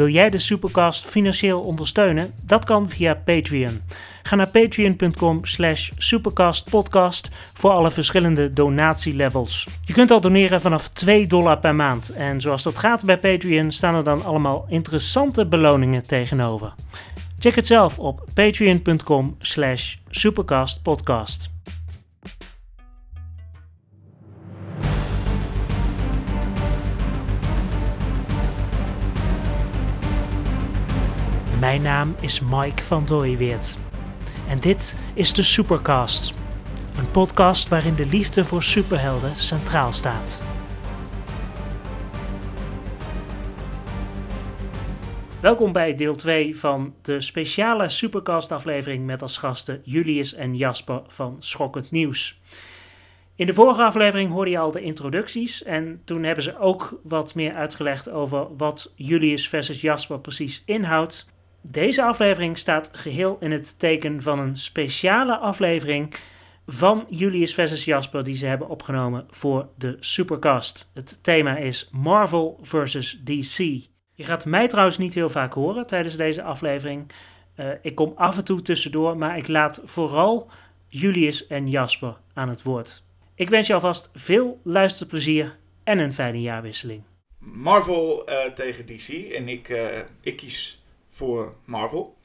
Wil 0.00 0.08
jij 0.08 0.30
de 0.30 0.38
Supercast 0.38 1.06
financieel 1.06 1.60
ondersteunen? 1.60 2.32
Dat 2.42 2.64
kan 2.64 2.88
via 2.88 3.14
Patreon. 3.14 3.82
Ga 4.22 4.36
naar 4.36 4.48
patreon.com 4.48 5.44
slash 5.44 5.90
supercastpodcast 5.96 7.30
voor 7.52 7.70
alle 7.70 7.90
verschillende 7.90 8.52
donatielevels. 8.52 9.68
Je 9.84 9.92
kunt 9.92 10.10
al 10.10 10.20
doneren 10.20 10.60
vanaf 10.60 10.88
2 10.88 11.26
dollar 11.26 11.58
per 11.58 11.74
maand. 11.74 12.12
En 12.12 12.40
zoals 12.40 12.62
dat 12.62 12.78
gaat 12.78 13.04
bij 13.04 13.18
Patreon 13.18 13.70
staan 13.70 13.94
er 13.94 14.04
dan 14.04 14.24
allemaal 14.24 14.66
interessante 14.68 15.46
beloningen 15.46 16.06
tegenover. 16.06 16.74
Check 17.38 17.54
het 17.54 17.66
zelf 17.66 17.98
op 17.98 18.24
patreon.com 18.34 19.36
slash 19.38 19.96
supercastpodcast. 20.08 21.50
Mijn 31.60 31.82
naam 31.82 32.14
is 32.20 32.40
Mike 32.40 32.82
van 32.82 33.06
Dooyeweert. 33.06 33.78
En 34.48 34.60
dit 34.60 34.96
is 35.14 35.32
de 35.32 35.42
Supercast. 35.42 36.34
Een 36.98 37.10
podcast 37.10 37.68
waarin 37.68 37.94
de 37.94 38.06
liefde 38.06 38.44
voor 38.44 38.62
superhelden 38.62 39.36
centraal 39.36 39.92
staat. 39.92 40.42
Welkom 45.40 45.72
bij 45.72 45.94
deel 45.94 46.14
2 46.14 46.56
van 46.56 46.94
de 47.02 47.20
speciale 47.20 47.88
Supercast 47.88 48.52
aflevering 48.52 49.06
met 49.06 49.22
als 49.22 49.36
gasten 49.36 49.80
Julius 49.84 50.34
en 50.34 50.56
Jasper 50.56 51.02
van 51.06 51.36
Schokkend 51.38 51.90
Nieuws. 51.90 52.40
In 53.36 53.46
de 53.46 53.54
vorige 53.54 53.82
aflevering 53.82 54.30
hoorde 54.30 54.50
je 54.50 54.58
al 54.58 54.72
de 54.72 54.82
introducties 54.82 55.62
en 55.62 56.02
toen 56.04 56.22
hebben 56.22 56.44
ze 56.44 56.58
ook 56.58 57.00
wat 57.02 57.34
meer 57.34 57.54
uitgelegd 57.54 58.10
over 58.10 58.56
wat 58.56 58.92
Julius 58.94 59.48
versus 59.48 59.80
Jasper 59.80 60.20
precies 60.20 60.62
inhoudt. 60.66 61.26
Deze 61.62 62.04
aflevering 62.04 62.58
staat 62.58 62.90
geheel 62.92 63.36
in 63.40 63.50
het 63.50 63.78
teken 63.78 64.22
van 64.22 64.38
een 64.38 64.56
speciale 64.56 65.36
aflevering 65.36 66.14
van 66.66 67.06
Julius 67.08 67.54
versus 67.54 67.84
Jasper 67.84 68.24
die 68.24 68.36
ze 68.36 68.46
hebben 68.46 68.68
opgenomen 68.68 69.26
voor 69.30 69.68
de 69.76 69.96
Supercast. 70.00 70.90
Het 70.94 71.22
thema 71.22 71.56
is 71.56 71.88
Marvel 71.92 72.58
versus 72.62 73.20
DC. 73.24 73.58
Je 74.14 74.24
gaat 74.24 74.44
mij 74.44 74.68
trouwens 74.68 74.98
niet 74.98 75.14
heel 75.14 75.28
vaak 75.28 75.52
horen 75.52 75.86
tijdens 75.86 76.16
deze 76.16 76.42
aflevering. 76.42 77.10
Uh, 77.56 77.66
ik 77.82 77.94
kom 77.94 78.12
af 78.16 78.36
en 78.36 78.44
toe 78.44 78.62
tussendoor, 78.62 79.16
maar 79.16 79.38
ik 79.38 79.48
laat 79.48 79.80
vooral 79.84 80.50
Julius 80.88 81.46
en 81.46 81.68
Jasper 81.68 82.16
aan 82.34 82.48
het 82.48 82.62
woord. 82.62 83.02
Ik 83.34 83.50
wens 83.50 83.66
je 83.66 83.74
alvast 83.74 84.10
veel 84.14 84.60
luisterplezier 84.64 85.58
en 85.84 85.98
een 85.98 86.12
fijne 86.12 86.40
jaarwisseling. 86.40 87.02
Marvel 87.38 88.30
uh, 88.30 88.44
tegen 88.44 88.86
DC 88.86 89.08
en 89.08 89.48
ik, 89.48 89.68
uh, 89.68 89.98
ik 90.20 90.36
kies 90.36 90.79
voor 91.20 91.54
Marvel. 91.64 92.16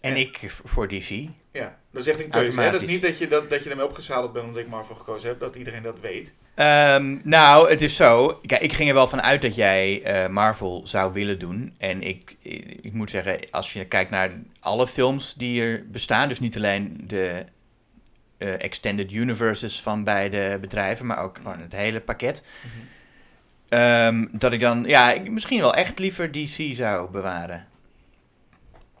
En, 0.00 0.16
ik 0.16 0.38
voor 0.64 0.88
DC. 0.88 1.26
Ja, 1.52 1.78
dat 1.90 2.02
is 2.02 2.08
echt 2.08 2.20
een 2.20 2.30
keuze. 2.30 2.60
Hè? 2.60 2.70
Dat 2.70 2.82
is 2.82 2.90
niet 2.90 3.02
dat 3.02 3.18
je, 3.18 3.28
dat, 3.28 3.50
dat 3.50 3.64
je 3.64 3.70
ermee 3.70 3.84
opgezadeld 3.84 4.32
bent 4.32 4.46
omdat 4.46 4.62
ik 4.62 4.68
Marvel 4.68 4.94
gekozen 4.94 5.28
heb. 5.28 5.40
Dat 5.40 5.56
iedereen 5.56 5.82
dat 5.82 6.00
weet. 6.00 6.32
Um, 6.56 7.20
nou, 7.24 7.70
het 7.70 7.82
is 7.82 7.96
zo. 7.96 8.40
Kijk, 8.46 8.62
ik 8.62 8.72
ging 8.72 8.88
er 8.88 8.94
wel 8.94 9.08
van 9.08 9.22
uit 9.22 9.42
dat 9.42 9.54
jij 9.54 10.02
uh, 10.24 10.28
Marvel 10.28 10.80
zou 10.86 11.12
willen 11.12 11.38
doen. 11.38 11.74
En 11.78 12.02
ik, 12.02 12.36
ik, 12.82 12.92
moet 12.92 13.10
zeggen, 13.10 13.50
als 13.50 13.72
je 13.72 13.84
kijkt 13.84 14.10
naar 14.10 14.30
alle 14.60 14.86
films 14.86 15.34
die 15.34 15.62
er 15.62 15.86
bestaan, 15.90 16.28
dus 16.28 16.40
niet 16.40 16.56
alleen 16.56 17.00
de 17.06 17.44
uh, 18.38 18.62
extended 18.62 19.12
universes 19.12 19.82
van 19.82 20.04
beide 20.04 20.58
bedrijven, 20.60 21.06
maar 21.06 21.18
ook 21.18 21.36
gewoon 21.36 21.60
het 21.60 21.72
hele 21.72 22.00
pakket. 22.00 22.44
Mm 22.62 22.70
-hmm. 22.70 23.78
um, 23.78 24.38
dat 24.38 24.52
ik 24.52 24.60
dan, 24.60 24.84
ja, 24.86 25.12
ik 25.12 25.30
misschien 25.30 25.60
wel 25.60 25.74
echt 25.74 25.98
liever 25.98 26.32
DC 26.32 26.74
zou 26.74 27.10
bewaren. 27.10 27.74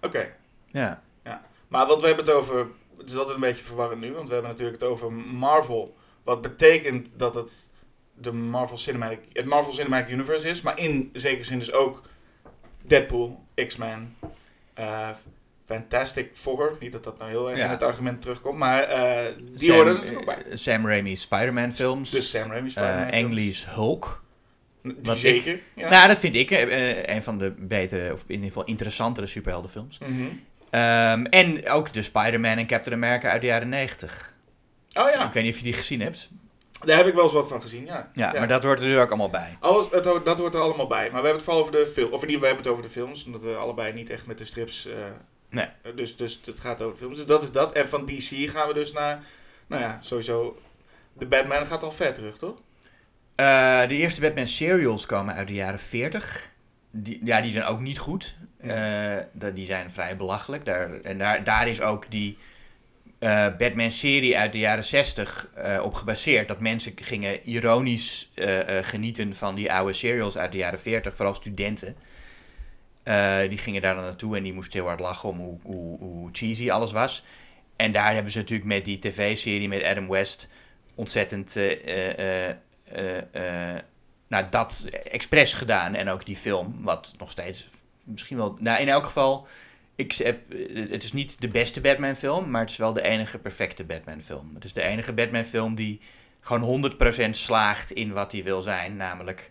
Oké. 0.06 0.28
Ja. 0.66 1.02
ja. 1.24 1.42
Maar 1.68 1.86
want 1.86 2.00
we 2.00 2.06
hebben 2.06 2.24
het 2.24 2.34
over, 2.34 2.66
het 2.98 3.10
is 3.10 3.16
altijd 3.16 3.34
een 3.34 3.40
beetje 3.40 3.64
verwarrend 3.64 4.00
nu, 4.00 4.12
want 4.12 4.26
we 4.28 4.32
hebben 4.32 4.50
natuurlijk 4.50 4.80
het 4.80 4.90
over 4.90 5.12
Marvel. 5.12 5.96
Wat 6.24 6.40
betekent 6.40 7.10
dat 7.16 7.34
het 7.34 7.68
de 8.14 8.32
Marvel 8.32 8.78
Cinematic, 8.78 9.18
het 9.32 9.44
Marvel 9.46 9.72
Cinematic 9.72 10.08
Universe 10.08 10.48
is, 10.48 10.62
maar 10.62 10.78
in 10.78 11.10
zekere 11.12 11.44
zin 11.44 11.58
dus 11.58 11.72
ook 11.72 12.02
Deadpool, 12.82 13.44
X-Men, 13.66 14.16
uh, 14.78 15.08
Fantastic 15.66 16.30
Four. 16.32 16.76
Niet 16.80 16.92
dat 16.92 17.04
dat 17.04 17.18
nou 17.18 17.30
heel 17.30 17.48
erg 17.48 17.58
ja. 17.58 17.64
in 17.64 17.70
het 17.70 17.82
argument 17.82 18.22
terugkomt, 18.22 18.58
maar 18.58 18.90
uh, 18.90 19.32
die 19.52 19.68
Sam, 19.68 19.74
horen 19.74 20.12
uh, 20.12 20.28
Sam 20.52 20.86
Raimi's 20.86 21.20
Spider-Man 21.20 21.72
films. 21.72 22.10
Dus 22.10 22.30
Sam 22.30 22.50
Raimi's 22.50 22.72
Spider-Man 22.72 23.24
uh, 23.24 23.32
Lee's 23.32 23.66
Hulk. 23.74 24.24
Zeker. 25.02 25.52
Ik, 25.52 25.62
ja. 25.74 25.88
Nou, 25.88 26.08
dat 26.08 26.18
vind 26.18 26.34
ik 26.34 26.50
uh, 26.50 27.02
een 27.02 27.22
van 27.22 27.38
de 27.38 27.54
betere, 27.58 28.12
of 28.12 28.20
in 28.26 28.34
ieder 28.34 28.46
geval 28.46 28.64
interessantere 28.64 29.26
superheldenfilms. 29.26 29.98
Mm 29.98 30.06
-hmm. 30.06 30.40
um, 30.80 31.26
en 31.26 31.68
ook 31.68 31.92
de 31.92 32.02
Spider-Man 32.02 32.58
en 32.58 32.66
Captain 32.66 32.96
America 32.96 33.30
uit 33.30 33.40
de 33.40 33.46
jaren 33.46 33.68
90. 33.68 34.34
Oh 34.92 35.10
ja. 35.10 35.26
Ik 35.26 35.32
weet 35.32 35.44
niet 35.44 35.52
of 35.52 35.58
je 35.58 35.64
die 35.64 35.72
gezien 35.72 36.00
hebt. 36.00 36.30
Daar 36.84 36.96
heb 36.96 37.06
ik 37.06 37.14
wel 37.14 37.22
eens 37.22 37.32
wat 37.32 37.48
van 37.48 37.60
gezien, 37.60 37.84
ja. 37.84 38.10
Ja, 38.12 38.32
ja. 38.32 38.38
maar 38.38 38.48
dat 38.48 38.64
hoort 38.64 38.80
er 38.80 38.86
nu 38.86 38.98
ook 38.98 39.08
allemaal 39.08 39.30
bij. 39.30 39.56
Alles, 39.60 39.90
het, 39.90 40.04
dat 40.04 40.38
hoort 40.38 40.54
er 40.54 40.60
allemaal 40.60 40.86
bij. 40.86 41.10
Maar 41.10 41.22
we 41.22 41.28
hebben 41.28 41.32
het 41.32 41.42
vooral 41.42 41.62
over 41.62 41.72
de 41.72 41.86
film. 41.86 42.12
Of 42.12 42.22
in 42.22 42.28
ieder 42.28 42.34
geval 42.34 42.46
hebben 42.46 42.64
we 42.64 42.70
het 42.70 42.78
over 42.78 42.82
de 42.82 43.00
films. 43.00 43.24
Omdat 43.24 43.42
we 43.42 43.54
allebei 43.54 43.92
niet 43.92 44.10
echt 44.10 44.26
met 44.26 44.38
de 44.38 44.44
strips... 44.44 44.86
Uh, 44.86 44.94
nee. 45.50 45.66
Dus, 45.94 46.16
dus 46.16 46.40
het 46.44 46.60
gaat 46.60 46.80
over 46.80 46.92
de 46.92 46.98
films. 46.98 47.16
Dus 47.16 47.26
dat 47.26 47.42
is 47.42 47.52
dat. 47.52 47.72
En 47.72 47.88
van 47.88 48.06
DC 48.06 48.50
gaan 48.50 48.68
we 48.68 48.74
dus 48.74 48.92
naar... 48.92 49.24
Nou 49.66 49.82
ja, 49.82 49.98
sowieso... 50.00 50.58
De 51.12 51.26
Batman 51.26 51.66
gaat 51.66 51.82
al 51.82 51.92
ver 51.92 52.14
terug, 52.14 52.36
toch? 52.36 52.56
Uh, 53.36 53.88
de 53.88 53.94
eerste 53.94 54.20
Batman 54.20 54.46
serials 54.46 55.06
komen 55.06 55.34
uit 55.34 55.48
de 55.48 55.54
jaren 55.54 55.78
40. 55.78 56.50
Die, 56.90 57.24
ja, 57.24 57.40
die 57.40 57.50
zijn 57.50 57.64
ook 57.64 57.80
niet 57.80 57.98
goed. 57.98 58.36
Uh, 58.60 59.16
die 59.54 59.66
zijn 59.66 59.90
vrij 59.90 60.16
belachelijk. 60.16 60.64
Daar, 60.64 61.00
en 61.00 61.18
daar, 61.18 61.44
daar 61.44 61.68
is 61.68 61.80
ook 61.80 62.10
die 62.10 62.38
uh, 63.20 63.56
Batman-serie 63.58 64.38
uit 64.38 64.52
de 64.52 64.58
jaren 64.58 64.84
60 64.84 65.48
op 65.82 65.94
gebaseerd. 65.94 66.48
Dat 66.48 66.60
mensen 66.60 66.92
gingen 66.94 67.48
ironisch 67.48 68.32
genieten 68.82 69.36
van 69.36 69.54
die 69.54 69.72
oude 69.72 69.92
serials 69.92 70.38
uit 70.38 70.52
de 70.52 70.58
jaren 70.58 70.80
40, 70.80 71.16
vooral 71.16 71.34
studenten. 71.34 71.96
die 73.48 73.58
gingen 73.58 73.82
daar 73.82 73.94
dan 73.94 74.04
naartoe 74.04 74.36
en 74.36 74.42
die 74.42 74.52
moesten 74.52 74.78
heel 74.78 74.88
hard 74.88 75.00
lachen 75.00 75.28
om 75.28 75.38
hoe, 75.38 75.58
hoe, 75.62 75.98
hoe 75.98 76.28
cheesy 76.32 76.70
alles 76.70 76.92
was. 76.92 77.24
En 77.76 77.92
daar 77.92 78.14
hebben 78.14 78.32
ze 78.32 78.38
natuurlijk 78.38 78.68
met 78.68 78.84
die 78.84 78.98
tv-serie 78.98 79.68
met 79.68 79.84
Adam 79.84 80.08
West 80.08 80.48
ontzettend 80.94 81.56
uh, 81.56 82.48
uh, 82.48 82.54
nou, 84.28 84.46
dat 84.50 84.84
expres 85.02 85.54
gedaan. 85.54 85.94
En 85.94 86.08
ook 86.08 86.26
die 86.26 86.36
film, 86.36 86.82
wat 86.82 87.14
nog 87.18 87.30
steeds 87.30 87.70
misschien 88.04 88.36
wel... 88.36 88.56
Nou, 88.58 88.80
in 88.80 88.88
elk 88.88 89.04
geval, 89.04 89.46
ik 89.94 90.12
heb, 90.12 90.52
het 90.90 91.02
is 91.02 91.12
niet 91.12 91.40
de 91.40 91.48
beste 91.48 91.80
Batman 91.80 92.16
film, 92.16 92.50
maar 92.50 92.60
het 92.60 92.70
is 92.70 92.76
wel 92.76 92.92
de 92.92 93.02
enige 93.02 93.38
perfecte 93.38 93.84
Batman 93.84 94.20
film. 94.20 94.54
Het 94.54 94.64
is 94.64 94.72
de 94.72 94.82
enige 94.82 95.12
Batman 95.12 95.44
film 95.44 95.74
die 95.74 96.00
gewoon 96.40 96.92
100% 97.26 97.30
slaagt 97.30 97.92
in 97.92 98.12
wat 98.12 98.32
hij 98.32 98.42
wil 98.42 98.62
zijn. 98.62 98.96
Namelijk 98.96 99.50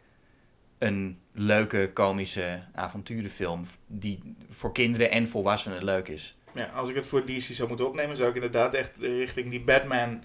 een 0.77 1.19
leuke, 1.31 1.91
komische 1.93 2.63
avonturenfilm 2.73 3.65
die 3.87 4.35
voor 4.49 4.73
kinderen 4.73 5.11
en 5.11 5.27
volwassenen 5.27 5.83
leuk 5.83 6.07
is. 6.07 6.37
Ja, 6.53 6.65
als 6.65 6.89
ik 6.89 6.95
het 6.95 7.07
voor 7.07 7.25
DC 7.25 7.41
zou 7.41 7.67
moeten 7.67 7.87
opnemen, 7.87 8.15
zou 8.15 8.29
ik 8.29 8.35
inderdaad 8.35 8.73
echt 8.73 8.97
richting 8.97 9.49
die 9.49 9.61
Batman 9.61 10.23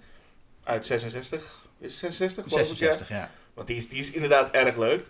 uit 0.63 0.87
66 0.87 1.69
is 1.81 1.99
66? 1.99 2.49
66, 2.49 3.09
ja. 3.09 3.17
ja. 3.17 3.31
Want 3.55 3.67
die 3.67 3.77
is, 3.77 3.89
die 3.89 3.99
is 3.99 4.11
inderdaad 4.11 4.51
erg 4.51 4.77
leuk. 4.77 5.05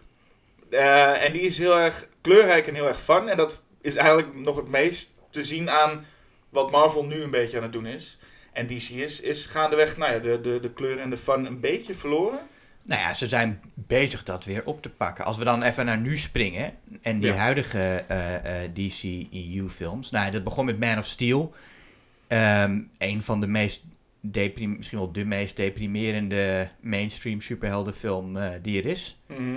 Uh, 0.70 1.25
en 1.25 1.32
die 1.32 1.42
is 1.42 1.58
heel 1.58 1.78
erg 1.78 2.08
kleurrijk 2.20 2.66
en 2.66 2.75
heel 2.75 2.88
erg 2.88 3.00
fun. 3.00 3.28
En 3.28 3.36
dat 3.36 3.60
is 3.81 3.97
eigenlijk 3.97 4.34
nog 4.34 4.56
het 4.56 4.69
meest 4.69 5.14
te 5.30 5.44
zien 5.44 5.70
aan 5.70 6.06
wat 6.48 6.70
Marvel 6.70 7.04
nu 7.04 7.22
een 7.22 7.30
beetje 7.30 7.56
aan 7.56 7.62
het 7.62 7.72
doen 7.72 7.86
is. 7.86 8.19
En 8.53 8.66
DC 8.66 8.88
is, 8.88 9.20
is 9.20 9.47
gaandeweg 9.47 9.97
nou 9.97 10.12
ja, 10.12 10.19
de, 10.19 10.41
de, 10.41 10.60
de 10.60 10.72
kleur 10.72 10.98
en 10.98 11.10
de 11.10 11.16
fun 11.16 11.44
een 11.44 11.60
beetje 11.60 11.94
verloren. 11.94 12.41
Nou 12.84 13.00
ja, 13.00 13.14
ze 13.14 13.26
zijn 13.26 13.60
bezig 13.75 14.22
dat 14.22 14.44
weer 14.44 14.66
op 14.66 14.82
te 14.82 14.88
pakken. 14.88 15.25
Als 15.25 15.36
we 15.36 15.44
dan 15.44 15.62
even 15.62 15.84
naar 15.84 16.00
nu 16.00 16.16
springen 16.16 16.75
en 17.03 17.20
die 17.20 17.30
ja. 17.30 17.36
huidige 17.36 18.04
uh, 18.10 18.34
uh, 18.34 18.70
DC-EU-films. 18.75 20.10
Nou, 20.10 20.30
dat 20.30 20.44
begon 20.44 20.65
met 20.65 20.78
Man 20.78 20.98
of 20.98 21.06
Steel. 21.06 21.54
Um, 22.28 22.91
een 22.98 23.22
van 23.22 23.41
de 23.41 23.47
meest 23.47 23.83
deprim 24.20 24.76
misschien 24.76 24.98
wel 24.98 25.12
de 25.12 25.24
meest 25.24 25.56
deprimerende 25.56 26.70
mainstream 26.80 27.40
superheldenfilm 27.40 28.36
uh, 28.36 28.48
die 28.62 28.82
er 28.82 28.90
is. 28.90 29.20
Mm 29.26 29.36
-hmm. 29.36 29.56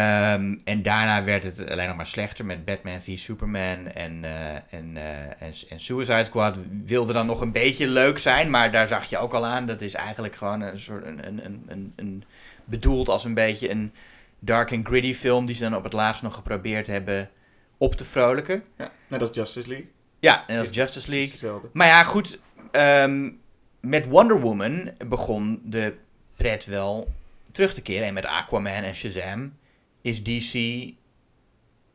um, 0.00 0.60
en 0.64 0.82
daarna 0.82 1.24
werd 1.24 1.44
het 1.44 1.70
alleen 1.70 1.86
nog 1.86 1.96
maar 1.96 2.06
slechter 2.06 2.44
met 2.44 2.64
Batman 2.64 3.00
v 3.00 3.18
Superman 3.18 3.86
en, 3.86 4.22
uh, 4.22 4.54
en, 4.54 4.94
uh, 4.94 5.42
en, 5.42 5.52
en, 5.68 5.80
Suicide 5.80 6.24
Squad. 6.24 6.58
Wilde 6.84 7.12
dan 7.12 7.26
nog 7.26 7.40
een 7.40 7.52
beetje 7.52 7.88
leuk 7.88 8.18
zijn, 8.18 8.50
maar 8.50 8.70
daar 8.70 8.88
zag 8.88 9.04
je 9.04 9.18
ook 9.18 9.32
al 9.32 9.46
aan. 9.46 9.66
Dat 9.66 9.80
is 9.80 9.94
eigenlijk 9.94 10.36
gewoon 10.36 10.60
een 10.60 10.78
soort 10.78 11.06
een, 11.06 11.26
een, 11.26 11.64
een, 11.66 11.92
een 11.96 12.24
bedoeld 12.64 13.08
als 13.08 13.24
een 13.24 13.34
beetje 13.34 13.70
een 13.70 13.92
dark 14.38 14.72
and 14.72 14.86
gritty 14.86 15.14
film 15.14 15.46
die 15.46 15.54
ze 15.54 15.62
dan 15.62 15.76
op 15.76 15.84
het 15.84 15.92
laatst 15.92 16.22
nog 16.22 16.34
geprobeerd 16.34 16.86
hebben 16.86 17.30
op 17.78 17.94
te 17.94 18.04
vrolijken. 18.04 18.62
Ja, 18.78 18.92
net 19.08 19.20
als 19.20 19.30
Justice 19.32 19.68
League. 19.68 19.90
Ja, 20.18 20.44
net 20.46 20.58
als 20.58 20.76
Justice 20.76 21.10
League. 21.10 21.60
Maar 21.72 21.86
ja, 21.86 22.04
goed. 22.04 22.38
Um, 22.72 23.39
met 23.80 24.06
Wonder 24.06 24.40
Woman 24.40 24.90
begon 25.08 25.60
de 25.64 25.94
pret 26.36 26.64
wel 26.64 27.08
terug 27.52 27.74
te 27.74 27.82
keren. 27.82 28.06
En 28.06 28.14
met 28.14 28.26
Aquaman 28.26 28.72
en 28.82 28.94
Shazam 28.94 29.56
is 30.00 30.22
DC 30.22 30.54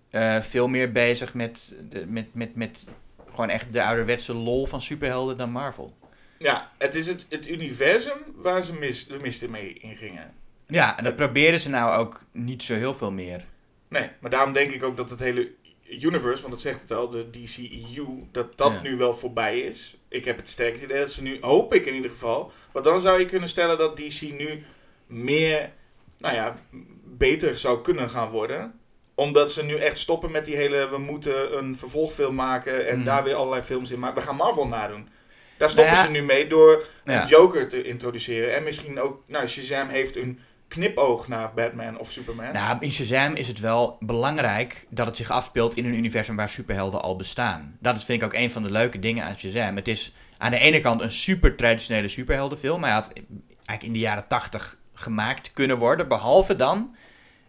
eh, 0.10 0.42
veel 0.42 0.68
meer 0.68 0.92
bezig 0.92 1.34
met, 1.34 1.76
met, 2.08 2.34
met, 2.34 2.56
met 2.56 2.88
gewoon 3.30 3.50
echt 3.50 3.74
de 3.74 3.84
ouderwetse 3.84 4.34
lol 4.34 4.66
van 4.66 4.82
superhelden 4.82 5.38
dan 5.38 5.52
Marvel. 5.52 5.94
Ja, 6.38 6.72
het 6.78 6.96
is 6.96 7.08
het, 7.08 7.26
het 7.30 7.48
universum 7.50 8.18
waar 8.36 8.64
ze 8.64 8.74
mis, 8.74 9.08
de 9.08 9.18
mist 9.22 9.48
mee 9.48 9.74
ingingen. 9.74 10.34
Ja, 10.68 10.98
en 10.98 11.04
dat 11.04 11.16
proberen 11.16 11.60
ze 11.60 11.70
nou 11.70 11.98
ook 11.98 12.24
niet 12.32 12.64
zo 12.64 12.74
heel 12.76 12.94
veel 12.94 13.12
meer. 13.12 13.46
Nee, 13.90 14.10
maar 14.20 14.30
daarom 14.30 14.54
denk 14.54 14.72
ik 14.72 14.84
ook 14.84 14.98
dat 14.98 15.10
het 15.10 15.20
hele 15.20 15.52
universe, 15.90 16.42
want 16.42 16.54
dat 16.54 16.62
zegt 16.62 16.82
het 16.82 16.92
al, 16.92 17.10
de 17.10 17.30
DCEU, 17.30 18.28
dat 18.32 18.58
dat 18.58 18.72
Ja. 18.74 18.82
nu 18.82 18.96
wel 18.96 19.14
voorbij 19.14 19.60
is. 19.60 19.98
Ik 20.10 20.26
heb 20.26 20.38
het 20.38 20.50
sterk 20.50 20.82
idee 20.82 21.00
dat 21.00 21.12
ze 21.12 21.22
nu, 21.22 21.38
hoop 21.42 21.74
ik 21.74 21.86
in 21.86 21.94
ieder 21.94 22.12
geval, 22.12 22.52
want 22.72 22.86
dan 22.86 23.02
zou 23.02 23.20
je 23.20 23.26
kunnen 23.26 23.50
stellen 23.50 23.78
dat 23.78 23.98
DC 23.98 24.22
nu 24.22 24.64
meer, 25.08 25.72
nou 26.18 26.36
ja, 26.36 26.58
beter 27.04 27.58
zou 27.58 27.82
kunnen 27.82 28.10
gaan 28.10 28.30
worden. 28.30 28.80
Omdat 29.16 29.52
ze 29.52 29.64
nu 29.64 29.76
echt 29.76 29.98
stoppen 29.98 30.32
met 30.32 30.46
die 30.46 30.56
hele, 30.56 30.90
we 30.90 30.98
moeten 30.98 31.58
een 31.58 31.78
vervolgfilm 31.78 32.36
maken 32.36 32.88
en 32.88 32.96
Mhm. 32.96 33.06
daar 33.06 33.24
weer 33.24 33.36
allerlei 33.36 33.62
films 33.62 33.92
in 33.92 34.00
maken. 34.00 34.18
We 34.18 34.28
gaan 34.28 34.36
Marvel 34.36 34.68
nadoen. 34.68 35.10
Daar 35.58 35.70
stoppen 35.70 35.94
Nou 35.94 36.06
ja. 36.08 36.14
ze 36.14 36.20
nu 36.20 36.26
mee 36.26 36.48
door 36.48 36.86
Ja. 37.04 37.22
een 37.22 37.28
Joker 37.28 37.68
te 37.70 37.82
introduceren. 37.84 38.56
En 38.56 38.64
misschien 38.64 39.00
ook, 39.00 39.24
nou, 39.28 39.48
Shazam 39.48 39.88
heeft 39.88 40.16
een 40.16 40.40
knipoog 40.76 41.28
naar 41.28 41.54
Batman 41.54 42.00
of 42.00 42.12
Superman. 42.12 42.54
Nou, 42.54 42.78
in 42.80 42.92
Shazam 42.92 43.34
is 43.34 43.48
het 43.48 43.60
wel 43.60 43.98
belangrijk 44.00 44.86
dat 44.90 45.06
het 45.06 45.18
zich 45.18 45.30
afspeelt 45.30 45.76
in 45.76 45.86
een 45.86 45.94
universum 45.94 46.36
waar 46.36 46.50
superhelden 46.50 47.02
al 47.02 47.16
bestaan. 47.16 47.78
Dat 47.80 47.98
is, 47.98 48.04
vind 48.04 48.22
ik 48.22 48.28
ook 48.28 48.34
een 48.34 48.52
van 48.52 48.64
de 48.64 48.72
leuke 48.72 49.00
dingen 49.00 49.26
aan 49.26 49.38
Shazam. 49.38 49.76
Het 49.76 49.88
is 49.88 50.14
aan 50.38 50.52
de 50.52 50.58
ene 50.58 50.80
kant 50.80 51.02
een 51.02 51.12
super 51.12 51.56
traditionele 51.56 52.08
superheldenfilm. 52.08 52.84
Hij 52.84 52.92
had 52.92 53.14
eigenlijk 53.48 53.84
in 53.84 53.94
de 53.94 54.00
jaren 54.00 54.28
tachtig 54.28 54.78
gemaakt 54.94 55.52
kunnen 55.52 55.78
worden. 55.78 56.08
Behalve 56.08 56.56
dan 56.56 56.96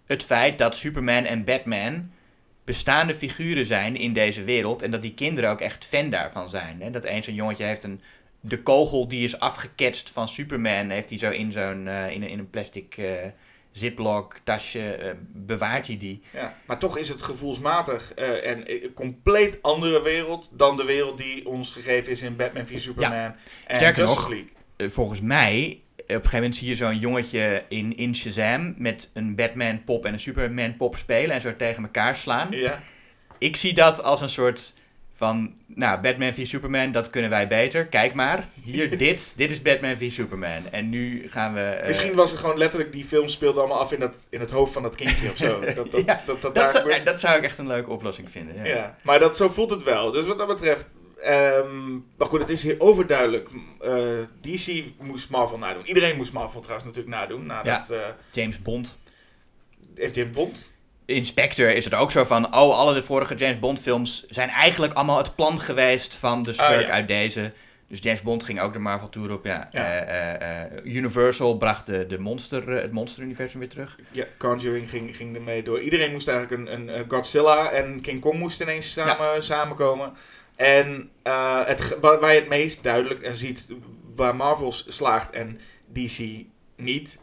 het 0.07 0.25
feit 0.25 0.59
dat 0.59 0.77
Superman 0.77 1.25
en 1.25 1.45
Batman 1.45 2.11
bestaande 2.65 3.15
figuren 3.15 3.67
zijn 3.67 3.97
in 3.97 4.13
deze 4.13 4.45
wereld. 4.45 4.83
En 4.83 4.91
dat 4.91 5.03
die 5.03 5.15
kinderen 5.15 5.51
ook 5.51 5.61
echt 5.61 5.87
fan 5.87 6.11
daarvan 6.11 6.49
zijn. 6.49 6.81
Hè? 6.81 6.91
Dat 6.91 7.05
eens 7.05 7.27
een 7.27 7.35
jongetje 7.35 7.65
heeft 7.65 7.85
een... 7.85 8.01
De 8.49 8.63
kogel 8.63 9.09
die 9.09 9.25
is 9.25 9.39
afgeketst 9.39 10.11
van 10.11 10.29
Superman, 10.29 10.91
heeft 10.91 11.11
hij 11.11 11.19
zo 11.19 11.31
in 11.31 11.53
zo'n 11.53 11.89
eh, 11.89 12.11
in, 12.11 12.23
een, 12.23 12.29
in 12.29 12.39
een 12.39 12.51
plastic 12.51 12.97
ziplock 13.77 14.37
tasje, 14.45 14.95
eh, 14.95 15.15
bewaart 15.33 15.87
hij 15.87 15.97
die. 15.97 16.23
Ja, 16.33 16.55
maar 16.67 16.79
toch 16.79 16.99
is 16.99 17.09
het 17.09 17.23
gevoelsmatig 17.23 18.15
en 18.15 18.71
een 18.71 18.93
compleet 18.95 19.59
andere 19.63 20.03
wereld 20.03 20.51
dan 20.53 20.77
de 20.77 20.85
wereld 20.85 21.19
die 21.19 21.47
ons 21.47 21.71
gegeven 21.71 22.13
is 22.13 22.23
in 22.23 22.37
Batman 22.37 22.67
v 22.67 22.81
Superman 22.81 23.35
en 23.67 23.77
Sterker 23.77 24.05
nog, 24.05 24.29
League. 24.31 24.91
Volgens 24.91 25.21
mij, 25.21 25.81
op 25.97 26.09
een 26.09 26.15
gegeven 26.15 26.39
moment 26.39 26.57
zie 26.57 26.69
je 26.69 26.77
zo'n 26.77 26.99
jongetje 26.99 27.65
in, 27.69 27.97
in 27.97 28.15
Shazam 28.15 28.75
met 28.79 29.11
een 29.13 29.35
Batman 29.35 29.85
pop 29.85 30.05
en 30.05 30.13
een 30.13 30.21
Superman 30.21 30.77
pop 30.77 30.97
spelen 30.97 31.35
en 31.35 31.41
zo 31.41 31.55
tegen 31.55 31.83
elkaar 31.83 32.17
slaan. 32.17 32.49
Ja. 32.51 32.83
Ik 33.39 33.57
zie 33.57 33.75
dat 33.75 34.03
als 34.03 34.21
een 34.21 34.29
soort 34.29 34.75
van, 35.19 35.55
nou, 35.67 36.01
Batman 36.01 36.33
v 36.35 36.47
Superman, 36.47 36.93
dat 36.93 37.11
kunnen 37.11 37.31
wij 37.31 37.49
beter. 37.49 37.87
Kijk 37.87 38.15
maar, 38.15 38.49
hier, 38.65 38.99
dit, 38.99 39.35
dit 39.37 39.51
is 39.51 39.63
Batman 39.63 39.97
v 39.97 40.11
Superman. 40.11 40.71
En 40.71 40.89
nu 40.89 41.29
gaan 41.29 41.55
we... 41.55 41.61
eh, 41.61 41.87
Misschien 41.87 42.15
was 42.15 42.31
het 42.31 42.41
gewoon 42.41 42.59
letterlijk, 42.59 42.93
die 42.93 43.05
film 43.05 43.29
speelde 43.29 43.59
allemaal 43.61 43.81
af 43.81 43.93
in, 43.93 44.01
dat, 44.01 44.15
in 44.31 44.41
het 44.41 44.51
hoofd 44.51 44.73
van 44.73 44.83
dat 44.83 44.95
kindje 44.95 45.31
of 45.31 45.37
zo. 45.37 45.61
Dat, 45.75 45.91
dat, 45.93 46.05
Ja, 46.05 46.15
dat, 46.15 46.27
dat, 46.27 46.43
dat, 46.43 46.55
daar 46.55 46.69
zou, 46.69 47.03
dat 47.05 47.21
zou 47.21 47.37
ik 47.39 47.45
echt 47.45 47.59
een 47.59 47.67
leuke 47.67 47.91
oplossing 47.91 48.31
vinden. 48.31 48.55
Ja. 48.57 48.65
Ja, 48.65 48.97
maar 49.03 49.19
dat, 49.19 49.37
zo 49.37 49.49
voelt 49.49 49.71
het 49.71 49.83
wel. 49.83 50.11
Dus 50.11 50.27
wat 50.27 50.39
dat 50.39 50.47
betreft. 50.47 50.87
ehm, 51.23 51.93
maar 51.93 52.27
goed, 52.29 52.41
het 52.41 52.49
is 52.51 52.63
hier 52.63 52.81
overduidelijk. 52.81 53.49
eh, 53.81 53.93
DC 54.41 54.85
moest 55.01 55.31
Marvel 55.31 55.59
nadoen. 55.59 55.87
Iedereen 55.87 56.17
moest 56.17 56.33
Marvel 56.33 56.61
trouwens 56.61 56.87
natuurlijk 56.89 57.17
nadoen. 57.17 57.47
Nadat, 57.47 57.91
eh 57.91 57.99
James 58.33 58.63
Bond. 58.63 58.97
heeft 59.95 60.17
een 60.17 60.31
bond? 60.31 60.75
Inspector 61.07 61.75
is 61.75 61.85
het 61.85 61.95
ook 61.95 62.11
zo 62.11 62.25
van, 62.25 62.45
oh, 62.45 62.79
alle 62.79 62.95
de 62.95 63.03
vorige 63.03 63.35
James 63.35 63.59
Bond 63.59 63.81
films 63.81 64.25
zijn 64.29 64.49
eigenlijk 64.49 64.93
allemaal 64.93 65.19
het 65.19 65.35
plan 65.35 65.61
geweest 65.61 66.15
van 66.15 66.43
de 66.43 66.53
schurk 66.53 66.81
Ah, 66.83 66.87
ja. 66.87 66.93
uit 66.93 67.09
deze. 67.09 67.53
Dus 67.89 67.99
James 68.03 68.23
Bond 68.23 68.45
ging 68.45 68.61
ook 68.61 68.73
de 68.73 68.79
Marvel 68.79 69.09
Tour 69.09 69.33
op, 69.33 69.45
ja. 69.45 69.69
Ja. 69.73 69.85
Eh, 69.85 70.35
eh, 70.35 70.65
eh, 70.65 70.85
Universal 70.85 71.57
bracht 71.57 71.87
de, 71.87 72.07
de 72.07 72.19
monster, 72.19 72.69
het 72.69 72.93
monster-universum 72.93 73.61
weer 73.61 73.69
terug. 73.69 73.99
Ja, 74.11 74.25
Conjuring 74.39 74.91
ging, 74.91 75.17
ging 75.17 75.35
ermee 75.37 75.63
door. 75.63 75.81
Iedereen 75.81 76.13
moest 76.13 76.29
eigenlijk 76.29 76.71
een, 76.71 76.99
een, 76.99 77.05
Godzilla 77.09 77.71
en 77.71 78.01
King 78.01 78.21
Kong 78.21 78.39
moesten 78.39 78.67
ineens 78.67 78.93
samen, 78.93 79.43
samenkomen. 79.43 80.13
En 80.57 81.11
het, 81.65 81.99
waar, 82.01 82.21
waar 82.21 82.35
je 82.35 82.41
het 82.41 82.49
meest 82.49 82.83
duidelijk 82.83 83.23
en 83.23 83.37
ziet 83.37 83.67
waar 84.15 84.37
Marvel 84.37 84.73
slaagt 84.73 85.31
en 85.31 85.61
DC 85.93 86.45
niet, 86.77 87.19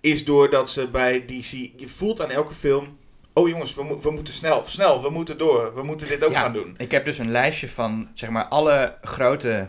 is 0.00 0.24
doordat 0.24 0.70
ze 0.70 0.88
bij 0.88 1.24
DC, 1.24 1.50
je 1.76 1.86
voelt 1.86 2.20
aan 2.20 2.30
elke 2.30 2.52
film, 2.52 2.98
oh 3.38 3.48
jongens, 3.48 3.74
we, 3.74 3.84
mo- 3.84 4.00
we 4.00 4.10
moeten 4.10 4.34
snel, 4.34 4.64
snel, 4.64 5.02
we 5.02 5.10
moeten 5.10 5.38
door, 5.38 5.74
we 5.74 5.82
moeten 5.82 6.08
dit 6.08 6.24
ook 6.24 6.32
Ja. 6.32 6.40
gaan 6.40 6.52
doen. 6.52 6.74
Ik 6.76 6.90
heb 6.90 7.04
dus 7.04 7.18
een 7.18 7.30
lijstje 7.30 7.68
van, 7.68 8.08
zeg 8.14 8.30
maar, 8.30 8.46
alle 8.48 8.96
grote 9.02 9.68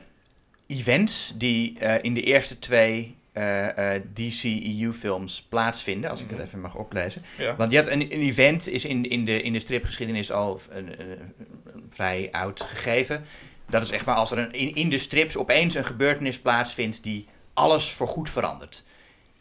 events 0.68 1.34
die 1.36 1.80
eh, 1.80 1.96
in 2.04 2.14
de 2.14 2.22
eerste 2.22 2.60
twee 2.60 3.16
eh, 3.34 3.96
eh, 3.96 4.02
DC-EU-films 4.14 5.42
plaatsvinden, 5.50 6.10
als 6.10 6.22
ik 6.22 6.28
het 6.30 6.38
Mhm. 6.38 6.48
even 6.48 6.62
mag 6.62 6.76
oplezen. 6.76 7.22
Ja. 7.38 7.56
Want 7.56 7.72
je 7.72 7.78
had 7.78 7.88
een, 7.88 8.02
een 8.02 8.10
event, 8.22 8.70
is 8.70 8.86
in, 8.86 9.10
in, 9.10 9.26
de, 9.26 9.42
in 9.42 9.54
de 9.54 9.60
stripgeschiedenis 9.60 10.32
al 10.32 10.60
een, 10.70 11.02
een- 11.02 11.34
een 11.74 11.86
vrij 11.90 12.28
oud 12.32 12.62
gegeven. 12.62 13.24
Dat 13.70 13.82
is 13.82 13.92
echt 13.92 14.06
maar 14.06 14.16
als 14.16 14.32
er 14.32 14.38
een, 14.38 14.52
in, 14.52 14.74
in 14.76 14.90
de 14.90 14.98
strips 14.98 15.38
opeens 15.38 15.76
een 15.76 15.86
gebeurtenis 15.86 16.40
plaatsvindt 16.40 17.04
die 17.04 17.26
alles 17.54 17.90
voorgoed 17.92 18.30
verandert. 18.30 18.84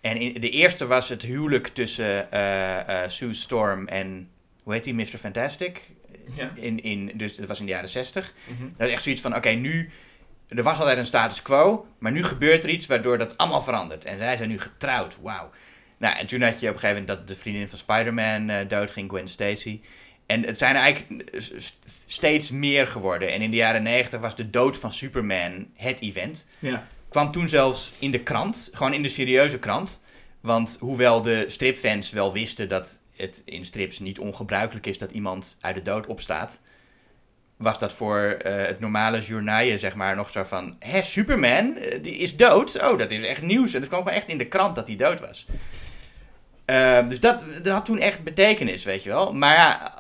En 0.07 0.17
in, 0.17 0.41
de 0.41 0.51
eerste 0.51 0.87
was 0.87 1.09
het 1.09 1.23
huwelijk 1.23 1.69
tussen 1.69 2.33
eh, 2.33 3.03
eh, 3.03 3.09
Sue 3.09 3.35
Storm 3.35 3.89
en, 3.89 4.29
hoe 4.63 4.73
heet 4.73 4.85
die, 4.85 4.95
Mr. 4.95 5.05
Fantastic? 5.05 5.83
Ja. 6.35 6.51
In, 6.55 6.83
in, 6.83 7.13
dus 7.15 7.37
dat 7.37 7.49
was 7.49 7.61
in 7.61 7.67
de 7.67 7.73
jaren 7.73 7.89
60. 7.89 8.33
Mhm. 8.45 8.69
Dat 8.77 8.87
is 8.87 8.93
echt 8.93 9.03
zoiets 9.03 9.21
van, 9.21 9.37
oké, 9.37 9.49
nu... 9.49 9.91
Er 10.49 10.63
was 10.63 10.79
altijd 10.79 10.99
een 10.99 11.05
status 11.05 11.43
quo, 11.43 11.87
maar 11.99 12.13
nu 12.13 12.25
gebeurt 12.25 12.65
er 12.65 12.71
iets 12.71 12.87
waardoor 12.87 13.19
dat 13.19 13.39
allemaal 13.39 13.63
verandert. 13.63 14.05
En 14.05 14.19
zij 14.19 14.37
zijn 14.37 14.49
nu 14.49 14.59
getrouwd, 14.59 15.19
wauw. 15.23 15.51
Nou, 15.99 16.17
en 16.17 16.27
toen 16.27 16.43
had 16.43 16.61
je 16.61 16.69
op 16.69 16.75
een 16.75 16.81
gegeven 16.81 17.03
moment 17.03 17.19
dat 17.19 17.29
de 17.29 17.37
vriendin 17.37 17.69
van 17.69 17.79
Spider-Man 17.79 18.49
eh, 18.49 18.69
doodging, 18.69 19.11
Gwen 19.11 19.29
Stacy. 19.29 19.81
En 20.27 20.43
het 20.43 20.59
zijn 20.59 20.77
eigenlijk 20.77 21.41
steeds 22.07 22.51
meer 22.51 22.87
geworden. 22.87 23.33
En 23.33 23.41
in 23.41 23.51
de 23.51 23.57
jaren 23.57 23.83
90 23.83 24.21
was 24.21 24.37
de 24.37 24.51
dood 24.51 24.79
van 24.79 24.93
Superman 24.93 25.67
het 25.75 26.01
event. 26.01 26.47
Ja. 26.59 26.89
Kwam 27.17 27.31
toen 27.31 27.49
zelfs 27.49 27.93
in 27.99 28.11
de 28.11 28.23
krant, 28.23 28.71
gewoon 28.73 28.93
in 28.93 29.03
de 29.03 29.09
serieuze 29.09 29.59
krant. 29.59 30.01
Want 30.41 30.77
hoewel 30.81 31.23
de 31.23 31.45
stripfans 31.47 32.11
wel 32.11 32.33
wisten 32.33 32.69
dat 32.69 33.03
het 33.17 33.43
in 33.45 33.65
strips 33.65 33.99
niet 33.99 34.19
ongebruikelijk 34.19 34.87
is 34.87 34.99
dat 34.99 35.11
iemand 35.11 35.57
uit 35.61 35.75
de 35.75 35.83
dood 35.83 36.07
opstaat, 36.07 36.61
was 37.57 37.79
dat 37.79 37.93
voor 37.93 38.19
eh, 38.19 38.67
het 38.67 38.81
normale 38.81 39.21
journaaien 39.21 39.79
zeg 39.79 39.95
maar 39.95 40.17
nog 40.17 40.31
zo 40.31 40.43
van, 40.43 40.75
hè, 40.79 41.03
Superman, 41.03 41.77
eh, 41.77 42.03
die 42.03 42.17
is 42.17 42.37
dood? 42.37 42.83
Oh, 42.83 42.99
dat 42.99 43.11
is 43.11 43.23
echt 43.23 43.43
nieuws. 43.43 43.75
En 43.75 43.81
het 43.81 43.89
kwam 43.89 44.03
gewoon 44.03 44.17
echt 44.17 44.29
in 44.29 44.39
de 44.39 44.49
krant 44.49 44.75
dat 44.75 44.87
hij 44.87 44.97
dood 44.97 45.21
was. 45.21 45.47
Ehm, 46.65 47.09
dus 47.09 47.21
dat, 47.21 47.45
dat 47.63 47.73
had 47.73 47.85
toen 47.85 47.99
echt 47.99 48.25
betekenis, 48.25 48.85
weet 48.85 49.03
je 49.03 49.11
wel. 49.11 49.33
Maar 49.33 49.55
ja, 49.55 49.93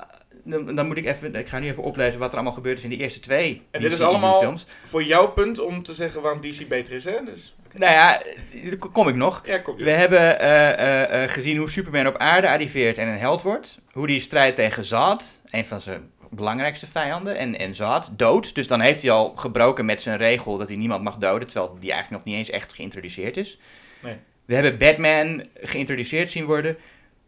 dan, 0.46 0.74
dan 0.74 0.86
moet 0.86 0.96
ik 0.96 1.06
even, 1.06 1.34
ik 1.34 1.48
ga 1.48 1.58
nu 1.58 1.68
even 1.68 1.82
oplezen 1.82 2.18
wat 2.18 2.28
er 2.28 2.34
allemaal 2.34 2.52
gebeurd 2.52 2.78
is 2.78 2.84
in 2.84 2.90
de 2.90 2.96
eerste 2.96 3.20
twee 3.20 3.62
En 3.70 3.80
dit 3.80 3.90
is 3.90 3.96
DCEU 3.96 4.08
allemaal 4.08 4.40
films. 4.40 4.66
voor 4.84 5.04
jouw 5.04 5.28
punt 5.28 5.58
om 5.60 5.82
te 5.82 5.94
zeggen 5.94 6.22
waarom 6.22 6.40
DC 6.40 6.68
beter 6.68 6.94
is, 6.94 7.04
hè? 7.04 7.24
Dus, 7.24 7.56
Nou 7.72 7.92
ja, 7.92 8.22
daar 8.64 8.90
kom 8.92 9.08
ik 9.08 9.14
nog. 9.14 9.42
ja, 9.44 9.58
kom. 9.58 9.76
We 9.76 9.90
hebben 9.90 10.40
eh, 10.40 10.70
eh, 10.70 11.22
eh, 11.22 11.30
gezien 11.30 11.56
hoe 11.56 11.70
Superman 11.70 12.06
op 12.06 12.16
aarde 12.16 12.48
arriveert 12.48 12.98
en 12.98 13.08
een 13.08 13.18
held 13.18 13.42
wordt. 13.42 13.80
Hoe 13.92 14.06
die 14.06 14.20
strijdt 14.20 14.56
tegen 14.56 14.84
Zod, 14.84 15.40
een 15.50 15.64
van 15.64 15.80
zijn 15.80 16.10
belangrijkste 16.30 16.86
vijanden. 16.86 17.36
En, 17.36 17.58
en 17.58 17.74
Zod 17.74 18.10
dood. 18.12 18.54
Dus 18.54 18.68
dan 18.68 18.80
heeft 18.80 19.02
hij 19.02 19.10
al 19.10 19.32
gebroken 19.36 19.84
met 19.84 20.02
zijn 20.02 20.16
regel 20.18 20.58
dat 20.58 20.68
hij 20.68 20.76
niemand 20.76 21.02
mag 21.02 21.16
doden. 21.16 21.48
Terwijl 21.48 21.76
die 21.80 21.92
eigenlijk 21.92 22.24
nog 22.24 22.34
niet 22.34 22.46
eens 22.46 22.56
echt 22.56 22.74
geïntroduceerd 22.74 23.36
is. 23.36 23.58
Nee. 24.02 24.16
We 24.44 24.54
hebben 24.54 24.78
Batman 24.78 25.44
geïntroduceerd 25.54 26.30
zien 26.30 26.44
worden. 26.44 26.76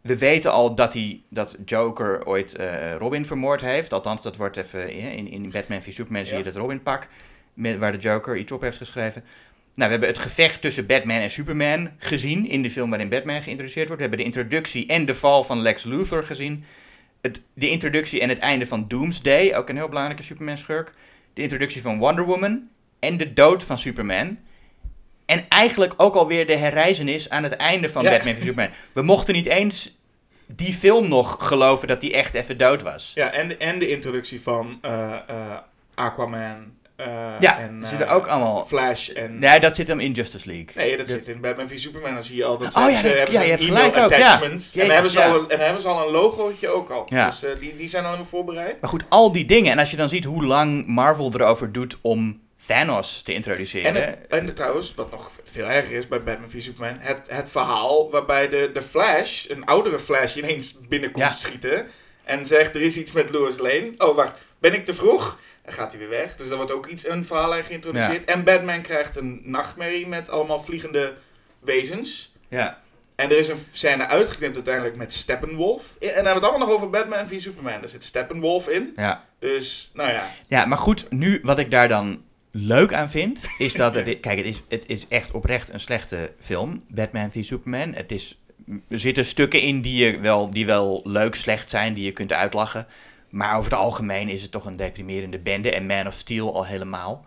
We 0.01 0.17
weten 0.17 0.51
al 0.51 0.75
dat, 0.75 0.93
hij, 0.93 1.21
dat 1.29 1.57
Joker 1.65 2.25
ooit 2.25 2.55
eh, 2.55 2.95
Robin 2.95 3.25
vermoord 3.25 3.61
heeft. 3.61 3.93
Althans, 3.93 4.21
dat 4.21 4.35
wordt 4.35 4.57
even 4.57 4.87
eh, 4.87 5.13
in, 5.17 5.31
in 5.31 5.51
Batman 5.51 5.81
v 5.81 5.91
Superman 5.93 6.25
zie 6.25 6.37
je 6.37 6.43
dat 6.43 6.55
Robin-pak. 6.55 7.07
met- 7.53 7.77
Waar 7.77 7.91
de 7.91 7.97
Joker 7.97 8.37
iets 8.37 8.51
op 8.51 8.61
heeft 8.61 8.77
geschreven. 8.77 9.23
Nou, 9.73 9.91
we 9.91 9.97
hebben 9.97 10.09
het 10.09 10.19
gevecht 10.19 10.61
tussen 10.61 10.85
Batman 10.85 11.17
en 11.19 11.31
Superman 11.31 11.91
gezien 11.97 12.45
in 12.47 12.61
de 12.61 12.69
film 12.71 12.89
waarin 12.89 13.09
Batman 13.09 13.41
geïntroduceerd 13.41 13.87
wordt. 13.87 14.03
We 14.03 14.07
hebben 14.09 14.25
de 14.25 14.33
introductie 14.37 14.87
en 14.87 15.05
de 15.05 15.15
val 15.15 15.43
van 15.43 15.59
Lex 15.61 15.83
Luthor 15.83 16.23
gezien. 16.23 16.63
Het, 17.21 17.41
de 17.53 17.69
introductie 17.69 18.19
en 18.21 18.29
het 18.29 18.39
einde 18.39 18.67
van 18.67 18.87
Doomsday, 18.87 19.55
ook 19.55 19.69
een 19.69 19.75
heel 19.75 19.87
belangrijke 19.89 20.23
Superman-schurk. 20.23 20.93
De 21.33 21.41
introductie 21.41 21.81
van 21.81 21.97
Wonder 21.99 22.25
Woman 22.25 22.67
en 22.99 23.17
de 23.17 23.33
dood 23.33 23.63
van 23.63 23.77
Superman. 23.77 24.37
En 25.29 25.45
eigenlijk 25.49 25.93
ook 25.97 26.15
alweer 26.15 26.45
de 26.47 26.55
herreizenis 26.55 27.29
aan 27.29 27.43
het 27.43 27.53
einde 27.55 27.89
van 27.89 28.03
Ja. 28.03 28.09
Batman 28.09 28.35
v 28.35 28.41
Superman. 28.41 28.71
We 28.93 29.01
mochten 29.01 29.33
niet 29.33 29.45
eens 29.45 29.97
die 30.47 30.73
film 30.73 31.07
nog 31.09 31.35
geloven 31.39 31.87
dat 31.87 32.01
die 32.01 32.13
echt 32.13 32.33
even 32.33 32.57
dood 32.57 32.81
was. 32.83 33.11
Ja, 33.15 33.31
en, 33.31 33.59
en 33.59 33.79
de 33.79 33.87
introductie 33.87 34.41
van 34.41 34.77
eh, 34.81 34.91
eh, 35.27 35.57
Aquaman 35.95 36.77
eh, 36.95 37.05
Ja, 37.39 37.59
en, 37.59 37.81
zitten 37.83 38.07
ook 38.07 38.27
allemaal... 38.27 38.65
Flash 38.65 39.09
en... 39.09 39.39
Nee, 39.39 39.59
dat 39.59 39.75
zit 39.75 39.87
hem 39.87 39.99
in 39.99 40.11
Justice 40.11 40.47
League. 40.47 40.67
Nee, 40.75 40.97
dat 40.97 41.07
Dat- 41.07 41.15
zit 41.15 41.27
in 41.27 41.41
Batman 41.41 41.67
v 41.69 41.77
Superman. 41.77 42.13
Dan 42.13 42.23
zie 42.23 42.35
je 42.35 42.45
al 42.45 42.57
dat 42.57 42.75
Oh, 42.75 42.85
ze- 42.85 42.91
ja, 42.91 42.97
ze 42.97 43.07
hebben 43.07 43.33
ja, 43.33 43.39
zo'n 43.39 43.43
je 43.43 43.49
hebt 43.51 43.63
gelijk 43.63 43.97
ook, 43.97 44.09
ja. 44.09 44.41
En, 44.43 44.51
Jezus, 44.51 44.71
dan 44.73 44.89
hebben 44.89 45.11
ze 45.11 45.19
ja. 45.19 45.27
al 45.27 45.39
een, 45.39 45.49
en 45.49 45.59
hebben 45.59 45.81
ze 45.81 45.87
al 45.87 46.05
een 46.05 46.11
logootje 46.11 46.67
ook 46.69 46.89
al. 46.89 47.03
Ja. 47.09 47.27
Dus 47.39 47.59
die, 47.59 47.75
die 47.75 47.87
zijn 47.87 48.03
al 48.03 48.09
helemaal 48.09 48.29
voorbereid. 48.31 48.81
Maar 48.81 48.89
goed, 48.89 49.03
al 49.09 49.31
die 49.31 49.45
dingen. 49.45 49.71
En 49.71 49.79
als 49.79 49.91
je 49.91 49.97
dan 49.97 50.09
ziet 50.09 50.25
hoe 50.25 50.45
lang 50.45 50.87
Marvel 50.87 51.31
erover 51.33 51.71
doet 51.71 51.97
om 52.01 52.41
Thanos 52.73 53.21
te 53.21 53.33
introduceren. 53.33 53.95
En, 54.29 54.29
en 54.29 54.53
trouwens, 54.53 54.95
wat 54.95 55.11
nog 55.11 55.31
veel 55.43 55.65
erger 55.65 55.95
is 55.95 56.07
bij 56.07 56.23
Batman 56.23 56.49
v 56.49 56.61
Superman, 56.61 56.97
het, 56.99 57.27
het 57.29 57.49
verhaal 57.51 58.11
waarbij 58.11 58.47
de, 58.49 58.69
de 58.73 58.81
Flash, 58.81 59.45
een 59.49 59.65
oudere 59.65 59.99
Flash, 59.99 60.35
ineens 60.35 60.77
binnenkomt 60.87 61.25
Ja. 61.25 61.33
schieten 61.33 61.87
en 62.23 62.45
zegt 62.47 62.75
er 62.75 62.81
is 62.81 62.97
iets 62.97 63.11
met 63.11 63.29
Lois 63.29 63.57
Lane. 63.57 63.93
Oh 63.97 64.15
wacht, 64.15 64.37
ben 64.59 64.73
ik 64.73 64.85
te 64.85 64.93
vroeg? 64.93 65.39
En 65.63 65.73
gaat 65.73 65.91
hij 65.91 65.99
weer 65.99 66.09
weg. 66.09 66.35
Dus 66.35 66.47
daar 66.47 66.57
wordt 66.57 66.71
ook 66.71 66.85
iets 66.87 67.07
een 67.07 67.25
verhaallijn 67.25 67.63
geïntroduceerd. 67.63 68.25
En 68.25 68.43
Batman 68.43 68.81
krijgt 68.81 69.15
een 69.15 69.41
nachtmerrie 69.43 70.07
met 70.07 70.29
allemaal 70.29 70.59
vliegende 70.63 71.13
wezens. 71.59 72.33
ja. 72.47 72.81
En 73.15 73.29
er 73.29 73.37
is 73.37 73.47
een 73.47 73.65
scène 73.71 74.07
uitgeknipt 74.07 74.55
uiteindelijk 74.55 74.95
met 74.95 75.13
Steppenwolf. 75.13 75.83
En 75.99 76.07
dan 76.07 76.09
hebben 76.13 76.23
we 76.23 76.29
het 76.39 76.43
allemaal 76.43 76.67
nog 76.67 76.75
over 76.75 76.89
Batman 76.89 77.27
v 77.27 77.41
Superman. 77.41 77.81
Er 77.81 77.89
zit 77.89 78.03
Steppenwolf 78.03 78.67
in. 78.69 78.93
ja. 78.95 79.25
Dus, 79.39 79.91
nou 79.93 80.11
ja. 80.11 80.29
Ja, 80.47 80.65
maar 80.65 80.77
goed, 80.77 81.05
nu 81.11 81.39
wat 81.43 81.57
ik 81.59 81.71
daar 81.71 81.87
dan 81.87 82.23
leuk 82.51 82.93
aan 82.93 83.09
vind, 83.09 83.45
is 83.57 83.73
dat 83.73 83.93
het... 83.93 84.19
Kijk, 84.19 84.37
het 84.37 84.45
is, 84.45 84.61
het 84.67 84.83
is 84.87 85.07
echt 85.07 85.31
oprecht 85.31 85.73
een 85.73 85.79
slechte 85.79 86.33
film, 86.39 86.81
Batman 86.93 87.31
v 87.31 87.43
Superman. 87.43 87.93
Het 87.93 88.11
is, 88.11 88.41
er 88.87 88.99
zitten 88.99 89.25
stukken 89.25 89.61
in 89.61 89.81
die, 89.81 90.05
je 90.05 90.19
wel, 90.19 90.49
die 90.49 90.65
wel 90.65 91.01
leuk 91.03 91.35
slecht 91.35 91.69
zijn, 91.69 91.93
die 91.93 92.05
je 92.05 92.11
kunt 92.11 92.33
uitlachen. 92.33 92.87
Maar 93.29 93.57
over 93.57 93.71
het 93.71 93.79
algemeen 93.79 94.29
is 94.29 94.41
het 94.41 94.51
toch 94.51 94.65
een 94.65 94.75
deprimerende 94.75 95.39
bende. 95.39 95.71
En 95.71 95.85
Man 95.85 96.07
of 96.07 96.13
Steel 96.13 96.55
al 96.55 96.65
helemaal. 96.65 97.25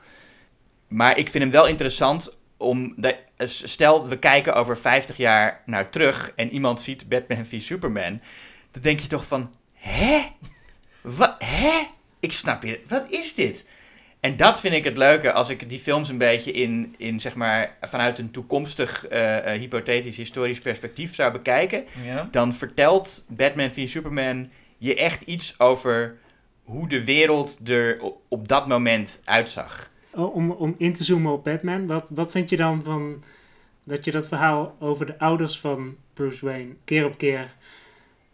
Maar 0.88 1.18
ik 1.18 1.28
vind 1.28 1.42
hem 1.42 1.52
wel 1.52 1.66
interessant 1.66 2.38
om... 2.56 2.94
De, 2.96 3.16
stel, 3.44 4.08
we 4.08 4.18
kijken 4.18 4.54
over 4.54 4.78
50 4.78 5.16
jaar 5.16 5.62
naar 5.66 5.90
terug 5.90 6.32
en 6.36 6.52
iemand 6.52 6.80
ziet 6.80 7.08
Batman 7.08 7.46
v 7.46 7.60
Superman. 7.60 8.20
Dan 8.70 8.82
denk 8.82 9.00
je 9.00 9.06
toch 9.06 9.26
van, 9.26 9.54
hè? 9.72 10.20
Wat? 11.00 11.34
Hè? 11.38 11.80
Ik 12.20 12.32
snap 12.32 12.62
je. 12.62 12.80
Wat 12.88 13.10
is 13.10 13.34
dit? 13.34 13.66
En 14.22 14.36
dat 14.36 14.60
vind 14.60 14.74
ik 14.74 14.84
het 14.84 14.96
leuke 14.96 15.32
als 15.32 15.48
ik 15.48 15.68
die 15.68 15.78
films 15.78 16.08
een 16.08 16.18
beetje 16.18 16.50
in, 16.50 16.94
in 16.98 17.20
zeg 17.20 17.34
maar, 17.34 17.76
vanuit 17.80 18.18
een 18.18 18.30
toekomstig 18.30 19.06
eh, 19.06 19.54
eh, 19.54 19.60
hypothetisch 19.60 20.16
historisch 20.16 20.60
perspectief 20.60 21.14
zou 21.14 21.32
bekijken. 21.32 21.84
ja. 22.04 22.28
Dan 22.30 22.52
vertelt 22.52 23.24
Batman 23.28 23.70
v 23.70 23.88
Superman 23.88 24.50
je 24.78 24.96
echt 24.96 25.22
iets 25.22 25.58
over 25.58 26.18
hoe 26.62 26.88
de 26.88 27.04
wereld 27.04 27.68
er 27.68 28.00
op, 28.00 28.20
op 28.28 28.48
dat 28.48 28.66
moment 28.66 29.20
uitzag. 29.24 29.90
Oh, 30.14 30.34
Om, 30.34 30.50
om 30.50 30.74
in 30.78 30.92
te 30.92 31.04
zoomen 31.04 31.32
op 31.32 31.44
Batman, 31.44 31.86
wat, 31.86 32.08
wat 32.10 32.30
vind 32.30 32.50
je 32.50 32.56
dan 32.56 32.82
van 32.82 33.22
dat 33.84 34.04
je 34.04 34.10
dat 34.10 34.28
verhaal 34.28 34.76
over 34.78 35.06
de 35.06 35.18
ouders 35.18 35.58
van 35.58 35.96
Bruce 36.14 36.44
Wayne 36.44 36.74
keer 36.84 37.04
op 37.04 37.18
keer 37.18 37.56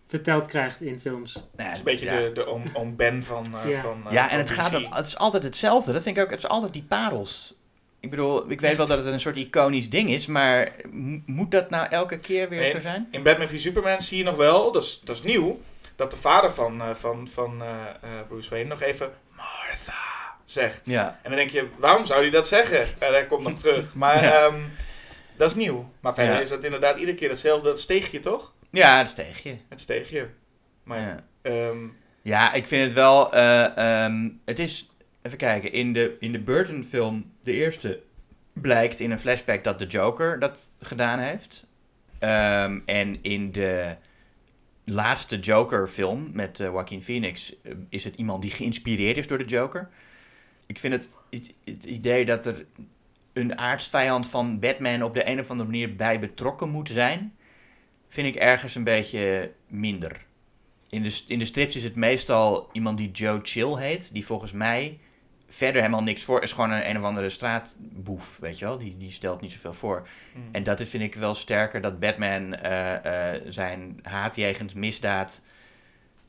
verteld 0.09 0.47
krijgt 0.47 0.81
in 0.81 1.01
films? 1.01 1.33
Nou, 1.35 1.47
Het 1.57 1.73
is 1.73 1.79
een 1.79 1.85
beetje 1.85 2.07
ja. 2.07 2.19
de, 2.21 2.33
de 2.33 2.47
oom, 2.47 2.63
oom 2.75 2.97
Ben 2.97 3.23
van, 3.25 3.47
eh 3.65 3.71
Ja. 3.71 3.81
van 3.83 4.03
eh, 4.07 4.13
Ja, 4.13 4.23
en 4.23 4.29
van 4.31 4.39
het, 4.39 4.51
gaat 4.51 4.75
om, 4.75 4.87
het 4.93 5.07
is 5.07 5.17
altijd 5.19 5.43
hetzelfde. 5.43 5.93
Dat 5.93 6.03
vind 6.03 6.17
ik 6.17 6.23
ook. 6.23 6.31
Het 6.31 6.39
is 6.39 6.49
altijd 6.49 6.73
die 6.73 6.85
parels. 6.89 7.55
Ik 8.01 8.11
bedoel, 8.11 8.51
ik 8.51 8.61
weet 8.61 8.77
wel 8.77 8.87
dat 8.87 8.99
het 8.99 9.07
een 9.07 9.21
soort 9.21 9.37
iconisch 9.37 9.91
ding 9.91 10.11
is, 10.11 10.27
maar 10.27 10.71
mo- 10.91 11.21
moet 11.27 11.51
dat 11.51 11.71
nou 11.71 11.87
elke 11.89 12.19
keer 12.19 12.49
weer 12.49 12.61
Nee. 12.61 12.71
zo 12.71 12.81
zijn? 12.81 13.09
In 13.11 13.23
Batman 13.23 13.49
v 13.49 13.59
Superman 13.61 14.03
zie 14.03 14.19
je 14.19 14.25
nog 14.25 14.37
wel, 14.37 14.73
dat 14.73 14.83
is, 14.83 15.01
dat 15.05 15.17
is 15.17 15.23
nieuw, 15.23 15.61
dat 15.97 16.11
de 16.11 16.17
vader 16.17 16.53
van, 16.53 16.81
eh, 16.83 16.95
van, 16.95 17.29
van 17.29 17.63
eh, 17.63 17.69
eh, 18.01 18.27
Bruce 18.29 18.51
Wayne 18.51 18.69
nog 18.69 18.83
even 18.83 19.11
Martha 19.37 20.37
zegt. 20.45 20.81
Ja. 20.87 21.07
En 21.23 21.29
dan 21.31 21.37
denk 21.39 21.51
je, 21.51 21.69
waarom 21.79 22.07
zou 22.07 22.21
hij 22.21 22.31
dat 22.31 22.49
zeggen? 22.49 22.81
En 22.99 23.13
hij 23.13 23.27
komt 23.27 23.43
nog 23.43 23.59
terug. 23.59 23.95
Maar 24.05 24.23
Ja. 24.25 24.43
ehm, 24.47 24.61
dat 25.37 25.49
is 25.51 25.57
nieuw. 25.57 25.89
Maar 26.01 26.15
verder 26.15 26.35
Ja. 26.35 26.41
is 26.41 26.49
dat 26.49 26.65
inderdaad 26.65 26.99
iedere 26.99 27.17
keer 27.17 27.31
hetzelfde. 27.31 27.69
Dat 27.69 27.81
steegje 27.81 28.21
toch? 28.21 28.53
Ja, 28.71 28.99
dat 28.99 29.07
is 29.07 29.15
tegen 29.15 29.51
je. 29.51 29.57
Het 29.69 29.81
steegje. 29.81 30.29
Maar 30.83 31.01
Ja. 31.01 31.25
ehm, 31.43 31.87
Ja, 32.23 32.53
ik 32.53 32.67
vind 32.67 32.83
het 32.83 32.93
wel. 32.93 33.33
eh, 33.33 33.77
ehm, 34.05 34.31
het 34.45 34.59
is. 34.59 34.91
Even 35.23 35.39
kijken. 35.39 35.73
In 35.73 35.93
de, 35.93 36.17
in 36.21 36.33
de 36.33 36.41
Burton-film, 36.41 37.33
de 37.41 37.53
eerste, 37.53 38.01
blijkt 38.53 39.01
in 39.01 39.11
een 39.11 39.19
flashback 39.19 39.65
dat 39.65 39.79
de 39.79 39.87
Joker 39.87 40.39
dat 40.39 40.77
gedaan 40.81 41.19
heeft. 41.19 41.67
Ehm, 42.19 42.81
en 42.85 43.23
in 43.23 43.53
de 43.53 43.97
laatste 44.85 45.39
Joker-film 45.39 46.31
met 46.33 46.61
eh, 46.61 46.67
Joaquin 46.67 47.03
Phoenix 47.03 47.55
eh, 47.63 47.73
is 47.89 48.05
het 48.05 48.15
iemand 48.17 48.43
die 48.43 48.51
geïnspireerd 48.51 49.17
is 49.17 49.27
door 49.27 49.39
de 49.39 49.45
Joker. 49.45 49.89
Ik 50.67 50.79
vind 50.79 50.93
het, 50.93 51.09
het, 51.31 51.55
het 51.65 51.85
idee 51.85 52.25
dat 52.25 52.47
er 52.47 52.65
een 53.33 53.59
aardsvijand 53.59 54.29
van 54.29 54.61
Batman 54.61 55.03
op 55.03 55.15
de 55.15 55.29
een 55.29 55.41
of 55.41 55.51
andere 55.51 55.69
manier 55.69 55.95
bij 55.97 56.19
betrokken 56.21 56.69
moet 56.69 56.89
zijn, 56.89 57.35
vind 58.09 58.27
ik 58.27 58.37
ergens 58.37 58.75
een 58.75 58.85
beetje 58.85 59.53
minder. 59.67 60.27
In 60.91 61.03
de, 61.03 61.23
in 61.27 61.39
de 61.39 61.45
strips 61.45 61.77
is 61.77 61.85
het 61.85 61.97
meestal 61.97 62.69
iemand 62.73 62.99
die 62.99 63.11
Joe 63.11 63.41
Chill 63.43 63.77
heet, 63.77 64.13
die 64.13 64.27
volgens 64.27 64.53
mij 64.53 64.99
verder 65.49 65.81
helemaal 65.81 66.03
niks 66.03 66.25
voor 66.25 66.43
is. 66.43 66.53
Gewoon 66.53 66.71
een, 66.71 66.89
een 66.91 66.99
of 66.99 67.03
andere 67.05 67.31
straatboef, 67.31 68.39
weet 68.39 68.59
je 68.59 68.65
wel. 68.65 68.79
Die, 68.79 68.97
die 68.97 69.11
stelt 69.11 69.41
niet 69.41 69.53
zoveel 69.53 69.73
voor. 69.73 70.09
mm. 70.35 70.49
En 70.53 70.63
dat 70.63 70.81
is, 70.81 70.91
vind 70.91 71.03
ik 71.03 71.15
wel 71.15 71.35
sterker 71.35 71.81
dat 71.81 71.99
Batman 72.01 72.55
eh, 72.55 73.35
eh, 73.35 73.43
zijn 73.49 73.99
haat 74.03 74.37
jegens 74.37 74.75
misdaad 74.75 75.43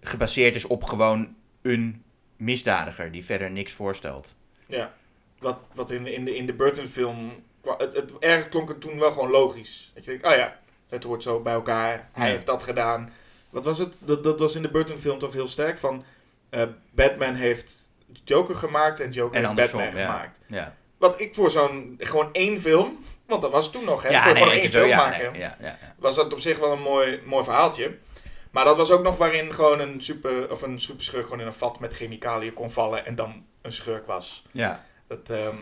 gebaseerd 0.01 0.55
is 0.55 0.65
op 0.67 0.83
gewoon 0.83 1.35
een 1.61 2.03
misdadiger 2.37 3.11
die 3.11 3.25
verder 3.25 3.51
niks 3.51 3.73
voorstelt. 3.73 4.37
ja, 4.67 4.93
wat, 5.39 5.65
wat 5.73 5.91
in, 5.91 6.07
in 6.07 6.25
de, 6.25 6.35
in 6.35 6.45
de 6.45 6.53
Burton 6.53 6.87
film, 6.87 7.43
kwa- 7.61 7.77
het, 7.77 7.93
het 7.95 8.11
erg 8.19 8.49
klonk 8.49 8.69
het 8.69 8.81
toen 8.81 8.99
wel 8.99 9.11
gewoon 9.11 9.29
logisch. 9.29 9.91
Dat 9.93 10.03
je 10.03 10.09
denkt, 10.11 10.25
oh 10.27 10.35
ja, 10.35 10.59
het 10.89 11.03
hoort 11.03 11.23
zo 11.23 11.39
bij 11.39 11.53
elkaar. 11.53 12.09
Hij 12.11 12.25
Ja. 12.25 12.31
heeft 12.31 12.45
dat 12.45 12.63
gedaan. 12.63 13.13
Wat 13.49 13.65
was 13.65 13.77
het? 13.77 13.95
Dat, 13.99 14.23
dat 14.23 14.39
was 14.39 14.55
in 14.55 14.61
de 14.61 14.69
Burton 14.69 14.97
film 14.97 15.19
toch 15.19 15.33
heel 15.33 15.47
sterk 15.47 15.77
van, 15.77 16.05
eh, 16.49 16.63
Batman 16.91 17.33
heeft 17.35 17.75
Joker 18.23 18.55
gemaakt 18.55 18.99
en 18.99 19.11
Joker 19.11 19.43
En 19.43 19.55
heeft 19.55 19.71
Batman 19.71 19.85
ja. 19.85 20.05
gemaakt. 20.11 20.39
Ja, 20.47 20.75
Wat 20.97 21.19
ik 21.21 21.35
voor 21.35 21.51
zo'n, 21.51 21.95
gewoon 21.99 22.29
één 22.33 22.59
film, 22.59 22.97
want 23.25 23.41
dat 23.41 23.51
was 23.51 23.71
toen 23.71 23.85
nog, 23.85 24.03
hè. 24.03 24.09
ja 24.09 24.23
voor 24.23 24.33
nee, 24.33 24.43
gewoon 24.43 24.57
één 24.59 24.71
zo, 24.71 24.77
film 24.77 24.89
ja, 24.89 24.97
maken. 24.97 25.31
nee, 25.31 25.71
was 25.97 26.15
dat 26.15 26.33
op 26.33 26.39
zich 26.39 26.57
wel 26.59 26.71
een 26.71 26.81
mooi, 26.81 27.21
mooi 27.25 27.43
verhaaltje. 27.43 27.97
Maar 28.51 28.65
dat 28.65 28.77
was 28.77 28.91
ook 28.91 29.03
nog 29.03 29.17
waarin 29.17 29.53
gewoon 29.53 29.79
een 29.79 30.01
super, 30.01 30.51
of 30.51 30.61
een 30.61 30.79
superschurk 30.79 31.23
gewoon 31.23 31.39
in 31.39 31.45
een 31.45 31.53
vat 31.53 31.79
met 31.79 31.93
chemicaliën 31.93 32.53
kon 32.53 32.71
vallen 32.71 33.05
en 33.05 33.15
dan 33.15 33.45
een 33.61 33.71
schurk 33.73 34.07
was. 34.07 34.43
ja. 34.51 34.85
Dat, 35.07 35.29
ehm, 35.29 35.55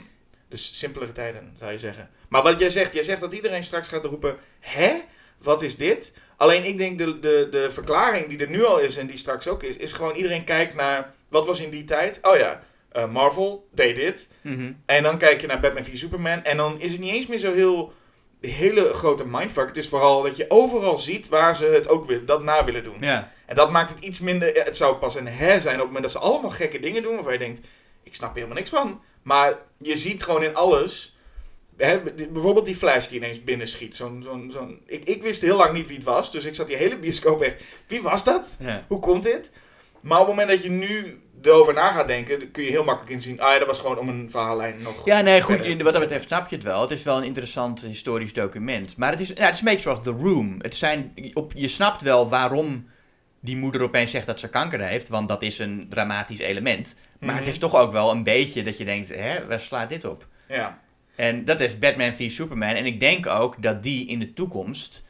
dus 0.49 0.79
simpelere 0.79 1.11
tijden, 1.11 1.55
zou 1.59 1.71
je 1.71 1.77
zeggen. 1.79 2.09
Maar 2.29 2.43
wat 2.43 2.59
jij 2.59 2.69
zegt, 2.69 2.93
jij 2.93 3.03
zegt 3.03 3.21
dat 3.21 3.33
iedereen 3.33 3.63
straks 3.63 3.87
gaat 3.87 4.05
roepen, 4.05 4.37
hè? 4.59 5.01
Wat 5.41 5.61
is 5.61 5.77
dit? 5.77 6.13
Alleen 6.37 6.63
ik 6.63 6.77
denk 6.77 6.97
de, 6.97 7.19
de, 7.19 7.47
de 7.51 7.71
verklaring 7.71 8.27
die 8.27 8.39
er 8.39 8.49
nu 8.49 8.65
al 8.65 8.79
is 8.79 8.97
en 8.97 9.07
die 9.07 9.17
straks 9.17 9.47
ook 9.47 9.63
is, 9.63 9.75
is 9.77 9.91
gewoon 9.91 10.15
iedereen 10.15 10.43
kijkt 10.43 10.75
naar, 10.75 11.13
wat 11.29 11.45
was 11.45 11.59
in 11.59 11.69
die 11.69 11.83
tijd? 11.83 12.19
Oh 12.21 12.37
ja, 12.37 12.63
eh, 12.91 13.11
Marvel 13.11 13.67
deed 13.71 13.95
dit. 13.95 14.29
Mhm. 14.41 14.71
En 14.85 15.03
dan 15.03 15.17
kijk 15.17 15.41
je 15.41 15.47
naar 15.47 15.59
Batman 15.59 15.83
v 15.83 15.95
Superman. 15.95 16.43
En 16.43 16.57
dan 16.57 16.79
is 16.79 16.91
het 16.91 16.99
niet 16.99 17.13
eens 17.13 17.27
meer 17.27 17.37
zo 17.37 17.53
heel 17.53 17.93
hele 18.41 18.93
grote 18.93 19.25
mindfuck. 19.25 19.67
Het 19.67 19.77
is 19.77 19.89
vooral 19.89 20.21
dat 20.21 20.37
je 20.37 20.45
overal 20.47 20.97
ziet 20.97 21.27
waar 21.27 21.55
ze 21.55 21.65
het 21.65 21.87
ook 21.87 22.05
wil, 22.05 22.25
dat 22.25 22.43
na 22.43 22.63
willen 22.63 22.83
doen. 22.83 22.97
ja. 22.99 23.35
En 23.45 23.55
dat 23.55 23.71
maakt 23.71 23.89
het 23.89 23.99
iets 23.99 24.19
minder. 24.19 24.63
Het 24.63 24.77
zou 24.77 24.95
pas 24.95 25.15
een 25.15 25.27
her 25.27 25.61
zijn 25.61 25.75
op 25.75 25.79
het 25.79 25.87
moment 25.87 26.03
dat 26.03 26.11
ze 26.11 26.19
allemaal 26.19 26.49
gekke 26.49 26.79
dingen 26.79 27.03
doen. 27.03 27.15
Waarvan 27.15 27.33
je 27.33 27.39
denkt: 27.39 27.61
ik 28.03 28.15
snap 28.15 28.29
er 28.29 28.35
helemaal 28.35 28.57
niks 28.57 28.69
van. 28.69 29.01
Maar 29.21 29.57
je 29.77 29.97
ziet 29.97 30.23
gewoon 30.23 30.43
in 30.43 30.55
alles. 30.55 31.16
Bijvoorbeeld 31.77 32.65
die 32.65 32.75
flash 32.75 33.07
die 33.07 33.17
ineens 33.17 33.43
binnenschiet. 33.43 33.95
Zo'n, 33.95 34.21
zo'n, 34.23 34.49
zo'n, 34.51 34.79
ik, 34.85 35.03
ik 35.05 35.21
wist 35.21 35.41
heel 35.41 35.57
lang 35.57 35.73
niet 35.73 35.87
wie 35.87 35.95
het 35.95 36.05
was. 36.05 36.31
Dus 36.31 36.45
ik 36.45 36.55
zat 36.55 36.67
die 36.67 36.75
hele 36.75 36.97
bioscoop 36.97 37.41
echt. 37.41 37.63
Wie 37.87 38.01
was 38.01 38.23
dat? 38.23 38.55
ja. 38.59 38.85
Hoe 38.87 38.99
komt 38.99 39.23
dit? 39.23 39.51
Maar 40.01 40.19
op 40.19 40.27
het 40.27 40.35
moment 40.35 40.53
dat 40.55 40.63
je 40.63 40.69
nu 40.69 41.21
erover 41.41 41.73
na 41.73 41.91
gaat 41.91 42.07
denken, 42.07 42.51
kun 42.51 42.63
je 42.63 42.69
heel 42.69 42.83
makkelijk 42.83 43.11
inzien. 43.13 43.39
Ah 43.41 43.51
ja, 43.53 43.57
dat 43.57 43.67
was 43.67 43.79
gewoon 43.79 43.97
om 43.97 44.09
een 44.09 44.27
verhaallijn 44.31 44.75
nog. 44.81 45.05
Ja, 45.05 45.21
nee, 45.21 45.41
goed. 45.41 45.55
verder. 45.55 45.83
Wat 45.83 45.93
dat 45.93 46.01
betreft 46.01 46.25
snap 46.27 46.49
je 46.49 46.55
het 46.55 46.63
wel. 46.65 46.81
Het 46.81 46.91
is 46.91 47.03
wel 47.03 47.17
een 47.17 47.23
interessant 47.23 47.81
historisch 47.81 48.33
document. 48.33 48.97
Maar 48.97 49.11
het 49.11 49.19
is, 49.19 49.27
ja, 49.27 49.45
het 49.45 49.53
is 49.53 49.59
een 49.59 49.65
beetje 49.65 49.81
zoals 49.81 49.99
The 50.03 50.09
Room. 50.11 50.55
Het 50.61 50.75
zijn, 50.75 51.13
op, 51.33 51.51
je 51.55 51.67
snapt 51.67 52.01
wel 52.01 52.29
waarom 52.29 52.87
die 53.41 53.57
moeder 53.57 53.81
opeens 53.81 54.11
zegt 54.11 54.27
dat 54.27 54.39
ze 54.39 54.49
kanker 54.49 54.79
heeft. 54.81 55.07
Want 55.09 55.27
dat 55.27 55.41
is 55.43 55.59
een 55.59 55.85
dramatisch 55.89 56.39
element. 56.39 56.95
Maar 57.19 57.29
Mhm. 57.29 57.37
het 57.37 57.47
is 57.47 57.57
toch 57.57 57.75
ook 57.75 57.91
wel 57.91 58.11
een 58.11 58.23
beetje 58.23 58.63
dat 58.63 58.77
je 58.77 58.85
denkt, 58.85 59.15
hè, 59.15 59.47
waar 59.47 59.59
slaat 59.59 59.89
dit 59.89 60.05
op? 60.05 60.27
Ja. 60.47 60.79
En 61.17 61.45
dat 61.45 61.61
is 61.61 61.77
Batman 61.77 62.13
v 62.13 62.29
Superman. 62.31 62.69
En 62.75 62.85
ik 62.85 62.99
denk 62.99 63.27
ook 63.27 63.61
dat 63.63 63.83
die 63.83 64.07
in 64.07 64.19
de 64.19 64.33
toekomst 64.33 65.03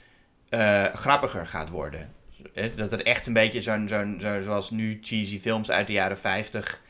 eh, 0.49 0.83
grappiger 0.83 1.45
gaat 1.47 1.69
worden. 1.69 2.13
Eh, 2.53 2.65
Dat 2.75 2.91
er 2.91 3.05
echt 3.05 3.27
een 3.27 3.33
beetje 3.33 3.61
zo'n, 3.61 3.87
zo'n, 3.87 4.17
zo, 4.21 4.41
zoals 4.41 4.69
nu 4.69 4.97
cheesy 5.01 5.39
films 5.39 5.71
uit 5.71 5.87
de 5.87 5.93
jaren 5.93 6.17
50. 6.17 6.81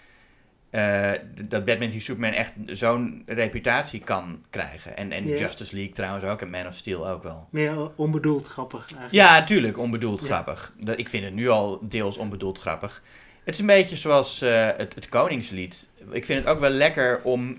eh, 0.69 1.12
dat 1.43 1.65
Batman 1.65 1.89
v 1.91 2.01
Superman 2.01 2.31
echt 2.33 2.53
zo'n 2.65 3.24
reputatie 3.25 4.00
kan 4.03 4.43
krijgen. 4.50 4.97
En, 4.97 5.12
en. 5.12 5.27
Justice 5.27 5.75
League 5.75 5.93
trouwens 5.93 6.24
ook. 6.25 6.41
En 6.41 6.50
Man 6.50 6.67
of 6.67 6.75
Steel 6.75 7.09
ook 7.09 7.24
wel. 7.24 7.47
Meer 7.51 7.91
onbedoeld 7.95 8.47
grappig 8.47 8.79
eigenlijk. 8.81 9.13
Ja, 9.13 9.39
natuurlijk, 9.39 9.77
onbedoeld 9.77 10.21
grappig. 10.21 10.74
Ik 10.95 11.09
vind 11.09 11.24
het 11.24 11.33
nu 11.33 11.50
al 11.50 11.79
deels 11.88 12.17
onbedoeld 12.17 12.59
grappig. 12.59 13.01
Het 13.43 13.53
is 13.53 13.59
een 13.62 13.65
beetje 13.67 13.95
zoals 13.95 14.39
het, 14.39 14.95
het 14.95 15.09
Koningslied. 15.09 15.89
Ik 16.12 16.25
vind 16.25 16.39
het 16.43 16.53
ook 16.53 16.59
wel 16.59 16.69
lekker 16.69 17.21
om. 17.24 17.57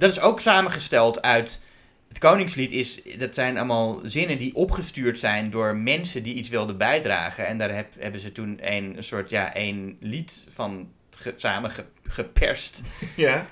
Dat 0.00 0.10
is 0.10 0.20
ook 0.20 0.40
samengesteld 0.40 1.22
uit. 1.22 1.60
Het 2.08 2.18
Koningslied 2.18 2.72
is. 2.72 3.02
Dat 3.18 3.34
zijn 3.34 3.56
allemaal 3.56 4.00
zinnen 4.02 4.38
die 4.38 4.54
opgestuurd 4.54 5.18
zijn 5.18 5.50
door 5.50 5.76
mensen 5.76 6.22
die 6.22 6.34
iets 6.34 6.48
wilden 6.48 6.76
bijdragen. 6.76 7.46
En 7.46 7.58
daar 7.58 7.74
heb, 7.74 7.94
hebben 7.98 8.20
ze 8.20 8.32
toen 8.32 8.58
een, 8.60 8.96
een 8.96 9.02
soort. 9.02 9.30
Ja, 9.30 9.54
één 9.54 9.96
lied 10.00 10.46
van 10.48 10.92
ge, 11.18 11.32
samen 11.36 11.70
ge- 11.70 11.84
geperst. 12.08 12.82
Ja. 13.16 13.46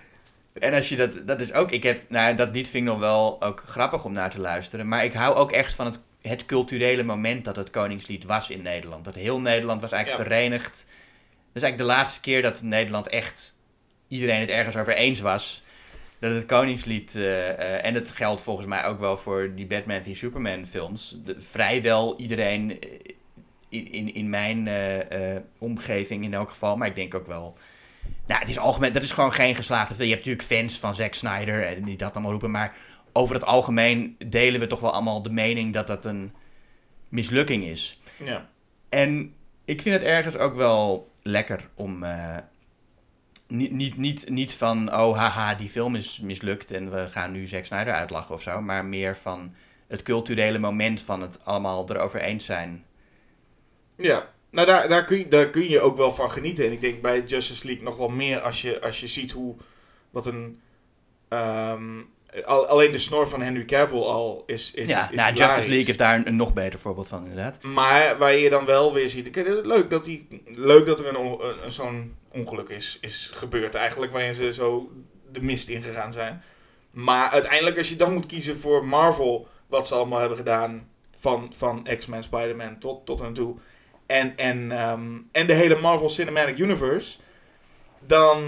En 0.52 0.74
als 0.74 0.88
je 0.88 0.96
dat. 0.96 1.22
Dat 1.24 1.40
is 1.40 1.52
ook. 1.52 1.70
Ik 1.70 1.82
heb. 1.82 2.02
Nou, 2.10 2.34
dat 2.34 2.54
lied 2.54 2.68
vind 2.68 2.86
ik 2.86 2.90
nog 2.90 2.98
wel 3.00 3.42
ook 3.42 3.62
grappig 3.66 4.04
om 4.04 4.12
naar 4.12 4.30
te 4.30 4.40
luisteren. 4.40 4.88
Maar 4.88 5.04
ik 5.04 5.12
hou 5.12 5.34
ook 5.34 5.52
echt 5.52 5.74
van 5.74 5.86
het, 5.86 6.00
het 6.22 6.46
culturele 6.46 7.02
moment 7.02 7.44
dat 7.44 7.56
het 7.56 7.70
Koningslied 7.70 8.24
was 8.24 8.50
in 8.50 8.62
Nederland. 8.62 9.04
Dat 9.04 9.14
heel 9.14 9.40
Nederland 9.40 9.80
was 9.80 9.92
eigenlijk 9.92 10.28
Ja. 10.28 10.34
verenigd. 10.36 10.70
Dat 11.52 11.56
is 11.56 11.62
eigenlijk 11.62 11.78
de 11.78 11.96
laatste 11.96 12.20
keer 12.20 12.42
dat 12.42 12.62
Nederland 12.62 13.08
echt 13.08 13.56
iedereen 14.08 14.40
het 14.40 14.50
ergens 14.50 14.76
over 14.76 14.94
eens 14.94 15.20
was. 15.20 15.62
Dat 16.18 16.34
het 16.34 16.46
Koningslied, 16.46 17.14
eh, 17.14 17.48
eh, 17.48 17.84
en 17.84 17.94
dat 17.94 18.10
geldt 18.10 18.42
volgens 18.42 18.66
mij 18.66 18.84
ook 18.84 18.98
wel 18.98 19.16
voor 19.16 19.52
die 19.54 19.66
Batman 19.66 20.02
v 20.02 20.16
Superman 20.16 20.66
films. 20.66 21.16
De, 21.24 21.40
vrijwel 21.40 22.18
iedereen 22.18 22.80
eh, 22.80 22.90
in, 23.68 23.92
in, 23.92 24.14
in 24.14 24.30
mijn 24.30 24.68
omgeving 25.58 26.24
in 26.24 26.34
elk 26.34 26.50
geval, 26.50 26.76
maar 26.76 26.88
ik 26.88 26.94
denk 26.94 27.14
ook 27.14 27.26
wel. 27.26 27.56
Nou, 28.26 28.40
het 28.40 28.48
is 28.48 28.58
algemeen, 28.58 28.92
dat 28.92 29.02
is 29.02 29.12
gewoon 29.12 29.32
geen 29.32 29.54
geslaagde 29.54 29.94
film. 29.94 30.08
Je 30.08 30.14
hebt 30.14 30.26
natuurlijk 30.26 30.52
fans 30.52 30.78
van 30.78 30.94
Zack 30.94 31.14
Snyder 31.14 31.66
en 31.66 31.84
die 31.84 31.96
dat 31.96 32.12
allemaal 32.12 32.30
roepen, 32.30 32.50
maar 32.50 32.76
over 33.12 33.34
het 33.34 33.44
algemeen 33.44 34.16
delen 34.26 34.60
we 34.60 34.66
toch 34.66 34.80
wel 34.80 34.92
allemaal 34.92 35.22
de 35.22 35.30
mening 35.30 35.72
dat 35.72 35.86
dat 35.86 36.04
een 36.04 36.32
mislukking 37.08 37.64
is. 37.64 38.00
Ja. 38.16 38.48
En 38.88 39.34
ik 39.64 39.82
vind 39.82 39.94
het 39.94 40.04
ergens 40.04 40.36
ook 40.36 40.54
wel 40.54 41.10
lekker 41.22 41.68
om. 41.74 42.04
Niet, 43.48 43.72
niet, 43.72 43.96
niet, 43.96 44.28
niet 44.28 44.54
van, 44.54 44.94
oh 44.94 45.16
haha, 45.16 45.54
die 45.54 45.68
film 45.68 45.94
is 45.94 46.20
mislukt 46.20 46.70
en 46.70 46.90
we 46.90 47.06
gaan 47.06 47.32
nu 47.32 47.46
Zack 47.46 47.64
Snyder 47.64 47.94
uitlachen 47.94 48.34
of 48.34 48.42
zo. 48.42 48.60
Maar 48.60 48.84
meer 48.84 49.16
van 49.16 49.54
het 49.88 50.02
culturele 50.02 50.58
moment 50.58 51.02
van 51.02 51.22
het 51.22 51.44
allemaal 51.44 51.90
erover 51.90 52.20
eens 52.20 52.44
zijn. 52.44 52.84
Ja, 53.96 54.28
nou 54.50 54.66
daar, 54.66 54.88
daar, 54.88 55.04
kun 55.04 55.18
je, 55.18 55.28
daar 55.28 55.50
kun 55.50 55.68
je 55.68 55.80
ook 55.80 55.96
wel 55.96 56.12
van 56.12 56.30
genieten. 56.30 56.64
En 56.64 56.72
ik 56.72 56.80
denk 56.80 57.02
bij 57.02 57.22
Justice 57.26 57.66
League 57.66 57.84
nog 57.84 57.96
wel 57.96 58.08
meer 58.08 58.40
als 58.40 58.62
je, 58.62 58.80
als 58.80 59.00
je 59.00 59.06
ziet 59.06 59.32
hoe, 59.32 59.56
wat 60.10 60.26
een, 60.26 60.60
ehm, 61.28 62.00
al, 62.44 62.66
alleen 62.66 62.92
de 62.92 62.98
snor 62.98 63.28
van 63.28 63.42
Henry 63.42 63.64
Cavill 63.64 64.02
al 64.02 64.42
is, 64.46 64.70
is, 64.72 64.88
ja, 64.88 65.10
is 65.10 65.16
nou. 65.16 65.34
Justice 65.34 65.68
League 65.68 65.88
is 65.88 65.96
daar 65.96 66.14
een, 66.14 66.26
een 66.26 66.36
nog 66.36 66.52
beter 66.52 66.78
voorbeeld 66.78 67.08
van, 67.08 67.22
inderdaad. 67.22 67.62
Maar 67.62 68.18
waar 68.18 68.36
je 68.36 68.50
dan 68.50 68.64
wel 68.64 68.92
weer 68.92 69.08
ziet, 69.08 69.36
leuk 69.62 69.90
dat, 69.90 70.04
die, 70.04 70.42
leuk 70.44 70.86
dat 70.86 71.00
er 71.00 71.06
een, 71.06 71.38
een 71.64 71.72
zo'n 71.72 72.16
ongeluk 72.38 72.68
is, 72.68 72.98
is 73.00 73.30
gebeurd 73.32 73.74
eigenlijk, 73.74 74.12
waarin 74.12 74.34
ze 74.34 74.52
zo 74.52 74.90
de 75.32 75.42
mist 75.42 75.68
ingegaan 75.68 76.12
zijn. 76.12 76.42
Maar 76.90 77.30
uiteindelijk, 77.30 77.78
als 77.78 77.88
je 77.88 77.96
dan 77.96 78.12
moet 78.12 78.26
kiezen 78.26 78.56
voor 78.56 78.86
Marvel, 78.86 79.48
wat 79.66 79.86
ze 79.86 79.94
allemaal 79.94 80.18
hebben 80.18 80.38
gedaan, 80.38 80.88
van, 81.16 81.52
van 81.56 81.86
X-Men, 81.98 82.22
Spider-Man 82.22 82.78
tot, 82.78 83.06
tot 83.06 83.20
en 83.20 83.32
toe, 83.32 83.56
en, 84.06 84.36
en, 84.36 84.72
ehm, 84.72 85.16
en 85.32 85.46
de 85.46 85.52
hele 85.52 85.80
Marvel 85.80 86.08
Cinematic 86.08 86.58
Universe, 86.58 87.18
dan, 88.06 88.40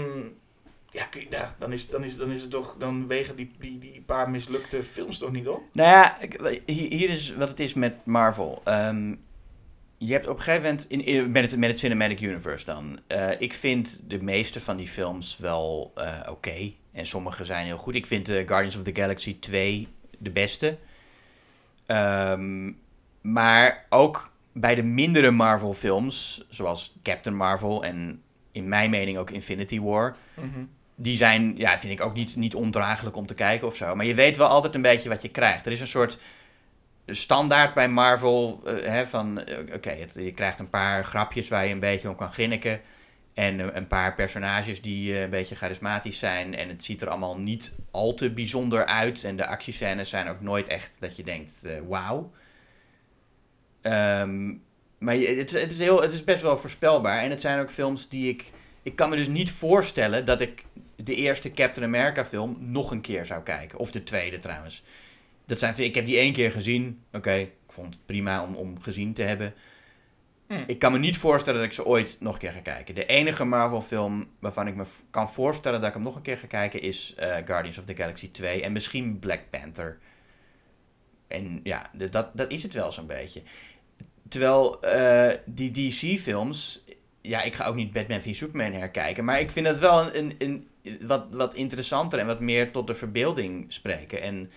ja, 0.89 1.07
ja, 1.29 1.55
dan, 1.59 1.71
is, 1.71 1.87
dan, 1.87 2.03
is, 2.03 2.17
dan 2.17 2.31
is 2.31 2.41
het 2.41 2.51
toch, 2.51 2.75
dan 2.77 3.07
wegen 3.07 3.35
die, 3.35 3.51
die, 3.59 3.79
die 3.79 4.03
paar 4.05 4.29
mislukte 4.29 4.83
films 4.83 5.17
toch 5.17 5.31
niet 5.31 5.47
op? 5.47 5.61
Nou 5.71 5.89
ja, 5.89 6.17
hier 6.65 7.09
is 7.09 7.35
wat 7.35 7.49
het 7.49 7.59
is 7.59 7.73
met 7.73 8.05
Marvel. 8.05 8.61
Ehm, 8.63 9.15
je 10.03 10.11
hebt 10.11 10.27
op 10.27 10.37
een 10.37 10.43
gegeven 10.43 10.63
moment, 10.63 10.85
in, 10.89 11.05
in- 11.05 11.31
met, 11.31 11.51
het, 11.51 11.59
met 11.59 11.69
het 11.69 11.79
Cinematic 11.79 12.21
Universe 12.21 12.65
dan. 12.65 12.99
eh, 13.07 13.29
ik 13.39 13.53
vind 13.53 14.01
de 14.07 14.21
meeste 14.21 14.59
van 14.59 14.77
die 14.77 14.87
films 14.87 15.37
wel 15.37 15.91
eh, 15.95 16.19
oké. 16.29 16.71
En 16.91 17.05
sommige 17.05 17.45
zijn 17.45 17.65
heel 17.65 17.77
goed. 17.77 17.95
Ik 17.95 18.05
vind 18.07 18.29
eh, 18.29 18.47
Guardians 18.47 18.75
of 18.77 18.83
the 18.83 18.95
Galaxy 18.95 19.39
2 19.39 19.87
de 20.17 20.29
beste. 20.31 20.77
Ehm, 21.85 22.71
maar 23.21 23.85
ook 23.89 24.31
bij 24.53 24.75
de 24.75 24.83
mindere 24.83 25.31
Marvel 25.31 25.73
films, 25.73 26.45
zoals 26.49 26.93
Captain 27.03 27.35
Marvel 27.35 27.83
en 27.83 28.21
in 28.51 28.67
mijn 28.69 28.89
mening 28.89 29.17
ook 29.17 29.29
Infinity 29.29 29.79
War 29.79 30.15
die 30.95 31.17
zijn, 31.17 31.57
ja, 31.57 31.79
vind 31.79 31.93
ik 31.93 32.01
ook 32.05 32.13
niet, 32.13 32.35
niet 32.35 32.55
ondraaglijk 32.55 33.15
om 33.15 33.25
te 33.25 33.33
kijken 33.33 33.67
of 33.67 33.75
zo. 33.75 33.95
Maar 33.95 34.05
je 34.05 34.13
weet 34.15 34.37
wel 34.37 34.47
altijd 34.47 34.75
een 34.75 34.81
beetje 34.81 35.09
wat 35.09 35.21
je 35.21 35.27
krijgt. 35.29 35.65
Er 35.65 35.71
is 35.71 35.81
een 35.81 35.87
soort 35.87 36.17
standaard 37.05 37.73
bij 37.73 37.87
Marvel, 37.87 38.61
eh, 38.65 38.85
hè, 38.91 39.07
van, 39.07 39.43
eh, 39.43 39.75
oké, 39.75 39.91
je 40.13 40.31
krijgt 40.31 40.59
een 40.59 40.69
paar 40.69 41.05
grapjes 41.05 41.49
waar 41.49 41.65
je 41.65 41.73
een 41.73 41.79
beetje 41.79 42.09
om 42.09 42.15
kan 42.15 42.31
grinniken. 42.33 42.81
En 43.33 43.59
eh, 43.59 43.67
een 43.75 43.87
paar 43.87 44.13
personages 44.13 44.81
die 44.81 45.19
een 45.19 45.29
beetje 45.29 45.55
charismatisch 45.55 46.19
zijn. 46.19 46.55
En 46.55 46.67
het 46.69 46.83
ziet 46.83 47.01
er 47.01 47.09
allemaal 47.09 47.37
niet 47.37 47.75
al 47.91 48.13
te 48.13 48.31
bijzonder 48.31 48.85
uit. 48.85 49.23
En 49.23 49.35
de 49.35 49.47
actiescènes 49.47 50.09
zijn 50.09 50.27
ook 50.27 50.41
nooit 50.41 50.67
echt 50.67 51.01
dat 51.01 51.15
je 51.15 51.23
denkt, 51.23 51.61
wauw. 51.87 52.31
Ehm, 53.81 54.47
maar 54.99 55.15
het, 55.15 55.53
is- 55.53 55.79
het 55.79 56.13
is 56.13 56.23
best 56.23 56.41
wel 56.41 56.57
voorspelbaar. 56.57 57.19
En 57.21 57.29
het 57.29 57.41
zijn 57.41 57.59
ook 57.59 57.71
films 57.71 58.09
die 58.09 58.29
ik... 58.29 58.51
Ik 58.83 58.95
kan 58.95 59.09
me 59.09 59.15
dus 59.15 59.27
niet 59.27 59.51
voorstellen 59.51 60.25
dat 60.25 60.41
ik 60.41 60.63
de 60.95 61.15
eerste 61.15 61.51
Captain 61.51 61.85
America 61.87 62.25
film 62.25 62.57
nog 62.59 62.91
een 62.91 63.01
keer 63.01 63.25
zou 63.25 63.43
kijken. 63.43 63.79
Of 63.79 63.91
de 63.91 64.03
tweede 64.03 64.39
trouwens. 64.39 64.83
Dat 65.51 65.59
zijn, 65.59 65.77
ik 65.77 65.95
heb 65.95 66.05
die 66.05 66.17
één 66.17 66.33
keer 66.33 66.51
gezien. 66.51 67.03
Oké, 67.11 67.33
ik 67.33 67.51
vond 67.67 67.93
het 67.93 68.05
prima 68.05 68.43
om, 68.43 68.55
om 68.55 68.81
gezien 68.81 69.13
te 69.13 69.21
hebben. 69.21 69.53
Hm. 70.47 70.63
Ik 70.67 70.79
kan 70.79 70.91
me 70.91 70.99
niet 70.99 71.17
voorstellen 71.17 71.59
dat 71.59 71.69
ik 71.69 71.75
ze 71.75 71.85
ooit 71.85 72.17
nog 72.19 72.33
een 72.33 72.39
keer 72.39 72.51
ga 72.51 72.59
kijken. 72.59 72.95
De 72.95 73.05
enige 73.05 73.43
Marvel 73.43 73.81
film 73.81 74.29
waarvan 74.39 74.67
ik 74.67 74.75
me 74.75 74.85
kan 75.09 75.29
voorstellen 75.29 75.79
dat 75.79 75.89
ik 75.89 75.95
hem 75.95 76.03
nog 76.03 76.15
een 76.15 76.21
keer 76.21 76.37
ga 76.37 76.47
kijken 76.47 76.81
is 76.81 77.13
eh, 77.17 77.35
Guardians 77.45 77.77
of 77.77 77.85
the 77.85 77.95
Galaxy 77.95 78.29
2. 78.29 78.61
En 78.61 78.71
misschien 78.71 79.19
Black 79.19 79.49
Panther. 79.49 79.99
En 81.27 81.59
ja, 81.63 81.89
de- 81.93 82.09
dat, 82.09 82.37
dat 82.37 82.51
is 82.51 82.63
het 82.63 82.73
wel 82.73 82.91
zo'n 82.91 83.07
beetje. 83.07 83.41
Terwijl 84.27 84.81
eh, 84.81 85.37
die 85.45 85.71
DC-films. 85.71 86.83
Ja, 87.21 87.41
ik 87.41 87.53
ga 87.53 87.65
ook 87.65 87.75
niet 87.75 87.93
Batman 87.93 88.21
v 88.21 88.35
Superman 88.35 88.73
herkijken. 88.73 89.25
Maar 89.25 89.39
ik 89.39 89.51
vind 89.51 89.67
het 89.67 89.79
wel 89.79 90.15
een, 90.15 90.33
een, 90.37 90.67
een, 90.83 91.07
wat, 91.07 91.25
wat 91.31 91.53
interessanter 91.53 92.19
en 92.19 92.27
wat 92.27 92.39
meer 92.39 92.71
tot 92.71 92.87
de 92.87 92.95
verbeelding 92.95 93.65
spreken. 93.73 94.21
En. 94.21 94.51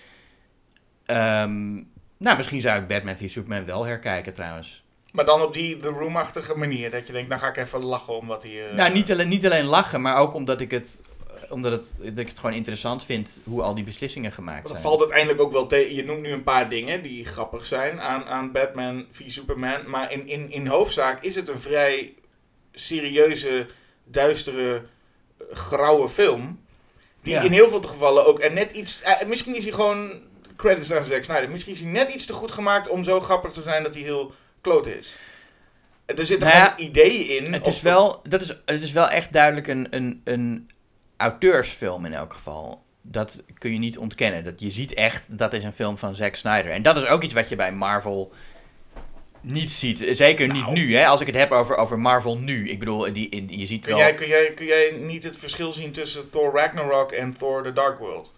Ehm, 1.07 1.73
nou, 2.19 2.37
misschien 2.37 2.61
zou 2.61 2.81
ik 2.81 2.87
Batman 2.87 3.17
v 3.17 3.31
Superman 3.31 3.65
wel 3.65 3.85
herkijken 3.85 4.35
trouwens. 4.35 4.83
Maar 5.13 5.25
dan 5.25 5.43
op 5.43 5.55
die 5.55 5.77
The 5.77 5.89
Room-achtige 5.89 6.55
manier. 6.59 6.91
Dat 6.91 7.07
je 7.07 7.13
denkt, 7.13 7.29
nou 7.29 7.41
ga 7.41 7.49
ik 7.49 7.57
even 7.57 7.85
lachen 7.85 8.17
om 8.17 8.27
wat 8.27 8.43
hier... 8.43 8.75
Nou, 8.75 8.93
niet 8.93 9.13
alleen, 9.13 9.29
niet 9.29 9.45
alleen 9.47 9.65
lachen, 9.65 10.01
maar 10.03 10.17
ook 10.17 10.35
omdat 10.35 10.61
ik 10.61 10.71
het. 10.71 11.01
Omdat 11.49 11.73
het, 11.73 11.97
dat 12.03 12.19
ik 12.19 12.29
het 12.29 12.39
gewoon 12.39 12.55
interessant 12.57 13.05
vind 13.05 13.41
hoe 13.45 13.63
al 13.63 13.75
die 13.75 13.85
beslissingen 13.85 14.33
gemaakt 14.33 14.63
Want 14.63 14.69
dat 14.75 14.77
zijn. 14.77 14.89
valt 14.89 15.01
uiteindelijk 15.01 15.41
ook 15.41 15.53
wel 15.53 15.67
tegen. 15.67 15.95
Je 15.95 16.05
noemt 16.05 16.23
nu 16.23 16.33
een 16.33 16.43
paar 16.43 16.69
dingen 16.69 17.03
die 17.03 17.27
grappig 17.27 17.67
zijn 17.67 18.01
aan, 18.01 18.25
aan 18.25 18.53
Batman 18.53 19.07
v 19.11 19.21
Superman. 19.27 19.91
Maar 19.91 20.13
in, 20.13 20.27
in, 20.27 20.51
in 20.51 20.67
hoofdzaak 20.67 21.23
is 21.23 21.35
het 21.35 21.49
een 21.49 21.59
vrij 21.61 22.15
serieuze, 22.73 23.67
duistere, 24.05 24.83
eh, 25.39 25.45
grauwe 25.57 26.09
film. 26.09 26.61
Die 27.23 27.33
Ja. 27.33 27.43
in 27.43 27.53
heel 27.53 27.69
veel 27.69 27.83
gevallen 27.83 28.27
ook 28.27 28.41
er 28.43 28.53
net 28.53 28.73
iets... 28.73 29.03
eh, 29.03 29.27
misschien 29.27 29.55
is 29.57 29.65
hij 29.65 29.73
gewoon... 29.73 30.11
Credits 30.57 30.93
aan 30.93 31.05
Zack 31.05 31.25
Snyder. 31.25 31.51
Misschien 31.51 31.73
is 31.73 31.81
hij 31.81 31.91
net 31.91 32.09
iets 32.09 32.27
te 32.27 32.33
goed 32.33 32.53
gemaakt 32.53 32.89
om 32.89 33.05
zo 33.05 33.21
grappig 33.21 33.53
te 33.53 33.61
zijn 33.61 33.83
dat 33.83 33.95
hij 33.95 34.03
heel 34.03 34.33
kloot 34.61 34.87
is. 34.87 35.15
Er 36.07 36.27
zitten 36.27 36.49
Nou 36.49 36.73
ideeën 36.77 37.45
in. 37.45 37.53
Het 37.53 37.67
is, 37.67 37.83
wel, 37.83 38.21
dat 38.29 38.41
is, 38.41 38.49
het 38.65 38.83
is 38.83 38.93
wel 38.93 39.09
echt 39.09 39.33
duidelijk 39.33 39.67
een, 39.67 39.87
een, 39.91 40.21
een 40.25 40.69
auteursfilm 41.17 42.05
in 42.05 42.13
elk 42.13 42.33
geval. 42.33 42.83
Dat 43.03 43.43
kun 43.59 43.73
je 43.73 43.79
niet 43.79 43.99
ontkennen. 43.99 44.45
Dat 44.45 44.61
je 44.61 44.71
ziet 44.71 44.95
echt, 44.95 45.39
dat 45.39 45.53
is 45.53 45.65
een 45.65 45.73
film 45.73 45.99
van 45.99 46.15
Zack 46.15 46.35
Snyder. 46.35 46.73
En 46.73 46.83
dat 46.83 46.97
is 46.97 47.07
ook 47.07 47.23
iets 47.23 47.35
wat 47.35 47.49
je 47.49 47.57
bij 47.57 47.73
Marvel 47.73 48.33
niet 49.41 49.71
ziet. 49.71 50.07
Zeker 50.11 50.49
niet 50.53 50.63
Nou. 50.63 50.75
nu, 50.75 50.97
hè. 50.97 51.07
Als 51.07 51.21
ik 51.21 51.27
het 51.27 51.37
heb 51.37 51.53
over, 51.53 51.77
over 51.77 51.99
Marvel 51.99 52.39
nu. 52.39 52.69
Ik 52.69 52.79
bedoel, 52.79 53.13
die, 53.13 53.29
in, 53.29 53.59
je 53.59 53.67
ziet 53.67 53.85
Kun 53.85 53.91
wel... 53.91 54.01
jij, 54.01 54.15
kun, 54.15 54.29
jij, 54.29 54.53
kun 54.55 54.67
jij 54.67 54.91
niet 54.91 55.23
het 55.23 55.37
verschil 55.37 55.73
zien 55.73 55.93
tussen 55.93 56.31
Thor 56.31 56.53
Ragnarok 56.53 57.13
en 57.13 57.35
Thor 57.39 57.63
The 57.63 57.73
Dark 57.73 57.99
World? 57.99 58.33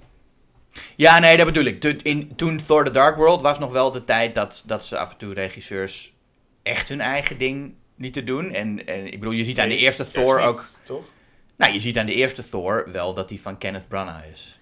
Ja, 0.96 1.18
nee, 1.18 1.36
dat 1.36 1.46
bedoel 1.46 1.64
ik. 1.64 1.80
Toen, 1.80 2.00
in, 2.02 2.36
toen 2.36 2.56
Thor 2.66 2.84
The 2.84 2.90
Dark 2.90 3.16
World 3.16 3.42
was 3.42 3.58
nog 3.58 3.72
wel 3.72 3.90
de 3.90 4.04
tijd 4.04 4.34
dat, 4.34 4.62
dat 4.66 4.84
ze 4.84 4.98
af 4.98 5.10
en 5.12 5.18
toe 5.18 5.34
regisseurs 5.34 6.14
echt 6.62 6.88
hun 6.88 7.00
eigen 7.00 7.38
ding 7.38 7.74
lieten 7.96 8.26
doen. 8.26 8.52
En, 8.52 8.86
en 8.86 9.06
ik 9.06 9.18
bedoel, 9.18 9.34
je 9.34 9.44
ziet 9.44 9.58
aan 9.60 9.68
de 9.68 9.76
eerste 9.76 10.10
Thor 10.10 10.38
niet, 10.38 10.46
ook... 10.48 10.68
Toch? 10.84 11.10
Nou, 11.56 11.72
je 11.72 11.80
ziet 11.80 11.98
aan 11.98 12.06
de 12.06 12.14
eerste 12.14 12.48
Thor 12.48 12.88
wel 12.92 13.14
dat 13.14 13.28
die 13.28 13.40
van 13.40 13.58
Kenneth 13.58 13.88
Branagh 13.88 14.26
is. 14.30 14.58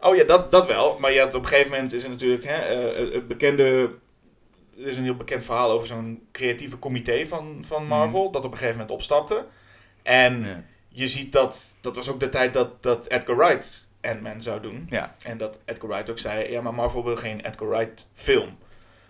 Oh 0.00 0.16
ja, 0.16 0.24
dat, 0.24 0.50
dat 0.50 0.66
wel. 0.66 0.98
Maar 0.98 1.12
je 1.12 1.20
had 1.20 1.34
op 1.34 1.42
een 1.42 1.48
gegeven 1.48 1.70
moment 1.70 1.92
is 1.92 2.02
er 2.02 2.10
natuurlijk 2.10 2.44
hè, 2.44 2.54
eh, 2.56 3.14
het 3.14 3.28
bekende. 3.28 3.90
Er 4.78 4.86
is 4.86 4.96
een 4.96 5.02
heel 5.02 5.16
bekend 5.16 5.44
verhaal 5.44 5.70
over 5.70 5.86
zo'n 5.86 6.26
creatieve 6.32 6.78
comité 6.78 7.26
van, 7.26 7.64
van 7.66 7.86
Marvel. 7.86 8.30
Dat 8.30 8.44
op 8.44 8.50
een 8.50 8.56
gegeven 8.58 8.78
moment 8.78 8.96
opstapte. 8.96 9.46
En 10.02 10.44
Ja. 10.44 10.64
je 10.88 11.08
ziet 11.08 11.32
dat. 11.32 11.74
Dat 11.80 11.96
was 11.96 12.08
ook 12.08 12.20
de 12.20 12.28
tijd 12.28 12.52
dat, 12.52 12.82
dat 12.82 13.06
Edgar 13.08 13.36
Wright 13.36 13.87
Ant-Man 14.00 14.42
zou 14.42 14.60
doen. 14.60 14.86
Ja. 14.90 15.14
En 15.22 15.38
dat 15.38 15.58
Edgar 15.64 15.88
Wright 15.88 16.10
ook 16.10 16.18
zei: 16.18 16.50
ja, 16.50 16.60
maar 16.60 16.74
Marvel 16.74 17.04
wil 17.04 17.16
geen 17.16 17.40
Edgar 17.46 17.68
Wright 17.68 18.06
film. 18.14 18.58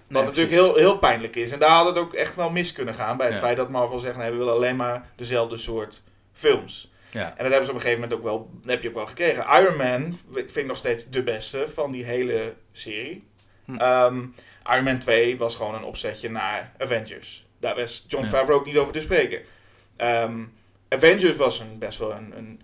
Nee, 0.09 0.23
natuurlijk 0.23 0.51
heel, 0.51 0.75
heel 0.75 0.99
pijnlijk 0.99 1.37
is. 1.37 1.51
En 1.51 1.59
daar 1.59 1.71
had 1.71 1.87
het 1.87 1.99
ook 1.99 2.15
echt 2.15 2.35
wel 2.35 2.51
mis 2.51 2.73
kunnen 2.73 2.95
gaan. 2.95 3.17
Bij 3.17 3.27
het 3.27 3.35
Ja. 3.35 3.41
feit 3.41 3.57
dat 3.57 3.69
Marvel 3.71 3.99
zegt, 3.99 4.17
nee, 4.17 4.31
we 4.31 4.37
willen 4.37 4.53
alleen 4.55 4.77
maar 4.77 5.07
dezelfde 5.17 5.57
soort 5.57 6.03
films. 6.33 6.93
Ja. 7.11 7.21
En 7.23 7.29
dat 7.37 7.47
hebben 7.47 7.65
ze 7.65 7.71
op 7.71 7.77
een 7.77 7.83
gegeven 7.83 8.01
moment 8.01 8.19
ook 8.19 8.25
wel, 8.25 8.51
heb 8.65 8.83
je 8.83 8.89
ook 8.89 8.95
wel 8.95 9.07
gekregen. 9.07 9.47
Iron 9.61 9.77
Man 9.77 10.19
vind 10.35 10.57
ik 10.57 10.67
nog 10.67 10.77
steeds 10.77 11.09
de 11.11 11.23
beste 11.23 11.69
van 11.75 11.91
die 11.93 12.05
hele 12.05 12.55
serie. 12.73 13.29
Hm. 13.65 13.77
Ehm, 13.77 14.25
Iron 14.71 14.85
Man 14.85 14.99
2 14.99 15.39
was 15.39 15.55
gewoon 15.57 15.75
een 15.75 15.85
opzetje 15.85 16.31
naar 16.31 16.73
Avengers. 16.79 17.47
Daar 17.61 17.75
was 17.77 18.05
John 18.09 18.25
Ja. 18.25 18.31
Favreau 18.31 18.61
ook 18.61 18.67
niet 18.67 18.77
over 18.79 18.93
te 18.93 19.01
spreken. 19.01 19.41
Ehm, 19.97 20.41
Avengers 20.89 21.37
was 21.37 21.59
een, 21.59 21.79
best 21.79 21.99
wel 21.99 22.13
een, 22.13 22.33
een, 22.37 22.63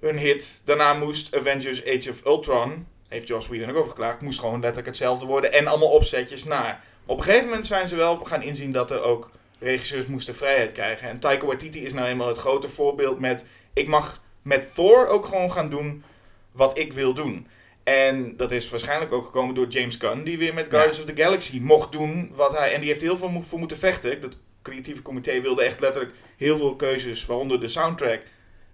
een 0.00 0.18
hit. 0.18 0.60
Daarna 0.64 0.94
moest 0.94 1.36
Avengers 1.36 1.84
Age 1.86 2.10
of 2.10 2.24
Ultron, 2.24 2.86
heeft 3.08 3.28
Joss 3.28 3.48
Whedon 3.48 3.70
ook 3.70 3.76
over 3.76 3.90
geklaagd, 3.90 4.20
moest 4.20 4.40
gewoon 4.40 4.60
letterlijk 4.60 4.86
hetzelfde 4.86 5.26
worden. 5.26 5.52
En 5.52 5.66
allemaal 5.66 5.90
opzetjes 5.90 6.44
naar. 6.44 6.84
Op 7.06 7.16
een 7.16 7.24
gegeven 7.24 7.48
moment 7.48 7.66
zijn 7.66 7.88
ze 7.88 7.96
wel 7.96 8.24
gaan 8.24 8.42
inzien 8.42 8.72
dat 8.72 8.90
er 8.90 9.02
ook 9.02 9.30
regisseurs 9.58 10.06
moesten 10.06 10.34
vrijheid 10.34 10.72
krijgen. 10.72 11.08
En 11.08 11.20
Taika 11.20 11.46
Waititi 11.46 11.84
is 11.84 11.92
nou 11.92 12.08
eenmaal 12.08 12.28
het 12.28 12.38
grote 12.38 12.68
voorbeeld 12.68 13.18
met... 13.18 13.44
Ik 13.72 13.88
mag 13.88 14.22
met 14.42 14.74
Thor 14.74 15.06
ook 15.06 15.26
gewoon 15.26 15.52
gaan 15.52 15.70
doen 15.70 16.04
wat 16.52 16.78
ik 16.78 16.92
wil 16.92 17.14
doen. 17.14 17.46
En 17.84 18.36
dat 18.36 18.50
is 18.50 18.70
waarschijnlijk 18.70 19.12
ook 19.12 19.24
gekomen 19.24 19.54
door 19.54 19.66
James 19.66 19.96
Gunn, 19.96 20.24
die 20.24 20.38
weer 20.38 20.54
met 20.54 20.64
Ja. 20.64 20.70
Guardians 20.70 20.98
of 20.98 21.04
the 21.04 21.22
Galaxy 21.22 21.58
mocht 21.60 21.92
doen 21.92 22.32
wat 22.34 22.56
hij... 22.58 22.72
En 22.72 22.80
die 22.80 22.88
heeft 22.88 23.02
heel 23.02 23.16
veel 23.16 23.42
voor 23.42 23.58
moeten 23.58 23.78
vechten. 23.78 24.20
Dat 24.20 24.36
creatieve 24.62 25.02
comité 25.02 25.40
wilde 25.40 25.62
echt 25.62 25.80
letterlijk 25.80 26.14
heel 26.36 26.56
veel 26.56 26.76
keuzes, 26.76 27.26
waaronder 27.26 27.60
de 27.60 27.68
soundtrack, 27.68 28.22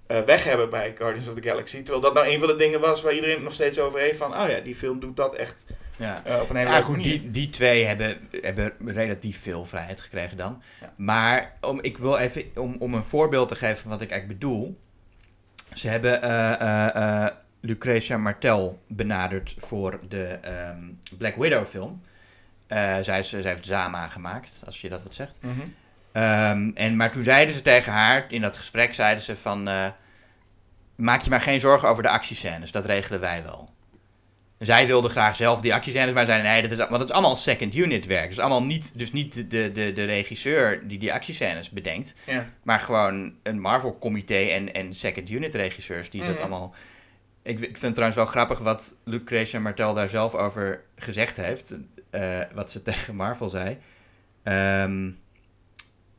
eh, 0.06 0.20
weg 0.22 0.44
hebben 0.44 0.70
bij 0.70 0.94
Guardians 0.98 1.28
of 1.28 1.34
the 1.34 1.42
Galaxy. 1.42 1.76
Terwijl 1.76 2.00
dat 2.00 2.14
nou 2.14 2.26
een 2.28 2.38
van 2.38 2.48
de 2.48 2.56
dingen 2.56 2.80
was 2.80 3.02
waar 3.02 3.12
iedereen 3.14 3.34
het 3.34 3.44
nog 3.44 3.52
steeds 3.52 3.78
over 3.78 4.00
heeft 4.00 4.16
van... 4.18 4.32
Oh 4.40 4.48
ja, 4.48 4.60
die 4.60 4.74
film 4.74 5.00
doet 5.00 5.16
dat 5.16 5.34
echt 5.34 5.64
Ja. 5.96 6.22
eh, 6.24 6.40
op 6.42 6.50
een 6.50 6.56
hele 6.56 6.70
Ja, 6.70 6.82
goed, 6.82 6.96
manier. 6.96 7.20
die, 7.20 7.30
die 7.30 7.50
twee 7.50 7.84
hebben, 7.84 8.28
hebben 8.40 8.72
relatief 8.84 9.40
veel 9.42 9.66
vrijheid 9.66 10.00
gekregen 10.00 10.36
dan. 10.36 10.62
Ja. 10.80 10.92
Maar 10.96 11.56
om, 11.60 11.80
ik 11.82 11.98
wil 11.98 12.16
even, 12.16 12.44
om, 12.54 12.76
om 12.78 12.94
een 12.94 13.04
voorbeeld 13.04 13.48
te 13.48 13.56
geven 13.56 13.76
van 13.76 13.90
wat 13.90 14.00
ik 14.00 14.10
eigenlijk 14.10 14.40
bedoel. 14.40 14.80
Ze 15.74 15.88
hebben 15.88 16.22
eh, 16.22 17.26
Lucretia 17.60 18.16
Martel 18.16 18.82
benaderd 18.88 19.54
voor 19.58 19.98
de 20.08 20.24
ehm, 20.24 20.84
Black 21.18 21.36
Widow 21.36 21.66
film. 21.66 22.02
Zij, 23.02 23.22
zij 23.22 23.40
heeft 23.42 23.64
Zama 23.64 24.08
gemaakt, 24.08 24.62
als 24.66 24.80
je 24.80 24.88
dat 24.88 25.02
wat 25.02 25.14
zegt. 25.14 25.38
Mhm. 25.42 25.60
Ehm, 26.16 26.70
en, 26.74 26.96
maar 26.96 27.10
toen 27.10 27.24
zeiden 27.24 27.54
ze 27.54 27.62
tegen 27.62 27.92
haar, 27.92 28.26
in 28.28 28.40
dat 28.40 28.56
gesprek 28.56 28.94
zeiden 28.94 29.24
ze 29.24 29.36
van... 29.36 29.68
eh, 29.68 29.86
maak 30.96 31.20
je 31.20 31.30
maar 31.30 31.40
geen 31.40 31.60
zorgen 31.60 31.88
over 31.88 32.02
de 32.02 32.08
actiescènes, 32.08 32.72
dat 32.72 32.84
regelen 32.86 33.20
wij 33.20 33.42
wel. 33.42 33.74
Zij 34.58 34.86
wilde 34.86 35.08
graag 35.08 35.36
zelf 35.36 35.60
die 35.60 35.74
actiescènes, 35.74 36.12
maar 36.12 36.26
zeiden 36.26 36.46
nee, 36.50 36.62
dat 36.62 36.70
is, 36.70 36.78
want 36.78 36.90
het 36.90 37.08
is 37.08 37.10
allemaal 37.12 37.36
second 37.36 37.74
unit 37.74 38.06
werk. 38.06 38.28
Dus 38.28 38.38
allemaal 38.38 38.64
niet, 38.64 38.98
dus 38.98 39.12
niet 39.12 39.50
de, 39.50 39.72
de, 39.72 39.92
de 39.92 40.04
regisseur 40.04 40.88
die 40.88 40.98
die 40.98 41.12
actiescènes 41.12 41.70
bedenkt, 41.70 42.14
Ja. 42.26 42.48
maar 42.62 42.80
gewoon 42.80 43.34
een 43.42 43.60
Marvel-comité 43.60 44.34
en, 44.46 44.72
en 44.72 44.94
second 44.94 45.30
unit 45.30 45.54
regisseurs 45.54 46.10
die 46.10 46.20
dat 46.20 46.30
Mhm. 46.32 46.40
allemaal... 46.40 46.74
Ik, 47.42 47.54
ik 47.60 47.64
vind 47.66 47.80
het 47.82 47.92
trouwens 47.94 48.16
wel 48.18 48.26
grappig 48.26 48.58
wat 48.58 48.94
Lucretia 49.04 49.60
Martel 49.60 49.94
daar 49.94 50.08
zelf 50.08 50.34
over 50.34 50.82
gezegd 50.96 51.36
heeft. 51.36 51.78
eh, 52.10 52.38
wat 52.54 52.70
ze 52.70 52.82
tegen 52.90 53.14
Marvel 53.16 53.48
zei. 53.48 53.78
Ehm 54.42 55.10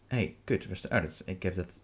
hey, 0.08 0.36
kut. 0.43 0.67
waar 0.89 1.02
dat, 1.02 1.12
is- 1.12 1.22
ik 1.26 1.43
heb 1.43 1.56
dat... 1.56 1.82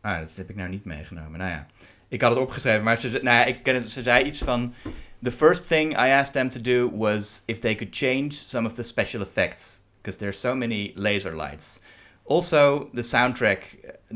Ah, 0.00 0.18
dat 0.20 0.32
heb 0.36 0.50
ik 0.50 0.56
nou 0.56 0.68
niet 0.68 0.84
meegenomen. 0.84 1.38
Nou 1.38 1.50
ja, 1.50 1.66
ik 2.08 2.20
had 2.20 2.30
het 2.30 2.40
opgeschreven, 2.40 2.84
maar 2.84 3.00
ze, 3.00 3.10
ze- 3.10 3.20
nou 3.22 3.36
ja, 3.36 3.44
ik 3.44 3.62
ken 3.62 3.74
het, 3.74 3.90
ze 3.90 4.02
zei 4.02 4.24
iets 4.24 4.38
van... 4.38 4.74
The 5.22 5.32
first 5.32 5.66
thing 5.68 5.92
I 5.92 6.10
asked 6.10 6.32
them 6.32 6.50
to 6.50 6.60
do 6.60 6.96
was 6.96 7.42
if 7.46 7.58
they 7.58 7.74
could 7.74 7.96
change 7.96 8.30
some 8.30 8.66
of 8.66 8.74
the 8.74 8.82
special 8.82 9.20
effects. 9.22 9.80
Because 9.96 10.18
there's 10.18 10.40
so 10.40 10.54
many 10.54 10.92
laser 10.94 11.36
lights. 11.36 11.80
Also, 12.24 12.90
the 12.94 13.02
soundtrack, 13.02 13.62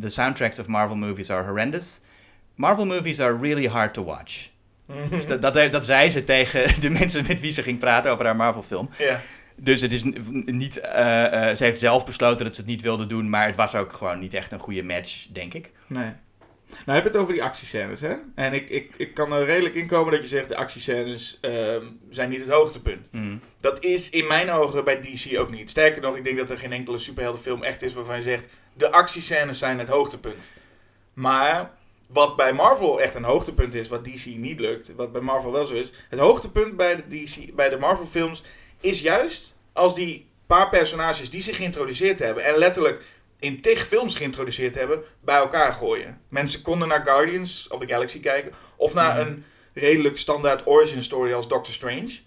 the 0.01 0.11
soundtracks 0.11 0.59
of 0.59 0.67
Marvel 0.67 0.97
movies 0.97 1.31
are 1.31 1.45
horrendous. 1.45 2.01
Marvel 2.55 2.85
movies 2.85 3.21
are 3.21 3.39
really 3.39 3.67
hard 3.67 3.95
to 3.95 4.05
watch. 4.05 4.49
Dus 5.11 5.27
dat, 5.27 5.43
dat, 5.43 5.73
dat 5.73 5.85
zei 5.85 6.11
ze 6.11 6.25
tegen 6.25 6.81
de 6.81 6.91
mensen 7.01 7.25
met 7.27 7.41
wie 7.41 7.53
ze 7.53 7.63
ging 7.63 7.79
praten 7.79 8.11
over 8.13 8.25
haar 8.25 8.37
Marvel 8.37 8.63
film. 8.63 8.89
Ja. 8.99 9.21
Dus 9.63 9.81
het 9.81 9.93
is 9.93 10.03
niet, 10.45 10.81
eh, 10.81 11.51
eh, 11.51 11.57
ze 11.57 11.65
heeft 11.65 11.81
zelf 11.81 12.05
besloten 12.05 12.45
dat 12.45 12.55
ze 12.55 12.61
het 12.61 12.71
niet 12.71 12.83
wilde 12.83 13.07
doen, 13.07 13.31
maar 13.31 13.47
het 13.47 13.57
was 13.57 13.75
ook 13.75 13.93
gewoon 13.93 14.19
niet 14.19 14.35
echt 14.35 14.53
een 14.53 14.59
goede 14.59 14.83
match, 14.83 15.27
denk 15.33 15.55
ik. 15.55 15.71
Nee. 15.87 16.13
Nou, 16.71 16.99
heb 16.99 17.03
je 17.03 17.09
het 17.11 17.17
over 17.17 17.33
die 17.33 17.43
actiescènes, 17.43 18.01
hè? 18.01 18.15
En 18.35 18.53
ik, 18.53 18.71
ik, 18.71 18.95
ik 18.97 19.15
kan 19.15 19.33
er 19.33 19.45
redelijk 19.45 19.75
in 19.75 19.87
komen 19.87 20.13
dat 20.13 20.21
je 20.21 20.27
zegt... 20.27 20.49
de 20.49 20.57
actiescènes 20.57 21.39
ehm, 21.41 21.85
zijn 22.11 22.31
niet 22.31 22.41
het 22.41 22.49
hoogtepunt. 22.49 23.09
Mm. 23.11 23.41
Dat 23.61 23.85
is 23.85 24.11
in 24.11 24.27
mijn 24.27 24.51
ogen 24.51 24.85
bij 24.85 25.01
DC 25.01 25.39
ook 25.39 25.51
niet. 25.51 25.71
Sterker 25.71 26.03
nog, 26.03 26.17
ik 26.17 26.25
denk 26.25 26.37
dat 26.37 26.51
er 26.51 26.59
geen 26.59 26.73
enkele 26.73 26.99
superheldenfilm 26.99 27.63
echt 27.63 27.83
is... 27.83 27.95
waarvan 27.95 28.17
je 28.17 28.23
zegt, 28.23 28.49
de 28.73 28.93
actiescènes 28.93 29.59
zijn 29.59 29.79
het 29.79 29.89
hoogtepunt. 29.89 30.45
Maar 31.15 31.71
wat 32.07 32.37
bij 32.37 32.53
Marvel 32.53 33.01
echt 33.01 33.15
een 33.15 33.25
hoogtepunt 33.25 33.75
is... 33.75 33.89
wat 33.89 34.05
DC 34.05 34.27
niet 34.27 34.61
lukt, 34.61 34.95
wat 34.95 35.13
bij 35.13 35.21
Marvel 35.21 35.53
wel 35.53 35.67
zo 35.67 35.75
is... 35.75 35.93
het 36.09 36.19
hoogtepunt 36.19 36.77
bij 36.77 36.97
de, 36.97 37.23
DC, 37.23 37.55
bij 37.55 37.69
de 37.69 37.79
Marvel 37.79 38.07
films 38.07 38.43
is 38.81 39.01
juist... 39.01 39.59
als 39.73 39.95
die 39.95 40.29
paar 40.47 40.69
personages 40.69 41.31
die 41.31 41.41
zich 41.41 41.57
geïntroduceerd 41.57 42.19
hebben... 42.19 42.45
en 42.45 42.57
letterlijk 42.59 43.03
in 43.39 43.61
tig 43.61 43.87
films 43.87 44.15
geïntroduceerd 44.15 44.75
hebben, 44.75 45.03
bij 45.21 45.37
elkaar 45.37 45.73
gooien. 45.73 46.21
Mensen 46.29 46.63
konden 46.63 46.89
naar 46.89 47.05
Guardians 47.05 47.69
of 47.69 47.81
the 47.81 47.87
Galaxy 47.87 48.21
kijken, 48.21 48.53
of 48.77 48.95
naar 48.95 49.19
Mhm. 49.19 49.29
een 49.29 49.45
redelijk 49.75 50.19
standaard 50.19 50.67
origin 50.67 51.03
story 51.03 51.33
als 51.33 51.49
Doctor 51.49 51.75
Strange. 51.75 52.19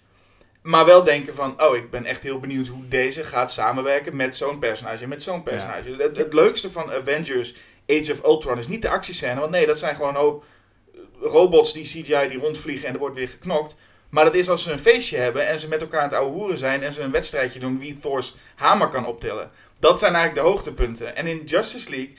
Maar 0.62 0.84
wel 0.84 1.02
denken 1.04 1.34
van, 1.34 1.62
oh, 1.62 1.76
ik 1.76 1.90
ben 1.90 2.04
echt 2.04 2.22
heel 2.22 2.40
benieuwd 2.40 2.66
hoe 2.66 2.88
deze 2.88 3.24
gaat 3.24 3.52
samenwerken 3.52 4.16
met 4.16 4.36
zo'n 4.36 4.58
personage 4.58 5.02
en 5.02 5.08
met 5.08 5.22
zo'n 5.22 5.42
personage. 5.42 5.90
Het, 5.98 6.16
het 6.16 6.32
leukste 6.32 6.70
van 6.70 6.92
Avengers 6.92 7.54
Age 7.88 8.12
of 8.12 8.24
Ultron 8.24 8.58
is 8.58 8.68
niet 8.68 8.82
de 8.82 8.88
actiescène, 8.88 9.40
want 9.40 9.50
nee, 9.50 9.66
dat 9.66 9.78
zijn 9.78 9.94
gewoon 9.94 10.14
een 10.14 10.20
hoop 10.20 10.44
robots 11.20 11.72
die 11.72 11.84
CGI 11.84 12.28
die 12.28 12.38
rondvliegen 12.38 12.88
en 12.88 12.92
er 12.94 12.98
wordt 13.00 13.14
weer 13.16 13.28
geknokt. 13.28 13.76
Maar 14.14 14.24
dat 14.24 14.34
is 14.34 14.48
als 14.48 14.62
ze 14.62 14.72
een 14.72 14.78
feestje 14.78 15.16
hebben 15.16 15.46
en 15.48 15.58
ze 15.58 15.68
met 15.68 15.80
elkaar 15.80 16.00
aan 16.00 16.08
het 16.08 16.16
ouwe 16.16 16.32
hoeren 16.32 16.58
zijn 16.58 16.82
en 16.82 16.92
ze 16.92 17.00
een 17.00 17.10
wedstrijdje 17.10 17.60
doen 17.60 17.78
wie 17.78 17.98
Thor's 17.98 18.36
hamer 18.54 18.88
kan 18.88 19.06
optillen. 19.06 19.50
Dat 19.78 19.98
zijn 19.98 20.14
eigenlijk 20.14 20.44
de 20.44 20.50
hoogtepunten. 20.52 21.16
En 21.16 21.26
in 21.26 21.42
Justice 21.44 21.90
League 21.90 22.14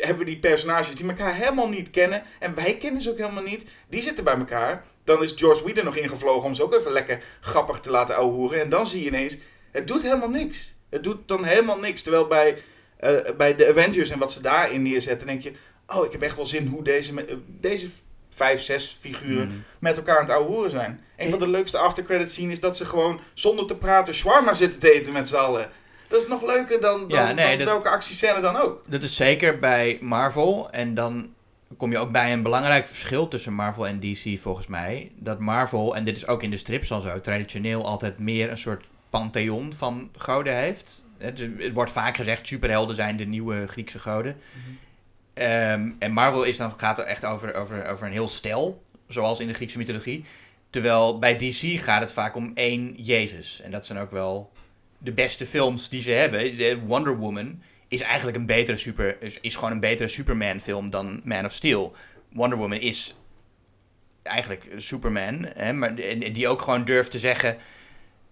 hebben 0.00 0.24
we 0.24 0.30
die 0.30 0.38
personages 0.38 0.94
die 0.94 1.08
elkaar 1.08 1.34
helemaal 1.34 1.68
niet 1.68 1.90
kennen. 1.90 2.22
En 2.38 2.54
wij 2.54 2.76
kennen 2.76 3.02
ze 3.02 3.10
ook 3.10 3.18
helemaal 3.18 3.42
niet. 3.42 3.66
Die 3.88 4.02
zitten 4.02 4.24
bij 4.24 4.34
elkaar. 4.34 4.84
Dan 5.04 5.22
is 5.22 5.32
George 5.36 5.62
Whedon 5.64 5.84
nog 5.84 5.96
ingevlogen 5.96 6.48
om 6.48 6.54
ze 6.54 6.62
ook 6.62 6.74
even 6.74 6.92
lekker 6.92 7.22
grappig 7.40 7.80
te 7.80 7.90
laten 7.90 8.16
ouwehoeren. 8.16 8.60
En 8.60 8.68
dan 8.68 8.86
zie 8.86 9.00
je 9.02 9.08
ineens, 9.08 9.38
het 9.70 9.88
doet 9.88 10.02
helemaal 10.02 10.30
niks. 10.30 10.74
Het 10.90 11.02
doet 11.02 11.28
dan 11.28 11.44
helemaal 11.44 11.78
niks. 11.78 12.02
Terwijl 12.02 12.26
bij, 12.26 12.62
eh, 12.96 13.16
bij 13.36 13.56
de 13.56 13.68
Avengers 13.68 14.10
en 14.10 14.18
wat 14.18 14.32
ze 14.32 14.40
daarin 14.40 14.82
neerzetten, 14.82 15.26
denk 15.26 15.42
je... 15.42 15.52
Oh, 15.86 16.04
ik 16.04 16.12
heb 16.12 16.22
echt 16.22 16.36
wel 16.36 16.46
zin 16.46 16.66
hoe 16.66 16.82
deze, 16.82 17.24
eh, 17.24 17.34
deze 17.46 17.88
vijf, 18.30 18.60
zes 18.60 18.98
figuren 19.00 19.48
Mm. 19.48 19.64
met 19.78 19.96
elkaar 19.96 20.16
aan 20.16 20.24
het 20.24 20.34
ouwehoeren 20.34 20.70
zijn. 20.70 21.06
Een 21.18 21.30
van 21.30 21.38
de 21.38 21.48
leukste 21.48 21.78
aftercredit 21.78 22.30
scenes 22.30 22.52
is 22.52 22.60
dat 22.60 22.76
ze 22.76 22.84
gewoon 22.84 23.20
zonder 23.34 23.66
te 23.66 23.76
praten 23.76 24.14
shawarma 24.14 24.52
zitten 24.54 24.78
te 24.78 24.92
eten 24.92 25.12
met 25.12 25.28
z'n 25.28 25.36
allen. 25.36 25.70
Dat 26.08 26.22
is 26.22 26.28
nog 26.28 26.46
leuker 26.46 26.80
dan, 26.80 26.98
dan, 27.08 27.08
Ja, 27.08 27.32
nee, 27.32 27.48
dan 27.48 27.58
dat- 27.58 27.66
welke 27.66 27.88
actiescène 27.88 28.40
dan 28.40 28.56
ook. 28.56 28.82
Dat 28.86 29.02
is 29.02 29.16
zeker 29.16 29.58
bij 29.58 29.98
Marvel. 30.00 30.70
En 30.70 30.94
dan 30.94 31.28
kom 31.76 31.90
je 31.90 31.98
ook 31.98 32.12
bij 32.12 32.32
een 32.32 32.42
belangrijk 32.42 32.86
verschil 32.86 33.28
tussen 33.28 33.52
Marvel 33.52 33.86
en 33.86 34.00
DC 34.00 34.38
volgens 34.40 34.66
mij. 34.66 35.10
Dat 35.14 35.38
Marvel, 35.38 35.96
en 35.96 36.04
dit 36.04 36.16
is 36.16 36.26
ook 36.26 36.42
in 36.42 36.50
de 36.50 36.56
strips 36.56 36.90
al 36.92 37.00
zo, 37.00 37.20
traditioneel 37.20 37.84
altijd 37.86 38.18
meer 38.18 38.50
een 38.50 38.58
soort 38.58 38.84
pantheon 39.10 39.72
van 39.72 40.10
goden 40.16 40.54
heeft. 40.56 41.04
Het, 41.18 41.38
het 41.58 41.72
wordt 41.72 41.90
vaak 41.90 42.16
gezegd, 42.16 42.46
superhelden 42.46 42.96
zijn 42.96 43.16
de 43.16 43.24
nieuwe 43.26 43.66
Griekse 43.68 43.98
goden. 43.98 44.36
Ehm, 45.34 45.90
en 45.98 46.12
Marvel 46.12 46.42
is 46.42 46.56
dan, 46.56 46.72
gaat 46.76 46.98
er 46.98 47.04
echt 47.04 47.24
over, 47.24 47.54
over, 47.54 47.86
over 47.86 48.06
een 48.06 48.12
heel 48.12 48.28
stel, 48.28 48.82
zoals 49.06 49.40
in 49.40 49.46
de 49.46 49.54
Griekse 49.54 49.78
mythologie. 49.78 50.24
Terwijl 50.70 51.18
bij 51.18 51.36
DC 51.36 51.80
gaat 51.80 52.00
het 52.00 52.12
vaak 52.12 52.36
om 52.36 52.50
één 52.54 52.94
Jezus. 52.96 53.60
En 53.60 53.70
dat 53.70 53.86
zijn 53.86 53.98
ook 53.98 54.10
wel 54.10 54.52
de 54.98 55.12
beste 55.12 55.46
films 55.46 55.88
die 55.88 56.02
ze 56.02 56.10
hebben. 56.10 56.56
De 56.56 56.80
Wonder 56.86 57.16
Woman 57.16 57.62
is 57.88 58.00
eigenlijk 58.00 58.36
een 58.36 58.46
betere 58.46 58.76
super, 58.76 59.16
is, 59.40 59.54
gewoon 59.56 59.72
een 59.72 59.80
betere 59.80 60.08
Superman 60.08 60.60
film 60.60 60.90
dan 60.90 61.20
Man 61.24 61.44
of 61.44 61.52
Steel. 61.52 61.94
Wonder 62.32 62.58
Woman 62.58 62.78
is 62.78 63.14
eigenlijk 64.22 64.68
Superman, 64.76 65.46
hè, 65.54 65.72
maar 65.72 65.94
die, 65.94 66.48
ook 66.48 66.62
gewoon 66.62 66.84
durft 66.84 67.10
te 67.10 67.18
zeggen. 67.18 67.56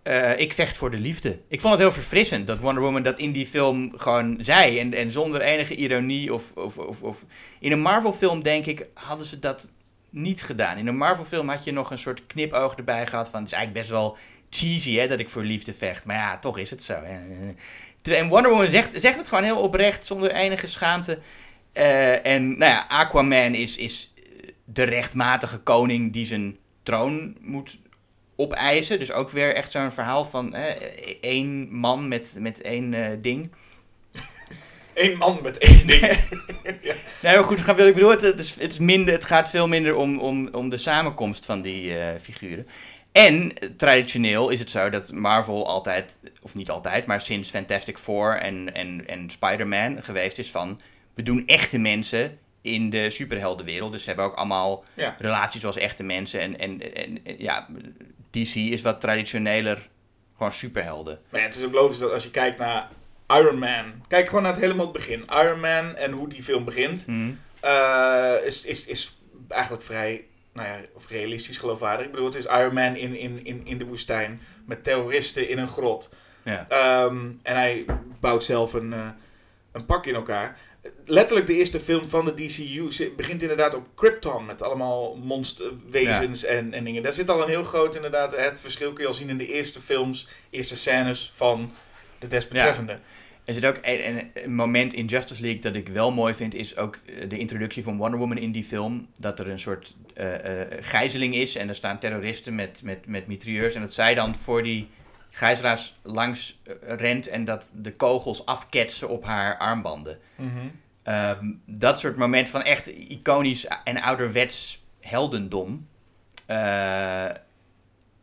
eh, 0.02 0.38
ik 0.38 0.52
vecht 0.52 0.76
voor 0.76 0.90
de 0.90 0.98
liefde. 0.98 1.40
Ik 1.48 1.60
vond 1.60 1.72
het 1.72 1.82
heel 1.82 1.92
verfrissend 1.92 2.46
dat 2.46 2.58
Wonder 2.58 2.82
Woman 2.82 3.02
dat 3.02 3.18
in 3.18 3.32
die 3.32 3.46
film 3.46 3.92
gewoon 3.98 4.38
zei. 4.40 4.78
En, 4.78 4.94
en 4.94 5.10
zonder 5.10 5.40
enige 5.40 5.74
ironie 5.74 6.34
of, 6.34 6.52
of, 6.54 6.78
of, 6.78 7.02
of... 7.02 7.24
In 7.60 7.72
een 7.72 7.80
Marvel 7.80 8.12
film, 8.12 8.42
denk 8.42 8.66
ik, 8.66 8.86
hadden 8.94 9.26
ze 9.26 9.38
dat 9.38 9.72
niet 10.16 10.42
gedaan. 10.42 10.76
In 10.76 10.86
een 10.86 10.96
Marvel 10.96 11.24
film 11.24 11.48
had 11.48 11.64
je 11.64 11.72
nog 11.72 11.90
een 11.90 11.98
soort 11.98 12.26
knipoog 12.26 12.74
erbij 12.74 13.06
gehad 13.06 13.28
van... 13.28 13.40
Het 13.40 13.48
is 13.48 13.54
eigenlijk 13.54 13.86
best 13.86 13.98
wel 13.98 14.16
cheesy 14.50 14.96
hè, 14.96 15.06
dat 15.06 15.20
ik 15.20 15.28
voor 15.28 15.42
liefde 15.42 15.74
vecht. 15.74 16.06
Maar 16.06 16.16
ja, 16.16 16.38
toch 16.38 16.58
is 16.58 16.70
het 16.70 16.82
zo. 16.82 16.94
En 18.02 18.28
Wonder 18.28 18.50
Woman 18.50 18.68
zegt, 18.68 19.00
zegt 19.00 19.18
het 19.18 19.28
gewoon 19.28 19.44
heel 19.44 19.60
oprecht, 19.60 20.04
zonder 20.04 20.32
enige 20.32 20.66
schaamte. 20.66 21.18
Eh, 21.72 22.26
en 22.26 22.48
nou 22.58 22.72
ja, 22.72 22.84
Aquaman 22.88 23.54
is, 23.54 23.76
is 23.76 24.12
de 24.64 24.82
rechtmatige 24.82 25.58
koning 25.58 26.12
die 26.12 26.26
zijn 26.26 26.56
troon 26.82 27.36
moet 27.40 27.78
opeisen. 28.36 28.98
Dus 28.98 29.12
ook 29.12 29.30
weer 29.30 29.54
echt 29.54 29.70
zo'n 29.70 29.92
verhaal 29.92 30.24
van 30.24 30.54
hè, 30.54 30.68
één 31.20 31.68
man 31.70 32.08
met, 32.08 32.36
met 32.40 32.60
één 32.60 32.94
eh, 32.94 33.16
ding. 33.20 33.50
Eén 34.96 35.16
man 35.16 35.38
met 35.42 35.58
één 35.58 35.86
ding. 35.86 36.18
Nou 37.22 37.44
goed, 37.44 37.60
gaan 37.60 37.76
wil 37.76 37.86
ik 37.86 37.94
bedoel, 37.94 38.10
het, 38.10 38.22
is, 38.22 38.54
het, 38.54 38.72
is 38.72 38.78
minder, 38.78 39.14
het 39.14 39.24
gaat 39.24 39.50
veel 39.50 39.68
minder 39.68 39.94
om, 39.94 40.18
om, 40.18 40.48
om 40.52 40.68
de 40.68 40.76
samenkomst 40.76 41.44
van 41.44 41.62
die 41.62 41.98
eh, 41.98 42.20
figuren. 42.20 42.66
En 43.12 43.52
eh, 43.52 43.68
traditioneel 43.68 44.48
is 44.50 44.58
het 44.58 44.70
zo 44.70 44.90
dat 44.90 45.12
Marvel 45.12 45.66
altijd, 45.66 46.20
of 46.42 46.54
niet 46.54 46.70
altijd, 46.70 47.06
maar 47.06 47.20
sinds 47.20 47.50
Fantastic 47.50 47.98
Four 47.98 48.36
en, 48.36 48.74
en, 48.74 49.06
en 49.06 49.30
Spider-Man 49.30 50.02
geweest 50.02 50.38
is 50.38 50.50
van... 50.50 50.80
We 51.14 51.22
doen 51.22 51.46
echte 51.46 51.78
mensen 51.78 52.38
in 52.62 52.90
de 52.90 53.10
superheldenwereld. 53.10 53.92
Dus 53.92 54.00
ze 54.00 54.06
hebben 54.08 54.24
ook 54.24 54.34
allemaal 54.34 54.84
Ja. 54.94 55.16
relaties 55.18 55.60
zoals 55.60 55.76
echte 55.76 56.02
mensen. 56.02 56.40
En, 56.40 56.58
en, 56.58 56.94
en, 56.94 57.18
en 57.24 57.34
ja, 57.38 57.66
DC 58.30 58.54
is 58.54 58.82
wat 58.82 59.00
traditioneler, 59.00 59.88
gewoon 60.36 60.52
superhelden. 60.52 61.18
Maar 61.30 61.40
ja, 61.40 61.46
het 61.46 61.56
is 61.56 61.64
ook 61.64 61.72
logisch 61.72 61.98
dat 61.98 62.12
als 62.12 62.22
je 62.22 62.30
kijkt 62.30 62.58
naar 62.58 62.88
Iron 63.28 63.58
Man. 63.58 64.04
Kijk 64.08 64.26
gewoon 64.26 64.42
naar 64.42 64.52
het 64.52 64.60
helemaal 64.60 64.84
het 64.84 64.94
begin. 64.94 65.24
Iron 65.24 65.60
Man 65.60 65.94
en 65.94 66.12
hoe 66.12 66.28
die 66.28 66.42
film 66.42 66.64
begint. 66.64 67.04
Hm. 67.04 67.32
eh, 67.60 68.34
is, 68.44 68.64
is, 68.64 68.86
is 68.86 69.18
eigenlijk 69.48 69.82
vrij 69.82 70.24
nou 70.52 70.68
ja, 70.68 70.80
of 70.94 71.08
realistisch 71.08 71.58
geloofwaardig. 71.58 72.06
Ik 72.06 72.10
bedoel, 72.10 72.26
het 72.26 72.34
is 72.34 72.46
Iron 72.46 72.74
Man 72.74 72.96
in, 72.96 73.16
in, 73.16 73.44
in, 73.44 73.66
in 73.66 73.78
de 73.78 73.84
woestijn. 73.84 74.40
Met 74.66 74.84
terroristen 74.84 75.48
in 75.48 75.58
een 75.58 75.68
grot. 75.68 76.10
Ja. 76.44 76.66
Ehm, 76.68 77.30
en 77.42 77.56
hij 77.56 77.84
bouwt 78.20 78.44
zelf 78.44 78.72
een, 78.72 78.92
eh, 78.92 79.08
een 79.72 79.86
pak 79.86 80.06
in 80.06 80.14
elkaar. 80.14 80.58
Letterlijk 81.04 81.46
de 81.46 81.54
eerste 81.54 81.80
film 81.80 82.08
van 82.08 82.24
de 82.24 82.34
DCU 82.34 83.10
begint 83.16 83.42
inderdaad 83.42 83.74
op 83.74 83.86
Krypton. 83.94 84.46
Met 84.46 84.62
allemaal 84.62 85.16
monsterwezens 85.16 86.44
en, 86.44 86.72
en 86.72 86.84
dingen. 86.84 87.02
Daar 87.02 87.12
zit 87.12 87.30
al 87.30 87.42
een 87.42 87.48
heel 87.48 87.64
groot 87.64 87.94
inderdaad... 87.94 88.36
Het 88.36 88.60
verschil 88.60 88.92
kun 88.92 89.02
je 89.02 89.08
al 89.08 89.14
zien 89.14 89.28
in 89.28 89.38
de 89.38 89.52
eerste 89.52 89.80
films, 89.80 90.28
eerste 90.50 90.76
scènes 90.76 91.32
van 91.34 91.72
de 92.18 92.26
desbetreffende. 92.26 92.98
Er 93.44 93.54
zit 93.54 93.66
ook 93.66 93.78
een, 93.82 94.30
een, 94.34 94.54
moment 94.54 94.92
in 94.92 95.06
Justice 95.06 95.42
League 95.42 95.60
dat 95.60 95.74
ik 95.74 95.88
wel 95.88 96.12
mooi 96.12 96.34
vind, 96.34 96.54
is 96.54 96.76
ook 96.76 96.96
eh, 96.96 97.28
de 97.28 97.38
introductie 97.38 97.82
van 97.82 97.96
Wonder 97.96 98.18
Woman 98.18 98.38
in 98.38 98.52
die 98.52 98.64
film. 98.64 99.08
Dat 99.14 99.38
er 99.38 99.48
een 99.48 99.58
soort 99.58 99.96
eh, 100.14 100.28
gijzeling 100.80 101.34
is 101.34 101.56
en 101.56 101.68
er 101.68 101.74
staan 101.74 101.98
terroristen 101.98 102.54
met, 102.54 102.82
met, 102.82 103.06
met 103.06 103.26
mitrailleurs. 103.26 103.74
En 103.74 103.80
dat 103.80 103.92
zij 103.92 104.14
dan 104.14 104.34
voor 104.34 104.62
die 104.62 104.88
gijzelaars 105.30 105.94
langs 106.02 106.60
rent 106.80 107.28
en 107.28 107.44
dat 107.44 107.72
de 107.74 107.92
kogels 107.92 108.46
afketsen 108.46 109.08
op 109.08 109.24
haar 109.24 109.58
armbanden. 109.58 110.18
Mhm. 110.36 110.50
Ehm, 111.02 111.52
dat 111.66 111.98
soort 111.98 112.16
momenten 112.16 112.52
van 112.52 112.62
echt 112.62 112.86
iconisch 112.88 113.66
en 113.84 114.02
ouderwets 114.02 114.84
heldendom. 115.00 115.88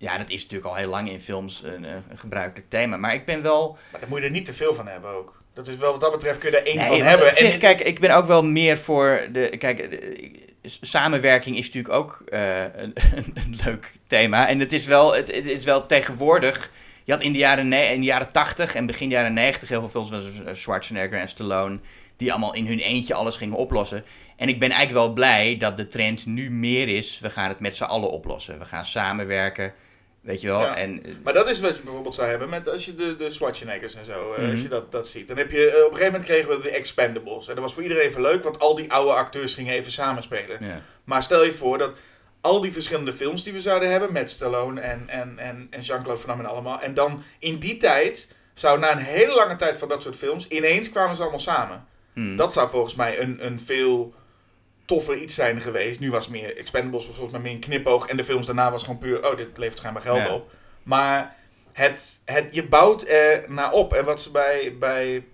Ja, 0.04 0.18
dat 0.18 0.30
is 0.30 0.42
natuurlijk 0.42 0.70
al 0.70 0.76
heel 0.76 0.90
lang 0.90 1.10
in 1.10 1.20
films 1.20 1.62
een, 1.64 1.84
een 1.84 2.04
gebruikelijk 2.18 2.70
thema. 2.70 2.98
Maar 2.98 3.14
ik 3.14 3.26
ben 3.26 3.42
wel. 3.42 3.78
Maar 3.92 4.00
daar 4.02 4.10
moet 4.10 4.20
je 4.20 4.26
er 4.26 4.32
niet 4.32 4.46
te 4.46 4.54
veel 4.54 4.74
van 4.74 4.88
hebben 4.88 5.10
ook. 5.10 5.42
Dat 5.54 5.68
is 5.68 5.76
wel, 5.76 5.92
wat 5.92 6.02
dat 6.02 6.12
betreft 6.12 6.38
kun 6.40 6.52
je 6.52 6.58
er 6.58 6.66
één 6.66 6.76
Nee, 6.76 6.88
van 6.88 7.08
hebben. 7.08 7.36
zich, 7.36 7.54
En- 7.54 7.60
kijk, 7.60 7.82
ik 7.82 8.00
ben 8.00 8.12
ook 8.16 8.26
wel 8.26 8.44
meer 8.44 8.78
voor 8.78 9.28
de. 9.32 9.58
Kijk, 9.58 9.92
de- 9.92 10.32
s- 10.64 10.78
samenwerking 10.82 11.58
is 11.58 11.66
natuurlijk 11.66 11.94
ook 11.94 12.24
eh, 12.30 12.64
een, 12.82 12.94
een 13.34 13.56
leuk 13.66 13.94
thema. 14.08 14.48
En 14.48 14.60
het 14.60 14.74
is 14.74 14.86
wel, 14.86 15.16
het, 15.16 15.36
het 15.36 15.46
is 15.46 15.66
wel 15.66 15.86
tegenwoordig. 15.86 16.72
Je 17.04 17.12
had 17.12 17.22
in 17.22 17.32
de 17.32 17.38
jaren, 17.38 17.74
in 17.74 18.00
de 18.00 18.06
jaren 18.06 18.32
80 18.32 18.76
en 18.76 18.86
begin 18.86 19.10
jaren 19.10 19.34
90 19.34 19.70
heel 19.70 19.80
veel 19.80 19.90
films 19.90 20.08
zoals 20.36 20.62
Schwarzenegger 20.62 21.20
en 21.20 21.28
Stallone. 21.28 21.80
Die 22.18 22.32
allemaal 22.32 22.54
in 22.54 22.68
hun 22.68 22.80
eentje 22.80 23.14
alles 23.14 23.38
gingen 23.38 23.56
oplossen. 23.58 24.04
En 24.38 24.48
ik 24.48 24.60
ben 24.60 24.70
eigenlijk 24.72 25.06
wel 25.06 25.14
blij 25.14 25.58
dat 25.58 25.78
de 25.78 25.88
trend 25.88 26.26
nu 26.26 26.52
meer 26.52 26.88
is. 26.88 27.20
We 27.20 27.30
gaan 27.30 27.50
het 27.50 27.60
met 27.60 27.76
z'n 27.76 27.84
allen 27.84 28.10
oplossen. 28.10 28.60
We 28.60 28.66
gaan 28.66 28.86
samenwerken. 28.86 29.74
Weet 30.24 30.42
je 30.42 30.48
wel? 30.48 30.60
Ja. 30.60 30.76
En, 30.76 31.04
eh, 31.06 31.12
Maar 31.24 31.34
dat 31.34 31.50
is 31.50 31.60
wat 31.60 31.76
je 31.76 31.82
bijvoorbeeld 31.82 32.16
zou 32.16 32.28
hebben 32.30 32.50
met 32.50 32.70
als 32.70 32.86
je 32.86 32.96
de, 32.96 33.16
de 33.16 33.32
Schwarzeneggers 33.32 33.96
en 33.96 34.06
zo, 34.06 34.34
eh, 34.34 34.42
Mhm. 34.42 34.52
als 34.52 34.62
je 34.62 34.68
dat, 34.68 34.92
dat 34.92 35.08
ziet. 35.08 35.28
Dan 35.28 35.38
heb 35.38 35.52
je, 35.52 35.70
eh, 35.70 35.76
op 35.78 35.92
een 35.92 35.98
gegeven 35.98 36.12
moment 36.12 36.24
kregen 36.24 36.50
we 36.50 36.62
de 36.62 36.70
Expendables. 36.70 37.48
En 37.48 37.54
dat 37.54 37.64
was 37.64 37.74
voor 37.74 37.84
iedereen 37.84 38.04
even 38.08 38.22
leuk, 38.22 38.44
want 38.44 38.60
al 38.60 38.76
die 38.76 38.92
oude 38.92 39.14
acteurs 39.14 39.54
gingen 39.54 39.74
even 39.74 39.92
samenspelen. 39.92 40.58
ja. 40.66 40.82
Maar 41.04 41.24
stel 41.24 41.44
je 41.44 41.52
voor 41.52 41.78
dat 41.78 41.94
al 42.42 42.62
die 42.62 42.72
verschillende 42.72 43.14
films 43.14 43.44
die 43.44 43.54
we 43.54 43.60
zouden 43.60 43.92
hebben, 43.92 44.14
met 44.14 44.30
Stallone 44.32 44.82
en, 44.82 45.08
en, 45.10 45.38
en, 45.38 45.68
en 45.70 45.82
Jean-Claude 45.82 46.20
Van 46.22 46.30
Damme 46.30 46.44
en 46.44 46.50
allemaal. 46.50 46.82
En 46.82 46.94
dan 46.94 47.24
in 47.40 47.58
die 47.60 47.78
tijd, 47.78 48.28
zou 48.54 48.80
na 48.80 48.92
een 48.92 48.98
hele 48.98 49.34
lange 49.34 49.56
tijd 49.56 49.80
van 49.80 49.88
dat 49.88 50.02
soort 50.02 50.16
films, 50.16 50.48
ineens 50.48 50.90
kwamen 50.90 51.16
ze 51.16 51.22
allemaal 51.22 51.40
samen. 51.40 51.86
Hm. 52.14 52.36
Dat 52.36 52.54
zou 52.54 52.70
volgens 52.70 52.96
mij 52.96 53.20
een, 53.20 53.46
een 53.46 53.60
veel 53.60 54.14
toffer 54.86 55.16
iets 55.18 55.36
zijn 55.36 55.62
geweest. 55.62 56.00
Nu 56.00 56.12
was 56.12 56.28
meer 56.28 56.58
Expendables 56.58 57.06
was 57.06 57.16
volgens 57.16 57.34
mij 57.34 57.42
meer 57.42 57.54
een 57.54 57.60
knipoog. 57.60 58.08
En 58.08 58.18
de 58.18 58.24
films 58.24 58.46
daarna 58.46 58.72
was 58.72 58.84
gewoon 58.84 59.00
puur, 59.00 59.30
oh, 59.32 59.38
dit 59.38 59.58
levert 59.58 59.78
schijnbaar 59.78 60.04
geld 60.04 60.18
Ja. 60.18 60.34
op. 60.34 60.52
Maar 60.84 61.36
het, 61.72 62.20
het, 62.26 62.48
je 62.56 62.68
bouwt 62.68 63.08
er 63.08 63.46
naar 63.48 63.72
op. 63.72 63.94
En 63.94 64.06
wat 64.06 64.22
ze 64.22 64.32
bij, 64.32 64.76
bij 64.80 65.26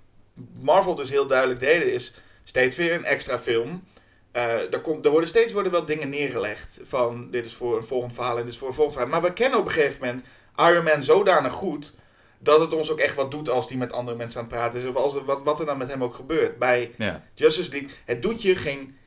Marvel 0.62 0.96
dus 0.96 1.10
heel 1.10 1.28
duidelijk 1.28 1.60
deden, 1.60 1.94
is 1.94 2.14
steeds 2.44 2.76
weer 2.76 2.94
een 2.94 3.06
extra 3.06 3.40
film. 3.40 3.84
Eh 4.32 4.74
er, 4.74 4.82
komt, 4.82 5.06
er 5.06 5.12
worden 5.12 5.30
steeds 5.30 5.54
worden 5.54 5.72
wel 5.72 5.86
dingen 5.86 6.10
neergelegd. 6.10 6.80
Van 6.84 7.32
dit 7.32 7.46
is 7.46 7.54
voor 7.54 7.78
een 7.78 7.84
volgend 7.84 8.14
verhaal 8.14 8.38
en 8.38 8.44
dit 8.44 8.54
is 8.54 8.58
voor 8.60 8.68
een 8.68 8.74
volgend 8.74 8.98
verhaal. 8.98 9.20
Maar 9.20 9.30
we 9.30 9.34
kennen 9.34 9.60
op 9.60 9.66
een 9.66 9.72
gegeven 9.72 10.00
moment 10.06 10.24
Iron 10.58 10.84
Man 10.84 11.04
zodanig 11.04 11.54
goed. 11.54 11.94
Dat 12.42 12.60
het 12.60 12.74
ons 12.74 12.92
ook 12.92 13.00
echt 13.00 13.16
wat 13.16 13.32
doet 13.32 13.50
als 13.50 13.68
die 13.68 13.78
met 13.78 13.92
andere 13.92 14.18
mensen 14.18 14.40
aan 14.40 14.46
het 14.46 14.56
praten 14.56 14.80
is. 14.80 14.86
Of 14.86 14.96
als 14.96 15.16
er, 15.16 15.26
wat, 15.26 15.40
wat 15.44 15.60
er 15.60 15.66
dan 15.66 15.78
met 15.78 15.88
hem 15.88 16.04
ook 16.04 16.16
gebeurt. 16.16 16.58
Bij 16.58 16.92
ja. 16.98 17.24
Justice 17.34 17.72
League, 17.72 17.90
het 18.06 18.22
doet 18.22 18.42
je 18.42 18.56
geen, 18.56 18.98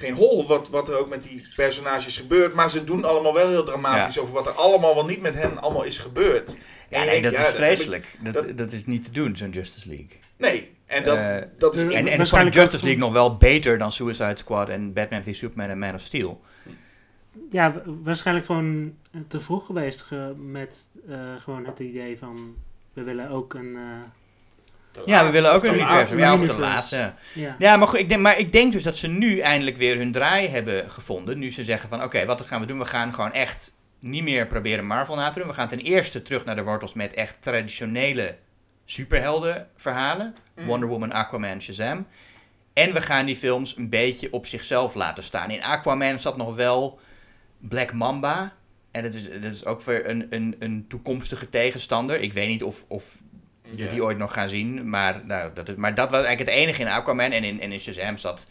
geen 0.00 0.14
hol 0.14 0.46
wat, 0.46 0.68
wat 0.68 0.88
er 0.88 0.98
ook 0.98 1.08
met 1.08 1.22
die 1.22 1.42
personages 1.56 2.16
gebeurt. 2.16 2.54
Maar 2.54 2.70
ze 2.70 2.84
doen 2.84 3.04
allemaal 3.04 3.34
wel 3.34 3.48
heel 3.48 3.64
dramatisch 3.64 4.18
over 4.18 4.34
wat 4.34 4.46
er 4.46 4.52
allemaal 4.52 4.94
wel 4.94 5.04
niet 5.06 5.20
met 5.20 5.34
hen 5.34 5.58
allemaal 5.60 5.84
is 5.84 5.98
gebeurd. 5.98 6.56
En 6.88 7.00
Ja, 7.00 7.04
nee, 7.04 7.22
dat 7.22 7.32
ja, 7.32 7.40
is 7.40 7.48
ik- 7.48 7.54
vreselijk. 7.54 8.16
Dat, 8.20 8.34
dat- 8.34 8.58
dat 8.58 8.72
is 8.72 8.84
niet 8.84 9.04
te 9.04 9.10
doen, 9.10 9.36
zo'n 9.36 9.50
Justice 9.50 9.88
League. 9.88 10.08
Nee, 10.36 10.70
en 10.86 11.04
dat, 11.04 11.16
Eh, 11.16 11.36
dat 11.58 11.74
is... 11.74 11.80
de- 11.80 11.86
En, 11.86 11.92
en 11.92 11.98
ik 11.98 12.04
vond 12.06 12.16
Waarschijnlijk 12.16 12.56
Justice 12.56 12.84
League 12.84 13.02
nog 13.02 13.12
wel 13.12 13.36
beter 13.36 13.78
dan 13.78 13.92
Suicide 13.92 14.36
Squad 14.38 14.68
en 14.68 14.92
Batman 14.92 15.22
v 15.22 15.34
Superman 15.34 15.68
en 15.70 15.78
Man 15.78 15.94
of 15.94 16.00
Steel. 16.00 16.40
Ja, 17.50 17.72
wa- 17.72 17.82
waarschijnlijk 18.02 18.46
gewoon 18.46 18.94
te 19.28 19.40
vroeg 19.40 19.66
geweest 19.66 20.00
ge- 20.00 20.34
met 20.36 20.88
eh, 21.08 21.18
gewoon 21.38 21.64
het 21.66 21.78
idee 21.78 22.18
van 22.18 22.54
we 22.92 23.02
willen 23.02 23.30
ook 23.30 23.54
een. 23.54 23.76
eh, 23.76 23.82
te 24.90 25.02
Ja, 25.04 25.16
laat. 25.16 25.26
we 25.26 25.32
willen 25.32 25.52
ook 25.52 25.64
een 25.64 25.74
universum. 25.74 26.18
Ja, 26.18 26.34
of 26.34 26.42
te 26.42 26.58
laat. 26.58 26.88
Ja, 26.88 27.14
ja. 27.58 27.76
maar, 27.76 27.88
goed, 27.88 27.98
ik 27.98 28.08
denk, 28.08 28.20
maar 28.20 28.38
ik 28.38 28.52
denk 28.52 28.72
dus 28.72 28.82
dat 28.82 28.96
ze 28.96 29.08
nu 29.08 29.38
eindelijk 29.38 29.76
weer 29.76 29.96
hun 29.96 30.12
draai 30.12 30.48
hebben 30.48 30.90
gevonden. 30.90 31.38
Nu 31.38 31.50
ze 31.50 31.64
zeggen 31.64 31.88
van 31.88 32.02
oké, 32.02 32.26
wat 32.26 32.40
gaan 32.40 32.60
we 32.60 32.66
doen? 32.66 32.78
We 32.78 32.84
gaan 32.84 33.14
gewoon 33.14 33.32
echt 33.32 33.74
niet 34.00 34.22
meer 34.22 34.46
proberen 34.46 34.86
Marvel 34.86 35.14
na 35.14 35.30
te 35.30 35.38
doen. 35.38 35.48
We 35.48 35.54
gaan 35.54 35.68
ten 35.68 35.78
eerste 35.78 36.22
terug 36.22 36.44
naar 36.44 36.56
de 36.56 36.62
wortels 36.62 36.94
met 36.94 37.14
echt 37.14 37.36
traditionele 37.40 38.36
superheldenverhalen. 38.84 40.34
Mm. 40.56 40.64
Wonder 40.66 40.88
Woman, 40.88 41.12
Aquaman, 41.12 41.62
Shazam. 41.62 42.06
En 42.72 42.92
we 42.92 43.00
gaan 43.00 43.26
die 43.26 43.36
films 43.36 43.76
een 43.76 43.88
beetje 43.88 44.32
op 44.32 44.46
zichzelf 44.46 44.94
laten 44.94 45.24
staan. 45.24 45.50
In 45.50 45.62
Aquaman 45.62 46.18
zat 46.18 46.36
nog 46.36 46.54
wel 46.54 47.00
Black 47.58 47.92
Mamba. 47.92 48.52
En 48.90 49.02
dat 49.02 49.14
is, 49.14 49.30
dat 49.30 49.52
is 49.52 49.64
ook 49.64 49.82
weer 49.82 50.10
een, 50.10 50.26
een, 50.30 50.56
een 50.58 50.84
toekomstige 50.88 51.48
tegenstander. 51.48 52.20
Ik 52.20 52.32
weet 52.32 52.48
niet 52.48 52.62
of, 52.62 52.84
of 52.88 53.18
je 53.74 53.88
die 53.88 54.04
ooit 54.04 54.18
nog 54.18 54.32
gaan 54.32 54.48
zien. 54.48 54.88
Maar, 54.88 55.20
nou, 55.26 55.50
dat, 55.54 55.68
is, 55.68 55.74
maar 55.74 55.94
dat 55.94 56.10
was 56.10 56.24
eigenlijk 56.24 56.50
het 56.50 56.58
enige 56.58 56.80
in 56.80 56.88
Aquaman. 56.88 57.30
En 57.30 57.44
in, 57.44 57.60
en 57.60 57.72
in 57.72 57.80
Shazam 57.80 58.16
zat 58.16 58.46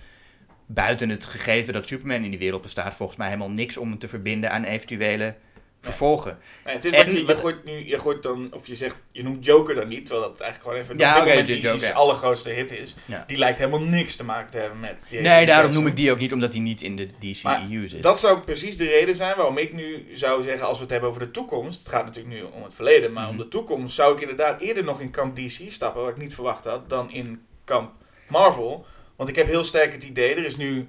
buiten 0.65 1.09
het 1.09 1.25
gegeven 1.25 1.73
dat 1.73 1.87
Superman 1.87 2.23
in 2.23 2.29
die 2.29 2.39
wereld 2.39 2.61
bestaat... 2.61 2.95
volgens 2.95 3.17
mij 3.17 3.27
helemaal 3.27 3.51
niks 3.51 3.77
om 3.77 3.89
hem 3.89 3.99
te 3.99 4.07
verbinden 4.07 4.51
aan 4.51 4.63
eventuele 4.63 5.35
vervolgen. 5.81 6.37
Nee, 6.65 6.75
het 6.75 6.85
is 6.85 6.91
En 6.91 7.25
wat 7.25 7.27
je, 7.27 7.35
gooit 7.35 7.63
nu, 7.65 7.87
je 7.87 7.99
gooit 7.99 8.23
dan, 8.23 8.49
of 8.53 8.67
je 8.67 8.75
zegt, 8.75 8.95
je 9.11 9.23
noemt 9.23 9.45
Joker 9.45 9.75
dan 9.75 9.87
niet, 9.87 10.05
terwijl 10.05 10.29
dat 10.29 10.39
eigenlijk 10.41 10.69
gewoon 10.69 10.83
even 10.83 10.97
Ja, 10.97 11.19
op 11.19 11.25
dit 11.25 11.33
moment 11.61 11.63
Joker, 11.81 11.93
allergrootste 11.93 12.49
hit 12.49 12.71
is. 12.71 12.95
Ja. 13.05 13.23
Die 13.27 13.37
lijkt 13.37 13.57
helemaal 13.57 13.79
niks 13.81 14.15
te 14.15 14.23
maken 14.23 14.51
te 14.51 14.57
hebben 14.57 14.79
met 14.79 15.03
die 15.09 15.19
Nee, 15.21 15.45
daarom 15.45 15.73
noem 15.73 15.87
ik 15.87 15.95
die 15.95 16.11
ook 16.11 16.19
niet, 16.19 16.33
omdat 16.33 16.53
hij 16.53 16.61
niet 16.61 16.81
in 16.81 16.95
de 16.95 17.07
DCEU 17.19 17.87
zit. 17.87 18.03
Dat 18.03 18.19
zou 18.19 18.39
precies 18.39 18.77
de 18.77 18.85
reden 18.85 19.15
zijn 19.15 19.35
waarom 19.35 19.57
ik 19.57 19.73
nu 19.73 20.07
zou 20.13 20.43
zeggen, 20.43 20.67
als 20.67 20.77
we 20.77 20.83
het 20.83 20.91
hebben 20.91 21.09
over 21.09 21.21
de 21.21 21.31
toekomst, 21.31 21.79
het 21.79 21.89
gaat 21.89 22.05
natuurlijk 22.05 22.35
nu 22.35 22.41
om 22.41 22.63
het 22.63 22.73
verleden, 22.73 23.11
maar 23.11 23.23
Mhm. 23.23 23.31
om 23.31 23.37
de 23.37 23.47
toekomst 23.47 23.95
zou 23.95 24.13
ik 24.13 24.21
inderdaad 24.21 24.61
eerder 24.61 24.83
nog 24.83 24.99
in 25.01 25.09
kamp 25.11 25.35
DC 25.35 25.59
stappen, 25.71 26.01
wat 26.01 26.09
ik 26.11 26.17
niet 26.17 26.33
verwacht 26.33 26.65
had, 26.65 26.89
dan 26.89 27.11
in 27.11 27.41
kamp 27.63 27.91
Marvel. 28.27 28.85
Want 29.15 29.29
ik 29.29 29.35
heb 29.35 29.47
heel 29.47 29.63
sterk 29.63 29.91
het 29.91 30.03
idee, 30.03 30.35
er 30.35 30.45
is 30.45 30.55
nu... 30.57 30.87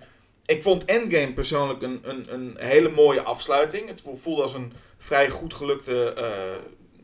Ik 0.51 0.63
vond 0.63 0.85
Endgame 0.85 1.33
persoonlijk 1.33 1.83
een, 1.83 2.01
een, 2.03 2.33
een 2.33 2.57
hele 2.59 2.89
mooie 2.89 3.23
afsluiting. 3.23 3.89
Het 3.89 4.03
voelde 4.15 4.43
als 4.43 4.53
een 4.55 4.73
vrij 4.99 5.31
goed 5.31 5.55
gelukte 5.55 6.13
eh, 6.13 6.57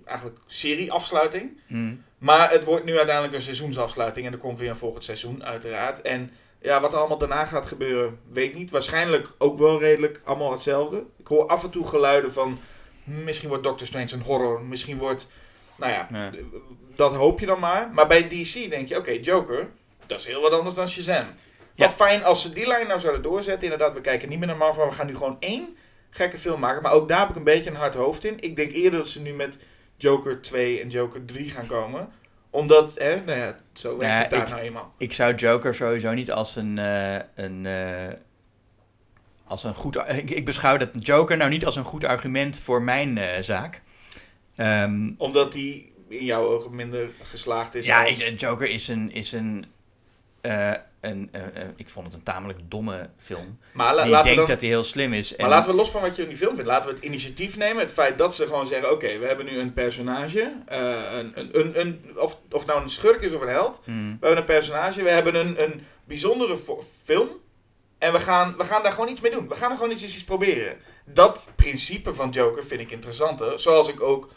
eigenlijk 0.04 0.38
serieafsluiting. 0.46 1.60
Hm. 1.66 1.94
Maar 2.18 2.50
het 2.50 2.64
wordt 2.64 2.84
nu 2.84 2.96
uiteindelijk 2.96 3.34
een 3.34 3.42
seizoensafsluiting 3.42 4.26
en 4.26 4.32
er 4.32 4.38
komt 4.38 4.58
weer 4.58 4.70
een 4.70 4.76
volgend 4.76 5.04
seizoen, 5.04 5.44
uiteraard. 5.44 6.00
En 6.00 6.30
ja, 6.60 6.80
wat 6.80 6.92
er 6.92 6.98
allemaal 6.98 7.18
daarna 7.18 7.44
gaat 7.44 7.66
gebeuren, 7.66 8.18
weet 8.30 8.48
ik 8.48 8.54
niet. 8.54 8.70
Waarschijnlijk 8.70 9.28
ook 9.38 9.58
wel 9.58 9.80
redelijk 9.80 10.20
allemaal 10.24 10.50
hetzelfde. 10.52 11.04
Ik 11.18 11.26
hoor 11.26 11.46
af 11.46 11.64
en 11.64 11.70
toe 11.70 11.86
geluiden 11.86 12.32
van, 12.32 12.58
hm, 13.04 13.24
misschien 13.24 13.48
wordt 13.48 13.64
Doctor 13.64 13.86
Strange 13.86 14.12
een 14.12 14.22
horror, 14.22 14.64
misschien 14.64 14.98
wordt, 14.98 15.28
nou 15.76 15.92
ja, 15.92 16.08
Ja. 16.12 16.30
dat 16.96 17.12
hoop 17.14 17.40
je 17.40 17.46
dan 17.46 17.60
maar. 17.60 17.90
Maar 17.92 18.06
bij 18.06 18.28
DC 18.28 18.70
denk 18.70 18.88
je, 18.88 18.96
oké, 18.96 19.10
Joker, 19.10 19.70
dat 20.06 20.20
is 20.20 20.26
heel 20.26 20.40
wat 20.40 20.52
anders 20.52 20.74
dan 20.74 20.88
Shazam. 20.88 21.26
Ja. 21.76 21.84
Wat 21.86 21.94
fijn 21.94 22.24
als 22.24 22.42
ze 22.42 22.52
die 22.52 22.66
lijn 22.66 22.86
nou 22.86 23.00
zouden 23.00 23.22
doorzetten. 23.22 23.62
Inderdaad, 23.70 23.94
we 23.94 24.00
kijken 24.00 24.28
niet 24.28 24.38
meer 24.38 24.48
naar 24.48 24.56
Marvel, 24.56 24.86
we 24.88 24.92
gaan 24.92 25.06
nu 25.06 25.16
gewoon 25.16 25.36
één 25.40 25.76
gekke 26.10 26.38
film 26.38 26.60
maken. 26.60 26.82
Maar 26.82 26.92
ook 26.92 27.08
daar 27.08 27.18
heb 27.20 27.28
ik 27.28 27.36
een 27.36 27.44
beetje 27.44 27.70
een 27.70 27.76
hard 27.76 27.94
hoofd 27.94 28.24
in. 28.24 28.40
Ik 28.40 28.56
denk 28.56 28.70
eerder 28.72 28.98
dat 28.98 29.08
ze 29.08 29.20
nu 29.20 29.32
met 29.32 29.58
Joker 29.96 30.42
2 30.42 30.80
en 30.80 30.88
Joker 30.88 31.24
3 31.24 31.50
gaan 31.50 31.66
komen. 31.66 32.08
Omdat, 32.50 32.94
hè, 32.98 33.16
nou 33.24 33.38
ja, 33.38 33.56
zo 33.72 33.96
werkt 33.96 34.12
Ja, 34.14 34.20
het 34.20 34.30
daar 34.30 34.42
ik- 34.42 34.48
nou 34.48 34.60
eenmaal. 34.60 34.94
Ik 34.98 35.12
zou 35.12 35.34
Joker 35.34 35.74
sowieso 35.74 36.12
niet 36.12 36.32
als 36.32 36.56
een. 36.56 36.78
eh, 36.78 37.14
een 37.34 37.66
eh, 37.66 38.12
als 39.46 39.64
een 39.64 39.74
goed. 39.74 39.96
Ik, 40.08 40.30
ik 40.30 40.44
beschouw 40.44 40.76
dat 40.76 40.88
Joker 41.06 41.36
nou 41.36 41.50
niet 41.50 41.64
als 41.66 41.76
een 41.76 41.84
goed 41.84 42.04
argument 42.04 42.60
voor 42.60 42.82
mijn 42.82 43.18
eh, 43.18 43.42
zaak. 43.42 43.82
Ehm, 44.56 45.10
Omdat 45.18 45.52
die 45.52 45.92
in 46.08 46.24
jouw 46.24 46.46
ogen 46.46 46.74
minder 46.74 47.10
geslaagd 47.22 47.74
is. 47.74 47.86
ja, 47.86 48.04
als- 48.04 48.32
Joker 48.36 48.68
is 48.68 48.88
een. 48.88 49.10
Is 49.10 49.32
een, 49.32 49.64
eh, 50.46 50.72
een 51.00 51.28
eh, 51.32 51.46
eh, 51.62 51.68
ik 51.76 51.88
vond 51.88 52.06
het 52.06 52.14
een 52.14 52.22
tamelijk 52.22 52.58
domme 52.62 53.10
film. 53.16 53.58
maar 53.72 53.94
la- 53.94 54.02
Die 54.02 54.12
denkt 54.12 54.34
dan- 54.36 54.46
dat 54.46 54.60
hij 54.60 54.70
heel 54.70 54.82
slim 54.84 55.12
is. 55.12 55.36
Maar 55.36 55.48
laten 55.48 55.70
we 55.70 55.76
los 55.76 55.90
van 55.90 56.00
wat 56.02 56.16
je 56.16 56.22
in 56.22 56.28
die 56.28 56.36
film 56.36 56.54
vindt, 56.54 56.66
laten 56.70 56.88
we 56.88 56.94
het 56.94 57.04
initiatief 57.04 57.56
nemen. 57.56 57.82
Het 57.82 57.92
feit 57.92 58.18
dat 58.18 58.34
ze 58.34 58.46
gewoon 58.46 58.66
zeggen, 58.66 58.90
oké, 58.92 59.18
we 59.18 59.26
hebben 59.26 59.46
nu 59.46 59.58
een 59.58 59.72
personage. 59.72 60.52
een, 60.66 61.32
een, 61.58 61.80
een, 61.80 62.06
of, 62.16 62.38
of 62.50 62.66
nou 62.66 62.82
een 62.82 62.90
schurk 62.90 63.20
is 63.22 63.32
of 63.32 63.40
een 63.40 63.48
held. 63.48 63.80
Hmm. 63.84 64.10
We 64.20 64.26
hebben 64.26 64.38
een 64.38 64.44
personage, 64.44 65.02
we 65.02 65.10
hebben 65.10 65.34
een, 65.34 65.62
een 65.62 65.86
bijzondere 66.04 66.56
film. 67.04 67.28
En 67.98 68.12
we 68.12 68.20
gaan, 68.20 68.54
we 68.58 68.64
gaan 68.64 68.82
daar 68.82 68.92
gewoon 68.92 69.08
iets 69.10 69.20
mee 69.20 69.30
doen. 69.30 69.48
We 69.48 69.54
gaan 69.56 69.70
er 69.70 69.76
gewoon 69.76 69.92
iets, 69.92 70.02
iets 70.02 70.24
proberen. 70.24 70.76
Dat 71.04 71.48
principe 71.56 72.14
van 72.14 72.30
Joker 72.30 72.64
vind 72.64 72.80
ik 72.80 72.90
interessanter. 72.90 73.60
Zoals 73.60 73.88
ik 73.88 74.00
ook 74.00 74.28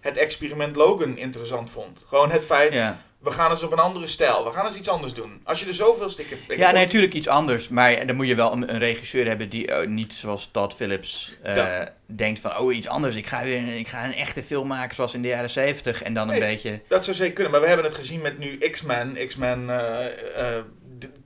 het 0.00 0.16
experiment 0.16 0.76
Logan 0.76 1.16
interessant 1.16 1.70
vond. 1.70 2.04
Gewoon 2.08 2.30
het 2.30 2.44
feit, 2.44 2.74
Ja, 2.74 3.02
we 3.28 3.34
gaan 3.34 3.50
eens 3.50 3.62
op 3.62 3.72
een 3.72 3.78
andere 3.78 4.06
stijl. 4.06 4.44
We 4.44 4.50
gaan 4.50 4.66
eens 4.66 4.76
iets 4.76 4.88
anders 4.88 5.12
doen. 5.12 5.40
Als 5.44 5.60
je 5.60 5.66
er 5.66 5.74
zoveel 5.74 6.10
stikken... 6.10 6.38
ik 6.48 6.58
ja 6.58 6.70
nee, 6.70 6.84
natuurlijk 6.84 7.14
iets 7.14 7.28
anders. 7.28 7.68
Maar 7.68 8.06
dan 8.06 8.16
moet 8.16 8.26
je 8.26 8.34
wel 8.34 8.52
een, 8.52 8.72
een 8.72 8.78
regisseur 8.78 9.26
hebben 9.26 9.48
die 9.48 9.66
eh, 9.66 9.88
niet 9.88 10.14
zoals 10.14 10.48
Todd 10.52 10.74
Phillips 10.74 11.36
eh, 11.42 11.54
Dat. 11.54 11.92
denkt 12.06 12.40
van... 12.40 12.58
Oh, 12.58 12.74
iets 12.74 12.88
anders. 12.88 13.16
Ik 13.16 13.26
ga, 13.26 13.42
weer, 13.42 13.76
ik 13.76 13.88
ga 13.88 14.04
een 14.04 14.14
echte 14.14 14.42
film 14.42 14.66
maken 14.66 14.94
zoals 14.94 15.14
in 15.14 15.22
de 15.22 15.28
jaren 15.28 15.50
zeventig. 15.50 16.02
En 16.02 16.14
dan 16.14 16.30
een 16.30 16.38
beetje... 16.38 16.80
Dat 16.88 17.04
zou 17.04 17.16
zeker 17.16 17.34
kunnen, 17.34 17.52
maar 17.52 17.60
we 17.60 17.66
hebben 17.66 17.86
het 17.86 17.94
gezien 17.94 18.20
met 18.20 18.38
nu 18.38 18.58
X-Men. 18.58 19.26
X-Men 19.26 19.70
eh, 19.70 20.56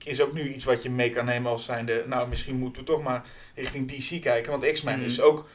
is 0.03 0.21
ook 0.21 0.33
nu 0.33 0.53
iets 0.53 0.63
wat 0.63 0.83
je 0.83 0.89
mee 0.89 1.09
kan 1.09 1.25
nemen 1.25 1.51
als 1.51 1.65
zijnde... 1.65 2.03
Nou, 2.07 2.27
misschien 2.27 2.55
moeten 2.55 2.81
we 2.83 2.91
toch 2.91 3.03
maar 3.03 3.23
richting 3.55 3.91
DC 3.91 4.21
kijken. 4.21 4.51
Want 4.51 4.71
X-Men 4.71 4.97
Mhm. 4.97 5.05
is 5.05 5.21
ook, 5.21 5.47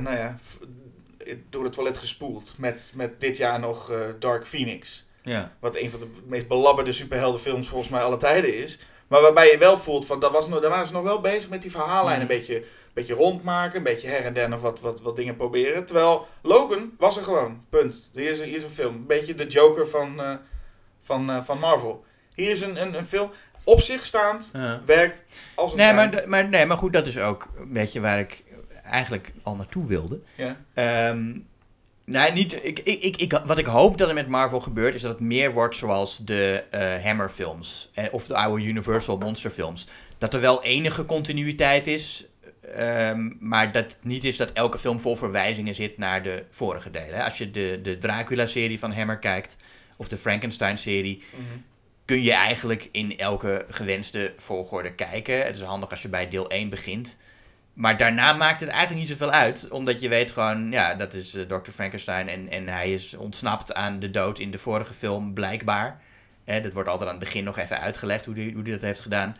nou 0.00 0.16
ja, 0.16 0.38
door 1.50 1.64
het 1.64 1.72
toilet 1.72 1.98
gespoeld. 1.98 2.54
Met, 2.56 2.90
met 2.94 3.20
dit 3.20 3.36
jaar 3.36 3.60
nog 3.60 3.92
Dark 4.18 4.46
Phoenix. 4.46 5.06
Ja. 5.28 5.52
Wat 5.60 5.76
een 5.76 5.90
van 5.90 6.00
de 6.00 6.06
meest 6.26 6.48
belabberde 6.48 6.92
superheldenfilms 6.92 7.68
volgens 7.68 7.90
mij 7.90 8.02
alle 8.02 8.16
tijden 8.16 8.56
is. 8.56 8.78
Maar 9.08 9.20
waarbij 9.20 9.50
je 9.50 9.58
wel 9.58 9.76
voelt 9.78 10.06
van, 10.06 10.20
dat 10.20 10.32
was 10.32 10.48
nog, 10.48 10.60
daar 10.60 10.70
waren 10.70 10.86
ze 10.86 10.92
nog 10.92 11.02
wel 11.02 11.20
bezig 11.20 11.50
met 11.50 11.62
die 11.62 11.70
verhaallijn 11.70 12.12
Mhm. 12.12 12.20
een 12.20 12.38
beetje, 12.38 12.64
beetje 12.94 13.14
rondmaken. 13.14 13.76
Een 13.76 13.82
beetje 13.82 14.08
her 14.08 14.20
en 14.24 14.32
der 14.34 14.48
nog 14.48 14.60
wat, 14.60 14.80
wat, 14.80 15.00
wat 15.00 15.16
dingen 15.16 15.36
proberen. 15.36 15.84
Terwijl 15.84 16.26
Logan 16.42 16.92
was 16.98 17.16
er 17.16 17.22
gewoon. 17.24 17.64
Punt. 17.70 18.10
Hier 18.14 18.30
is, 18.30 18.38
een- 18.38 18.46
hier 18.46 18.56
is 18.56 18.62
een 18.62 18.70
film. 18.70 18.94
Een 18.94 19.06
beetje 19.06 19.34
de 19.34 19.46
Joker 19.46 19.88
van, 19.88 20.22
eh, 20.22 20.34
van, 21.02 21.30
eh, 21.30 21.42
van 21.42 21.58
Marvel. 21.58 22.04
Hier 22.34 22.50
is 22.50 22.60
een, 22.60 22.80
een, 22.82 22.94
een 22.98 23.04
film. 23.04 23.30
Op 23.64 23.80
zich 23.80 24.04
staand. 24.04 24.50
Ja. 24.52 24.82
Werkt 24.86 25.24
als 25.54 25.70
een 25.72 25.76
Nee, 25.78 25.92
trein. 25.92 26.10
maar, 26.10 26.28
maar, 26.28 26.48
nee, 26.48 26.66
maar 26.66 26.78
goed, 26.78 26.92
dat 26.92 27.06
is 27.06 27.18
ook 27.18 27.48
een 27.56 27.72
beetje 27.72 28.00
waar 28.00 28.18
ik 28.18 28.44
eigenlijk 28.82 29.32
al 29.42 29.56
naartoe 29.56 29.86
wilde. 29.86 30.20
Ja. 30.34 30.56
Ehm 30.74 31.36
nee, 32.08 32.32
niet, 32.32 32.64
ik, 32.64 32.78
ik, 32.78 33.02
ik, 33.02 33.16
ik, 33.16 33.40
wat 33.44 33.58
ik 33.58 33.66
hoop 33.66 33.98
dat 33.98 34.08
er 34.08 34.14
met 34.14 34.28
Marvel 34.28 34.60
gebeurt, 34.60 34.94
is 34.94 35.02
dat 35.02 35.10
het 35.10 35.20
meer 35.20 35.52
wordt 35.52 35.76
zoals 35.76 36.18
de 36.18 36.64
eh 36.70 37.04
Hammer 37.04 37.28
films. 37.28 37.90
eh, 37.94 38.04
of 38.10 38.26
de 38.26 38.34
oude 38.36 38.64
Universal 38.64 39.18
Monster 39.24 39.50
films. 39.50 39.86
Dat 40.18 40.34
er 40.34 40.40
wel 40.40 40.62
enige 40.62 41.04
continuïteit 41.04 41.86
is, 41.86 42.24
ehm, 42.74 43.30
maar 43.38 43.72
dat 43.72 43.84
het 43.84 43.98
niet 44.02 44.24
is 44.24 44.36
dat 44.36 44.52
elke 44.52 44.78
film 44.78 45.00
vol 45.00 45.16
verwijzingen 45.16 45.74
zit 45.74 45.98
naar 45.98 46.22
de 46.22 46.44
vorige 46.50 46.90
delen. 46.90 47.24
Als 47.24 47.38
je 47.38 47.50
de, 47.50 47.78
de 47.82 47.98
Dracula-serie 47.98 48.78
van 48.78 48.92
Hammer 48.92 49.18
kijkt, 49.18 49.56
of 49.96 50.08
de 50.08 50.16
Frankenstein-serie, 50.16 51.22
Mhm. 51.32 51.42
kun 52.04 52.22
je 52.22 52.32
eigenlijk 52.32 52.88
in 52.92 53.18
elke 53.18 53.64
gewenste 53.68 54.32
volgorde 54.36 54.94
kijken. 54.94 55.44
Het 55.46 55.56
is 55.56 55.62
handig 55.62 55.90
als 55.90 56.02
je 56.02 56.08
bij 56.08 56.28
deel 56.28 56.50
1 56.50 56.68
begint. 56.68 57.18
Maar 57.78 57.96
daarna 57.96 58.32
maakt 58.32 58.60
het 58.60 58.68
eigenlijk 58.68 59.00
niet 59.00 59.18
zoveel 59.18 59.30
uit. 59.30 59.68
Omdat 59.70 60.00
je 60.00 60.08
weet 60.08 60.32
gewoon, 60.32 60.70
ja, 60.70 60.94
dat 60.94 61.14
is 61.14 61.34
eh, 61.34 61.42
Dr. 61.42 61.70
Frankenstein. 61.70 62.28
En, 62.28 62.48
en 62.48 62.68
hij 62.68 62.92
is 62.92 63.14
ontsnapt 63.14 63.74
aan 63.74 63.98
de 63.98 64.10
dood 64.10 64.38
in 64.38 64.50
de 64.50 64.58
vorige 64.58 64.92
film, 64.92 65.34
blijkbaar. 65.34 66.00
Dat 66.44 66.72
wordt 66.72 66.88
altijd 66.88 67.08
aan 67.08 67.16
het 67.16 67.24
begin 67.24 67.44
nog 67.44 67.58
even 67.58 67.80
uitgelegd 67.80 68.24
hoe 68.24 68.34
hij 68.34 68.50
hoe 68.54 68.62
die 68.62 68.72
dat 68.72 68.82
heeft 68.82 69.00
gedaan. 69.00 69.36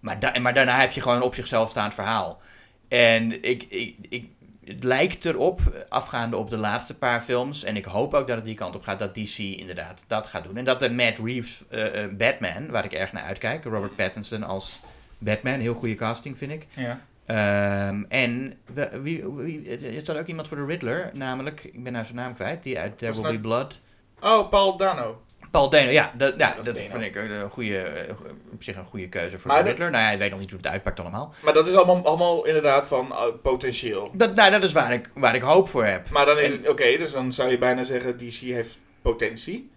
Maar, 0.00 0.40
maar 0.42 0.54
daarna 0.54 0.80
heb 0.80 0.90
je 0.90 1.00
gewoon 1.00 1.16
een 1.16 1.22
op 1.22 1.34
zichzelf 1.34 1.70
staand 1.70 1.94
verhaal. 1.94 2.40
En 2.88 3.42
ik, 3.42 3.62
ik, 3.62 3.96
ik, 4.08 4.28
het 4.64 4.84
lijkt 4.84 5.24
erop, 5.24 5.86
afgaande 5.88 6.36
op 6.36 6.50
de 6.50 6.58
laatste 6.58 6.94
paar 6.94 7.20
films, 7.20 7.64
en 7.64 7.76
ik 7.76 7.84
hoop 7.84 8.14
ook 8.14 8.26
dat 8.26 8.36
het 8.36 8.44
die 8.44 8.54
kant 8.54 8.74
op 8.74 8.82
gaat, 8.82 8.98
dat 8.98 9.14
DC 9.14 9.38
inderdaad 9.38 10.04
dat 10.06 10.26
gaat 10.26 10.44
doen. 10.44 10.56
En 10.56 10.64
dat 10.64 10.80
de 10.80 10.90
Matt 10.90 11.18
Reeves 11.18 11.62
eh, 11.68 12.04
eh, 12.04 12.16
Batman, 12.16 12.70
waar 12.70 12.84
ik 12.84 12.92
erg 12.92 13.12
naar 13.12 13.22
uitkijk, 13.22 13.64
Robert 13.64 13.96
Pattinson 13.96 14.42
als 14.42 14.80
Batman, 15.18 15.60
heel 15.60 15.74
goede 15.74 15.94
casting 15.94 16.38
vind 16.38 16.52
ik. 16.52 16.66
Ja. 16.74 17.00
Ehm, 17.26 18.02
en 18.08 18.58
we- 18.74 19.00
wie, 19.02 19.28
wie, 19.28 19.78
er 19.94 20.00
staat 20.00 20.18
ook 20.18 20.26
iemand 20.26 20.48
voor 20.48 20.56
de 20.56 20.64
Riddler, 20.64 21.10
namelijk, 21.12 21.64
ik 21.64 21.82
ben 21.82 21.92
nou 21.92 22.04
zijn 22.04 22.16
naam 22.16 22.34
kwijt, 22.34 22.62
die 22.62 22.78
uit 22.78 22.98
There 22.98 23.22
Will 23.22 23.32
Be 23.32 23.40
Blood. 23.40 23.80
Oh, 24.20 24.48
Paul 24.50 24.76
Dano. 24.76 25.20
Paul 25.50 25.70
Dano, 25.70 25.90
ja, 25.90 26.12
dat, 26.16 26.34
ja, 26.36 26.56
dat 26.62 26.80
vind 26.80 27.02
ik 27.02 27.14
een 27.16 27.50
goede, 27.50 27.78
eh, 27.78 28.14
op 28.52 28.62
zich 28.62 28.76
een 28.76 28.84
goede 28.84 29.08
keuze 29.08 29.38
voor 29.38 29.50
Maar 29.50 29.62
de 29.62 29.68
Riddler. 29.68 29.90
Nou 29.90 30.02
ja, 30.02 30.08
hij 30.08 30.18
weet 30.18 30.30
nog 30.30 30.38
niet 30.40 30.50
hoe 30.50 30.58
het 30.58 30.68
uitpakt 30.68 31.00
allemaal. 31.00 31.34
Maar 31.42 31.52
dat 31.52 31.68
is 31.68 31.74
allemaal, 31.74 32.04
allemaal 32.06 32.46
inderdaad 32.46 32.86
van 32.86 33.12
eh, 33.12 33.24
potentieel. 33.42 34.10
Dat, 34.14 34.34
nou, 34.34 34.50
dat 34.50 34.62
is 34.62 34.72
waar 34.72 34.92
ik, 34.92 35.10
waar 35.14 35.34
ik 35.34 35.42
hoop 35.42 35.68
voor 35.68 35.84
heb. 35.84 36.10
Maar 36.10 36.26
dan 36.26 36.38
oké, 36.68 36.96
dus 36.98 37.12
dan 37.12 37.32
zou 37.32 37.50
je 37.50 37.58
bijna 37.58 37.84
zeggen, 37.84 38.16
DC 38.18 38.34
heeft 38.40 38.78
potentie. 39.02 39.70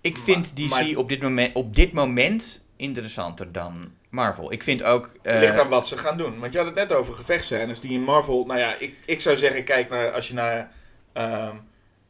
Ik 0.00 0.18
vind 0.18 0.56
DC 0.56 0.68
maar- 0.70 0.96
op, 0.96 1.08
dit 1.08 1.22
moment, 1.22 1.54
op 1.54 1.74
dit 1.74 1.92
moment 1.92 2.64
interessanter 2.76 3.52
dan 3.52 3.92
Marvel. 4.14 4.52
Ik 4.52 4.62
vind 4.62 4.82
ook... 4.82 5.12
eh, 5.22 5.38
ligt 5.40 5.58
aan 5.58 5.68
wat 5.68 5.88
ze 5.88 5.96
gaan 5.96 6.16
doen. 6.16 6.38
Want 6.38 6.52
je 6.52 6.58
had 6.58 6.66
het 6.66 6.76
net 6.76 6.92
over 6.92 7.14
gevechtscènes 7.14 7.80
die 7.80 7.90
in 7.92 8.02
Marvel... 8.02 8.44
Nou 8.44 8.58
ja, 8.58 8.74
ik, 8.78 8.94
ik 9.06 9.20
zou 9.20 9.36
zeggen, 9.36 9.64
kijk 9.64 9.88
naar... 9.90 10.10
Als 10.10 10.28
je 10.28 10.34
naar 10.34 10.72
ehm, 11.12 11.56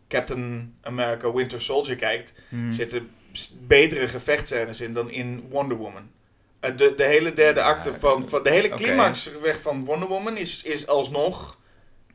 Captain 0.09 0.75
America 0.83 1.33
Winter 1.33 1.61
Soldier 1.61 1.97
kijkt... 1.97 2.33
hmm, 2.49 2.73
zitten 2.73 3.11
betere 3.61 4.09
gevechtscènes 4.09 4.81
in 4.81 4.95
dan 4.95 5.11
in 5.11 5.47
Wonder 5.51 5.77
Woman. 5.77 6.11
Eh, 6.61 6.77
de, 6.77 6.95
de 6.95 7.05
hele 7.05 7.33
derde 7.33 7.61
Ja, 7.61 7.67
acte 7.67 7.93
van, 7.99 8.29
van... 8.29 8.43
De 8.43 8.51
hele 8.51 8.69
climaxgevecht 8.69 9.61
van 9.61 9.85
Wonder 9.85 10.09
Woman 10.09 10.37
is, 10.37 10.63
is 10.63 10.87
alsnog... 10.87 11.59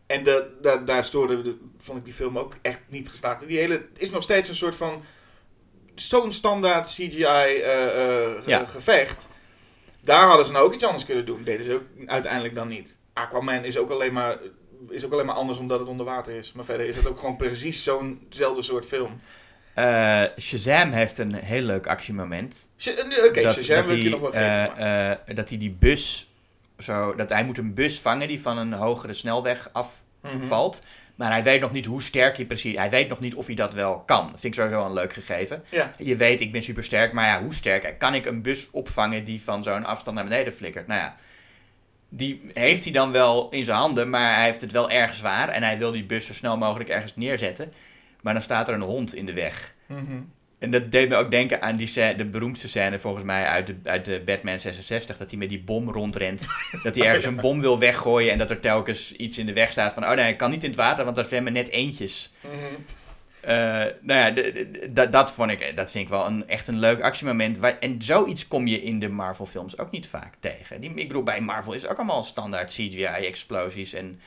En 0.07 0.23
de, 0.23 0.57
de, 0.61 0.81
daar 0.85 1.03
stoorde, 1.03 1.41
de, 1.41 1.57
vond 1.77 1.97
ik 1.97 2.03
die 2.03 2.13
film 2.13 2.37
ook 2.37 2.53
echt 2.61 2.79
niet 2.87 3.09
geslaagd. 3.09 3.47
Die 3.47 3.57
hele 3.57 3.85
is 3.97 4.09
nog 4.09 4.23
steeds 4.23 4.49
een 4.49 4.55
soort 4.55 4.75
van... 4.75 5.03
Zo'n 5.95 6.33
standaard 6.33 6.87
CGI 6.87 7.23
eh, 7.23 8.45
Ja. 8.45 8.65
gevecht. 8.65 9.27
Daar 10.09 10.27
hadden 10.27 10.45
ze 10.45 10.51
nou 10.51 10.65
ook 10.65 10.73
iets 10.73 10.83
anders 10.83 11.05
kunnen 11.05 11.25
doen. 11.25 11.43
Deden 11.43 11.65
ze 11.65 11.73
ook 11.73 11.83
uiteindelijk 12.05 12.55
dan 12.55 12.67
niet. 12.67 12.95
Aquaman 13.13 13.63
is 13.63 13.77
ook 13.77 13.89
alleen 13.89 14.13
maar, 14.13 14.37
is 14.89 15.05
ook 15.05 15.11
alleen 15.13 15.25
maar 15.25 15.35
anders 15.35 15.57
omdat 15.59 15.79
het 15.79 15.89
onder 15.89 16.05
water 16.05 16.33
is. 16.33 16.51
Maar 16.51 16.65
verder 16.65 16.87
is 16.87 16.95
het 16.95 17.07
ook 17.07 17.19
gewoon 17.19 17.35
precies 17.37 17.83
zo'nzelfde 17.83 18.61
soort 18.61 18.85
film. 18.85 19.21
eh, 19.73 20.23
Shazam 20.39 20.91
heeft 20.91 21.17
een 21.17 21.35
heel 21.35 21.61
leuk 21.61 21.87
actiemoment. 21.87 22.71
Eh, 22.77 22.93
Oké, 23.25 23.41
Shazam 23.51 23.75
dat, 23.75 23.85
wil 23.89 23.97
ik 23.97 24.03
je 24.03 24.09
nog 24.09 24.19
wel 24.19 24.31
geven. 24.31 24.77
eh, 25.27 25.35
dat 25.35 25.49
hij 25.49 25.57
die 25.57 25.71
bus... 25.71 26.27
Zo, 26.77 27.15
dat 27.15 27.29
hij 27.29 27.43
moet 27.43 27.57
een 27.57 27.73
bus 27.73 27.99
vangen 28.01 28.27
die 28.27 28.41
van 28.41 28.57
een 28.57 28.73
hogere 28.73 29.13
snelweg 29.13 29.67
Mhm. 29.73 29.77
afvalt. 30.41 30.81
Maar 31.19 31.31
hij 31.31 31.43
weet 31.43 31.61
nog 31.61 31.71
niet 31.71 31.85
hoe 31.85 32.01
sterk 32.01 32.35
hij 32.35 32.45
precies... 32.45 32.77
Hij 32.77 32.89
weet 32.89 33.09
nog 33.09 33.19
niet 33.19 33.35
of 33.35 33.45
hij 33.45 33.55
dat 33.55 33.73
wel 33.73 33.99
kan. 33.99 34.31
Dat 34.31 34.39
vind 34.39 34.55
ik 34.55 34.61
sowieso 34.61 34.85
een 34.85 34.93
leuk 34.93 35.13
gegeven. 35.13 35.63
Ja. 35.69 35.93
Je 35.97 36.15
weet, 36.15 36.41
ik 36.41 36.51
ben 36.51 36.63
super 36.63 36.83
sterk, 36.83 37.13
maar 37.13 37.27
ja, 37.27 37.41
hoe 37.41 37.53
sterk? 37.53 37.99
Kan 37.99 38.13
ik 38.13 38.25
een 38.25 38.41
bus 38.41 38.69
opvangen 38.71 39.23
die 39.23 39.41
van 39.41 39.63
zo'n 39.63 39.85
afstand 39.85 40.15
naar 40.15 40.25
beneden 40.25 40.53
flikkert? 40.53 40.87
Nou 40.87 40.99
ja, 41.01 41.15
die 42.09 42.49
heeft 42.53 42.83
hij 42.83 42.93
dan 42.93 43.11
wel 43.11 43.49
in 43.49 43.63
zijn 43.63 43.77
handen, 43.77 44.09
maar 44.09 44.35
hij 44.35 44.45
heeft 44.45 44.61
het 44.61 44.71
wel 44.71 44.89
erg 44.89 45.15
zwaar. 45.15 45.49
En 45.49 45.63
hij 45.63 45.77
wil 45.77 45.91
die 45.91 46.05
bus 46.05 46.25
zo 46.25 46.33
snel 46.33 46.57
mogelijk 46.57 46.89
ergens 46.89 47.15
neerzetten. 47.15 47.73
Maar 48.21 48.33
dan 48.33 48.41
staat 48.41 48.67
er 48.67 48.73
een 48.73 48.81
hond 48.81 49.15
in 49.15 49.25
de 49.25 49.33
weg. 49.33 49.73
Mhm. 49.85 50.21
En 50.59 50.71
dat 50.71 50.91
deed 50.91 51.09
me 51.09 51.15
ook 51.15 51.31
denken 51.31 51.61
aan 51.61 51.75
die 51.75 51.87
scène, 51.87 52.15
de 52.15 52.25
beroemdste 52.25 52.67
scène 52.67 52.99
volgens 52.99 53.23
mij 53.23 53.45
uit 53.45 53.67
de, 53.67 53.75
uit 53.83 54.05
de 54.05 54.21
Batman 54.25 54.59
66. 54.59 55.17
Dat 55.17 55.29
hij 55.29 55.39
met 55.39 55.49
die 55.49 55.63
bom 55.63 55.89
rondrent. 55.91 56.47
dat 56.83 56.95
hij 56.95 57.05
ergens 57.05 57.25
een 57.25 57.35
bom 57.35 57.61
wil 57.61 57.79
weggooien 57.79 58.31
en 58.31 58.37
dat 58.37 58.49
er 58.49 58.59
telkens 58.59 59.11
iets 59.11 59.37
in 59.37 59.45
de 59.45 59.53
weg 59.53 59.71
staat 59.71 59.93
van... 59.93 60.03
Oh 60.03 60.11
nee, 60.11 60.27
ik 60.31 60.37
kan 60.37 60.49
niet 60.49 60.63
in 60.63 60.69
het 60.69 60.79
water, 60.79 61.03
want 61.03 61.15
daar 61.15 61.25
zwemmen 61.25 61.53
net 61.53 61.69
eentjes. 61.69 62.31
Mhm. 62.41 62.53
Eh, 63.41 63.55
nou 64.01 64.35
ja, 64.35 64.53
dat- 64.89 65.11
dat, 65.11 65.33
vond 65.33 65.51
ik, 65.51 65.75
dat 65.75 65.91
vind 65.91 66.03
ik 66.03 66.09
wel 66.09 66.25
een, 66.25 66.47
echt 66.47 66.67
een 66.67 66.79
leuk 66.79 67.01
actiemoment. 67.01 67.57
Waar, 67.57 67.79
en 67.79 68.01
zoiets 68.01 68.47
kom 68.47 68.67
je 68.67 68.83
in 68.83 68.99
de 68.99 69.09
Marvel 69.09 69.45
films 69.45 69.77
ook 69.77 69.91
niet 69.91 70.07
vaak 70.07 70.33
tegen. 70.39 70.81
Die, 70.81 70.93
ik 70.93 71.07
bedoel, 71.07 71.23
bij 71.23 71.41
Marvel 71.41 71.73
is 71.73 71.81
het 71.81 71.91
ook 71.91 71.97
allemaal 71.97 72.23
standaard 72.23 72.71
CGI-explosies. 72.73 73.93
En 73.93 74.19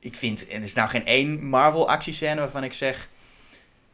ik 0.00 0.14
vind, 0.16 0.52
er 0.52 0.62
is 0.62 0.74
nou 0.74 0.88
geen 0.88 1.06
één 1.06 1.44
Marvel 1.46 1.88
actiescène 1.90 2.40
waarvan 2.40 2.64
ik 2.64 2.72
zeg... 2.72 3.08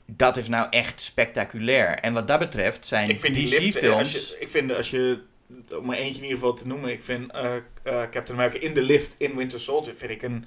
Dat 0.07 0.37
is 0.37 0.49
nou 0.49 0.67
echt 0.71 1.01
spectaculair. 1.01 1.99
En 1.99 2.13
wat 2.13 2.29
dat 2.29 2.39
betreft 2.39 2.87
zijn 2.87 3.11
eh, 3.11 3.33
DC-films... 3.33 4.13
je, 4.13 4.37
ik 4.41 4.51
vind 4.51 4.73
als 4.77 4.91
je 4.91 5.23
om 5.71 5.91
er 5.91 5.99
eentje 5.99 6.17
in 6.17 6.23
ieder 6.23 6.39
geval 6.39 6.55
te 6.55 6.67
noemen, 6.67 6.91
ik 6.91 7.03
vind 7.03 7.33
eh, 7.33 7.57
eh, 7.57 7.63
Captain 7.83 8.39
America 8.39 8.67
in 8.67 8.75
the 8.75 8.83
lift 8.83 9.15
in 9.19 9.37
Winter 9.37 9.61
Soldier, 9.61 9.95
vind 9.97 10.11
ik 10.11 10.23
een... 10.23 10.45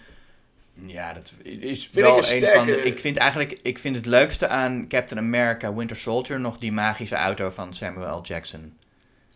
Ja, 0.85 1.13
dat 1.13 1.33
is 1.43 1.81
Vind 1.91 2.05
wel 2.05 2.17
een 2.17 2.43
een 2.43 2.51
van 2.53 2.65
de... 2.65 2.81
Ik 2.81 2.99
vind 2.99 3.17
eigenlijk... 3.17 3.59
Ik 3.61 3.77
vind 3.77 3.95
het 3.95 4.05
leukste 4.05 4.47
aan 4.47 4.87
Captain 4.87 5.21
America 5.21 5.73
Winter 5.73 5.95
Soldier 5.95 6.39
nog 6.39 6.57
die 6.57 6.71
magische 6.71 7.15
auto 7.15 7.49
van 7.49 7.73
Samuel 7.73 8.17
L. 8.17 8.21
Jackson. 8.21 8.77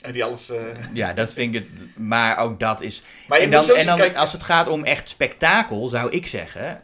En 0.01 0.11
die 0.11 0.23
alles... 0.23 0.49
eh, 0.49 0.57
Ja, 0.93 1.13
dat 1.13 1.33
vind 1.33 1.55
ik 1.55 1.63
het... 1.63 1.97
Maar 1.97 2.37
ook 2.37 2.59
dat 2.59 2.81
is... 2.81 3.01
Maar 3.27 3.39
en 3.39 3.51
dan, 3.51 3.69
en 3.69 3.85
dan 3.85 4.15
als 4.15 4.31
het 4.31 4.43
gaat 4.43 4.67
om 4.67 4.83
echt 4.83 5.09
spektakel, 5.09 5.87
zou 5.87 6.11
ik 6.11 6.25
zeggen... 6.25 6.81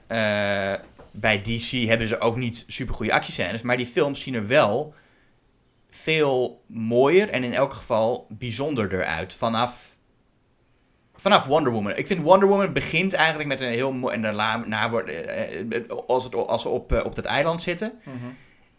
bij 1.16 1.42
DC 1.42 1.88
hebben 1.88 2.08
ze 2.08 2.20
ook 2.20 2.36
niet 2.36 2.64
super 2.68 2.96
goede 2.96 3.14
actiescènes, 3.14 3.62
maar 3.62 3.78
die 3.78 3.86
films 3.86 4.22
zien 4.22 4.34
er 4.34 4.48
wel 4.48 4.94
veel 5.90 6.64
mooier 6.68 7.30
en 7.30 7.44
in 7.44 7.54
elk 7.54 7.74
geval 7.74 8.28
bijzonderder 8.30 9.06
uit 9.06 9.34
vanaf, 9.34 9.98
vanaf 11.16 11.46
Wonder 11.46 11.72
Woman. 11.72 11.96
Ik 11.96 12.08
vind 12.08 12.22
Wonder 12.22 12.48
Woman 12.48 12.74
begint 12.74 13.14
eigenlijk 13.14 13.50
met 13.50 13.62
een 13.62 13.68
heel 13.68 13.92
mooi... 13.92 14.16
En 14.16 14.22
daarna 14.22 14.58
na 14.58 14.90
wordt, 14.90 15.10
eh, 15.10 15.90
als, 16.08 16.24
het, 16.24 16.36
als 16.36 16.62
ze 16.62 16.70
op, 16.70 16.92
eh, 16.92 17.06
op 17.06 17.16
dat 17.16 17.26
eiland 17.26 17.62
zitten, 17.62 18.00
mhm. 18.04 18.16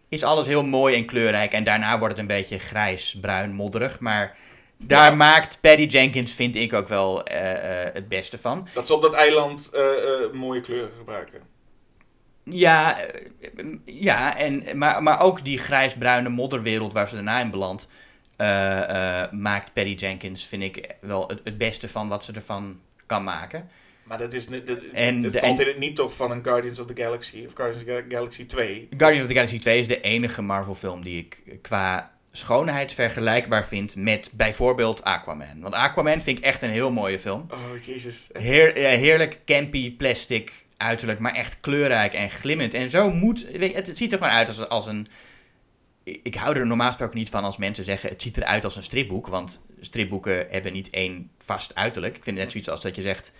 is 0.09 0.22
alles 0.22 0.47
heel 0.47 0.64
mooi 0.64 0.95
en 0.95 1.07
kleurrijk. 1.07 1.53
En 1.53 1.64
daarna 1.64 1.99
wordt 1.99 2.14
het 2.14 2.22
een 2.22 2.37
beetje 2.37 2.59
grijs, 2.59 3.18
bruin, 3.20 3.53
modderig. 3.53 4.01
Maar 4.01 4.37
daar 4.78 5.11
Ja. 5.11 5.16
maakt 5.16 5.61
Patty 5.61 5.84
Jenkins, 5.84 6.32
vind 6.32 6.57
ik, 6.57 6.72
ook 6.72 6.89
wel 6.89 7.24
eh, 7.24 7.93
het 7.93 8.09
beste 8.09 8.39
van. 8.39 8.68
Dat 8.74 8.87
ze 8.87 8.95
op 8.95 9.03
dat 9.03 9.14
eiland 9.14 9.70
mooie 10.32 10.61
kleuren 10.61 10.93
gebruiken. 10.99 11.55
Ja, 12.51 12.99
eh, 13.01 13.64
ja 13.84 14.36
en, 14.36 14.64
maar, 14.78 15.03
maar 15.03 15.20
ook 15.20 15.44
die 15.44 15.59
grijs-bruine 15.59 16.28
modderwereld 16.28 16.92
waar 16.92 17.09
ze 17.09 17.14
daarna 17.14 17.40
in 17.40 17.51
belandt... 17.51 17.88
eh, 18.36 19.22
eh, 19.22 19.30
maakt 19.32 19.72
Patty 19.72 19.90
Jenkins, 19.94 20.47
vind 20.47 20.62
ik, 20.62 20.94
wel 21.01 21.28
het, 21.28 21.40
het 21.44 21.59
beste 21.59 21.88
van 21.88 22.09
wat 22.09 22.24
ze 22.24 22.32
ervan 22.32 22.80
kan 23.07 23.24
maken. 23.24 23.68
Maar 24.03 24.18
dat 24.18 24.32
is. 24.32 24.47
Dat, 24.47 24.61
En 24.92 25.22
dat 25.22 25.32
de- 25.32 25.38
valt 25.38 25.61
in 25.61 25.66
het 25.66 25.78
niet 25.78 25.97
toch 25.97 26.14
van 26.16 26.30
een 26.30 26.44
Guardians 26.44 26.80
of 26.80 26.86
the 26.86 27.03
Galaxy 27.03 27.44
of 27.47 27.53
Guardians 27.55 27.84
of 27.90 28.05
the 28.09 28.14
Galaxy 28.14 28.47
2. 28.47 28.88
Guardians 28.97 29.22
of 29.22 29.28
the 29.28 29.34
Galaxy 29.34 29.59
2 29.59 29.78
is 29.78 29.88
de 29.88 30.01
enige 30.01 30.42
Marvel-film 30.42 31.05
die 31.05 31.18
ik 31.18 31.59
qua 31.62 32.14
schoonheid 32.30 32.92
vergelijkbaar 32.94 33.66
vind 33.66 33.97
met 33.97 34.30
bijvoorbeeld 34.32 35.05
Aquaman. 35.05 35.61
Want 35.61 35.74
Aquaman 35.74 36.20
vind 36.20 36.38
ik 36.38 36.44
echt 36.44 36.62
een 36.62 36.70
heel 36.70 36.92
mooie 36.92 37.18
film. 37.18 37.47
Oh, 37.51 37.84
jezus. 37.84 38.28
Heer, 38.32 38.74
heerlijk 38.74 39.40
campy, 39.44 39.97
plastic 39.97 40.53
uiterlijk, 40.76 41.18
maar 41.18 41.34
echt 41.34 41.60
kleurrijk 41.60 42.14
en 42.14 42.30
glimmend. 42.30 42.74
En 42.74 42.90
zo 42.90 43.10
moet... 43.10 43.46
het, 43.58 43.90
ziet 43.94 44.12
er 44.12 44.18
gewoon 44.18 44.32
uit 44.32 44.48
als, 44.48 44.68
als 44.68 44.86
een... 44.86 45.08
Ik 46.02 46.20
ik 46.22 46.34
hou 46.34 46.56
er 46.56 46.66
normaal 46.66 46.86
gesproken 46.86 47.18
niet 47.18 47.30
van 47.30 47.44
als 47.44 47.56
mensen 47.56 47.84
zeggen... 47.84 48.08
het 48.08 48.22
ziet 48.22 48.36
eruit 48.36 48.64
als 48.64 48.76
een 48.76 48.82
stripboek. 48.82 49.26
Want 49.26 49.60
stripboeken 49.80 50.46
hebben 50.50 50.72
niet 50.72 50.90
één 50.90 51.30
vast 51.38 51.74
uiterlijk. 51.74 52.16
Ik 52.16 52.24
vind 52.24 52.36
het 52.36 52.44
net 52.44 52.52
zoiets 52.52 52.70
als 52.70 52.82
dat 52.82 52.96
je 52.96 53.02
zegt... 53.02 53.32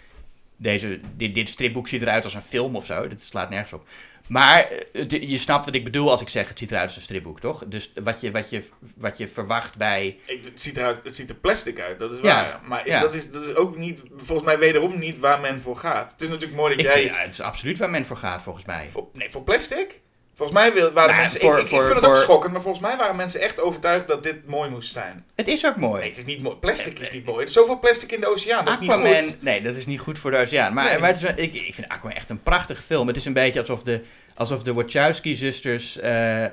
Deze, 0.59 1.01
dit, 1.17 1.35
dit 1.35 1.49
stripboek 1.49 1.89
ziet 1.89 2.03
eruit 2.03 2.25
als 2.25 2.35
een 2.35 2.43
film 2.43 2.77
of 2.77 2.85
zo. 2.85 3.09
Dat 3.09 3.21
slaat 3.21 3.51
nergens 3.51 3.73
op. 3.73 3.89
Maar 4.29 4.69
eh, 4.93 5.09
je 5.09 5.37
snapt 5.37 5.67
wat 5.67 5.75
ik 5.75 5.85
bedoel 5.85 6.11
als 6.11 6.21
ik 6.21 6.29
zeg... 6.29 6.49
het 6.49 6.59
ziet 6.59 6.71
eruit 6.71 6.87
als 6.87 6.97
een 6.97 7.03
stripboek, 7.03 7.41
toch? 7.41 7.65
Dus 7.67 7.93
wat 8.03 8.21
je, 8.21 8.31
wat 8.31 8.51
je, 8.51 8.65
wat 8.97 9.19
je 9.19 9.29
verwacht 9.29 9.77
bij... 9.77 10.19
Ik, 10.27 10.45
het, 10.45 10.61
ziet 10.61 10.77
eruit, 10.77 11.05
het 11.05 11.17
ziet 11.17 11.31
er 11.31 11.37
plastic 11.37 11.81
uit, 11.81 11.99
dat 11.99 12.13
is 12.13 12.19
Ja, 12.19 12.23
waar. 12.23 12.61
Maar 12.65 12.87
is, 12.87 12.93
ja. 12.93 13.01
dat, 13.01 13.15
is, 13.15 13.31
dat 13.31 13.47
is 13.47 13.55
ook 13.55 13.77
niet, 13.77 14.03
volgens 14.17 14.47
mij 14.47 14.59
wederom 14.59 14.99
niet 14.99 15.19
waar 15.19 15.41
men 15.41 15.61
voor 15.61 15.77
gaat. 15.77 16.13
Het 16.13 16.23
is 16.23 16.29
natuurlijk 16.29 16.57
mooi 16.57 16.77
dat 16.77 16.85
Ik 16.85 16.91
jij... 16.91 17.03
vind, 17.03 17.15
ja, 17.15 17.21
het 17.21 17.35
is 17.35 17.41
absoluut 17.41 17.79
waar 17.79 17.91
men 17.91 18.07
voor 18.07 18.17
gaat, 18.17 18.43
volgens 18.43 18.65
mij. 18.65 18.89
Voor, 18.91 19.09
nee, 19.13 19.31
voor 19.31 19.43
plastic? 19.43 20.01
Volgens 20.37 20.59
mij 20.59 20.73
waren 20.75 20.93
Nou, 20.95 21.13
mensen... 21.21 21.41
voor- 21.41 21.57
ik, 21.57 21.63
ik, 21.63 21.67
voor- 21.69 21.81
ik 21.81 21.85
vind 21.87 22.01
het 22.01 22.11
ook 22.11 22.17
schokkend, 22.17 22.53
maar 22.53 22.63
volgens 22.63 22.87
mij 22.87 22.97
waren 22.97 23.17
mensen 23.17 23.41
echt 23.41 23.61
overtuigd 23.61 24.09
dat 24.09 24.23
dit 24.23 24.47
mooi 24.49 24.71
moest 24.71 24.93
zijn. 24.93 25.25
Het 25.35 25.49
is 25.49 25.67
ook 25.67 25.77
mooi. 25.77 26.01
Nee, 26.01 26.09
het 26.09 26.19
is 26.19 26.25
niet 26.25 26.43
mooi. 26.43 26.57
Plastic 26.57 26.99
is 26.99 27.11
niet 27.13 27.25
mooi. 27.25 27.41
Er 27.41 27.47
is 27.47 27.53
zoveel 27.53 27.79
plastic 27.79 28.13
in 28.13 28.21
de 28.21 28.27
oceaan, 28.29 28.65
dat 28.65 28.75
is 28.75 28.81
niet 28.81 28.91
Aquaman, 28.91 29.23
goed. 29.25 29.43
nee, 29.43 29.63
dat 29.63 29.77
is 29.77 29.87
niet 29.87 30.01
goed 30.01 30.19
voor 30.19 30.31
de 30.31 30.37
oceaan. 30.37 30.75
Maar, 30.75 30.85
Nee. 30.85 30.99
maar 30.99 31.09
het 31.09 31.17
is, 31.17 31.23
wel- 31.23 31.33
ik, 31.37 31.55
ik 31.55 31.75
vind 31.75 31.89
Aquaman 31.89 32.17
echt 32.17 32.31
een 32.31 32.43
prachtige 32.43 32.83
film. 32.83 33.07
Het 33.07 33.17
is 33.17 33.25
een 33.25 33.33
beetje 33.33 33.61
alsof 33.61 33.83
de, 33.83 34.03
alsof 34.35 34.63
de 34.63 34.73
Wachowski-zusters 34.73 35.99
eh, 35.99 36.45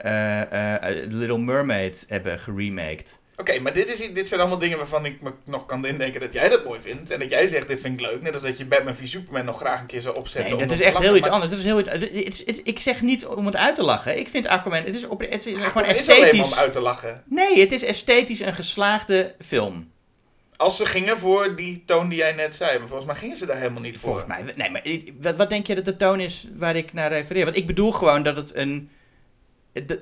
Little 1.10 1.38
Mermaid 1.38 2.06
hebben 2.10 2.40
geremaked. 2.40 3.20
Oké, 3.36 3.60
maar 3.60 3.74
dit, 3.74 3.90
is, 3.90 4.14
dit 4.14 4.28
zijn 4.28 4.40
allemaal 4.40 4.60
dingen 4.60 4.78
waarvan 4.78 5.06
ik 5.06 5.22
me 5.22 5.32
nog 5.46 5.66
kan 5.66 5.86
indenken 5.86 6.22
dat 6.22 6.34
jij 6.34 6.50
dat 6.50 6.64
mooi 6.64 6.82
vindt. 6.82 7.10
En 7.10 7.20
dat 7.20 7.30
jij 7.30 7.48
zegt, 7.48 7.68
dit 7.68 7.80
vind 7.80 8.00
ik 8.00 8.06
leuk. 8.06 8.22
Net 8.22 8.34
als 8.34 8.44
dat 8.44 8.58
je 8.58 8.66
Batman 8.66 8.96
v 8.96 9.08
Superman 9.08 9.46
nog 9.46 9.58
graag 9.58 9.80
een 9.80 9.86
keer 9.86 10.02
zou 10.02 10.16
opzetten. 10.16 10.58
Nee, 10.58 10.68
dat 10.68 10.80
is 10.80 10.86
echt 10.86 10.98
heel 10.98 11.16
iets 11.16 11.28
anders. 11.28 11.52
Dat 11.52 11.60
is 11.60 11.66
heel 11.66 11.78
het, 11.78 12.44
het, 12.46 12.62
ik 12.64 12.80
zeg 12.80 13.02
niet 13.02 13.26
om 13.26 13.46
het 13.46 13.56
uit 13.56 13.76
te 13.76 13.84
lachen. 13.84 14.20
Ik 14.20 14.28
vind 14.28 14.48
Aquaman, 14.48 14.84
het 14.84 14.96
is, 14.96 15.08
op, 15.08 15.20
het 15.20 15.34
is 15.34 15.44
gewoon 15.44 15.68
is 15.68 15.74
maar 15.74 15.84
om 15.84 15.90
esthetisch. 15.90 16.58
uit 16.58 16.72
te 16.72 16.80
lachen. 16.80 17.24
Nee, 17.26 17.60
het 17.60 17.72
is 17.72 17.84
esthetisch 17.84 18.40
een 18.40 18.54
geslaagde 18.54 19.36
film. 19.40 19.92
Als 20.56 20.78
ze 20.78 20.86
gingen 20.86 21.18
voor 21.18 21.56
die 21.56 21.84
toon 21.86 22.10
die 22.10 22.18
jij 22.18 22.34
net 22.34 22.56
zei. 22.56 22.80
Maar 22.80 22.88
volgens 22.88 23.08
mij 23.08 23.20
gingen 23.20 23.38
ze 23.38 23.46
daar 23.46 23.58
helemaal 23.58 23.82
niet 23.82 24.00
voor. 24.00 24.10
Volgens 24.10 24.28
mij. 24.28 24.54
Nee, 24.56 24.70
maar 24.70 24.82
wat, 25.22 25.36
wat 25.36 25.50
denk 25.50 25.68
je 25.68 25.76
dat 25.76 25.86
de 25.86 25.96
toon 25.96 26.20
is 26.20 26.50
waar 26.56 26.76
ik 26.76 26.94
naar 26.94 27.12
refereer? 27.12 27.44
Want 27.44 27.58
ik 27.58 27.68
bedoel 27.68 27.92
gewoon 27.92 28.24
dat 28.24 28.36
het 28.36 28.56
een, 28.56 28.90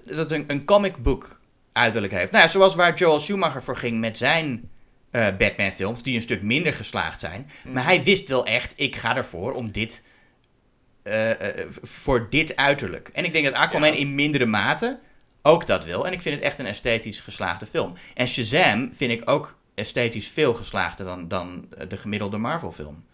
dat 0.06 0.32
een, 0.32 0.44
een 0.48 0.66
comic 0.66 0.98
book 0.98 1.41
uiterlijk 1.74 2.14
heeft. 2.14 2.32
Nou 2.32 2.44
ja, 2.44 2.50
zoals 2.50 2.76
waar 2.76 2.94
Joel 2.94 3.20
Schumacher 3.20 3.64
voor 3.64 3.78
ging 3.78 4.00
met 4.00 4.18
zijn 4.18 4.70
eh, 5.12 5.28
Batman 5.38 5.72
films, 5.72 6.04
die 6.04 6.16
een 6.16 6.22
stuk 6.22 6.42
minder 6.42 6.74
geslaagd 6.74 7.20
zijn. 7.20 7.50
Maar 7.72 7.84
hij 7.84 8.04
wist 8.04 8.30
wel 8.30 8.46
echt, 8.46 8.80
ik 8.80 8.96
ga 8.96 9.16
ervoor 9.16 9.54
om 9.54 9.72
dit, 9.72 10.04
eh, 11.04 11.60
eh, 11.60 11.66
voor 11.82 12.30
dit 12.30 12.56
uiterlijk. 12.56 13.10
En 13.14 13.26
ik 13.26 13.34
denk 13.34 13.46
dat 13.46 13.54
Aquaman 13.54 13.94
Ja. 13.94 14.00
in 14.00 14.16
mindere 14.16 14.46
mate 14.46 15.00
ook 15.42 15.66
dat 15.66 15.86
wil. 15.86 16.06
En 16.06 16.12
ik 16.14 16.22
vind 16.22 16.36
het 16.36 16.44
echt 16.44 16.60
een 16.60 16.66
esthetisch 16.66 17.20
geslaagde 17.20 17.66
film. 17.66 17.94
En 18.14 18.28
Shazam 18.28 18.94
vind 18.94 19.12
ik 19.12 19.30
ook 19.30 19.58
esthetisch 19.76 20.28
veel 20.28 20.54
geslaagder 20.54 21.06
dan, 21.06 21.28
dan 21.28 21.66
de 21.88 21.98
gemiddelde 21.98 22.38
Marvel 22.38 22.72
film. 22.72 23.06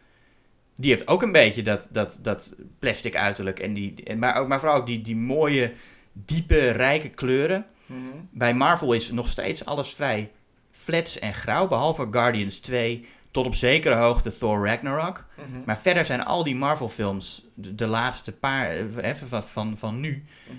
Die 0.75 0.91
heeft 0.91 1.07
ook 1.07 1.21
een 1.21 1.31
beetje 1.31 1.61
dat, 1.61 1.87
dat, 1.91 2.19
dat 2.21 2.55
plastic 2.79 3.15
uiterlijk. 3.15 3.59
En 3.59 3.73
die, 3.73 4.15
maar, 4.15 4.35
ook, 4.35 4.47
maar 4.47 4.59
vooral 4.59 4.77
ook 4.77 4.87
die, 4.87 5.01
die 5.01 5.15
mooie, 5.15 5.73
diepe, 6.13 6.69
rijke 6.71 7.09
kleuren. 7.09 7.65
Mhm. 7.87 8.01
Bij 8.31 8.53
Marvel 8.53 8.93
is 8.93 9.11
nog 9.11 9.27
steeds 9.27 9.65
alles 9.65 9.93
vrij 9.93 10.31
flats 10.71 11.19
en 11.19 11.33
grauw. 11.33 11.67
Behalve 11.67 12.07
Guardians 12.11 12.57
2 12.59 13.05
tot 13.31 13.45
op 13.45 13.55
zekere 13.55 13.95
hoogte 13.95 14.37
Thor 14.37 14.65
Ragnarok. 14.67 15.25
Mhm. 15.35 15.61
Maar 15.65 15.77
verder 15.77 16.05
zijn 16.05 16.23
al 16.25 16.43
die 16.43 16.55
Marvel 16.55 16.89
films, 16.89 17.45
de, 17.53 17.75
de 17.75 17.85
laatste 17.87 18.31
paar, 18.31 18.65
eh, 18.69 19.09
even 19.09 19.27
van, 19.27 19.43
van, 19.43 19.77
van 19.77 19.99
nu, 19.99 20.23
Mhm. 20.47 20.55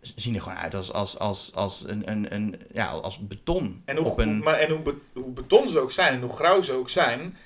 zien 0.00 0.34
er 0.34 0.42
gewoon 0.42 0.58
uit 0.58 0.74
als, 0.74 0.92
als, 0.92 1.18
als, 1.18 1.50
als, 1.54 1.84
een, 1.86 2.10
een, 2.10 2.34
een, 2.34 2.60
ja, 2.72 2.86
als 2.88 3.26
beton. 3.26 3.82
En, 3.84 3.96
hoe, 3.96 4.06
op 4.06 4.18
een, 4.18 4.38
maar, 4.38 4.54
en 4.54 4.70
hoe, 4.70 4.82
be- 4.82 4.98
hoe 5.12 5.30
beton 5.32 5.68
ze 5.70 5.78
ook 5.78 5.92
zijn 5.92 6.14
en 6.14 6.20
hoe 6.20 6.30
grauw 6.36 6.60
ze 6.60 6.72
ook 6.72 6.88
zijn, 6.88 7.36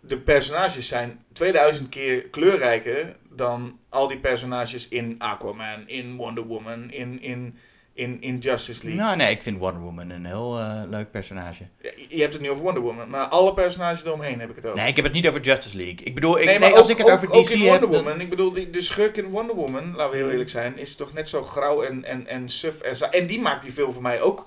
de 0.00 0.18
personages 0.18 0.86
zijn 0.88 1.22
2000 1.32 1.88
keer 1.88 2.22
kleurrijker 2.28 3.16
dan 3.30 3.78
al 3.88 4.08
die 4.08 4.18
personages 4.18 4.88
in 4.88 5.18
Aquaman, 5.18 5.88
in 5.88 6.16
Wonder 6.16 6.44
Woman, 6.46 6.90
in, 6.90 7.20
in, 7.22 7.58
in, 7.98 8.20
in 8.20 8.38
Justice 8.38 8.84
League. 8.84 9.04
nou 9.04 9.16
nee, 9.16 9.30
ik 9.30 9.42
vind 9.42 9.58
Wonder 9.58 9.80
Woman 9.82 10.10
een 10.10 10.24
heel 10.24 10.58
eh, 10.58 10.82
leuk 10.88 11.10
personage. 11.10 11.62
Je 12.08 12.20
hebt 12.20 12.32
het 12.32 12.42
nu 12.42 12.50
over 12.50 12.62
Wonder 12.62 12.82
Woman, 12.82 13.10
maar 13.10 13.26
alle 13.26 13.54
personages 13.54 14.04
eromheen 14.04 14.40
heb 14.40 14.50
ik 14.50 14.56
het 14.56 14.66
over. 14.66 14.78
Nee, 14.78 14.88
ik 14.88 14.96
heb 14.96 15.04
het 15.04 15.14
niet 15.14 15.28
over 15.28 15.40
Justice 15.40 15.76
League. 15.76 16.04
Ik 16.04 16.14
bedoel, 16.14 16.38
ik, 16.38 16.44
Nee, 16.44 16.74
als 16.74 16.84
ook, 16.84 16.90
ik 16.90 16.96
het 16.96 17.06
ook, 17.06 17.12
over 17.12 17.30
ook 17.32 17.44
DC 17.44 17.50
in 17.50 17.60
heb... 17.60 17.68
Wonder 17.68 17.90
dan- 17.90 18.02
Woman, 18.04 18.20
ik 18.20 18.30
bedoel, 18.30 18.52
die, 18.52 18.70
de 18.70 18.80
schurk 18.80 19.16
in 19.16 19.24
Wonder 19.24 19.56
Woman, 19.56 19.96
laten 19.96 20.10
we 20.10 20.16
heel 20.16 20.30
eerlijk 20.30 20.50
zijn, 20.50 20.78
is 20.78 20.94
toch 20.96 21.12
net 21.12 21.28
zo 21.28 21.42
grauw 21.42 21.82
en, 21.82 22.04
en, 22.04 22.26
en 22.26 22.48
suf 22.48 22.80
en 22.80 23.10
En 23.10 23.26
die 23.26 23.40
maakt 23.40 23.62
die 23.62 23.72
film 23.72 23.92
voor 23.92 24.02
mij 24.02 24.20
ook 24.20 24.46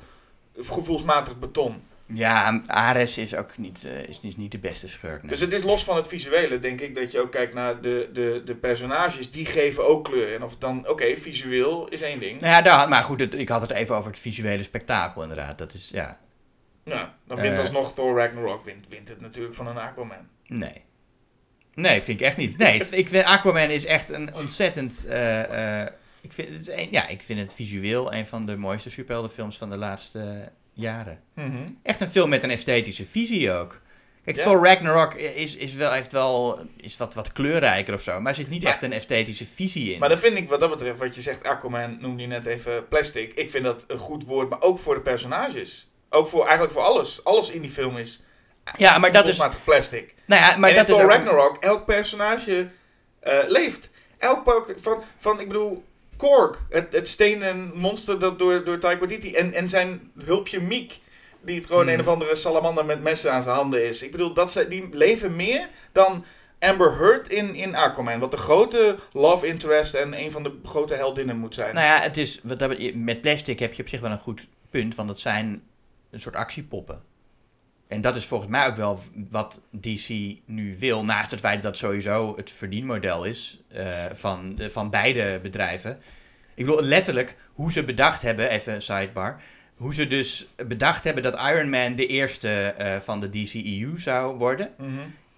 gevoelsmatig 0.58 1.40
beton. 1.40 1.84
Ja, 2.14 2.62
Ares 2.68 3.18
is 3.18 3.36
ook 3.36 3.58
niet, 3.58 3.86
eh, 3.86 4.04
is, 4.08 4.20
is 4.22 4.36
niet 4.36 4.52
de 4.52 4.60
beste 4.60 4.88
schurk. 4.88 5.22
nee. 5.22 5.32
Dus 5.32 5.40
het 5.40 5.54
is 5.54 5.64
los 5.64 5.84
van 5.84 5.96
het 5.96 6.08
visuele, 6.08 6.60
denk 6.60 6.82
ik, 6.82 6.96
dat 6.96 7.12
je 7.12 7.20
ook 7.20 7.32
kijkt 7.32 7.54
naar 7.54 7.82
de, 7.82 8.10
de, 8.14 8.42
de 8.46 8.56
personages, 8.56 9.32
die 9.32 9.46
geven 9.46 9.88
ook 9.88 10.04
kleur. 10.04 10.36
En 10.36 10.44
of 10.44 10.56
dan, 10.58 10.88
oké, 10.90 11.18
visueel 11.18 11.88
is 11.88 12.02
één 12.02 12.20
ding. 12.20 12.40
Nou 12.42 12.54
ja, 12.54 12.62
daar, 12.62 12.90
maar 12.90 13.04
goed, 13.04 13.20
het- 13.20 13.34
ik 13.40 13.50
had 13.50 13.62
het 13.62 13.70
even 13.72 13.96
over 13.96 14.12
het 14.12 14.20
visuele 14.20 14.64
spektakel 14.64 15.22
inderdaad. 15.22 15.58
Dat 15.58 15.74
is, 15.74 15.90
ja, 15.94 16.20
Ja, 16.86 17.16
dan 17.28 17.38
wint 17.42 17.54
Eh. 17.54 17.60
alsnog 17.60 17.94
Thor 17.94 18.18
Ragnarok, 18.18 18.66
wint, 18.66 18.86
wint 18.90 19.10
het 19.10 19.22
natuurlijk 19.22 19.56
van 19.56 19.68
een 19.68 19.78
Aquaman. 19.78 20.28
nee. 20.48 20.82
Nee, 21.74 22.02
vind 22.02 22.20
ik 22.20 22.26
echt 22.26 22.38
niet. 22.38 22.58
Nee, 22.58 22.80
ik 23.02 23.08
vind 23.08 23.26
Aquaman 23.26 23.70
is 23.70 23.86
echt 23.86 24.10
een 24.10 24.36
ontzettend... 24.36 25.06
eh, 25.06 25.82
ik, 26.22 26.34
vind, 26.34 26.50
het 26.50 26.60
is 26.60 26.70
een, 26.70 26.88
ja, 26.92 27.08
ik 27.08 27.22
vind 27.22 27.40
het 27.40 27.54
visueel 27.54 28.14
een 28.14 28.28
van 28.28 28.46
de 28.46 28.58
mooiste 28.58 28.90
superheldenfilms 28.90 29.58
van 29.58 29.70
de 29.70 29.78
laatste 29.78 30.52
jaren. 30.82 31.20
Echt 31.84 32.02
een 32.02 32.12
film 32.12 32.30
met 32.30 32.44
een 32.44 32.50
esthetische 32.52 33.06
visie 33.06 33.52
ook. 33.52 33.82
Kijk, 34.24 34.36
Ja. 34.38 34.44
Thor 34.44 34.66
Ragnarok 34.66 35.14
is, 35.14 35.56
is 35.56 35.74
wel, 35.74 35.92
heeft 35.92 36.12
wel, 36.12 36.60
is 36.78 36.98
wat, 36.98 37.14
wat 37.14 37.32
kleurrijker 37.32 37.94
of 37.94 38.02
zo, 38.02 38.20
maar 38.20 38.30
er 38.32 38.36
zit 38.38 38.50
niet 38.50 38.64
Maar- 38.64 38.72
echt 38.72 38.84
een 38.84 38.94
esthetische 38.94 39.46
visie 39.46 39.94
in. 39.94 40.00
Maar 40.00 40.10
dan 40.10 40.18
vind 40.18 40.38
ik 40.38 40.50
wat 40.50 40.60
dat 40.60 40.70
betreft, 40.70 41.00
wat 41.00 41.16
je 41.16 41.22
zegt, 41.22 41.44
Aquaman 41.44 41.98
noemde 42.00 42.22
je 42.22 42.28
net 42.28 42.46
even 42.46 42.88
plastic. 42.88 43.34
Ik 43.34 43.50
vind 43.50 43.64
dat 43.64 43.84
een 43.88 43.98
goed 43.98 44.24
woord, 44.26 44.50
maar 44.50 44.62
ook 44.62 44.80
voor 44.80 44.96
de 44.96 45.02
personages. 45.02 45.90
Ook 46.10 46.28
voor, 46.28 46.42
eigenlijk 46.44 46.72
voor 46.74 46.82
alles. 46.82 47.24
Alles 47.24 47.50
in 47.52 47.62
die 47.62 47.72
film 47.72 47.98
is 47.98 48.22
ja, 48.78 48.98
maar 48.98 49.12
dat 49.12 49.28
is... 49.28 49.42
plastic. 49.64 50.14
Nou 50.26 50.42
ja, 50.42 50.58
maar 50.58 50.70
en 50.70 50.76
dat 50.76 50.88
in 50.90 50.94
is 50.96 51.00
Thor 51.02 51.10
ook- 51.12 51.16
Ragnarok, 51.18 51.58
elk 51.58 51.86
personage 51.86 52.70
eh, 53.20 53.38
leeft. 53.48 53.90
Elk 54.18 54.66
van, 54.82 55.04
van, 55.20 55.40
ik 55.40 55.48
bedoel, 55.48 55.84
Korg, 56.22 56.58
het, 56.70 56.94
het 56.94 57.08
stenen 57.08 57.72
monster 57.76 58.20
dat 58.20 58.40
door, 58.40 58.64
door 58.64 58.78
Taika 58.78 59.00
Waititi 59.00 59.36
en, 59.36 59.54
en 59.54 59.70
zijn 59.70 60.12
hulpje 60.24 60.60
Miek. 60.60 61.00
die 61.42 61.56
het 61.56 61.66
gewoon 61.66 61.84
Hmm. 61.84 61.94
een 61.94 62.00
of 62.00 62.08
andere 62.08 62.36
salamander 62.36 62.86
met 62.86 63.02
messen 63.02 63.32
aan 63.32 63.44
zijn 63.44 63.56
handen 63.56 63.88
is. 63.88 64.02
Ik 64.02 64.12
bedoel, 64.12 64.34
dat 64.34 64.52
ze, 64.52 64.68
die 64.68 64.90
leven 64.92 65.36
meer 65.36 65.68
dan 65.92 66.26
Amber 66.60 66.98
Heard 66.98 67.30
in, 67.30 67.56
in 67.56 67.76
Aquaman. 67.76 68.20
Wat 68.20 68.32
de 68.32 68.38
grote 68.38 68.98
love 69.12 69.48
interest 69.48 69.94
en 69.94 70.14
een 70.20 70.32
van 70.32 70.44
de 70.44 70.60
grote 70.64 70.94
heldinnen 70.94 71.38
moet 71.38 71.54
zijn. 71.54 71.76
Nou 71.76 71.86
ja, 71.86 72.02
het 72.02 72.18
is, 72.18 72.40
wat 72.44 72.94
met 72.94 73.22
plastic 73.22 73.60
heb 73.60 73.74
je 73.74 73.82
op 73.82 73.88
zich 73.90 74.00
wel 74.02 74.12
een 74.12 74.20
goed 74.20 74.48
punt, 74.70 74.96
want 74.96 75.08
dat 75.08 75.20
zijn 75.20 75.64
een 76.12 76.20
soort 76.20 76.36
actiepoppen. 76.36 77.02
En 77.92 78.02
dat 78.02 78.16
is 78.16 78.26
volgens 78.26 78.50
mij 78.52 78.68
ook 78.68 78.76
wel 78.76 79.00
wat 79.30 79.62
DC 79.82 80.10
nu 80.46 80.76
wil, 80.80 81.04
naast 81.04 81.32
het 81.32 81.40
feit 81.40 81.62
dat 81.62 81.78
sowieso 81.78 82.36
het 82.36 82.52
verdienmodel 82.52 83.24
is 83.24 83.60
eh, 83.68 83.86
van, 84.14 84.56
de- 84.56 84.70
van 84.70 84.90
beide 84.90 85.40
bedrijven. 85.42 86.00
Ik 86.56 86.66
bedoel, 86.66 86.82
letterlijk, 86.84 87.36
hoe 87.54 87.72
ze 87.72 87.84
bedacht 87.84 88.22
hebben, 88.22 88.50
even 88.50 88.74
een 88.74 88.82
sidebar, 88.82 89.42
hoe 89.76 89.94
ze 89.94 90.08
dus 90.08 90.48
bedacht 90.68 91.04
hebben 91.04 91.24
dat 91.24 91.36
Iron 91.40 91.70
Man 91.70 91.96
de 91.96 92.06
eerste 92.08 92.50
eh, 92.78 92.98
van 93.00 93.20
de 93.20 93.30
DCEU 93.30 93.94
zou 94.00 94.38
worden 94.38 94.74
Mhm. 94.78 94.90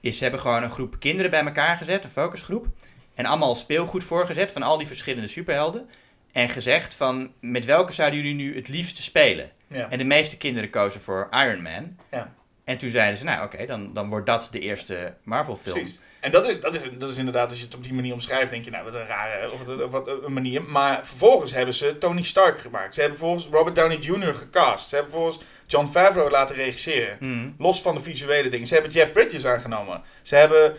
is 0.02 0.18
ze 0.18 0.24
hebben 0.24 0.42
gewoon 0.42 0.64
een 0.64 0.72
groep 0.72 1.00
kinderen 1.00 1.32
bij 1.32 1.44
elkaar 1.44 1.78
gezet, 1.78 2.04
een 2.04 2.10
focusgroep. 2.10 2.68
En 3.14 3.26
allemaal 3.26 3.56
speelgoed 3.56 4.04
voorgezet 4.04 4.52
van 4.52 4.64
al 4.64 4.78
die 4.78 4.88
verschillende 4.88 5.28
superhelden. 5.28 5.90
En 6.32 6.50
gezegd 6.50 6.96
van, 6.96 7.32
met 7.42 7.66
welke 7.66 7.94
zouden 7.94 8.20
jullie 8.20 8.36
nu 8.36 8.56
het 8.56 8.68
liefste 8.68 9.02
spelen? 9.02 9.52
Ja. 9.68 9.90
En 9.90 9.98
de 9.98 10.04
meeste 10.04 10.38
kinderen 10.38 10.70
kozen 10.70 11.02
voor 11.02 11.28
Iron 11.32 11.62
Man. 11.62 11.98
Ja. 12.12 12.34
En 12.64 12.78
toen 12.78 12.90
zeiden 12.90 13.18
ze, 13.18 13.24
nou 13.24 13.44
oké, 13.44 13.66
dan, 13.66 13.94
dan 13.94 14.10
wordt 14.10 14.26
dat 14.26 14.48
de 14.52 14.60
eerste 14.60 15.14
Marvel 15.24 15.56
film. 15.56 15.76
Precies. 15.76 16.00
En 16.20 16.32
dat 16.32 16.48
is, 16.48 16.60
dat, 16.60 16.76
is, 16.76 16.82
dat 16.98 17.10
is 17.10 17.18
inderdaad, 17.18 17.50
als 17.50 17.60
je 17.60 17.66
het 17.66 17.76
op 17.76 17.84
die 17.84 17.94
manier 17.94 18.14
omschrijft, 18.14 18.52
denk 18.52 18.66
je, 18.66 18.72
nou, 18.72 18.84
wat 18.84 18.94
een 18.94 19.06
rare, 19.06 19.52
of 19.52 19.90
wat, 19.92 20.08
een 20.08 20.34
manier. 20.34 20.62
Maar 20.64 21.06
vervolgens 21.06 21.52
hebben 21.52 21.74
ze 21.74 21.98
Tony 21.98 22.24
Stark 22.24 22.60
gemaakt. 22.60 22.94
Ze 22.94 23.00
hebben 23.02 23.20
volgens 23.20 23.48
Robert 23.52 23.76
Downey 23.76 23.98
Jr. 23.98 24.36
gecast. 24.36 24.90
Ze 24.90 24.96
hebben 24.96 25.14
volgens 25.14 25.40
John 25.68 25.88
Favreau 25.88 26.30
laten 26.30 26.56
regisseren. 26.56 27.18
Hmm. 27.20 27.56
Los 27.58 27.82
van 27.82 27.96
de 27.96 28.02
visuele 28.02 28.50
dingen. 28.50 28.68
Ze 28.68 28.74
hebben 28.74 28.92
Jeff 28.92 29.12
Bridges 29.12 29.46
aangenomen. 29.46 30.02
Ze 30.22 30.36
hebben 30.36 30.78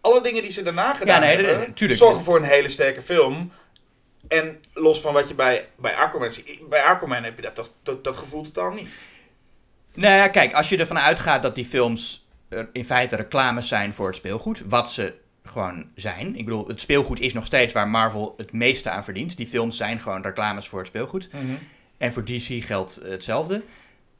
alle 0.00 0.22
dingen 0.22 0.42
die 0.42 0.50
ze 0.50 0.62
daarna 0.62 0.94
gedaan 0.94 1.20
nee, 1.20 1.36
dat- 1.36 1.46
hebben, 1.46 1.74
tuurlijk. 1.74 1.98
zorgen 1.98 2.22
voor 2.22 2.36
een 2.36 2.42
hele 2.42 2.68
sterke 2.68 3.02
film. 3.02 3.52
En 4.28 4.62
los 4.74 5.00
van 5.00 5.12
wat 5.12 5.28
je 5.28 5.34
bij, 5.34 5.68
bij 5.76 5.94
Aquaman 5.94 6.32
ziet. 6.32 6.68
Bij 6.68 6.82
Aquaman 6.82 7.22
heb 7.24 7.36
je 7.36 7.42
dat, 7.42 7.54
toch, 7.54 7.70
dat, 7.82 8.04
dat 8.04 8.16
gevoel 8.16 8.42
totaal 8.42 8.70
niet. 8.70 8.88
Nou 9.94 10.14
ja, 10.14 10.28
kijk, 10.28 10.52
als 10.52 10.68
je 10.68 10.76
ervan 10.76 10.98
uitgaat 10.98 11.42
dat 11.42 11.54
die 11.54 11.64
films 11.64 12.26
in 12.72 12.84
feite 12.84 13.16
reclames 13.16 13.68
zijn 13.68 13.94
voor 13.94 14.06
het 14.06 14.16
speelgoed, 14.16 14.62
wat 14.66 14.90
ze 14.92 15.14
gewoon 15.44 15.84
zijn. 15.94 16.36
Ik 16.36 16.44
bedoel, 16.44 16.66
het 16.66 16.80
speelgoed 16.80 17.20
is 17.20 17.32
nog 17.32 17.44
steeds 17.44 17.74
waar 17.74 17.88
Marvel 17.88 18.34
het 18.36 18.52
meeste 18.52 18.90
aan 18.90 19.04
verdient. 19.04 19.36
Die 19.36 19.46
films 19.46 19.76
zijn 19.76 20.00
gewoon 20.00 20.22
reclames 20.22 20.68
voor 20.68 20.78
het 20.78 20.88
speelgoed. 20.88 21.28
En 21.98 22.12
voor 22.12 22.24
DC 22.24 22.64
geldt 22.64 23.00
hetzelfde. 23.02 23.62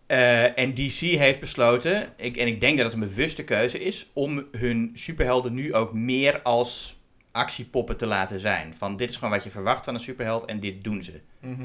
Eh, 0.06 0.58
en 0.58 0.74
DC 0.74 0.98
heeft 0.98 1.40
besloten, 1.40 2.12
ik, 2.16 2.36
en 2.36 2.46
ik 2.46 2.60
denk 2.60 2.76
dat 2.76 2.86
het 2.86 2.94
een 2.94 3.08
bewuste 3.08 3.44
keuze 3.44 3.78
is, 3.78 4.06
om 4.12 4.46
hun 4.52 4.90
superhelden 4.94 5.54
nu 5.54 5.74
ook 5.74 5.92
meer 5.92 6.42
als 6.42 7.00
actiepoppen 7.30 7.96
te 7.96 8.06
laten 8.06 8.40
zijn. 8.40 8.74
Van 8.74 8.96
dit 8.96 9.10
is 9.10 9.16
gewoon 9.16 9.30
wat 9.30 9.44
je 9.44 9.50
verwacht 9.50 9.84
van 9.84 9.94
een 9.94 10.00
superheld 10.00 10.44
en 10.44 10.60
dit 10.60 10.84
doen 10.84 11.02
ze. 11.02 11.20
Mhm. 11.40 11.62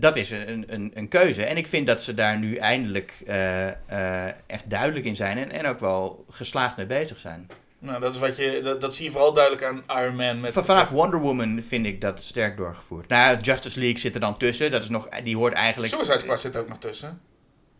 Dat 0.00 0.16
is 0.16 0.30
een, 0.30 0.64
een, 0.74 0.90
een 0.94 1.08
keuze. 1.08 1.44
En 1.44 1.56
ik 1.56 1.66
vind 1.66 1.86
dat 1.86 2.02
ze 2.02 2.14
daar 2.14 2.38
nu 2.38 2.56
eindelijk 2.56 3.12
eh, 3.26 3.68
eh, 3.68 4.34
echt 4.46 4.70
duidelijk 4.70 5.04
in 5.06 5.16
zijn 5.16 5.38
en, 5.38 5.50
en 5.50 5.66
ook 5.66 5.78
wel 5.78 6.24
geslaagd 6.30 6.76
mee 6.76 6.86
bezig 6.86 7.18
zijn. 7.18 7.46
Nou, 7.78 8.00
dat, 8.00 8.14
is 8.14 8.20
wat 8.20 8.36
je, 8.36 8.60
dat, 8.62 8.80
dat 8.80 8.94
zie 8.94 9.04
je 9.04 9.10
vooral 9.10 9.32
duidelijk 9.32 9.64
aan 9.64 10.00
Iron 10.02 10.16
Man. 10.16 10.40
Met 10.40 10.52
Van- 10.52 10.64
Vanaf 10.64 10.90
Wonder 10.90 11.20
Woman 11.20 11.62
vind 11.62 11.86
ik 11.86 12.00
dat 12.00 12.20
sterk 12.22 12.56
doorgevoerd. 12.56 13.08
Nou, 13.08 13.36
Justice 13.36 13.78
League 13.78 13.98
zit 13.98 14.14
er 14.14 14.20
dan 14.20 14.36
tussen. 14.38 14.70
Dat 14.70 14.82
is 14.82 14.88
nog, 14.88 15.08
die 15.08 15.36
hoort 15.36 15.52
eigenlijk... 15.52 15.92
Suicide 15.92 16.18
Squad 16.18 16.40
zit 16.40 16.56
ook 16.56 16.68
nog 16.68 16.78
tussen. 16.78 17.20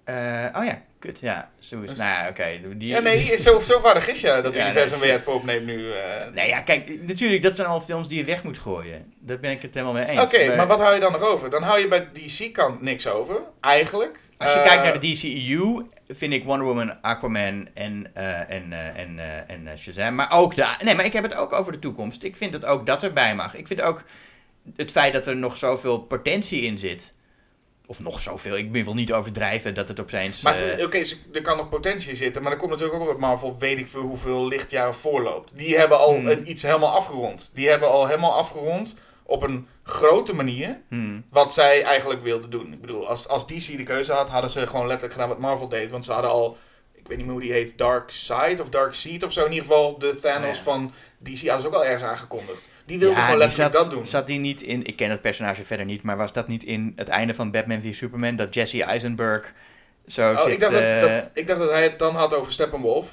Eh, 0.08 0.58
oh 0.60 0.64
ja, 0.64 0.82
kut, 0.98 1.20
ja. 1.20 1.50
Zo 1.58 1.80
is, 1.80 1.88
nou 1.96 2.10
ja, 2.10 2.26
oké. 2.28 2.44
die- 2.76 2.88
Ja, 2.88 2.98
nee, 2.98 3.36
zo, 3.38 3.60
zo 3.60 3.80
vaardig 3.80 4.08
is 4.08 4.20
ja 4.20 4.40
dat 4.40 4.54
Ja, 4.54 4.64
universum 4.64 4.98
shit. 4.98 5.10
het 5.10 5.22
voor 5.22 5.34
opneemt 5.34 5.66
nu. 5.66 5.92
eh. 5.92 6.26
Nee, 6.34 6.48
ja, 6.48 6.60
kijk, 6.60 7.02
natuurlijk, 7.06 7.42
dat 7.42 7.56
zijn 7.56 7.68
al 7.68 7.80
films 7.80 8.08
die 8.08 8.18
je 8.18 8.24
weg 8.24 8.42
moet 8.42 8.58
gooien. 8.58 9.12
Daar 9.18 9.38
ben 9.40 9.50
ik 9.50 9.62
het 9.62 9.74
helemaal 9.74 9.94
mee 9.94 10.04
eens. 10.06 10.20
Oké, 10.20 10.56
maar 10.56 10.66
wat 10.66 10.78
hou 10.78 10.94
je 10.94 11.00
dan 11.00 11.12
nog 11.12 11.20
over? 11.22 11.50
Dan 11.50 11.62
hou 11.62 11.78
je 11.80 11.88
bij 11.88 12.08
DC-kant 12.12 12.82
niks 12.82 13.06
over, 13.06 13.40
eigenlijk. 13.60 14.18
Als 14.38 14.52
je 14.52 14.58
Eh, 14.58 14.64
kijkt 14.66 14.82
naar 14.82 15.00
de 15.00 15.12
DCEU, 15.12 15.86
vind 16.08 16.32
ik 16.32 16.44
Wonder 16.44 16.66
Woman, 16.66 17.02
Aquaman 17.02 17.68
en, 17.74 18.10
en, 18.14 18.72
en, 18.96 19.18
en 19.48 19.78
Shazam. 19.78 20.14
Maar 20.14 20.32
ook 20.32 20.54
de... 20.56 20.66
Nee, 20.84 20.94
maar 20.94 21.04
ik 21.04 21.12
heb 21.12 21.22
het 21.22 21.34
ook 21.34 21.52
over 21.52 21.72
de 21.72 21.78
toekomst. 21.78 22.22
Ik 22.24 22.36
vind 22.36 22.52
dat 22.52 22.64
ook 22.64 22.86
dat 22.86 23.02
erbij 23.02 23.34
mag. 23.34 23.54
Ik 23.54 23.66
vind 23.66 23.80
ook 23.82 24.02
het 24.76 24.90
feit 24.90 25.12
dat 25.12 25.26
er 25.26 25.36
nog 25.36 25.56
zoveel 25.56 25.98
potentie 26.00 26.60
in 26.62 26.78
zit. 26.78 27.14
Of 27.90 28.00
nog 28.00 28.20
zoveel. 28.20 28.56
Ik 28.56 28.72
wil 28.72 28.94
niet 28.94 29.12
overdrijven 29.12 29.74
dat 29.74 29.88
het 29.88 30.00
opeens... 30.00 30.42
Maar 30.42 30.60
eh, 30.60 30.84
oké, 30.84 31.02
er 31.32 31.42
kan 31.42 31.56
nog 31.56 31.68
potentie 31.68 32.14
zitten, 32.14 32.42
maar 32.42 32.52
er 32.52 32.58
komt 32.58 32.70
natuurlijk 32.70 32.98
ook 32.98 33.04
op 33.06 33.12
dat 33.12 33.20
Marvel 33.20 33.58
weet 33.58 33.78
ik 33.78 33.88
veel 33.88 34.00
hoeveel 34.00 34.48
lichtjaren 34.48 34.94
voorloopt. 34.94 35.50
Die 35.54 35.76
hebben 35.78 35.98
al 35.98 36.14
Hmm. 36.14 36.40
iets 36.44 36.62
helemaal 36.62 36.92
afgerond. 36.92 37.50
Die 37.54 37.68
hebben 37.68 37.88
al 37.88 38.06
helemaal 38.06 38.34
afgerond 38.34 38.96
op 39.22 39.42
een 39.42 39.66
grote 39.82 40.32
manier 40.34 40.80
hmm. 40.88 41.24
wat 41.30 41.52
zij 41.52 41.82
eigenlijk 41.82 42.22
wilden 42.22 42.50
doen. 42.50 42.72
Ik 42.72 42.80
bedoel, 42.80 43.08
als, 43.08 43.28
als 43.28 43.46
DC 43.46 43.76
de 43.76 43.82
keuze 43.82 44.12
had, 44.12 44.28
hadden 44.28 44.50
ze 44.50 44.66
gewoon 44.66 44.86
letterlijk 44.86 45.12
gedaan 45.12 45.28
wat 45.28 45.38
Marvel 45.38 45.68
deed. 45.68 45.90
Want 45.90 46.04
ze 46.04 46.12
hadden 46.12 46.30
al, 46.30 46.56
ik 46.94 47.06
weet 47.08 47.16
niet 47.16 47.26
meer 47.26 47.34
hoe 47.34 47.44
die 47.44 47.52
heet, 47.52 47.78
Dark 47.78 48.10
Side 48.10 48.62
of 48.62 48.68
Dark 48.68 48.94
Seed 48.94 49.24
of 49.24 49.32
zo. 49.32 49.44
In 49.44 49.52
ieder 49.52 49.66
geval 49.66 49.98
de 49.98 50.18
Thanos 50.20 50.48
Oh 50.48 50.54
ja. 50.54 50.62
van 50.62 50.92
DC 51.18 51.38
hadden 51.38 51.60
ze 51.60 51.66
ook 51.66 51.74
al 51.74 51.84
ergens 51.84 52.02
aangekondigd. 52.02 52.62
Die 52.88 52.98
wilden 52.98 53.16
Ja, 53.18 53.24
gewoon 53.24 53.38
letterlijk 53.38 53.74
zat, 53.74 53.82
dat 53.84 53.92
doen. 53.94 54.06
Zat 54.06 54.26
die 54.26 54.38
niet 54.38 54.62
in... 54.62 54.84
Ik 54.84 54.96
ken 54.96 55.10
het 55.10 55.20
personage 55.20 55.64
verder 55.64 55.86
niet, 55.86 56.02
maar 56.02 56.16
was 56.16 56.32
dat 56.32 56.48
niet 56.48 56.64
in 56.64 56.92
het 56.96 57.08
einde 57.08 57.34
van 57.34 57.50
Batman 57.50 57.82
v 57.82 57.94
Superman? 57.94 58.36
Dat 58.36 58.54
Jesse 58.54 58.84
Eisenberg 58.84 59.52
zo 60.06 60.32
Oh, 60.32 60.42
zit... 60.42 60.52
ik, 60.52 60.60
dacht 60.60 60.72
dat, 60.72 60.82
eh, 60.82 61.00
dat, 61.00 61.30
ik 61.34 61.46
dacht 61.46 61.60
dat 61.60 61.70
hij 61.70 61.82
het 61.82 61.98
dan 61.98 62.14
had 62.14 62.34
over 62.34 62.52
Steppenwolf. 62.52 63.06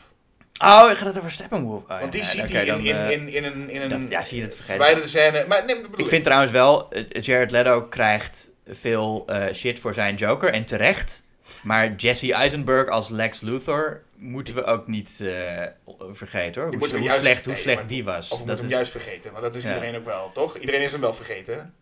Oh, 0.64 0.88
ik 0.92 0.98
ga 0.98 1.06
het 1.06 1.18
over 1.18 1.32
Steppenwolf. 1.32 1.84
Oh, 1.84 2.00
Want 2.00 2.12
die 2.12 2.24
ziet 2.24 2.52
hij 2.52 2.62
in, 2.66 2.68
dan, 2.68 2.80
in, 2.86 2.96
eh, 2.96 3.10
in, 3.12 3.28
in 3.30 3.44
een, 3.44 3.70
in 3.70 3.82
een 3.82 3.90
dat- 3.90 4.10
ja, 4.10 4.24
zie 4.24 4.38
je 4.38 4.44
het 4.44 4.56
vergeten. 4.56 4.76
verwijderde 4.86 5.10
scène. 5.10 5.46
Maar 5.48 5.66
nee, 5.66 5.76
Ik 5.96 6.08
vind 6.08 6.24
trouwens 6.24 6.52
wel, 6.52 6.90
eh, 6.92 7.04
Jared 7.22 7.52
Leto 7.52 7.82
krijgt 7.84 8.52
veel 8.68 9.24
eh, 9.28 9.54
shit 9.54 9.80
voor 9.80 9.94
zijn 9.94 10.16
Joker 10.16 10.54
en 10.54 10.66
terecht. 10.66 11.24
Maar 11.66 11.96
Jesse 11.96 12.34
Eisenberg 12.34 12.90
als 12.90 13.10
Lex 13.10 13.42
Luthor 13.42 14.02
moeten 14.18 14.56
we 14.56 14.64
ook 14.64 14.88
niet 14.88 15.20
eh, 15.22 15.66
vergeten 16.12 16.62
hoor. 16.62 16.76
Hoe, 16.76 17.00
juist- 17.02 17.20
slecht, 17.20 17.46
hoe 17.46 17.56
slecht 17.56 17.78
maar- 17.78 17.88
die 17.88 18.04
was. 18.04 18.32
Of 18.32 18.40
we 18.40 18.46
Dat 18.46 18.46
moeten 18.46 18.56
hem 18.56 18.66
is, 18.66 18.72
juist 18.72 18.92
vergeten, 18.92 19.32
maar 19.32 19.42
dat 19.42 19.56
is 19.56 19.64
Ja. 19.64 19.74
iedereen 19.74 19.96
ook 19.96 20.06
wel, 20.06 20.32
toch? 20.32 20.58
Iedereen 20.58 20.82
is 20.82 20.92
hem 20.92 21.02
wel 21.02 21.14
vergeten. 21.14 21.74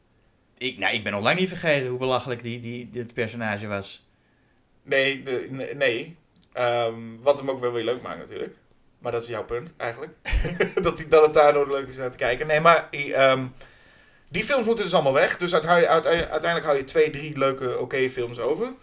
ik, 0.58 0.78
nou, 0.78 0.94
ik 0.94 1.04
ben 1.04 1.12
nog 1.12 1.24
lang 1.24 1.40
niet 1.40 1.48
vergeten 1.50 1.90
hoe 1.90 2.00
belachelijk 2.00 2.44
die, 2.44 2.60
die, 2.60 2.90
dit 2.90 3.14
personage 3.14 3.68
was. 3.68 4.06
Nee, 4.84 5.22
de, 5.22 5.48
nee. 5.50 5.74
nee. 5.74 6.18
Ehm, 6.54 6.94
wat 7.22 7.38
hem 7.40 7.50
ook 7.50 7.60
wel 7.60 7.72
weer 7.72 7.84
leuk 7.84 8.02
maakt 8.02 8.20
natuurlijk. 8.20 8.54
Maar 9.00 9.12
dat 9.12 9.24
is 9.24 9.30
jouw 9.30 9.44
punt, 9.46 9.74
eigenlijk. 9.78 10.12
dat, 10.84 10.98
die, 10.98 11.08
dat 11.08 11.22
het 11.26 11.34
daardoor 11.34 11.68
leuk 11.68 11.88
is 11.88 11.98
om 11.98 12.12
te 12.12 12.18
kijken. 12.18 12.48
Nee, 12.48 12.60
maar 12.60 12.88
ehm, 12.92 13.46
die 14.30 14.44
films 14.44 14.66
moeten 14.66 14.84
dus 14.84 14.94
allemaal 14.94 15.14
weg. 15.14 15.38
Dus 15.38 15.54
uiteindelijk 15.54 16.64
hou 16.66 16.78
je 16.78 16.84
twee, 16.84 17.10
drie 17.10 17.38
leuke, 17.38 17.80
oké 17.80 18.10
films 18.10 18.40
over. 18.40 18.74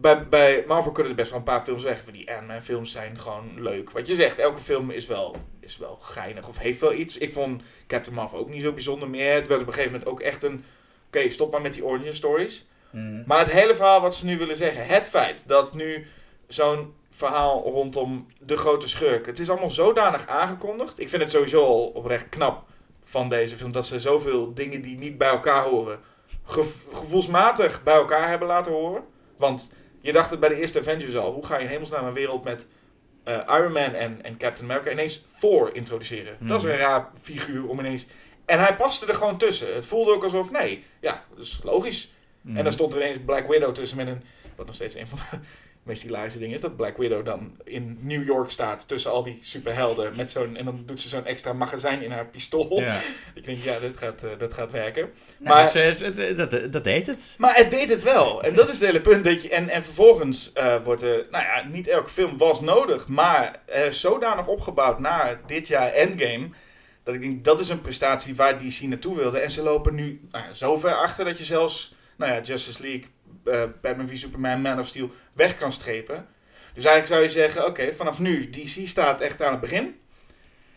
Bij, 0.00 0.28
bij 0.28 0.64
Marvel 0.66 0.92
kunnen 0.92 1.12
er 1.12 1.18
best 1.18 1.30
wel 1.30 1.38
een 1.38 1.44
paar 1.44 1.64
films 1.64 1.82
weg. 1.82 2.04
Die 2.04 2.32
Ant-Man 2.34 2.62
films 2.62 2.92
zijn 2.92 3.18
gewoon 3.18 3.50
leuk. 3.56 3.90
Wat 3.90 4.06
je 4.06 4.14
zegt, 4.14 4.38
elke 4.38 4.60
film 4.60 4.90
is 4.90 5.06
wel, 5.06 5.36
is 5.60 5.76
wel 5.76 5.96
geinig 6.00 6.48
of 6.48 6.58
heeft 6.58 6.80
wel 6.80 6.92
iets. 6.92 7.18
Ik 7.18 7.32
vond 7.32 7.62
Captain 7.86 8.16
Marvel 8.16 8.38
ook 8.38 8.48
niet 8.48 8.62
zo 8.62 8.72
bijzonder 8.72 9.10
meer. 9.10 9.34
Het 9.34 9.46
werd 9.46 9.60
op 9.60 9.66
een 9.66 9.72
gegeven 9.72 9.92
moment 9.92 10.10
ook 10.10 10.20
echt 10.20 10.42
een... 10.42 10.64
Oké, 11.06 11.30
stop 11.30 11.52
maar 11.52 11.60
met 11.60 11.72
die 11.72 11.84
origin 11.84 12.14
stories. 12.14 12.68
Maar 13.26 13.38
het 13.38 13.50
hele 13.52 13.74
verhaal 13.74 14.00
wat 14.00 14.14
ze 14.14 14.24
nu 14.24 14.38
willen 14.38 14.56
zeggen, 14.56 14.86
het 14.86 15.06
feit 15.06 15.42
dat 15.46 15.74
nu 15.74 16.06
zo'n 16.46 16.94
verhaal 17.10 17.62
rondom 17.62 18.26
de 18.40 18.56
grote 18.56 18.88
schurk, 18.88 19.26
het 19.26 19.38
is 19.38 19.50
allemaal 19.50 19.70
zodanig 19.70 20.26
aangekondigd. 20.26 21.00
Ik 21.00 21.08
vind 21.08 21.22
het 21.22 21.30
sowieso 21.30 21.64
al 21.64 21.86
oprecht 21.86 22.28
knap 22.28 22.64
van 23.02 23.28
deze 23.28 23.56
film 23.56 23.72
dat 23.72 23.86
ze 23.86 23.98
zoveel 23.98 24.54
dingen 24.54 24.82
die 24.82 24.98
niet 24.98 25.18
bij 25.18 25.28
elkaar 25.28 25.62
horen, 25.64 26.00
gev- 26.44 26.84
gevoelsmatig 26.92 27.82
bij 27.82 27.94
elkaar 27.94 28.28
hebben 28.28 28.48
laten 28.48 28.72
horen. 28.72 29.04
Want 29.36 29.70
je 30.00 30.12
dacht 30.12 30.30
het 30.30 30.40
bij 30.40 30.48
de 30.48 30.54
eerste 30.54 30.78
Avengers 30.78 31.16
al, 31.16 31.32
hoe 31.32 31.46
ga 31.46 31.56
je 31.56 31.64
in 31.64 31.70
hemelsnaam 31.70 32.04
een 32.04 32.12
wereld 32.12 32.44
met 32.44 32.66
eh, 33.24 33.40
Iron 33.46 33.72
Man 33.72 33.94
en, 33.94 34.22
en 34.22 34.36
Captain 34.36 34.70
America 34.70 34.90
ineens 34.90 35.24
Thor 35.40 35.74
introduceren? 35.74 36.36
Dat 36.40 36.64
is 36.64 36.70
een 36.70 36.76
raar 36.76 37.10
figuur 37.20 37.68
om 37.68 37.78
ineens... 37.78 38.06
En 38.44 38.58
hij 38.58 38.76
paste 38.76 39.06
er 39.06 39.14
gewoon 39.14 39.38
tussen. 39.38 39.74
Het 39.74 39.86
voelde 39.86 40.12
ook 40.12 40.24
alsof, 40.24 40.50
nee, 40.50 40.84
ja, 41.00 41.24
dat 41.34 41.44
is 41.44 41.60
logisch. 41.62 42.12
Mm. 42.40 42.56
En 42.56 42.64
dan 42.64 42.72
stond 42.72 42.92
er 42.92 43.00
ineens 43.00 43.18
Black 43.24 43.48
Widow 43.48 43.74
tussen 43.74 43.96
met 43.96 44.06
een... 44.06 44.22
Wat 44.56 44.66
nog 44.66 44.74
steeds 44.74 44.94
een 44.94 45.06
van 45.06 45.18
de 45.30 45.46
meest 45.82 46.02
hilarische 46.02 46.38
dingen 46.38 46.54
is. 46.54 46.60
Dat 46.60 46.76
Black 46.76 46.96
Widow 46.96 47.24
dan 47.24 47.56
in 47.64 47.98
New 48.00 48.24
York 48.26 48.50
staat 48.50 48.88
tussen 48.88 49.10
al 49.10 49.22
die 49.22 49.38
superhelden. 49.40 50.16
Met 50.16 50.30
zo'n, 50.30 50.56
en 50.56 50.64
dan 50.64 50.82
doet 50.86 51.00
ze 51.00 51.08
zo'n 51.08 51.24
extra 51.26 51.52
magazijn 51.52 52.02
in 52.02 52.10
haar 52.10 52.26
pistool. 52.26 52.80
Ja. 52.80 53.00
Ik 53.34 53.44
denk, 53.44 53.58
ja, 53.58 53.78
dit 53.78 53.96
gaat, 53.96 54.22
eh, 54.22 54.30
dat 54.38 54.54
gaat 54.54 54.72
werken. 54.72 55.10
Nou, 55.38 55.54
Maar- 55.56 55.72
het- 55.74 56.00
het- 56.16 56.36
dat, 56.36 56.72
dat 56.72 56.84
deed 56.84 57.06
het. 57.06 57.34
Maar 57.38 57.56
het 57.56 57.70
deed 57.70 57.88
het 57.88 58.02
wel. 58.02 58.42
En 58.42 58.54
dat 58.54 58.68
is 58.68 58.78
het 58.78 58.86
hele 58.88 59.00
punt. 59.00 59.24
Dat 59.24 59.42
je, 59.42 59.48
en, 59.48 59.68
en 59.68 59.82
vervolgens 59.84 60.52
eh, 60.52 60.76
wordt 60.84 61.02
er... 61.02 61.26
Nou 61.30 61.44
ja, 61.44 61.64
niet 61.68 61.88
elke 61.88 62.10
film 62.10 62.38
was 62.38 62.60
nodig. 62.60 63.08
Maar 63.08 63.62
er 63.66 63.86
is 63.86 64.00
zodanig 64.00 64.46
opgebouwd 64.46 64.98
naar 64.98 65.40
dit 65.46 65.68
jaar 65.68 65.92
Endgame... 65.92 66.48
Dat 67.02 67.14
ik 67.14 67.20
denk, 67.20 67.44
dat 67.44 67.60
is 67.60 67.68
een 67.68 67.80
prestatie 67.80 68.34
waar 68.36 68.58
DC 68.58 68.80
naartoe 68.80 69.16
wilde. 69.16 69.38
En 69.38 69.50
ze 69.50 69.62
lopen 69.62 69.94
nu 69.94 70.20
nou 70.30 70.44
ja, 70.44 70.52
zo 70.54 70.78
ver 70.78 70.94
achter 70.94 71.24
dat 71.24 71.38
je 71.38 71.44
zelfs... 71.44 71.94
Nou 72.16 72.32
ja, 72.32 72.40
Justice 72.40 72.82
League 72.82 73.04
eh, 73.44 73.62
Batman 73.80 74.08
v 74.08 74.16
Superman, 74.16 74.60
Man 74.60 74.78
of 74.78 74.86
Steel 74.86 75.10
weg 75.32 75.56
kan 75.56 75.72
strepen. 75.72 76.26
Dus 76.74 76.84
eigenlijk 76.84 77.06
zou 77.06 77.22
je 77.22 77.28
zeggen, 77.28 77.66
oké, 77.66 77.92
vanaf 77.94 78.18
nu, 78.18 78.50
DC 78.50 78.88
staat 78.88 79.20
echt 79.20 79.42
aan 79.42 79.50
het 79.50 79.60
begin. 79.60 80.00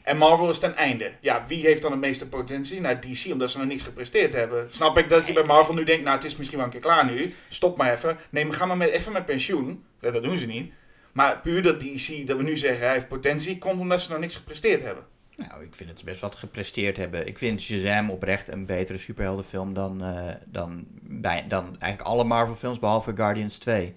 En 0.04 0.18
Marvel 0.18 0.50
is 0.50 0.60
ten 0.60 0.76
einde. 0.76 1.12
Ja, 1.22 1.44
wie 1.48 1.66
heeft 1.66 1.82
dan 1.82 1.92
de 1.92 1.98
meeste 1.98 2.30
potentie? 2.30 2.82
Nou, 2.82 3.00
DC, 3.00 3.32
omdat 3.32 3.50
ze 3.52 3.58
nog 3.58 3.68
niets 3.68 3.84
gepresteerd 3.84 4.34
hebben. 4.34 4.68
Snap 4.72 4.98
ik 4.98 5.10
dat 5.10 5.28
je 5.28 5.34
bij 5.34 5.44
Marvel 5.44 5.74
nu 5.74 5.84
denkt, 5.84 6.04
nou, 6.04 6.16
het 6.16 6.26
is 6.26 6.36
misschien 6.36 6.58
wel 6.58 6.68
een 6.68 6.74
keer 6.74 6.82
klaar 6.82 7.06
nu. 7.06 7.34
Stop 7.50 7.78
maar 7.78 7.94
even. 7.94 8.18
Nee, 8.30 8.46
maar 8.46 8.56
ga 8.56 8.66
maar 8.66 8.78
met, 8.78 8.90
even 8.90 9.12
met 9.12 9.26
pensioen. 9.26 9.86
Dat 10.00 10.24
doen 10.24 10.38
ze 10.38 10.46
niet. 10.46 10.72
Maar 11.14 11.40
puur 11.40 11.62
dat 11.62 11.80
DC, 11.80 12.28
dat 12.28 12.38
we 12.38 12.44
nu 12.44 12.58
zeggen, 12.58 12.86
hij 12.86 12.94
heeft 12.94 13.08
potentie, 13.08 13.58
komt 13.58 13.80
omdat 13.80 14.02
ze 14.02 14.10
nog 14.10 14.20
niks 14.20 14.36
gepresteerd 14.36 14.82
hebben. 14.82 15.06
Nou, 15.36 15.64
ik 15.64 15.76
vind 15.76 15.90
het 15.90 16.04
best 16.04 16.22
wat 16.22 16.36
gepresteerd 16.36 16.98
hebben. 16.98 17.28
Ik 17.28 17.38
vind 17.38 17.62
Shazam 17.62 18.10
oprecht 18.10 18.48
een 18.48 18.66
betere 18.66 18.98
superheldenfilm 18.98 19.74
dan, 19.74 20.04
eh, 20.04 20.34
dan, 20.46 20.86
bij, 21.02 21.46
dan 21.48 21.64
eigenlijk 21.80 22.02
alle 22.02 22.24
Marvel 22.24 22.56
films, 22.56 22.80
behalve 22.80 23.12
Guardians 23.16 23.58
2. 23.58 23.94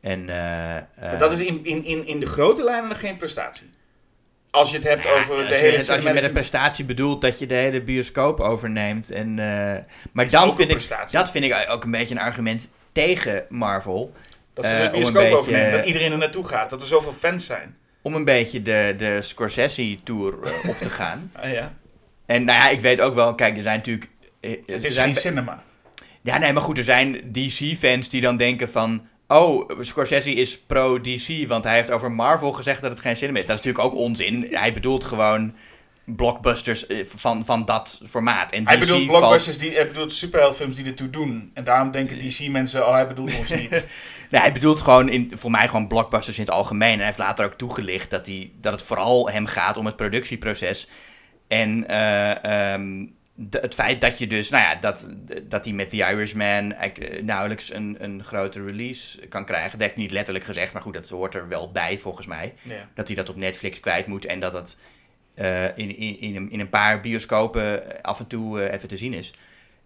En, 0.00 0.28
eh, 0.28 0.76
eh, 0.76 1.18
dat 1.18 1.32
is 1.32 1.40
in, 1.40 1.64
in, 1.64 1.84
in, 1.84 2.06
in 2.06 2.20
de 2.20 2.26
grote 2.26 2.64
lijnen 2.64 2.88
nog 2.88 3.00
geen 3.00 3.16
prestatie. 3.16 3.70
Als 4.50 4.70
je 4.70 4.76
het 4.76 4.84
hebt 4.84 5.04
Nou 5.04 5.14
ja, 5.16 5.20
over 5.22 5.48
de 5.48 5.54
hele... 5.54 5.76
het- 5.76 5.90
als 5.90 6.02
je 6.02 6.12
met 6.12 6.24
een 6.24 6.32
prestatie 6.32 6.84
bedoelt 6.84 7.20
dat 7.20 7.38
je 7.38 7.46
de 7.46 7.54
hele 7.54 7.82
bioscoop 7.82 8.40
overneemt. 8.40 9.10
En, 9.10 9.34
maar 10.12 10.30
dan 10.30 10.56
vind 10.56 10.70
ik, 10.70 10.88
dat 11.10 11.30
vind 11.30 11.44
ik 11.44 11.66
ook 11.68 11.84
een 11.84 11.90
beetje 11.90 12.14
een 12.14 12.20
argument 12.20 12.70
tegen 12.92 13.44
Marvel. 13.48 14.12
Dat 14.52 14.66
ze 14.66 14.72
de 14.82 14.90
bioscoop 14.90 15.14
beetje- 15.22 15.36
overnemen, 15.36 15.72
dat 15.72 15.84
iedereen 15.86 16.12
er 16.12 16.18
naartoe 16.18 16.44
gaat. 16.44 16.70
Dat 16.70 16.80
er 16.80 16.86
zoveel 16.88 17.12
fans 17.12 17.46
zijn. 17.46 17.76
Om 18.02 18.14
een 18.14 18.24
beetje 18.24 18.62
de, 18.62 18.94
de 18.96 19.22
Scorsese-tour 19.22 20.42
eh, 20.42 20.68
op 20.68 20.76
te 20.76 20.90
gaan. 20.90 21.30
Ah, 21.42 21.52
ja. 21.52 21.74
En 22.26 22.44
nou 22.44 22.58
ja, 22.58 22.68
ik 22.68 22.80
weet 22.80 23.00
ook 23.00 23.14
wel, 23.14 23.34
kijk, 23.34 23.56
er 23.56 23.62
zijn 23.62 23.76
natuurlijk... 23.76 24.10
eh, 24.40 24.50
Het 24.66 24.84
is 24.84 24.94
zijn 24.94 25.06
geen 25.06 25.22
cinema. 25.22 25.62
Ja, 26.20 26.38
nee, 26.38 26.52
maar 26.52 26.62
goed, 26.62 26.78
er 26.78 26.84
zijn 26.84 27.12
DC-fans 27.32 28.08
die 28.08 28.20
dan 28.20 28.36
denken 28.36 28.68
van... 28.70 29.08
Oh, 29.28 29.70
Scorsese 29.80 30.32
is 30.34 30.58
pro-DC, 30.60 31.44
want 31.48 31.64
hij 31.64 31.74
heeft 31.74 31.90
over 31.90 32.12
Marvel 32.12 32.52
gezegd 32.52 32.80
dat 32.82 32.90
het 32.90 33.00
geen 33.00 33.16
cinema 33.16 33.38
is. 33.38 33.46
Dat 33.46 33.58
is 33.58 33.64
natuurlijk 33.64 33.94
ook 33.94 34.00
onzin. 34.00 34.46
Hij 34.50 34.72
bedoelt 34.72 35.04
gewoon 35.04 35.54
blockbusters 36.16 36.86
eh, 36.86 37.04
van, 37.04 37.44
van 37.44 37.64
dat 37.64 38.00
formaat. 38.06 38.52
En 38.52 38.66
Hij 38.66 38.74
DC 38.76 38.80
bedoelt 38.80 39.04
valt- 39.06 39.18
blockbusters, 39.18 39.58
die, 39.58 39.70
hij 39.74 39.86
bedoelt 39.86 40.12
superheldfilms 40.12 40.74
die 40.74 40.84
ertoe 40.84 41.10
doen. 41.10 41.50
En 41.54 41.64
daarom 41.64 41.90
denken 41.90 42.18
DC-mensen, 42.28 42.86
oh, 42.86 42.92
hij 42.92 43.06
bedoelt 43.06 43.38
ons 43.38 43.48
niet. 43.48 43.70
Nee, 44.30 44.40
hij 44.40 44.52
bedoelt 44.52 44.80
gewoon, 44.80 45.08
in, 45.08 45.30
voor 45.34 45.50
mij 45.50 45.66
gewoon 45.68 45.88
blockbusters 45.88 46.38
in 46.38 46.44
het 46.44 46.52
algemeen. 46.52 46.90
En 46.92 46.96
hij 46.96 47.06
heeft 47.06 47.18
later 47.18 47.44
ook 47.44 47.54
toegelicht 47.54 48.10
dat, 48.10 48.26
hij, 48.26 48.50
dat 48.60 48.72
het 48.72 48.82
vooral 48.82 49.30
hem 49.30 49.46
gaat 49.46 49.76
om 49.76 49.86
het 49.86 49.96
productieproces. 49.96 50.88
En 51.48 51.88
eh, 51.88 52.72
ehm, 52.74 53.06
de- 53.34 53.58
het 53.60 53.74
feit 53.74 54.00
dat 54.00 54.18
je 54.18 54.26
dus, 54.26 54.50
nou 54.50 54.62
ja, 54.62 54.74
dat, 54.76 55.08
dat 55.48 55.64
hij 55.64 55.74
met 55.74 55.90
The 55.90 55.96
Irishman 55.96 56.72
eh, 56.72 57.22
nauwelijks 57.22 57.72
een, 57.74 57.96
een 58.00 58.24
grote 58.24 58.64
release 58.64 59.26
kan 59.28 59.44
krijgen. 59.44 59.70
Dat 59.70 59.80
heeft 59.80 59.94
hij 59.94 60.02
niet 60.02 60.12
letterlijk 60.12 60.44
gezegd, 60.44 60.72
maar 60.72 60.82
goed, 60.82 60.94
dat 60.94 61.08
hoort 61.08 61.34
er 61.34 61.48
wel 61.48 61.70
bij 61.72 61.98
volgens 61.98 62.26
mij. 62.26 62.54
Ja. 62.62 62.88
Dat 62.94 63.06
hij 63.06 63.16
dat 63.16 63.28
op 63.28 63.36
Netflix 63.36 63.80
kwijt 63.80 64.06
moet 64.06 64.26
en 64.26 64.40
dat 64.40 64.52
het 64.52 64.76
eh, 65.40 65.64
in, 65.64 65.96
in, 65.96 66.20
in, 66.20 66.36
een, 66.36 66.50
in 66.50 66.60
een 66.60 66.68
paar 66.68 67.00
bioscopen 67.00 68.02
af 68.02 68.18
en 68.18 68.26
toe 68.26 68.60
eh, 68.60 68.72
even 68.72 68.88
te 68.88 68.96
zien 68.96 69.12
is. 69.12 69.32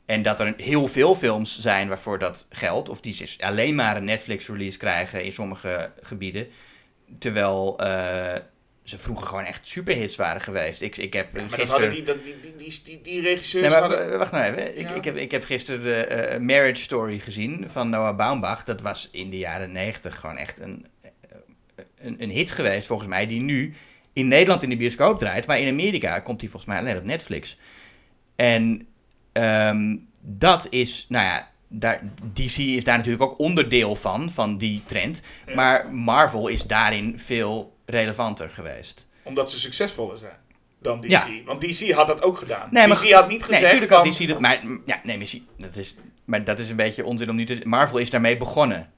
En 0.06 0.22
dat 0.22 0.40
er 0.40 0.54
heel 0.56 0.86
veel 0.86 1.14
films 1.14 1.60
zijn 1.60 1.88
waarvoor 1.88 2.18
dat 2.18 2.46
geldt. 2.50 2.88
Of 2.88 3.00
die 3.00 3.36
alleen 3.38 3.74
maar 3.74 3.96
een 3.96 4.04
Netflix-release 4.04 4.78
krijgen 4.78 5.24
in 5.24 5.32
sommige 5.32 5.92
gebieden. 6.00 6.46
Terwijl 7.18 7.78
eh, 7.78 8.34
ze 8.82 8.98
vroeger 8.98 9.26
gewoon 9.26 9.44
echt 9.44 9.68
superhits 9.68 10.16
waren 10.16 10.40
geweest. 10.40 10.80
Ik, 10.80 10.96
ik 10.96 11.12
heb 11.12 11.32
Maar 11.32 11.48
gisteren... 11.48 11.90
die, 11.90 12.02
dat, 12.02 12.16
die, 12.24 12.54
die, 12.84 13.00
die, 13.02 13.20
regisseurs 13.20 13.62
Nee, 13.62 13.80
maar 13.80 13.90
hadden... 13.90 14.18
wacht 14.18 14.32
nou 14.32 14.44
even. 14.44 14.78
Ik, 14.78 14.88
Ja. 14.88 14.94
ik, 14.94 15.04
heb, 15.04 15.16
ik 15.16 15.30
heb 15.30 15.44
gisteren 15.44 16.08
eh, 16.08 16.34
eh, 16.34 16.40
Marriage 16.40 16.82
Story 16.82 17.18
gezien 17.18 17.64
van 17.68 17.90
Noah 17.90 18.16
Baumbach. 18.16 18.64
Dat 18.64 18.80
was 18.80 19.08
in 19.12 19.30
de 19.30 19.38
jaren 19.38 19.72
negentig 19.72 20.20
gewoon 20.20 20.36
echt 20.36 20.60
een, 20.60 20.86
eh, 21.00 21.10
een, 21.96 22.22
een 22.22 22.30
hit 22.30 22.50
geweest, 22.50 22.86
volgens 22.86 23.08
mij. 23.08 23.26
Die 23.26 23.40
nu 23.40 23.74
in 24.14 24.28
Nederland 24.28 24.62
in 24.62 24.68
de 24.68 24.76
bioscoop 24.76 25.18
draait. 25.18 25.46
Maar 25.46 25.58
in 25.58 25.68
Amerika 25.68 26.18
komt 26.18 26.40
die 26.40 26.50
volgens 26.50 26.72
mij 26.72 26.80
alleen 26.80 26.96
op 26.96 27.04
Netflix. 27.04 27.58
En 28.36 28.86
ehm, 29.32 29.96
dat 30.20 30.66
is, 30.70 31.06
nou 31.08 31.24
ja, 31.24 31.50
daar, 31.68 32.00
DC 32.32 32.56
is 32.56 32.84
daar 32.84 32.96
natuurlijk 32.96 33.22
ook 33.22 33.38
onderdeel 33.38 33.96
van, 33.96 34.30
van 34.30 34.56
die 34.56 34.82
trend. 34.86 35.22
Ja. 35.46 35.54
Maar 35.54 35.94
Marvel 35.94 36.48
is 36.48 36.62
daarin 36.62 37.18
veel 37.18 37.76
relevanter 37.86 38.50
geweest. 38.50 39.08
Omdat 39.22 39.50
ze 39.50 39.58
succesvoller 39.58 40.18
zijn 40.18 40.42
dan 40.84 41.00
DC. 41.00 41.08
Ja. 41.08 41.28
Want 41.44 41.60
DC 41.60 41.90
had 41.90 42.06
dat 42.06 42.22
ook 42.22 42.38
gedaan. 42.38 42.68
Nee, 42.70 42.86
maar 42.86 42.96
DC 42.96 43.10
had 43.10 43.28
niet 43.28 43.40
Nee, 43.40 43.48
gezegd 43.48 43.62
natuurlijk 43.62 43.92
van... 43.92 44.08
had 44.08 44.18
DC 44.18 44.28
dat. 44.28 44.40
Maar, 44.40 44.60
ja, 44.84 45.00
nee, 45.02 45.16
maar, 45.18 45.26
dat 45.56 45.76
is, 45.76 45.96
maar 46.24 46.44
dat 46.44 46.58
is 46.58 46.70
een 46.70 46.76
beetje 46.76 47.04
onzin 47.04 47.30
om 47.30 47.36
nu 47.36 47.44
te. 47.44 47.60
Marvel 47.62 47.98
is 47.98 48.10
daarmee 48.10 48.36
begonnen. 48.36 48.92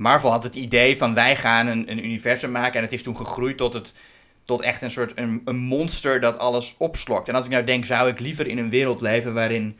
Marvel 0.00 0.30
had 0.30 0.42
het 0.42 0.54
idee 0.54 0.96
van 0.96 1.14
wij 1.14 1.36
gaan 1.36 1.66
een, 1.66 1.90
een 1.90 2.04
universum 2.04 2.50
maken. 2.50 2.76
En 2.76 2.82
het 2.82 2.92
is 2.92 3.02
toen 3.02 3.16
gegroeid 3.16 3.56
tot, 3.56 3.74
het, 3.74 3.94
tot 4.44 4.60
echt 4.60 4.82
een 4.82 4.90
soort 4.90 5.18
een, 5.18 5.42
een 5.44 5.56
monster 5.56 6.20
dat 6.20 6.38
alles 6.38 6.74
opslokt. 6.78 7.28
En 7.28 7.34
als 7.34 7.44
ik 7.44 7.50
nou 7.50 7.64
denk, 7.64 7.84
zou 7.84 8.08
ik 8.08 8.18
liever 8.18 8.46
in 8.46 8.58
een 8.58 8.70
wereld 8.70 9.00
leven 9.00 9.34
waarin 9.34 9.78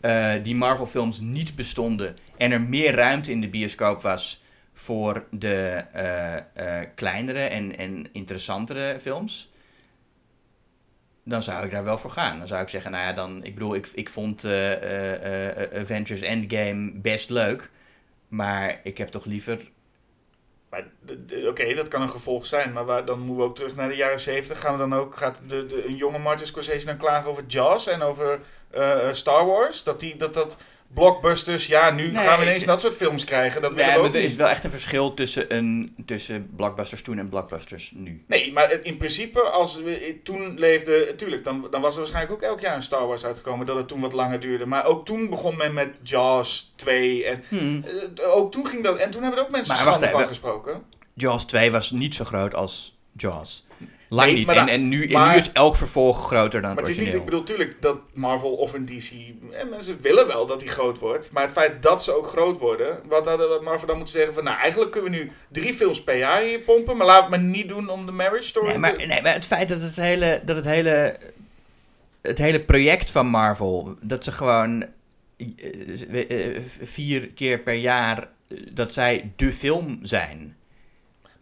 eh, 0.00 0.32
die 0.42 0.54
Marvel 0.54 0.86
films 0.86 1.20
niet 1.20 1.56
bestonden. 1.56 2.16
En 2.36 2.52
er 2.52 2.60
meer 2.60 2.94
ruimte 2.94 3.30
in 3.30 3.40
de 3.40 3.48
bioscoop 3.48 4.02
was 4.02 4.42
voor 4.72 5.26
de 5.30 5.84
eh, 5.92 6.36
eh, 6.36 6.88
kleinere 6.94 7.42
en, 7.42 7.78
en 7.78 8.06
interessantere 8.12 8.98
films 9.00 9.50
dan 11.24 11.42
zou 11.42 11.64
ik 11.64 11.70
daar 11.70 11.84
wel 11.84 11.98
voor 11.98 12.10
gaan. 12.10 12.38
Dan 12.38 12.46
zou 12.46 12.62
ik 12.62 12.68
zeggen, 12.68 12.90
nou 12.90 13.04
ja, 13.04 13.12
dan, 13.12 13.44
ik 13.44 13.54
bedoel, 13.54 13.74
ik, 13.74 13.90
ik 13.94 14.08
vond 14.08 14.44
Avengers 15.74 16.20
Endgame 16.20 16.92
best 17.00 17.30
leuk. 17.30 17.70
Maar 18.32 18.80
ik 18.82 18.98
heb 18.98 19.08
toch 19.08 19.24
liever. 19.24 19.70
Oké, 21.46 21.74
dat 21.74 21.88
kan 21.88 22.02
een 22.02 22.10
gevolg 22.10 22.46
zijn, 22.46 22.72
maar 22.72 23.04
dan 23.04 23.18
moeten 23.18 23.36
we 23.36 23.42
ook 23.42 23.54
terug 23.54 23.76
naar 23.76 23.88
de 23.88 23.96
jaren 23.96 24.20
70. 24.20 24.60
Gaan 24.60 24.72
we 24.72 24.78
dan 24.78 24.94
ook, 24.94 25.16
gaat 25.16 25.42
de, 25.48 25.66
de, 25.66 25.86
een 25.86 25.96
jonge 25.96 26.18
Martin 26.18 26.46
Scorsese 26.46 26.86
dan 26.86 26.96
klagen 26.96 27.30
over 27.30 27.44
Jaws 27.46 27.86
en 27.86 28.02
over 28.02 28.40
eh, 28.70 29.12
Star 29.12 29.46
Wars? 29.46 29.82
Dat, 29.82 30.00
die, 30.00 30.16
dat 30.16 30.34
dat 30.34 30.56
blockbusters, 30.94 31.66
ja, 31.66 31.90
nu 31.90 32.10
Nee, 32.12 32.24
gaan 32.24 32.38
we 32.38 32.44
ineens 32.44 32.64
dat 32.64 32.80
soort 32.80 32.94
films 32.94 33.24
krijgen. 33.24 33.62
Dat 33.62 33.70
we 33.72 33.76
maar 33.80 33.96
ook 33.98 34.04
er 34.06 34.12
niet. 34.12 34.30
is 34.30 34.36
wel 34.36 34.48
echt 34.48 34.64
een 34.64 34.70
verschil 34.70 35.14
tussen, 35.14 35.54
een, 35.56 35.94
tussen 36.06 36.50
blockbusters 36.56 37.02
toen 37.02 37.18
en 37.18 37.28
blockbusters 37.28 37.92
nu. 37.94 38.24
Nee, 38.26 38.52
maar 38.52 38.84
in 38.84 38.96
principe, 38.96 39.40
als 39.40 39.76
we 39.76 40.20
toen 40.22 40.58
leefden, 40.58 41.16
tuurlijk, 41.16 41.44
dan, 41.44 41.66
dan 41.70 41.80
was 41.80 41.92
er 41.94 41.98
waarschijnlijk 42.00 42.34
ook 42.34 42.42
elk 42.50 42.60
jaar 42.60 42.76
een 42.76 42.82
Star 42.82 43.06
Wars 43.06 43.24
uitgekomen, 43.24 43.66
dat 43.66 43.76
het 43.76 43.88
toen 43.88 44.00
wat 44.00 44.12
langer 44.12 44.40
duurde. 44.40 44.66
Maar 44.66 44.84
ook 44.86 45.04
toen 45.06 45.30
begon 45.30 45.56
men 45.56 45.74
met 45.74 45.98
Jaws 46.02 46.72
2 46.76 47.24
en 47.24 47.42
Hmm. 47.48 47.84
eh, 48.16 48.36
ook 48.36 48.52
toen 48.52 48.66
ging 48.66 48.82
dat, 48.82 48.98
en 48.98 49.10
toen 49.10 49.22
hebben 49.22 49.38
er 49.40 49.44
ook 49.46 49.50
mensen 49.52 49.74
Maar 49.76 49.84
wacht 49.84 49.98
van 49.98 50.08
even. 50.08 50.26
gesproken. 50.26 50.82
Jaws 51.14 51.44
2 51.44 51.70
was 51.72 51.90
niet 51.90 52.14
zo 52.14 52.24
groot 52.24 52.54
als 52.54 52.98
Jaws. 53.12 53.66
Lang 54.12 54.28
Nee, 54.28 54.38
niet. 54.38 54.50
En, 54.50 54.68
en 54.68 54.88
nu, 54.88 55.06
en 55.06 55.30
nu 55.30 55.36
is 55.36 55.52
elk 55.52 55.76
vervolg 55.76 56.26
groter 56.26 56.60
dan 56.60 56.74
Maar 56.74 56.78
het 56.84 56.86
het 56.86 56.96
is 56.96 57.04
niet, 57.04 57.14
ik 57.14 57.24
bedoel, 57.24 57.42
tuurlijk 57.42 57.76
dat 57.82 57.98
Marvel 58.12 58.52
of 58.54 58.72
een 58.72 58.86
DC, 58.86 59.10
en 59.52 59.68
mensen 59.68 60.00
willen 60.00 60.26
wel 60.26 60.46
dat 60.46 60.60
die 60.60 60.68
groot 60.68 60.98
wordt. 60.98 61.30
Maar 61.32 61.42
het 61.42 61.52
feit 61.52 61.82
dat 61.82 62.04
ze 62.04 62.12
ook 62.16 62.28
groot 62.28 62.58
worden, 62.58 63.00
wat 63.08 63.26
hadden 63.26 63.48
wat 63.48 63.62
Marvel 63.62 63.86
dan 63.86 63.96
moeten 63.96 64.14
zeggen 64.14 64.34
van, 64.34 64.44
nou 64.44 64.56
eigenlijk 64.58 64.90
kunnen 64.90 65.10
we 65.10 65.16
nu 65.16 65.32
drie 65.48 65.74
films 65.74 66.02
per 66.02 66.16
jaar 66.16 66.42
hier 66.42 66.58
pompen, 66.58 66.96
maar 66.96 67.06
we 67.06 67.12
het 67.12 67.28
maar 67.28 67.40
niet 67.40 67.68
doen 67.68 67.88
om 67.88 68.06
de 68.06 68.12
marriage 68.12 68.46
story 68.46 68.66
Nee, 68.66 68.78
maar, 68.78 68.96
te- 68.96 69.06
nee, 69.06 69.22
maar 69.22 69.32
het 69.34 69.46
feit 69.46 69.68
dat 69.68 69.80
het 69.82 69.96
hele, 69.96 70.40
dat 70.44 70.56
het 70.56 70.64
hele, 70.64 71.16
het 72.22 72.38
hele 72.38 72.60
project 72.60 73.10
van 73.10 73.26
Marvel, 73.26 73.94
dat 74.02 74.24
ze 74.24 74.32
gewoon 74.32 74.86
eh, 75.36 76.56
eh, 76.56 76.62
vier 76.80 77.28
keer 77.28 77.58
per 77.58 77.74
jaar, 77.74 78.28
eh, 78.48 78.58
dat 78.72 78.92
zij 78.92 79.32
de 79.36 79.52
film 79.52 79.98
zijn. 80.02 80.56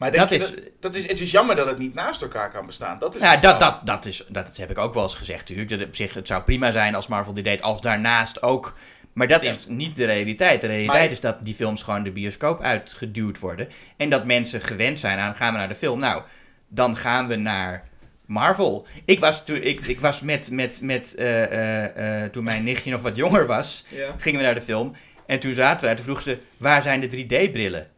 Maar 0.00 0.10
dat 0.10 0.30
is- 0.30 0.50
dat, 0.50 0.60
dat 0.80 0.94
is, 0.94 1.06
het 1.06 1.20
is 1.20 1.30
jammer 1.30 1.56
dat 1.56 1.66
het 1.66 1.78
niet 1.78 1.94
naast 1.94 2.22
elkaar 2.22 2.50
kan 2.50 2.66
bestaan. 2.66 2.98
Dat 2.98 3.14
is 3.14 3.20
Ja, 3.20 3.36
dat, 3.36 3.60
dat, 3.60 3.86
dat, 3.86 4.06
is, 4.06 4.24
dat 4.28 4.56
heb 4.56 4.70
ik 4.70 4.78
ook 4.78 4.94
wel 4.94 5.02
eens 5.02 5.14
gezegd 5.14 5.38
natuurlijk. 5.40 5.68
Dat 5.78 5.86
op 5.88 5.96
zich, 5.96 6.14
het 6.14 6.26
zou 6.26 6.42
prima 6.42 6.70
zijn 6.70 6.94
als 6.94 7.06
Marvel 7.06 7.32
dit 7.32 7.44
deed, 7.44 7.62
als 7.62 7.80
daarnaast 7.80 8.42
ook... 8.42 8.74
Maar 9.12 9.26
dat 9.26 9.42
is 9.42 9.66
niet 9.66 9.96
de 9.96 10.04
realiteit. 10.04 10.60
De 10.60 10.66
realiteit 10.66 11.02
Maar- 11.02 11.10
is 11.10 11.20
dat 11.20 11.36
die 11.44 11.54
films 11.54 11.82
gewoon 11.82 12.02
de 12.02 12.12
bioscoop 12.12 12.60
uitgeduwd 12.60 13.38
worden. 13.38 13.68
En 13.96 14.10
dat 14.10 14.24
mensen 14.26 14.60
gewend 14.60 15.00
zijn 15.00 15.18
aan, 15.18 15.34
gaan 15.34 15.52
we 15.52 15.58
naar 15.58 15.68
de 15.68 15.74
film? 15.74 15.98
Nou, 15.98 16.22
dan 16.68 16.96
gaan 16.96 17.28
we 17.28 17.36
naar 17.36 17.88
Marvel. 18.26 18.86
Ik 19.04 19.20
was, 19.20 19.44
toen, 19.44 19.62
ik, 19.62 19.80
ik 19.80 20.00
was 20.00 20.22
met, 20.22 20.50
met, 20.50 20.80
met 20.82 21.14
eh, 21.14 21.42
eh, 21.44 22.22
eh, 22.24 22.30
toen 22.30 22.44
mijn 22.44 22.64
nichtje 22.64 22.90
nog 22.90 23.02
wat 23.02 23.16
jonger 23.16 23.46
was, 23.46 23.84
Ja. 23.88 24.14
gingen 24.18 24.38
we 24.40 24.44
naar 24.46 24.54
de 24.54 24.60
film. 24.60 24.94
En 25.26 25.40
toen 25.40 25.54
zaten 25.54 25.80
we 25.80 25.86
daar, 25.86 25.96
toen 25.96 26.04
vroeg 26.04 26.20
ze, 26.20 26.38
waar 26.56 26.82
zijn 26.82 27.00
de 27.00 27.08
3D-brillen? 27.24 27.88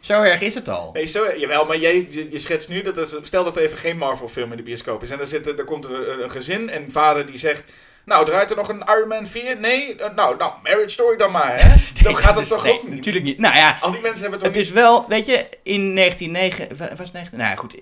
Zo 0.00 0.22
erg 0.22 0.40
is 0.40 0.54
het 0.54 0.68
al. 0.68 0.90
Nee, 0.92 1.06
zo, 1.06 1.26
jawel, 1.38 1.64
maar 1.64 1.76
jij, 1.78 2.06
je, 2.10 2.30
je 2.30 2.38
schetst 2.38 2.68
nu, 2.68 2.82
dat 2.82 2.96
er, 2.96 3.18
stel 3.22 3.44
dat 3.44 3.56
er 3.56 3.62
even 3.62 3.78
geen 3.78 3.96
Marvel 3.96 4.28
film 4.28 4.50
in 4.50 4.56
de 4.56 4.62
bioscoop 4.62 5.02
is. 5.02 5.10
En 5.10 5.18
dan, 5.18 5.26
zit 5.26 5.46
er, 5.46 5.64
komt 5.64 5.84
er 5.84 6.08
een, 6.08 6.22
een 6.22 6.30
gezin 6.30 6.68
en 6.70 6.90
vader 6.92 7.26
die 7.26 7.38
zegt, 7.38 7.62
nou 8.04 8.24
draait 8.24 8.50
er 8.50 8.56
nog 8.56 8.68
een 8.68 8.82
Iron 8.96 9.08
Man 9.08 9.26
4? 9.26 9.56
Nee? 9.60 9.96
Eh, 9.96 10.14
Nou, 10.14 10.36
nou, 10.36 10.52
marriage 10.62 10.88
story 10.88 11.16
dan 11.16 11.30
maar, 11.30 11.60
hè? 11.62 11.68
Zo 11.78 11.84
Nee, 12.02 12.14
gaat 12.14 12.22
dat 12.24 12.34
het 12.34 12.42
is- 12.42 12.48
toch 12.48 12.62
nee, 12.62 12.72
ook 12.72 12.82
niet? 12.82 12.94
Natuurlijk 12.94 13.24
niet. 13.24 13.38
Nou 13.38 13.54
ja, 13.56 13.76
Al 13.80 13.90
die 13.90 14.00
mensen 14.00 14.20
hebben 14.20 14.38
toch 14.38 14.48
Het 14.48 14.56
is 14.56 14.70
wel, 14.70 15.08
weet 15.08 15.26
je, 15.26 15.48
in 15.62 15.94
1909, 15.94 16.68
wa- 16.76 16.88
was 16.96 16.98
het 16.98 17.12
19, 17.12 17.38
nou 17.38 17.50
ja, 17.50 17.56
goed, 17.56 17.76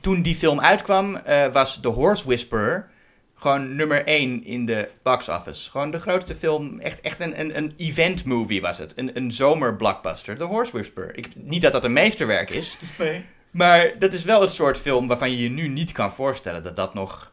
toen 0.00 0.22
die 0.22 0.34
film 0.34 0.60
uitkwam, 0.60 1.16
eh, 1.16 1.52
was 1.52 1.78
The 1.80 1.88
Horse 1.88 2.26
Whisperer 2.26 2.90
Gewoon 3.38 3.76
nummer 3.76 4.04
1 4.04 4.44
in 4.44 4.66
de 4.66 4.90
box 5.02 5.28
office. 5.28 5.70
Gewoon 5.70 5.90
de 5.90 5.98
grootste 5.98 6.34
film. 6.34 6.78
Echt, 6.80 7.00
echt 7.00 7.20
een, 7.20 7.40
een, 7.40 7.56
een 7.56 7.72
event 7.76 8.24
movie 8.24 8.60
was 8.60 8.78
het. 8.78 8.92
Een, 8.98 9.16
een 9.16 9.32
zomerblockbuster. 9.32 10.36
The 10.36 10.44
Horse 10.44 10.72
Whisperer. 10.72 11.16
Ik, 11.16 11.28
niet 11.34 11.62
dat 11.62 11.72
dat 11.72 11.84
een 11.84 11.92
meesterwerk 11.92 12.50
is. 12.50 12.78
Nee. 12.98 13.24
Maar 13.50 13.98
dat 13.98 14.12
is 14.12 14.24
wel 14.24 14.40
het 14.40 14.50
soort 14.50 14.78
film 14.78 15.08
waarvan 15.08 15.30
je 15.30 15.42
je 15.42 15.50
nu 15.50 15.68
niet 15.68 15.92
kan 15.92 16.12
voorstellen 16.12 16.62
dat 16.62 16.76
dat 16.76 16.94
nog 16.94 17.32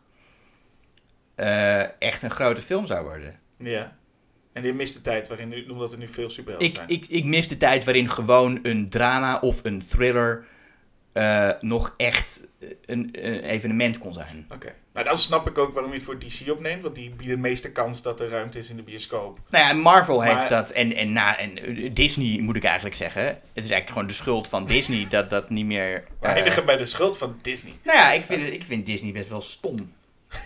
eh, 1.35 2.01
echt 2.01 2.23
een 2.23 2.31
grote 2.31 2.61
film 2.61 2.85
zou 2.85 3.03
worden. 3.03 3.39
Ja. 3.57 3.95
En 4.53 4.63
je 4.63 4.73
mist 4.73 4.93
de 4.93 5.01
tijd 5.01 5.27
waarin 5.27 5.49
nu, 5.49 5.65
omdat 5.65 5.91
er 5.91 5.97
nu 5.97 6.07
veel 6.07 6.29
superhelden 6.29 6.69
Ik, 6.69 6.75
zijn. 6.75 6.87
ik, 6.87 7.05
ik 7.07 7.23
mis 7.25 7.47
de 7.47 7.57
tijd 7.57 7.83
waarin 7.83 8.09
gewoon 8.09 8.59
een 8.61 8.89
drama 8.89 9.39
of 9.39 9.63
een 9.63 9.85
thriller 9.87 10.45
eh, 11.13 11.49
nog 11.59 11.93
echt 11.97 12.47
een, 12.85 13.09
een 13.11 13.39
evenement 13.43 13.97
kon 13.97 14.13
zijn. 14.13 14.45
Oké. 14.53 14.73
Maar 14.93 15.03
dan 15.03 15.17
snap 15.17 15.47
ik 15.47 15.57
ook 15.57 15.73
waarom 15.73 15.91
je 15.91 15.97
het 15.97 16.05
voor 16.05 16.19
DC 16.19 16.51
opneemt. 16.51 16.81
Want 16.81 16.95
die 16.95 17.09
bieden 17.09 17.35
de 17.35 17.41
meeste 17.41 17.71
kans 17.71 18.01
dat 18.01 18.19
er 18.19 18.29
ruimte 18.29 18.59
is 18.59 18.69
in 18.69 18.75
de 18.75 18.83
bioscoop. 18.83 19.39
Nou 19.49 19.65
ja, 19.67 19.73
Marvel 19.81 20.17
Maar- 20.17 20.27
heeft 20.37 20.49
dat. 20.49 20.69
En, 20.71 20.95
en, 20.95 21.13
na, 21.13 21.37
en 21.37 21.57
eh, 21.57 21.93
Disney 21.93 22.41
moet 22.41 22.55
ik 22.55 22.63
eigenlijk 22.63 22.95
zeggen. 22.95 23.23
Het 23.25 23.39
is 23.53 23.59
eigenlijk 23.69 23.89
gewoon 23.89 24.07
de 24.07 24.13
schuld 24.13 24.47
van 24.47 24.65
Disney 24.65 25.07
dat 25.09 25.29
dat 25.29 25.49
niet 25.49 25.65
meer. 25.65 26.03
Eh, 26.21 26.29
eindigen 26.29 26.65
bij 26.65 26.77
de 26.77 26.85
schuld 26.85 27.17
van 27.17 27.37
Disney. 27.41 27.73
nou 27.83 27.97
ja, 27.97 28.11
ik 28.11 28.25
vind, 28.25 28.41
het- 28.41 28.53
ik 28.53 28.63
vind 28.63 28.85
Disney 28.85 29.11
best 29.11 29.29
wel 29.29 29.41
stom. 29.41 29.93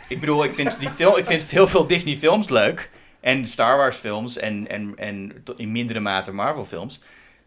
Ik 0.10 0.20
bedoel, 0.20 0.44
ik 0.44 0.54
vind, 0.54 0.80
die 0.80 0.90
film, 0.90 1.16
ik 1.18 1.26
vind 1.26 1.44
heel 1.44 1.68
veel 1.68 1.88
Disney 1.88 2.18
films 2.18 2.50
leuk. 2.50 2.90
En 3.20 3.46
Star 3.46 3.78
Wars 3.78 3.98
films 3.98 4.38
en, 4.38 4.68
en, 4.68 4.96
en 4.98 5.44
in 5.58 5.72
mindere 5.72 6.00
mate 6.00 6.32
Marvel 6.32 6.66
films. 6.66 7.02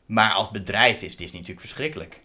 Maar 0.07 0.33
als 0.33 0.51
bedrijf 0.51 1.03
is 1.03 1.17
Disney 1.17 1.41
natuurlijk 1.41 1.61
verschrikkelijk. 1.61 2.21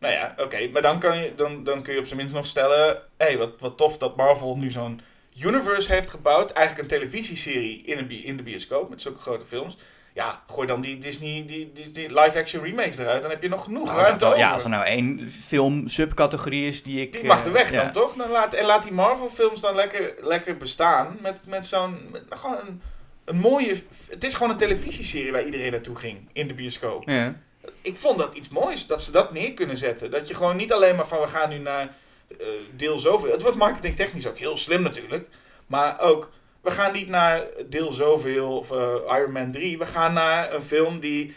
Nou 0.00 0.14
ja, 0.14 0.34
oké. 0.36 0.68
maar 0.72 0.82
dan, 0.82 0.98
kan 0.98 1.18
je, 1.18 1.34
dan, 1.34 1.64
dan 1.64 1.82
kun 1.82 1.92
je 1.92 1.98
op 1.98 2.06
zijn 2.06 2.18
minst 2.18 2.34
nog 2.34 2.46
stellen... 2.46 2.86
Hé, 3.16 3.26
hey, 3.26 3.38
wat, 3.38 3.50
wat 3.58 3.76
tof 3.76 3.98
dat 3.98 4.16
Marvel 4.16 4.56
nu 4.56 4.70
zo'n 4.70 5.00
universe 5.44 5.92
heeft 5.92 6.10
gebouwd. 6.10 6.50
Eigenlijk 6.50 6.88
een 6.88 6.98
televisieserie 6.98 7.82
in, 7.82 7.98
een, 7.98 8.10
in 8.10 8.36
de 8.36 8.42
bioscoop 8.42 8.88
met 8.88 9.00
zulke 9.02 9.20
grote 9.20 9.46
films. 9.46 9.76
Ja, 10.14 10.42
gooi 10.46 10.66
dan 10.66 10.80
die 10.80 10.98
Disney 10.98 11.44
die, 11.46 11.72
die, 11.72 11.90
die 11.90 12.20
live-action 12.20 12.62
remakes 12.62 12.98
eruit. 12.98 13.22
Dan 13.22 13.30
heb 13.30 13.42
je 13.42 13.48
nog 13.48 13.64
genoeg 13.64 13.86
Nou, 13.86 14.00
ruimte 14.00 14.24
wel- 14.24 14.36
ja, 14.36 14.42
over. 14.42 14.54
als 14.54 14.64
er 14.64 14.70
nou 14.70 14.84
één 14.84 15.30
film 15.30 15.88
subcategorie 15.88 16.68
is 16.68 16.82
die 16.82 17.00
ik... 17.00 17.12
Die 17.12 17.24
mag 17.24 17.40
er 17.40 17.46
eh, 17.46 17.52
weg 17.52 17.70
ja. 17.70 17.82
dan, 17.82 17.92
toch? 17.92 18.14
Dan 18.14 18.30
laat, 18.30 18.54
en 18.54 18.66
laat 18.66 18.82
die 18.82 18.92
Marvel-films 18.92 19.60
dan 19.60 19.74
lekker, 19.74 20.14
lekker 20.20 20.56
bestaan. 20.56 21.16
Met, 21.22 21.42
met 21.46 21.66
zo'n. 21.66 21.96
Gewoon 22.28 22.56
een, 22.66 22.82
een 23.24 23.36
mooie. 23.36 23.82
Het 24.08 24.24
is 24.24 24.34
gewoon 24.34 24.50
een 24.50 24.56
televisieserie 24.56 25.32
waar 25.32 25.44
iedereen 25.44 25.70
naartoe 25.70 25.96
ging 25.96 26.28
in 26.32 26.48
de 26.48 26.54
bioscoop. 26.54 27.08
Ja. 27.08 27.40
Ik 27.88 27.96
vond 27.96 28.18
dat 28.18 28.34
iets 28.34 28.48
moois 28.48 28.86
dat 28.86 29.02
ze 29.02 29.10
dat 29.10 29.32
neer 29.32 29.54
kunnen 29.54 29.76
zetten. 29.76 30.10
Dat 30.10 30.28
je 30.28 30.34
gewoon 30.34 30.56
niet 30.56 30.72
alleen 30.72 30.96
maar 30.96 31.06
van 31.06 31.20
we 31.20 31.28
gaan 31.28 31.48
nu 31.48 31.58
naar 31.58 31.94
eh, 32.28 32.46
deel 32.76 32.98
zoveel. 32.98 33.30
Het 33.30 33.42
wordt 33.42 33.56
marketingtechnisch 33.56 34.26
ook 34.26 34.38
heel 34.38 34.56
slim 34.56 34.82
natuurlijk. 34.82 35.28
Maar 35.66 36.00
ook. 36.00 36.30
We 36.60 36.70
gaan 36.70 36.92
niet 36.92 37.08
naar 37.08 37.44
deel 37.66 37.92
zoveel 37.92 38.56
of 38.58 38.70
eh, 38.70 39.18
Iron 39.18 39.32
Man 39.32 39.52
3. 39.52 39.78
We 39.78 39.86
gaan 39.86 40.12
naar 40.12 40.54
een 40.54 40.62
film 40.62 41.00
die 41.00 41.34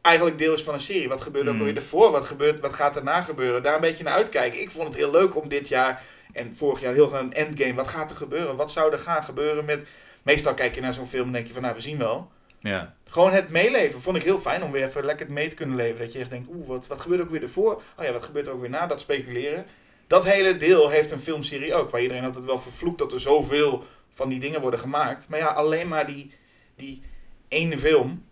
eigenlijk 0.00 0.38
deel 0.38 0.54
is 0.54 0.62
van 0.62 0.74
een 0.74 0.80
serie. 0.80 1.08
Wat 1.08 1.20
gebeurt 1.20 1.44
er 1.44 1.50
ook 1.50 1.56
Mm. 1.56 1.60
alweer 1.60 1.76
ervoor? 1.82 2.10
Wat, 2.10 2.24
gebeurt, 2.24 2.60
wat 2.60 2.72
gaat 2.72 2.96
erna 2.96 3.22
gebeuren? 3.22 3.62
Daar 3.62 3.74
een 3.74 3.80
beetje 3.80 4.04
naar 4.04 4.14
uitkijken. 4.14 4.60
Ik 4.60 4.70
vond 4.70 4.86
het 4.86 4.96
heel 4.96 5.10
leuk 5.10 5.36
om 5.36 5.48
dit 5.48 5.68
jaar 5.68 6.02
en 6.32 6.56
vorig 6.56 6.80
jaar 6.80 6.94
heel 6.94 7.14
een 7.14 7.32
endgame. 7.32 7.74
Wat 7.74 7.88
gaat 7.88 8.10
er 8.10 8.16
gebeuren? 8.16 8.56
Wat 8.56 8.70
zou 8.70 8.92
er 8.92 8.98
gaan 8.98 9.24
gebeuren 9.24 9.64
met... 9.64 9.84
Meestal 10.22 10.54
kijk 10.54 10.74
je 10.74 10.80
naar 10.80 10.92
zo'n 10.92 11.06
film 11.06 11.26
en 11.26 11.32
denk 11.32 11.46
je 11.46 11.52
van 11.52 11.62
nou, 11.62 11.74
we 11.74 11.80
zien 11.80 11.98
wel. 11.98 12.30
Ja. 12.70 12.94
Gewoon 13.08 13.32
het 13.32 13.48
meeleven 13.48 14.00
vond 14.00 14.16
ik 14.16 14.22
heel 14.22 14.40
fijn 14.40 14.62
om 14.62 14.70
weer 14.72 14.84
even 14.84 15.04
lekker 15.04 15.32
mee 15.32 15.48
te 15.48 15.54
kunnen 15.54 15.76
leven. 15.76 15.98
Dat 15.98 16.12
je 16.12 16.18
echt 16.18 16.30
denkt, 16.30 16.48
oeh, 16.54 16.66
wat, 16.66 16.86
wat 16.86 17.00
gebeurt 17.00 17.20
ook 17.20 17.30
weer 17.30 17.42
ervoor? 17.42 17.82
Oh 17.98 18.04
ja, 18.04 18.12
wat 18.12 18.22
gebeurt 18.22 18.46
er 18.46 18.52
ook 18.52 18.60
weer 18.60 18.70
na? 18.70 18.86
Dat 18.86 19.00
speculeren. 19.00 19.66
Dat 20.06 20.24
hele 20.24 20.56
deel 20.56 20.88
heeft 20.88 21.10
een 21.10 21.18
filmserie 21.18 21.74
ook. 21.74 21.90
Waar 21.90 22.02
iedereen 22.02 22.24
altijd 22.24 22.44
wel 22.44 22.58
vervloekt 22.58 22.98
dat 22.98 23.12
er 23.12 23.20
zoveel 23.20 23.84
van 24.10 24.28
die 24.28 24.40
dingen 24.40 24.60
worden 24.60 24.80
gemaakt. 24.80 25.28
Maar 25.28 25.38
ja, 25.38 25.46
alleen 25.46 25.88
maar 25.88 26.06
die, 26.06 26.32
die 26.76 27.02
ene 27.48 27.78
film. 27.78 28.24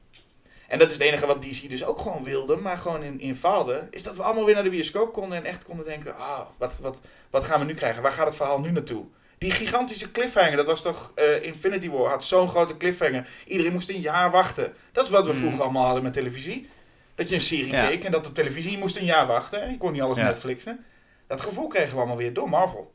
En 0.68 0.78
dat 0.78 0.90
is 0.90 0.96
het 0.96 1.06
enige 1.06 1.26
wat 1.26 1.42
DC 1.42 1.70
dus 1.70 1.84
ook 1.84 1.98
gewoon 1.98 2.24
wilde, 2.24 2.56
maar 2.56 2.78
gewoon 2.78 3.02
in, 3.02 3.20
in 3.20 3.36
faalde. 3.36 3.88
Is 3.90 4.02
dat 4.02 4.16
we 4.16 4.22
allemaal 4.22 4.44
weer 4.44 4.54
naar 4.54 4.64
de 4.64 4.70
bioscoop 4.70 5.12
konden 5.12 5.38
en 5.38 5.44
echt 5.44 5.64
konden 5.64 5.84
denken, 5.84 6.16
ah, 6.16 6.46
wat, 6.58 6.78
wat, 6.78 7.00
wat 7.30 7.44
gaan 7.44 7.60
we 7.60 7.66
nu 7.66 7.74
krijgen? 7.74 8.02
Waar 8.02 8.12
gaat 8.12 8.26
het 8.26 8.36
verhaal 8.36 8.60
nu 8.60 8.70
naartoe? 8.70 9.04
Die 9.42 9.50
gigantische 9.50 10.10
cliffhanger, 10.10 10.56
dat 10.56 10.66
was 10.66 10.82
toch 10.82 11.12
eh, 11.14 11.42
Infinity 11.42 11.90
War, 11.90 12.10
had 12.10 12.24
zo'n 12.24 12.48
grote 12.48 12.76
cliffhanger. 12.76 13.28
Iedereen 13.46 13.72
moest 13.72 13.88
een 13.88 14.00
jaar 14.00 14.30
wachten. 14.30 14.72
Dat 14.92 15.04
is 15.04 15.10
wat 15.10 15.26
we 15.26 15.32
Mm. 15.32 15.38
vroeger 15.38 15.62
allemaal 15.62 15.84
hadden 15.84 16.02
met 16.02 16.12
televisie. 16.12 16.68
Dat 17.14 17.28
je 17.28 17.34
een 17.34 17.40
serie 17.40 17.72
Ja. 17.72 17.86
keek 17.88 18.04
en 18.04 18.12
dat 18.12 18.26
op 18.26 18.34
televisie, 18.34 18.70
je 18.70 18.78
moest 18.78 18.96
een 18.96 19.04
jaar 19.04 19.26
wachten. 19.26 19.70
Je 19.70 19.76
kon 19.78 19.92
niet 19.92 20.00
alles 20.02 20.16
Ja. 20.16 20.24
Netflixen. 20.24 20.84
Dat 21.26 21.40
gevoel 21.40 21.66
kregen 21.66 21.90
we 21.92 21.96
allemaal 21.96 22.16
weer 22.16 22.32
door 22.32 22.48
Marvel. 22.48 22.92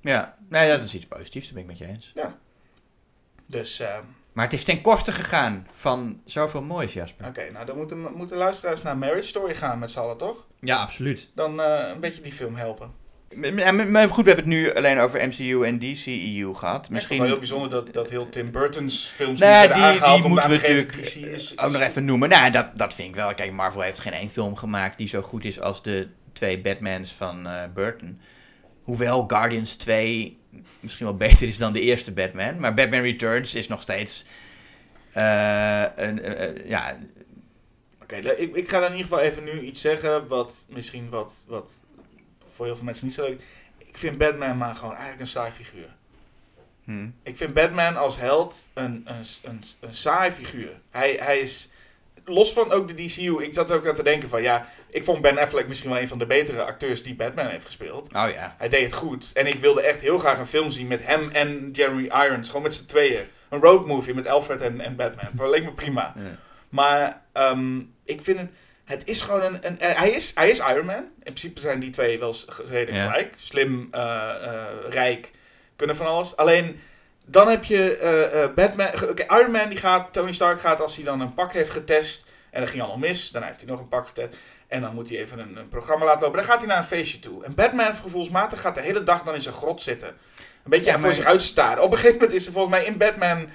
Ja, 0.00 0.36
nou 0.48 0.66
ja, 0.66 0.76
dat 0.76 0.84
is 0.84 0.94
iets 0.94 1.06
positiefs, 1.06 1.44
dat 1.44 1.54
ben 1.54 1.62
ik 1.62 1.68
met 1.68 1.78
je 1.78 1.86
eens. 1.86 2.12
Dus, 3.46 3.80
eh, 3.80 3.98
Maar 4.32 4.44
het 4.44 4.54
is 4.56 4.64
ten 4.64 4.80
koste 4.80 5.12
gegaan 5.12 5.66
van 5.70 6.20
zoveel 6.24 6.62
moois, 6.62 6.92
Jasper. 6.92 7.26
oké, 7.26 7.50
nou 7.50 7.66
dan 7.66 7.76
moeten, 7.76 8.12
moeten 8.12 8.36
luisteraars 8.36 8.82
naar 8.82 8.96
Marriage 8.96 9.28
Story 9.28 9.54
gaan 9.54 9.78
met 9.78 9.90
z'n 9.90 9.98
allen, 9.98 10.16
toch? 10.16 10.46
Ja, 10.60 10.76
absoluut. 10.80 11.30
Dan 11.34 11.60
eh, 11.60 11.88
een 11.94 12.00
beetje 12.00 12.22
die 12.22 12.32
film 12.32 12.54
helpen. 12.56 12.92
Maar 13.34 13.86
maar 13.90 14.08
goed, 14.08 14.24
we 14.24 14.30
hebben 14.30 14.50
het 14.50 14.60
nu 14.62 14.72
alleen 14.74 14.98
over 14.98 15.26
MCU 15.26 15.62
en 15.64 15.78
DCEU 15.78 16.52
gehad. 16.54 16.90
Misschien 16.90 17.18
wel 17.18 17.26
heel 17.26 17.38
bijzonder 17.38 17.70
dat, 17.70 17.92
dat 17.92 18.10
heel 18.10 18.28
Tim 18.28 18.50
Burton's 18.50 19.12
films 19.14 19.40
Nou 19.40 19.52
werden 19.52 19.76
die- 19.76 19.86
aangehaald 19.86 20.20
die 20.22 20.30
moeten 20.30 20.50
we 20.50 20.56
natuurlijk, 20.56 20.92
DC 20.92 21.14
is- 21.14 21.58
ook 21.58 21.70
nog 21.72 21.80
even 21.82 22.04
noemen. 22.04 22.28
Nou, 22.28 22.50
dat, 22.50 22.78
dat 22.78 22.94
vind 22.94 23.08
ik 23.08 23.14
wel. 23.14 23.34
Kijk, 23.34 23.52
Marvel 23.52 23.80
heeft 23.80 24.00
geen 24.00 24.12
één 24.12 24.30
film 24.30 24.56
gemaakt 24.56 24.98
die 24.98 25.08
zo 25.08 25.22
goed 25.22 25.44
is 25.44 25.60
als 25.60 25.82
de 25.82 26.08
twee 26.32 26.60
Batmans 26.60 27.12
van 27.12 27.46
eh, 27.46 27.62
Burton. 27.74 28.20
Hoewel 28.82 29.24
Guardians 29.26 29.74
2 29.74 30.38
misschien 30.80 31.06
wel 31.06 31.16
beter 31.28 31.46
is 31.46 31.58
dan 31.58 31.72
de 31.72 31.80
eerste 31.80 32.12
Batman. 32.12 32.60
Maar 32.60 32.74
Batman 32.74 33.00
Returns 33.00 33.54
is 33.54 33.68
nog 33.68 33.82
steeds... 33.82 34.24
eh, 35.12 35.82
een, 35.96 36.20
eh, 36.22 36.44
eh, 36.48 36.68
ja, 36.68 36.96
Oké, 38.02 38.16
ik, 38.16 38.54
ik 38.56 38.68
ga 38.68 38.80
dan 38.80 38.90
in 38.92 38.96
ieder 38.96 39.08
geval 39.12 39.24
even 39.30 39.44
nu 39.44 39.60
iets 39.60 39.80
zeggen 39.80 40.26
wat 40.28 40.64
misschien 40.68 41.08
wat, 41.10 41.44
wat 41.48 41.70
voor 42.58 42.66
heel 42.66 42.76
veel 42.76 42.84
mensen 42.84 43.06
niet 43.06 43.14
zo 43.14 43.22
leuk 43.22 43.40
Ik 43.78 43.96
vind 43.96 44.18
Batman 44.18 44.58
maar 44.58 44.76
gewoon 44.76 44.92
eigenlijk 44.92 45.20
een 45.20 45.26
saai 45.26 45.52
figuur. 45.52 45.88
hm. 46.84 47.08
Ik 47.22 47.36
vind 47.36 47.54
Batman 47.54 47.96
als 47.96 48.16
held 48.16 48.68
een, 48.74 49.02
een, 49.04 49.24
een, 49.42 49.62
een 49.80 49.94
saai 49.94 50.32
figuur. 50.32 50.70
Hij, 50.90 51.18
hij 51.20 51.38
is, 51.38 51.70
los 52.24 52.52
van 52.52 52.72
ook 52.72 52.88
de 52.88 53.04
DCU, 53.04 53.42
ik 53.42 53.54
zat 53.54 53.70
ook 53.70 53.86
aan 53.88 53.94
te 53.94 54.02
denken 54.02 54.28
van 54.28 54.42
ja, 54.42 54.68
ik 54.90 55.04
vond 55.04 55.22
Ben 55.22 55.38
Affleck 55.38 55.68
misschien 55.68 55.90
wel 55.90 56.00
een 56.00 56.08
van 56.08 56.18
de 56.18 56.26
betere 56.26 56.64
acteurs 56.64 57.02
die 57.02 57.14
Batman 57.14 57.46
heeft 57.46 57.64
gespeeld. 57.64 58.14
Oh 58.14 58.28
ja. 58.34 58.54
Hij 58.58 58.68
deed 58.68 58.84
het 58.84 58.92
goed. 58.92 59.30
En 59.34 59.46
ik 59.46 59.58
wilde 59.58 59.82
echt 59.82 60.00
heel 60.00 60.18
graag 60.18 60.38
een 60.38 60.46
film 60.46 60.70
zien 60.70 60.86
met 60.86 61.06
hem 61.06 61.30
en 61.30 61.70
Jeremy 61.72 62.04
Irons. 62.04 62.46
Gewoon 62.46 62.62
met 62.62 62.74
z'n 62.74 62.86
tweeën. 62.86 63.26
Een 63.48 63.60
road 63.60 63.86
movie 63.86 64.14
met 64.14 64.26
Alfred 64.26 64.60
en, 64.60 64.80
en 64.80 64.96
Batman. 64.96 65.30
Dat 65.32 65.50
leek 65.50 65.64
me 65.64 65.72
prima. 65.72 66.12
Ja. 66.16 66.36
Maar 66.68 67.22
ehm, 67.32 67.78
ik 68.04 68.22
vind 68.22 68.38
het... 68.38 68.50
Het 68.88 69.08
is 69.08 69.20
gewoon 69.20 69.42
een... 69.42 69.58
een 69.60 69.80
eh, 69.80 69.98
hij, 69.98 70.10
is, 70.10 70.32
hij 70.34 70.50
is 70.50 70.58
Iron 70.58 70.86
Man. 70.86 70.96
In 70.96 71.10
principe 71.22 71.60
zijn 71.60 71.80
die 71.80 71.90
twee 71.90 72.18
wel 72.18 72.34
redelijk 72.64 72.96
Ja. 72.96 73.04
gelijk. 73.04 73.34
Slim, 73.36 73.88
eh, 73.90 74.02
eh, 74.44 74.64
rijk, 74.90 75.30
kunnen 75.76 75.96
van 75.96 76.06
alles. 76.06 76.36
Alleen, 76.36 76.80
dan 77.24 77.48
heb 77.48 77.64
je 77.64 78.50
Batman... 78.54 78.86
Oké, 79.08 79.24
Iron 79.38 79.50
Man, 79.50 79.68
die 79.68 79.78
gaat... 79.78 80.12
Tony 80.12 80.32
Stark 80.32 80.60
gaat 80.60 80.80
als 80.80 80.96
hij 80.96 81.04
dan 81.04 81.20
een 81.20 81.34
pak 81.34 81.52
heeft 81.52 81.70
getest... 81.70 82.26
En 82.50 82.60
dat 82.60 82.70
ging 82.70 82.82
allemaal 82.82 83.08
mis. 83.08 83.30
Dan 83.30 83.42
heeft 83.42 83.60
hij 83.60 83.68
nog 83.68 83.80
een 83.80 83.88
pak 83.88 84.06
getest. 84.06 84.36
En 84.66 84.80
dan 84.80 84.94
moet 84.94 85.08
hij 85.08 85.18
even 85.18 85.38
een, 85.38 85.56
een 85.56 85.68
programma 85.68 86.04
laten 86.04 86.20
lopen. 86.20 86.36
Dan 86.36 86.48
gaat 86.48 86.58
hij 86.58 86.66
naar 86.66 86.78
een 86.78 86.84
feestje 86.84 87.18
toe. 87.18 87.44
En 87.44 87.54
Batman, 87.54 87.94
gevoelsmatig, 87.94 88.60
gaat 88.60 88.74
de 88.74 88.80
hele 88.80 89.04
dag 89.04 89.22
dan 89.22 89.34
in 89.34 89.40
zijn 89.40 89.54
grot 89.54 89.82
zitten. 89.82 90.08
Een 90.08 90.70
beetje 90.70 90.90
Ja, 90.90 90.98
voor 90.98 91.14
zich 91.14 91.24
uitstaren. 91.24 91.82
Op 91.82 91.90
een 91.90 91.96
gegeven 91.96 92.18
moment 92.18 92.36
is 92.36 92.46
er 92.46 92.52
volgens 92.52 92.74
mij 92.74 92.84
in 92.84 92.96
Batman 92.96 93.48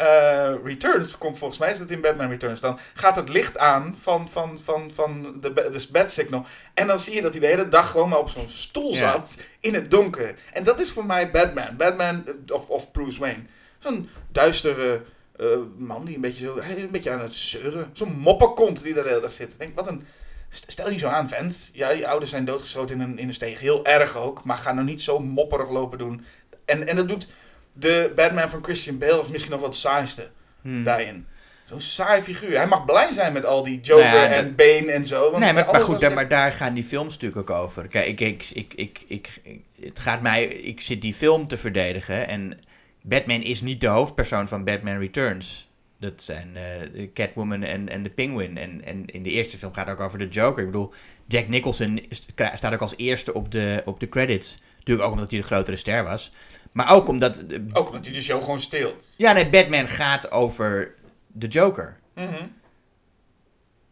eh, 0.00 0.54
Returns, 0.64 1.18
komt 1.18 1.38
volgens 1.38 1.58
mij 1.58 1.70
is 1.70 1.78
dat 1.78 1.90
in 1.90 2.00
Batman 2.00 2.28
Returns, 2.28 2.60
dan 2.60 2.78
gaat 2.94 3.16
het 3.16 3.28
licht 3.28 3.58
aan 3.58 3.96
van, 3.98 4.28
van, 4.28 4.58
van, 4.58 4.90
van 4.94 5.38
de, 5.40 5.52
de 5.52 5.86
bat 5.92 6.10
signal. 6.12 6.46
En 6.74 6.86
dan 6.86 6.98
zie 6.98 7.14
je 7.14 7.22
dat 7.22 7.32
hij 7.32 7.40
de 7.40 7.46
hele 7.46 7.68
dag 7.68 7.90
gewoon 7.90 8.08
maar 8.08 8.18
op 8.18 8.28
zo'n 8.28 8.48
stoel 8.48 8.94
zat 8.94 9.36
in 9.60 9.74
het 9.74 9.90
donker. 9.90 10.34
En 10.52 10.64
dat 10.64 10.80
is 10.80 10.92
voor 10.92 11.06
mij 11.06 11.30
Batman. 11.30 11.76
Batman 11.76 12.26
eh, 12.26 12.54
of, 12.54 12.68
of 12.68 12.90
Bruce 12.90 13.20
Wayne. 13.20 13.42
Zo'n 13.78 14.08
duistere 14.32 15.02
eh, 15.36 15.46
man 15.76 16.04
die 16.04 16.14
een 16.14 16.20
beetje, 16.20 16.44
zo, 16.44 16.60
hij 16.60 16.74
is 16.74 16.82
een 16.82 16.90
beetje 16.90 17.10
aan 17.10 17.20
het 17.20 17.34
zeuren. 17.34 17.90
Zo'n 17.92 18.16
mopperkont 18.18 18.82
die 18.82 18.94
daar 18.94 19.02
de 19.02 19.08
hele 19.08 19.20
dag 19.20 19.32
zit. 19.32 19.52
Ik 19.52 19.58
denk, 19.58 19.74
wat 19.74 19.88
een... 19.88 20.06
st- 20.48 20.70
Stel 20.72 20.88
niet 20.90 21.00
zo 21.00 21.06
aan, 21.08 21.28
vent. 21.28 21.70
Ja, 21.72 21.90
je 21.90 22.06
ouders 22.06 22.30
zijn 22.30 22.44
doodgeschoten 22.44 22.94
in 23.00 23.02
een, 23.02 23.18
in 23.18 23.26
een 23.28 23.34
steeg. 23.34 23.60
Heel 23.60 23.84
erg 23.84 24.16
ook. 24.16 24.44
Maar 24.44 24.56
ga 24.56 24.72
nou 24.72 24.86
niet 24.86 25.02
zo 25.02 25.18
mopperig 25.18 25.70
lopen 25.70 25.98
doen. 25.98 26.24
En, 26.64 26.86
en 26.86 26.96
dat 26.96 27.08
doet 27.08 27.28
de 27.72 28.12
Batman 28.14 28.50
van 28.50 28.62
Christian 28.64 28.98
Bale 28.98 29.20
is 29.20 29.28
misschien 29.28 29.50
nog 29.52 29.60
wel 29.60 29.68
het 29.68 29.78
saaiste 29.78 30.30
Hm. 30.62 30.84
daarin. 30.84 31.26
Zo'n 31.64 31.80
saai 31.80 32.22
figuur. 32.22 32.56
Hij 32.56 32.66
mag 32.66 32.84
blij 32.84 33.12
zijn 33.12 33.32
met 33.32 33.44
al 33.44 33.62
die 33.62 33.80
Joker 33.80 34.04
Nou 34.04 34.16
ja, 34.16 34.26
en 34.26 34.46
dat- 34.46 34.56
Bane 34.56 34.92
en 34.92 35.06
zo. 35.06 35.38
Nee, 35.38 35.52
maar, 35.52 35.64
goed, 35.64 36.00
daar, 36.00 36.02
echt- 36.10 36.14
maar 36.14 36.28
daar 36.28 36.52
gaan 36.52 36.74
die 36.74 36.84
films 36.84 37.12
natuurlijk 37.18 37.50
ook 37.50 37.56
over. 37.56 37.88
Kijk, 37.88 38.06
ik, 38.06 38.20
ik, 38.20 38.44
ik, 38.52 38.74
ik, 38.74 38.98
ik, 39.08 39.40
het 39.80 40.00
gaat 40.00 40.20
mij, 40.22 40.44
ik 40.44 40.80
zit 40.80 41.02
die 41.02 41.14
film 41.14 41.48
te 41.48 41.56
verdedigen 41.56 42.28
en 42.28 42.58
Batman 43.02 43.40
is 43.42 43.60
niet 43.60 43.80
de 43.80 43.86
hoofdpersoon 43.86 44.48
van 44.48 44.64
Batman 44.64 44.98
Returns. 44.98 45.68
Dat 45.98 46.22
zijn 46.22 46.52
de 46.92 47.10
Catwoman 47.14 47.62
en, 47.62 47.88
en 47.88 48.02
de 48.02 48.10
Penguin. 48.10 48.56
En, 48.58 48.84
en 48.84 49.04
in 49.06 49.22
de 49.22 49.30
eerste 49.30 49.58
film 49.58 49.72
gaat 49.74 49.86
het 49.88 49.98
ook 49.98 50.06
over 50.06 50.18
de 50.18 50.28
Joker. 50.28 50.60
Ik 50.64 50.70
bedoel, 50.70 50.92
Jack 51.26 51.48
Nicholson 51.48 52.06
staat 52.54 52.72
ook 52.72 52.80
als 52.80 52.94
eerste 52.96 53.34
op 53.34 53.50
de, 53.52 53.82
op 53.84 54.00
de 54.00 54.08
credits 54.08 54.58
Natuurlijk 54.78 55.06
ook 55.06 55.12
omdat 55.14 55.30
hij 55.30 55.40
de 55.40 55.46
grotere 55.46 55.76
ster 55.76 56.04
was. 56.04 56.32
Maar 56.72 56.92
ook 56.92 57.08
omdat... 57.08 57.38
eh, 57.44 57.58
Ook 57.72 57.88
omdat 57.88 58.04
hij 58.04 58.14
de 58.14 58.22
show 58.22 58.40
gewoon 58.42 58.60
steelt. 58.60 59.04
Ja, 59.16 59.32
nee, 59.32 59.48
Batman 59.50 59.88
gaat 59.88 60.30
over 60.30 60.94
de 61.26 61.46
Joker. 61.46 61.96
Mhm. 62.14 62.46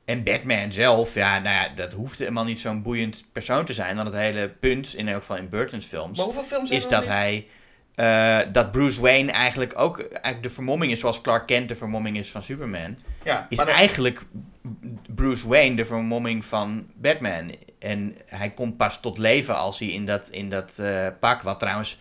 En 0.05 0.23
Batman 0.23 0.73
zelf, 0.73 1.15
ja, 1.15 1.39
nou 1.39 1.55
ja, 1.55 1.69
dat 1.75 1.93
hoeft 1.93 2.19
helemaal 2.19 2.45
niet 2.45 2.61
zo'n 2.61 2.83
boeiend 2.83 3.25
persoon 3.33 3.65
te 3.65 3.73
zijn. 3.73 3.97
Want 3.97 4.09
het 4.09 4.17
hele 4.17 4.49
punt, 4.49 4.95
in 4.95 5.09
elk 5.09 5.21
geval 5.21 5.37
in 5.37 5.49
Burton's 5.49 5.87
films, 5.87 6.27
films 6.47 6.71
is 6.71 6.89
dat 6.89 7.07
hij... 7.07 7.47
eh, 7.95 8.39
dat 8.53 8.73
Bruce 8.73 9.01
Wayne 9.01 9.33
eigenlijk 9.33 9.73
ook 9.79 9.99
eigenlijk 10.01 10.43
de 10.43 10.51
vermomming 10.51 10.93
is 10.93 11.01
zoals 11.01 11.21
Clark 11.21 11.47
Kent 11.47 11.69
de 11.69 11.75
vermomming 11.75 12.17
is 12.19 12.31
van 12.31 12.43
Superman. 12.43 12.97
Ja, 13.25 13.47
Is 13.49 13.57
dan- 13.57 13.69
eigenlijk 13.69 14.23
Bruce 15.15 15.49
Wayne 15.49 15.77
de 15.77 15.85
vermomming 15.85 16.45
van 16.45 16.87
Batman. 16.97 17.55
En 17.79 18.17
hij 18.27 18.51
komt 18.51 18.77
pas 18.77 19.01
tot 19.01 19.19
leven 19.19 19.57
als 19.57 19.79
hij 19.79 19.89
in 19.89 20.07
dat, 20.07 20.29
in 20.29 20.51
dat 20.51 20.79
eh, 20.79 21.07
pak, 21.21 21.43
wat 21.43 21.61
trouwens 21.61 21.99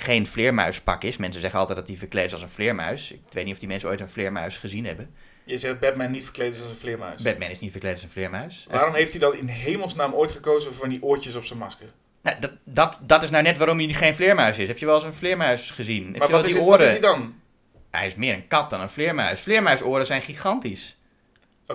geen 0.00 0.26
vleermuispak 0.26 1.02
is. 1.04 1.16
Mensen 1.16 1.40
zeggen 1.40 1.58
altijd 1.60 1.78
dat 1.78 1.88
hij 1.88 1.96
verkleed 1.96 2.24
is 2.24 2.32
als 2.32 2.42
een 2.42 2.48
vleermuis. 2.48 3.12
Ik 3.12 3.20
weet 3.30 3.44
niet 3.44 3.52
of 3.52 3.58
die 3.58 3.68
mensen 3.68 3.88
ooit 3.88 4.00
een 4.00 4.08
vleermuis 4.08 4.58
gezien 4.58 4.84
hebben. 4.86 5.14
je 5.44 5.58
zegt 5.58 5.80
Batman 5.80 6.10
niet 6.10 6.24
verkleed 6.24 6.54
is 6.54 6.60
als 6.60 6.68
een 6.70 6.76
vleermuis. 6.76 7.22
Batman 7.22 7.48
is 7.50 7.58
niet 7.58 7.70
verkleed 7.70 7.92
als 7.92 8.02
een 8.02 8.10
vleermuis. 8.10 8.66
Waarom 8.70 8.94
heeft 8.94 9.10
hij 9.10 9.20
dan 9.20 9.34
in 9.36 9.46
hemelsnaam 9.46 10.12
ooit 10.14 10.32
gekozen 10.32 10.70
voor 10.70 10.80
van 10.80 10.88
die 10.88 11.02
oortjes 11.02 11.34
op 11.34 11.44
zijn 11.44 11.58
masker? 11.58 11.88
Nou, 12.22 12.40
dat, 12.40 12.52
dat, 12.64 13.00
dat 13.02 13.22
is 13.22 13.30
nou 13.30 13.42
net 13.42 13.58
waarom 13.58 13.78
hij 13.78 13.88
geen 13.88 14.14
vleermuis 14.14 14.58
is. 14.58 14.68
Heb 14.68 14.78
je 14.78 14.86
wel 14.86 14.94
eens 14.94 15.04
een 15.04 15.14
vleermuis 15.14 15.70
gezien? 15.70 16.04
Heb 16.06 16.18
Maar 16.18 16.26
je 16.26 16.32
wel 16.32 16.36
wat 16.42 16.44
is, 16.44 16.52
die 16.52 16.60
het, 16.60 16.70
wat 16.70 16.78
oren? 16.80 16.86
is 16.86 16.92
hij 16.92 17.00
dan? 17.00 17.40
Hij 17.90 18.06
is 18.06 18.14
meer 18.14 18.34
een 18.34 18.46
kat 18.48 18.70
dan 18.70 18.80
een 18.80 18.88
vleermuis. 18.88 19.40
Vleermuisoren 19.40 20.06
zijn 20.06 20.22
gigantisch. 20.22 20.97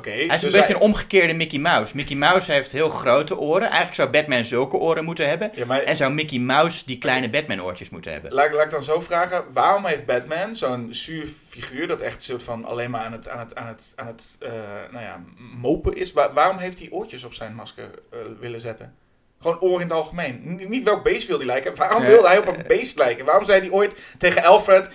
Hij 0.01 0.13
is 0.17 0.27
een 0.27 0.39
dus 0.49 0.51
beetje 0.59 0.73
een 0.73 0.79
omgekeerde 0.81 1.33
Mickey 1.33 1.59
Mouse. 1.59 1.95
Mickey 1.95 2.15
Mouse 2.15 2.51
heeft 2.51 2.71
heel 2.71 2.89
grote 2.89 3.37
oren. 3.37 3.61
Eigenlijk 3.67 3.93
zou 3.95 4.09
Batman 4.09 4.45
zulke 4.45 4.77
oren 4.77 5.03
moeten 5.03 5.27
hebben. 5.27 5.51
Ja, 5.55 5.65
maar 5.65 5.81
En 5.81 5.95
zou 5.95 6.13
Mickey 6.13 6.39
Mouse 6.39 6.85
die 6.85 6.97
kleine 6.97 7.29
Batman-oortjes 7.29 7.89
moeten 7.89 8.11
hebben. 8.11 8.33
laat, 8.33 8.53
laat 8.53 8.65
ik 8.65 8.71
dan 8.71 8.83
zo 8.83 9.01
vragen, 9.01 9.45
waarom 9.53 9.85
heeft 9.85 10.05
Batman 10.05 10.55
zo'n 10.55 10.87
zuur 10.89 11.27
figuur 11.49 11.87
dat 11.87 12.01
echt 12.01 12.23
soort 12.23 12.43
van 12.43 12.65
alleen 12.65 12.89
maar 12.91 13.01
aan 13.01 13.11
het, 13.11 13.29
aan 13.29 13.39
het, 13.39 13.55
aan 13.55 13.67
het, 13.67 13.93
aan 13.95 14.07
het 14.07 14.25
eh, 14.39 14.51
nou 14.91 15.03
ja, 15.03 15.23
mopen 15.61 15.95
is? 15.95 16.13
Waar- 16.13 16.33
waarom 16.33 16.57
heeft 16.57 16.79
hij 16.79 16.87
oortjes 16.91 17.23
op 17.23 17.33
zijn 17.33 17.55
masker 17.55 17.89
eh, 18.11 18.19
willen 18.39 18.59
zetten? 18.59 18.95
Gewoon 19.41 19.59
oren 19.59 19.75
in 19.81 19.87
het 19.87 19.91
algemeen. 19.91 20.41
N- 20.45 20.69
niet 20.69 20.83
welk 20.83 21.03
beest 21.03 21.27
wil 21.27 21.37
hij 21.37 21.45
lijken. 21.45 21.75
Waarom 21.75 22.03
wilde 22.03 22.27
hij 22.27 22.37
op 22.37 22.47
een 22.47 22.63
beest 22.67 22.97
lijken? 22.97 23.25
Waarom 23.25 23.45
zei 23.45 23.59
hij 23.59 23.69
ooit 23.69 23.95
tegen 24.17 24.43
Alfred... 24.43 24.89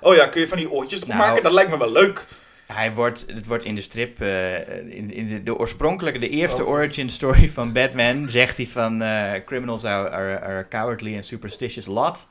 Oh 0.00 0.14
ja, 0.14 0.26
kun 0.26 0.40
je 0.40 0.48
van 0.48 0.58
die 0.58 0.70
oortjes 0.70 1.04
Nou, 1.04 1.18
maken? 1.18 1.42
Dat 1.42 1.52
lijkt 1.52 1.70
me 1.70 1.78
wel 1.78 1.92
leuk. 1.92 2.24
Hij 2.72 2.92
wordt, 2.92 3.24
het 3.26 3.46
wordt 3.46 3.64
in 3.64 3.74
de 3.74 3.80
strip, 3.80 4.20
eh, 4.20 4.58
in, 4.78 5.12
in 5.12 5.26
de, 5.26 5.42
de 5.42 5.56
oorspronkelijke, 5.58 6.18
de 6.18 6.28
eerste 6.28 6.62
Oh. 6.62 6.68
origin 6.68 7.10
story 7.10 7.48
van 7.48 7.72
Batman, 7.72 8.28
zegt 8.28 8.56
hij 8.56 8.66
van 8.66 9.02
eh, 9.02 9.32
criminals 9.44 9.84
are, 9.84 10.40
are, 10.40 10.68
cowardly 10.68 11.14
and 11.14 11.24
superstitious 11.24 11.86
lot. 11.86 12.28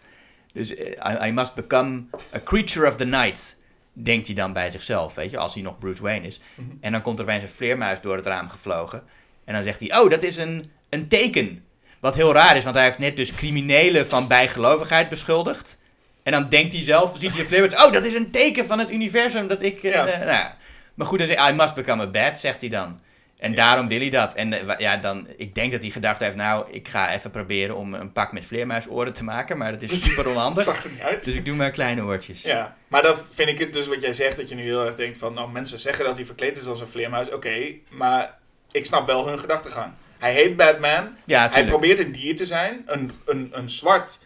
Dus 0.53 0.75
eh, 0.75 1.21
I, 1.23 1.27
I 1.27 1.31
must 1.31 1.55
become 1.55 2.03
a 2.35 2.39
creature 2.43 2.87
of 2.87 2.97
the 2.97 3.05
night, 3.05 3.57
denkt 3.93 4.27
hij 4.27 4.35
dan 4.35 4.53
bij 4.53 4.71
zichzelf, 4.71 5.15
weet 5.15 5.31
je, 5.31 5.37
als 5.37 5.53
hij 5.53 5.63
nog 5.63 5.79
Bruce 5.79 6.01
Wayne 6.01 6.25
is. 6.25 6.39
Mhm. 6.55 6.67
En 6.81 6.91
dan 6.91 7.01
komt 7.01 7.17
er 7.17 7.23
opeens 7.23 7.43
een 7.43 7.49
vleermuis 7.49 8.01
door 8.01 8.15
het 8.15 8.25
raam 8.25 8.49
gevlogen. 8.49 9.03
En 9.45 9.53
dan 9.53 9.63
zegt 9.63 9.79
hij, 9.79 9.99
oh, 9.99 10.09
dat 10.09 10.23
is 10.23 10.37
een, 10.37 10.71
een 10.89 11.07
teken. 11.07 11.63
Wat 11.99 12.15
heel 12.15 12.33
raar 12.33 12.57
is, 12.57 12.63
want 12.63 12.75
hij 12.75 12.85
heeft 12.85 12.97
net 12.97 13.17
dus 13.17 13.33
criminelen 13.33 14.07
van 14.07 14.27
bijgelovigheid 14.27 15.09
beschuldigd. 15.09 15.79
En 16.24 16.32
dan 16.32 16.49
denkt 16.49 16.74
hij 16.74 16.84
zelf, 16.84 17.17
ziet 17.20 17.32
hij 17.32 17.39
een 17.39 17.45
vleermuis, 17.47 17.86
oh, 17.86 17.91
dat 17.91 18.05
is 18.05 18.13
een 18.13 18.32
teken 18.32 18.65
van 18.65 18.80
het 18.80 18.91
universum 18.91 19.47
dat 19.47 19.61
ik... 19.61 19.84
eh, 19.84 19.91
Ja. 19.91 20.07
eh, 20.07 20.26
nou, 20.26 20.47
maar 20.95 21.07
goed, 21.07 21.20
dan 21.20 21.28
zegt 21.28 21.39
hij, 21.39 21.51
I 21.51 21.55
must 21.55 21.76
become 21.76 22.03
a 22.03 22.07
bat, 22.07 22.39
zegt 22.39 22.61
hij 22.61 22.70
dan. 22.70 22.99
En 23.38 23.49
Ja. 23.49 23.55
daarom 23.55 23.88
wil 23.88 23.99
hij 23.99 24.09
dat. 24.09 24.34
En 24.34 24.53
eh, 24.53 24.78
ja, 24.80 24.97
dan, 24.97 25.28
ik 25.38 25.55
denk 25.55 25.72
dat 25.72 25.82
hij 25.82 25.91
gedacht 25.91 26.20
heeft, 26.20 26.36
nou, 26.36 26.65
ik 26.72 26.88
ga 26.88 27.13
even 27.13 27.32
proberen 27.32 27.76
om 27.76 27.93
een 27.93 28.11
pak 28.11 28.32
met 28.32 28.45
vleermuisoren 28.45 29.13
te 29.13 29.24
maken. 29.24 29.57
Maar 29.57 29.72
dat 29.72 29.82
is 29.82 30.03
super 30.05 30.28
onhandig. 30.28 30.63
zag 30.63 30.84
er 30.84 30.89
niet 30.89 31.01
uit. 31.01 31.24
Dus 31.24 31.34
ik 31.34 31.45
doe 31.45 31.55
maar 31.55 31.72
kleine 31.72 32.03
oortjes. 32.03 32.41
Ja, 32.41 32.76
maar 32.88 33.01
dan 33.01 33.15
vind 33.32 33.49
ik 33.49 33.59
het 33.59 33.74
dus 33.74 33.88
wat 33.88 34.01
jij 34.01 34.13
zegt, 34.13 34.38
dat 34.38 34.49
je 34.49 34.55
nu 34.55 34.61
heel 34.63 34.86
erg 34.86 34.95
denkt 34.95 35.17
van, 35.17 35.34
nou 35.34 35.51
mensen 35.51 35.80
zeggen 35.80 36.05
dat 36.05 36.15
hij 36.15 36.26
verkleed 36.26 36.57
is 36.57 36.65
als 36.65 36.80
een 36.82 36.88
vleermuis, 36.88 37.32
oké, 37.32 37.74
maar 37.89 38.38
ik 38.72 38.86
snap 38.86 39.05
wel 39.07 39.28
hun 39.28 39.39
gedachtegang. 39.39 39.91
Hij 40.20 40.34
heet 40.34 40.55
Batman, 40.57 41.15
Ja, 41.26 41.49
hij 41.51 41.65
probeert 41.65 41.99
een 41.99 42.11
dier 42.11 42.36
te 42.36 42.45
zijn, 42.45 42.84
een, 42.86 43.11
een, 43.26 43.49
een 43.53 43.70
zwart 43.70 44.20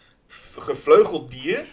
gevleugeld 0.58 1.30
dier. 1.30 1.64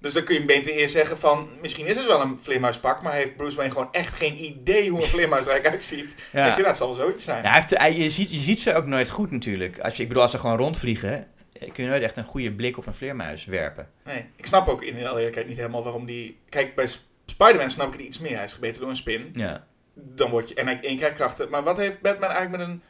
Dus 0.00 0.12
dan 0.12 0.24
kun 0.24 0.34
je 0.34 0.44
beter 0.44 0.72
eerst 0.72 0.92
zeggen 0.92 1.18
van, 1.18 1.48
misschien 1.60 1.86
is 1.86 1.96
het 1.96 2.06
wel 2.06 2.20
een 2.20 2.38
vleermuispak, 2.42 3.02
maar 3.02 3.12
heeft 3.12 3.36
Bruce 3.36 3.56
Wayne 3.56 3.72
gewoon 3.72 3.88
echt 3.92 4.14
geen 4.14 4.44
idee 4.44 4.90
hoe 4.90 5.02
een 5.02 5.08
vleermuis 5.08 5.44
er 5.46 5.50
eigenlijk 5.50 5.74
uitziet. 5.74 6.14
Ja. 6.32 6.44
Denk 6.44 6.56
je, 6.56 6.62
dat 6.62 6.76
zal 6.76 6.86
wel 6.86 6.96
zoiets 6.96 7.24
zijn. 7.24 7.42
Ja, 7.42 7.48
hij 7.50 7.58
heeft, 7.58 7.78
hij- 7.78 7.94
je, 7.96 8.10
ziet, 8.10 8.30
je 8.30 8.40
ziet 8.40 8.60
ze 8.62 8.74
ook 8.74 8.86
nooit 8.86 9.10
goed 9.10 9.30
natuurlijk. 9.30 9.78
Als 9.80 9.96
je, 9.96 10.02
ik 10.02 10.08
bedoel, 10.08 10.22
als 10.22 10.32
ze 10.32 10.38
gewoon 10.38 10.56
rondvliegen, 10.56 11.26
eh, 11.52 11.72
kun 11.72 11.84
je 11.84 11.90
nooit 11.90 12.02
echt 12.02 12.16
een 12.16 12.24
goede 12.24 12.52
blik 12.52 12.78
op 12.78 12.86
een 12.86 12.94
vleermuis 12.94 13.44
werpen. 13.44 13.88
Nee, 14.04 14.24
ik 14.36 14.46
snap 14.46 14.68
ook 14.68 14.82
in 14.82 15.06
alle 15.06 15.16
eerlijkheid 15.18 15.46
niet 15.48 15.56
helemaal 15.56 15.82
waarom 15.82 16.06
die... 16.06 16.38
Kijk, 16.48 16.74
bij 16.74 16.86
Sp- 16.86 17.00
Spider-Man 17.26 17.70
snap 17.70 17.86
ik 17.86 17.92
het 17.92 18.02
iets 18.08 18.18
meer. 18.18 18.34
Hij 18.34 18.44
is 18.44 18.52
gebeten 18.52 18.80
door 18.80 18.90
een 18.90 18.96
spin. 18.96 19.28
Ja. 19.32 19.66
dan 19.94 20.30
word 20.30 20.48
je 20.48 20.54
en 20.54 20.66
hij 20.66 20.78
je 20.82 20.96
krijgt 20.96 21.16
krachten. 21.16 21.48
Maar 21.50 21.62
wat 21.62 21.76
heeft 21.76 22.00
Batman 22.00 22.30
eigenlijk 22.30 22.58
met 22.62 22.68
een 22.68 22.82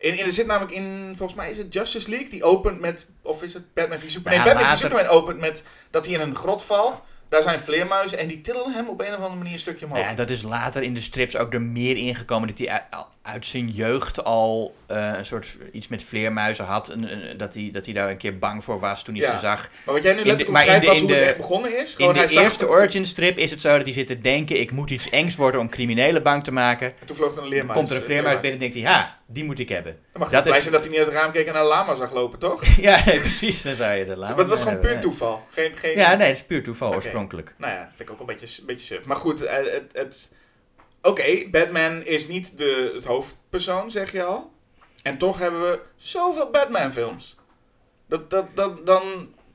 in, 0.00 0.18
in 0.18 0.24
er 0.24 0.32
zit 0.32 0.46
namelijk 0.46 0.72
in 0.72 1.14
volgens 1.16 1.38
mij 1.38 1.50
is 1.50 1.58
het 1.58 1.72
Justice 1.72 2.10
League 2.10 2.28
die 2.28 2.44
opent 2.44 2.80
met 2.80 3.06
of 3.22 3.42
is 3.42 3.54
het 3.54 3.74
Batman 3.74 3.98
v 3.98 4.10
Superman? 4.10 4.38
Ja, 4.38 4.44
nee, 4.44 4.54
Batman 4.54 4.76
v 4.76 4.80
Superman 4.80 5.06
opent 5.06 5.40
met 5.40 5.62
dat 5.90 6.04
hij 6.04 6.14
in 6.14 6.20
een 6.20 6.34
grot 6.34 6.62
valt. 6.62 7.02
Daar 7.28 7.42
zijn 7.42 7.60
vleermuizen 7.60 8.18
en 8.18 8.28
die 8.28 8.40
tillen 8.40 8.72
hem 8.72 8.88
op 8.88 9.00
een 9.00 9.08
of 9.08 9.14
andere 9.14 9.34
manier 9.34 9.52
een 9.52 9.58
stukje 9.58 9.84
omhoog. 9.84 10.00
Ja, 10.00 10.14
dat 10.14 10.30
is 10.30 10.42
later 10.42 10.82
in 10.82 10.94
de 10.94 11.00
strips 11.00 11.36
ook 11.36 11.54
er 11.54 11.62
meer 11.62 11.96
ingekomen 11.96 12.48
dat 12.48 12.58
hij 12.58 12.86
uit, 13.22 13.46
zijn 13.46 13.68
jeugd 13.68 14.24
al 14.24 14.74
eh, 14.86 15.12
een 15.18 15.24
soort 15.26 15.58
iets 15.72 15.88
met 15.88 16.02
vleermuizen 16.04 16.64
had. 16.64 16.88
Een, 16.88 17.12
een- 17.30 17.36
dat, 17.38 17.54
hij, 17.54 17.68
dat 17.72 17.84
hij 17.84 17.94
daar 17.94 18.10
een 18.10 18.16
keer 18.16 18.38
bang 18.38 18.64
voor 18.64 18.80
was 18.80 19.02
toen 19.04 19.14
hij 19.14 19.22
Ja. 19.24 19.34
ze 19.34 19.40
zag. 19.40 19.68
maar 19.84 19.94
wat 19.94 20.02
jij 20.02 20.12
nu 20.12 20.22
de- 20.22 20.28
in 20.30 20.46
omschrijft 20.48 20.80
de- 20.80 20.86
was 20.86 20.96
in 21.00 21.02
hoe 21.04 21.12
het 21.14 21.28
de- 21.28 21.34
begonnen 21.36 21.78
is. 21.80 21.96
In 21.96 22.10
hij 22.10 22.22
de 22.26 22.32
zag 22.32 22.42
eerste 22.42 22.68
origin 22.68 23.06
strip 23.06 23.38
is 23.38 23.50
het 23.50 23.60
zo 23.60 23.76
dat 23.76 23.84
hij 23.84 23.92
zit 23.92 24.06
te 24.06 24.18
denken: 24.18 24.60
ik 24.60 24.70
moet 24.70 24.90
iets 24.90 25.10
engs 25.10 25.36
worden 25.36 25.60
om 25.60 25.68
criminelen 25.68 26.22
bang 26.22 26.44
te 26.44 26.52
maken. 26.52 26.92
Toen 27.04 27.16
vloog 27.16 27.36
er 27.36 27.42
een 27.42 27.48
leermuis. 27.48 27.78
Komt 27.78 27.90
er 27.90 27.96
een 27.96 28.02
vleermuis 28.02 28.34
binnen 28.40 28.52
en 28.52 28.58
denkt 28.58 28.74
hij: 28.74 28.84
ja, 28.84 29.18
die 29.26 29.44
moet 29.44 29.58
ik 29.58 29.68
hebben. 29.68 29.92
Dan 29.92 30.20
mag 30.20 30.28
Dat 30.30 30.32
het 30.32 30.42
blij 30.44 30.56
is- 30.56 30.62
zijn 30.62 30.74
dat 30.74 30.82
hij 30.84 30.90
niet 30.92 31.02
uit 31.02 31.08
het 31.12 31.18
raam 31.18 31.32
keek 31.32 31.46
en 31.46 31.52
naar 31.52 31.62
een 31.62 31.68
lama 31.68 31.94
zag 31.94 32.12
lopen, 32.12 32.38
toch? 32.38 32.64
ja, 32.88 33.02
nee, 33.04 33.18
precies, 33.20 33.62
dan 33.62 33.74
zou 33.74 33.92
je 33.94 34.04
de 34.04 34.16
lama 34.16 34.28
Maar 34.28 34.38
het 34.38 34.48
was 34.48 34.62
gewoon 34.62 34.78
puur 34.78 35.00
toeval. 35.00 35.46
Geen, 35.50 35.72
geen, 35.76 35.96
Ja, 35.96 36.14
nee, 36.14 36.26
het 36.28 36.36
is 36.36 36.42
puur 36.44 36.62
toeval 36.62 36.94
oorspronkelijk. 36.94 37.54
Nou 37.58 37.72
ja, 37.72 37.88
vind 37.96 38.08
ik 38.08 38.14
ook 38.14 38.20
een 38.20 38.26
beetje, 38.36 38.60
een 38.60 38.66
beetje 38.66 38.86
suf. 38.94 39.04
Maar 39.04 39.16
goed, 39.16 39.42
eh, 39.42 39.56
het... 39.56 39.82
het 39.92 40.30
Oké, 41.02 41.48
Batman 41.50 42.02
is 42.04 42.28
niet 42.28 42.58
de, 42.58 42.90
het 42.94 43.04
hoofdpersoon, 43.04 43.90
zeg 43.90 44.12
je 44.12 44.22
al. 44.24 44.52
En 45.02 45.18
toch 45.18 45.38
hebben 45.38 45.60
we 45.70 45.80
zoveel 45.96 46.50
Batman-films. 46.50 47.36
Dat, 48.08 48.30
dat, 48.30 48.46
dat, 48.54 48.86
dan... 48.86 49.02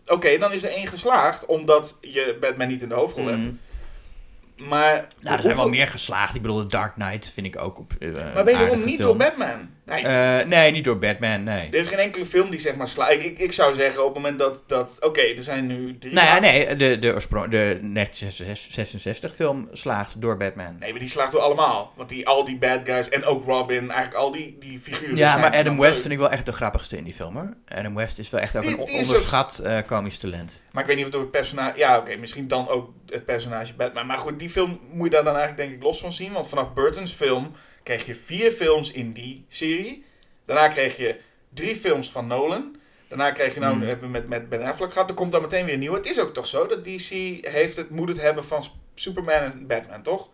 Oké, 0.06 0.38
dan 0.38 0.52
is 0.52 0.64
er 0.64 0.70
één 0.70 0.88
geslaagd, 0.88 1.46
omdat 1.46 1.96
je 2.02 2.38
Batman 2.40 2.68
niet 2.68 2.82
in 2.82 2.90
de 2.90 2.96
hoofdrol 2.96 3.26
hebt. 3.26 3.38
Mhm. 3.38 4.70
Maar... 4.70 4.94
Nou, 4.94 5.02
er 5.02 5.08
zijn 5.22 5.40
hoeveel- 5.42 5.56
wel 5.56 5.68
meer 5.70 5.88
geslaagd. 5.88 6.36
Ik 6.36 6.42
bedoel, 6.42 6.60
The 6.60 6.66
Dark 6.66 6.94
Knight 6.94 7.32
vind 7.32 7.48
ik 7.48 7.62
ook 7.62 7.80
op. 7.80 7.94
eh, 8.00 8.12
Maar 8.34 8.46
wederom 8.46 8.68
aardige 8.68 8.86
niet 8.86 8.98
door 9.00 9.18
Batman. 9.18 9.70
Nee, 9.86 10.04
Eh, 10.08 10.46
nee, 10.48 10.72
niet 10.72 10.84
door 10.84 10.98
Batman, 10.98 11.44
nee. 11.44 11.68
er 11.70 11.74
is 11.80 11.88
geen 11.88 11.98
enkele 11.98 12.26
film 12.26 12.50
die 12.50 12.60
zeg 12.60 12.76
maar 12.76 12.88
slaagt. 12.88 13.12
Ik, 13.24 13.40
ik, 13.40 13.52
zou 13.52 13.76
zeggen, 13.76 14.06
op 14.06 14.14
het 14.14 14.24
moment 14.24 14.40
dat... 14.40 14.62
dat 14.70 14.98
Oké, 15.00 15.22
er 15.22 15.44
zijn 15.44 15.66
nu 15.68 15.98
drie... 15.98 16.14
Nou 16.14 16.28
ja, 16.28 16.40
nee, 16.40 16.76
de, 16.76 17.00
de, 17.00 17.14
oorsprong, 17.14 17.52
de 17.52 17.80
1966 17.94 19.36
film 19.36 19.68
slaagt 19.72 20.22
door 20.22 20.38
Batman. 20.38 20.76
Nee, 20.80 20.90
maar 20.92 21.00
die 21.00 21.10
slaagt 21.10 21.32
door 21.32 21.42
allemaal. 21.42 21.94
Want 21.96 22.10
die, 22.10 22.28
al 22.28 22.46
die 22.46 22.58
bad 22.58 22.80
guys 22.84 23.10
en 23.10 23.24
ook 23.26 23.46
Robin, 23.46 23.80
eigenlijk 23.92 24.14
al 24.14 24.32
die, 24.32 24.58
die 24.60 24.80
figuren. 24.80 25.16
Ja, 25.18 25.38
maar 25.38 25.54
Adam 25.56 25.78
West 25.80 25.92
leuk. 25.94 26.02
vind 26.02 26.14
ik 26.14 26.20
wel 26.20 26.30
echt 26.30 26.46
de 26.46 26.52
grappigste 26.54 26.98
in 26.98 27.04
die 27.04 27.14
film 27.14 27.36
hoor. 27.36 27.54
Adam 27.68 27.96
West 27.96 28.20
is 28.20 28.30
wel 28.30 28.42
echt 28.42 28.56
ook 28.56 28.62
Die- 28.62 28.72
een 28.72 28.80
ook- 28.80 28.90
onderschat 28.92 29.60
eh, 29.60 29.78
komisch 29.86 30.18
talent. 30.18 30.64
Maar 30.72 30.82
ik 30.82 30.88
weet 30.88 30.98
niet 30.98 31.06
of 31.06 31.12
het 31.12 31.22
door 31.22 31.32
het 31.32 31.32
personage... 31.42 31.78
Ja, 31.78 31.98
oké, 31.98 32.16
misschien 32.16 32.48
dan 32.48 32.70
ook 32.70 32.90
het 33.10 33.26
personage 33.26 33.74
Batman. 33.74 34.06
Maar 34.06 34.18
goed, 34.18 34.40
die 34.40 34.50
film 34.50 34.80
moet 34.92 35.04
je 35.06 35.10
daar 35.16 35.24
dan 35.24 35.36
eigenlijk 35.36 35.68
denk 35.68 35.78
ik 35.80 35.84
los 35.84 36.00
van 36.00 36.14
zien. 36.14 36.32
Want 36.32 36.48
vanaf 36.48 36.74
Burton's 36.74 37.12
film 37.14 37.52
kreeg 37.86 38.06
je 38.06 38.16
vier 38.16 38.52
films 38.52 38.92
in 38.92 39.12
die 39.14 39.46
serie. 39.50 40.06
Daarna 40.46 40.68
kreeg 40.68 40.98
je 40.98 41.20
drie 41.54 41.76
films 41.76 42.12
van 42.12 42.28
Nolan. 42.28 42.76
Daarna 43.08 43.32
kreeg 43.32 43.54
je 43.54 43.60
nou, 43.60 43.74
Hmm. 43.74 43.84
hebben 43.88 44.06
we 44.06 44.12
met, 44.12 44.28
met 44.28 44.50
Ben 44.50 44.62
Affleck 44.64 44.92
gehad. 44.94 45.10
Er 45.10 45.16
komt 45.16 45.32
dan 45.32 45.42
meteen 45.42 45.66
weer 45.66 45.74
een 45.74 45.80
nieuwe. 45.80 45.98
Het 45.98 46.06
is 46.10 46.20
ook 46.20 46.34
toch 46.34 46.48
zo 46.48 46.68
dat 46.68 46.84
DC 46.86 47.10
heeft 47.48 47.76
het, 47.76 47.90
moet 47.90 48.08
het 48.10 48.22
hebben 48.22 48.46
van 48.46 48.66
Superman 48.96 49.34
en 49.52 49.68
Batman, 49.68 50.02
toch? 50.04 50.30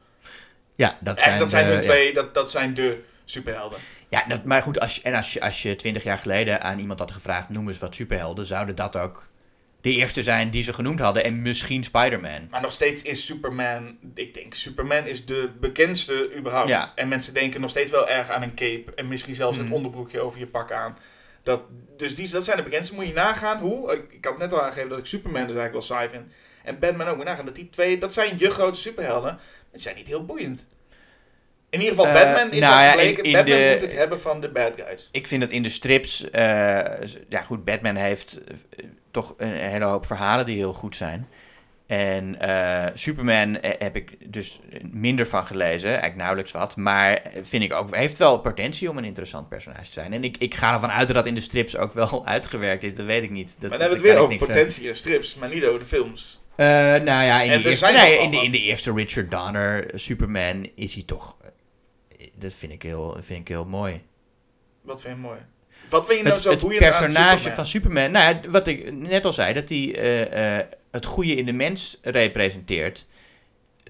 Ja, 0.75 0.97
dat 1.01 1.15
Echt, 1.15 1.23
zijn, 1.25 1.39
dat 1.39 1.49
zijn 1.49 1.65
de- 1.67 1.73
ja. 1.73 1.79
twee, 1.79 2.13
dat, 2.13 2.33
dat 2.33 2.51
zijn 2.51 2.73
de 2.73 3.01
superhelden. 3.25 3.79
Ja, 4.09 4.23
dat, 4.27 4.45
maar 4.45 4.61
goed, 4.61 4.79
als 4.79 4.95
je, 4.95 5.01
en 5.01 5.13
als 5.13 5.33
je, 5.33 5.41
als 5.41 5.61
je 5.61 5.75
twintig 5.75 6.03
jaar 6.03 6.17
geleden 6.17 6.61
aan 6.61 6.79
iemand 6.79 6.99
had 6.99 7.11
gevraagd, 7.11 7.49
noem 7.49 7.67
eens 7.67 7.77
wat 7.79 7.95
superhelden, 7.95 8.45
zouden 8.45 8.75
dat 8.75 8.95
ook 8.95 9.27
de 9.81 9.91
eerste 9.91 10.23
zijn 10.23 10.49
die 10.49 10.63
ze 10.63 10.73
genoemd 10.73 10.99
hadden. 10.99 11.23
En 11.23 11.41
misschien 11.41 11.83
Spider-Man. 11.83 12.47
Maar 12.49 12.61
nog 12.61 12.71
steeds 12.71 13.01
is 13.01 13.25
Superman, 13.25 13.97
ik 14.15 14.33
denk, 14.33 14.53
Superman 14.53 15.05
is 15.05 15.25
de 15.25 15.51
bekendste 15.59 16.35
überhaupt. 16.37 16.69
Ja. 16.69 16.91
En 16.95 17.07
mensen 17.07 17.33
denken 17.33 17.61
nog 17.61 17.69
steeds 17.69 17.91
wel 17.91 18.09
erg 18.09 18.29
aan 18.29 18.41
een 18.41 18.55
cape 18.55 18.93
en 18.95 19.07
misschien 19.07 19.35
zelfs 19.35 19.57
een 19.57 19.71
onderbroekje 19.71 20.19
over 20.19 20.39
je 20.39 20.47
pak 20.47 20.71
aan. 20.71 20.97
Dat, 21.43 21.63
dus 21.97 22.15
die, 22.15 22.29
dat 22.29 22.43
zijn 22.43 22.57
de 22.57 22.63
bekendste. 22.63 22.95
Moet 22.95 23.07
je 23.07 23.13
nagaan 23.13 23.59
hoe, 23.59 23.93
ik, 23.93 24.13
ik 24.13 24.25
had 24.25 24.37
net 24.37 24.53
al 24.53 24.61
aangegeven 24.61 24.89
dat 24.89 24.99
ik 24.99 25.05
Superman 25.05 25.47
dus 25.47 25.55
eigenlijk 25.55 25.87
wel 25.87 25.97
saai 25.97 26.09
vind. 26.09 26.33
En 26.63 26.79
Batman 26.79 27.07
ook, 27.07 27.15
moet 27.15 27.25
nagaan 27.25 27.45
dat 27.45 27.55
die 27.55 27.69
twee, 27.69 27.97
dat 27.97 28.13
zijn 28.13 28.35
je 28.37 28.49
grote 28.49 28.77
superhelden. 28.77 29.33
Maar 29.33 29.71
die 29.71 29.81
zijn 29.81 29.95
niet 29.95 30.07
heel 30.07 30.25
boeiend. 30.25 30.67
In 31.71 31.79
ieder 31.79 31.95
geval, 31.95 32.07
Eh, 32.07 32.13
Batman 32.13 32.51
is 32.51 32.59
nou 32.59 32.73
al 32.73 32.81
ja, 32.81 32.93
in- 32.99 33.21
in 33.23 33.31
Batman 33.31 33.57
de- 33.59 33.69
moet 33.71 33.81
het 33.81 33.93
hebben 33.97 34.19
van 34.21 34.41
de 34.41 34.49
bad 34.49 34.71
guys. 34.85 35.09
Ik 35.11 35.27
vind 35.27 35.41
dat 35.41 35.49
in 35.51 35.63
de 35.63 35.69
strips, 35.69 36.29
eh, 36.29 36.41
ja 37.29 37.41
goed, 37.45 37.65
Batman 37.65 37.95
heeft 37.95 38.39
eh, 38.47 38.85
toch 39.11 39.33
een 39.37 39.51
hele 39.53 39.85
hoop 39.85 40.05
verhalen 40.05 40.45
die 40.45 40.55
heel 40.57 40.73
goed 40.73 40.95
zijn. 40.95 41.27
En 41.87 42.37
Superman 42.93 43.57
heb 43.61 43.95
ik 43.95 44.31
dus 44.31 44.59
minder 44.91 45.27
van 45.27 45.45
gelezen, 45.45 45.89
eigenlijk 45.89 46.15
nauwelijks 46.17 46.51
wat. 46.51 46.75
Maar 46.77 47.21
vind 47.43 47.63
ik 47.63 47.73
ook, 47.73 47.95
heeft 47.95 48.17
wel 48.17 48.39
potentie 48.39 48.89
om 48.89 48.97
een 48.97 49.03
interessant 49.05 49.49
personage 49.49 49.83
te 49.85 49.91
zijn. 49.91 50.13
En 50.13 50.23
ik, 50.23 50.37
ik 50.37 50.55
ga 50.55 50.73
ervan 50.73 50.89
uit 50.91 51.07
dat 51.07 51.15
dat 51.15 51.25
in 51.25 51.35
de 51.35 51.41
strips 51.41 51.77
ook 51.77 51.93
wel 51.93 52.25
uitgewerkt 52.35 52.83
is, 52.83 52.95
dat 52.95 53.05
weet 53.05 53.23
ik 53.23 53.29
niet. 53.29 53.55
Dat, 53.59 53.69
maar 53.69 53.69
dan 53.69 53.79
hebben 53.79 53.97
we 54.01 54.07
het 54.07 54.15
weer 54.17 54.23
over 54.27 54.37
potentie 54.47 54.89
en 54.89 54.95
strips, 54.95 55.35
maar 55.35 55.49
niet 55.49 55.65
over 55.65 55.79
de 55.79 55.85
films. 55.85 56.39
Nou 56.57 57.03
ja, 57.05 57.41
in, 57.41 57.49
En 57.51 57.57
de 57.57 57.63
er 57.63 57.69
eerste, 57.69 57.91
nee, 57.91 58.19
in, 58.19 58.31
de, 58.31 58.37
in 58.37 58.51
de 58.51 58.61
eerste 58.61 58.93
Richard 58.93 59.31
Donner 59.31 59.91
Superman 59.95 60.69
is 60.75 60.93
hij 60.93 61.03
toch. 61.05 61.35
Eh, 62.41 62.49
Dat 62.49 62.53
vind 62.53 62.71
ik 62.71 62.81
heel, 62.81 63.17
vind 63.19 63.39
ik 63.39 63.47
heel 63.47 63.65
mooi. 63.65 64.01
Wat 64.81 65.01
vind 65.01 65.15
je 65.15 65.21
mooi? 65.21 65.39
Wat 65.89 66.05
vind 66.05 66.17
je 66.17 66.23
nou 66.23 66.35
Het, 66.35 66.43
zo 66.43 66.49
het 66.49 66.59
boeiend 66.59 66.83
aan 66.83 66.89
personage 66.89 67.37
Superman? 67.37 67.55
van 67.55 67.65
Superman, 67.65 68.11
nou, 68.11 68.35
ja, 68.35 68.49
wat 68.49 68.67
ik 68.67 68.93
net 68.93 69.25
al 69.25 69.33
zei, 69.33 69.53
dat 69.53 69.69
hij 69.69 69.95
eh, 69.95 70.57
eh, 70.59 70.67
het 70.91 71.05
goede 71.05 71.35
in 71.35 71.45
de 71.45 71.51
mens 71.53 71.97
representeert, 72.01 73.07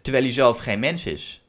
terwijl 0.01 0.23
hij 0.23 0.33
zelf 0.33 0.59
geen 0.59 0.79
mens 0.79 1.05
is. 1.05 1.41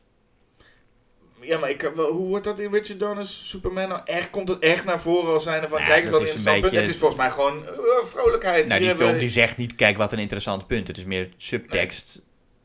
Ja, 1.40 1.58
maar 1.58 1.70
ik, 1.70 1.90
wel- 1.94 2.12
hoe 2.12 2.28
wordt 2.28 2.44
dat 2.44 2.58
in 2.58 2.72
Richard 2.72 3.00
Donner's 3.00 3.48
Superman 3.48 3.88
nou? 3.88 4.00
Echt, 4.04 4.30
komt 4.30 4.48
het 4.48 4.58
echt 4.58 4.84
naar 4.84 5.00
voren 5.00 5.32
als 5.32 5.42
zijnde 5.42 5.68
van, 5.68 5.78
Ja, 5.78 5.86
kijk 5.86 6.02
eens 6.02 6.10
wat 6.10 6.20
een 6.20 6.26
interessant 6.26 6.60
punt. 6.60 6.74
Het 6.74 6.88
is 6.88 6.96
volgens 6.96 7.20
mij 7.20 7.30
gewoon 7.30 7.66
eh, 7.66 8.04
vrolijkheid. 8.04 8.68
Nou, 8.68 8.80
die 8.80 8.94
film 8.94 9.18
die 9.18 9.30
zegt 9.30 9.56
niet, 9.56 9.74
kijk 9.74 9.96
wat 9.96 10.12
een 10.12 10.18
interessant 10.18 10.66
punt. 10.66 10.88
Het 10.88 10.98
is 10.98 11.04
meer 11.04 11.28
subtekst. 11.36 12.22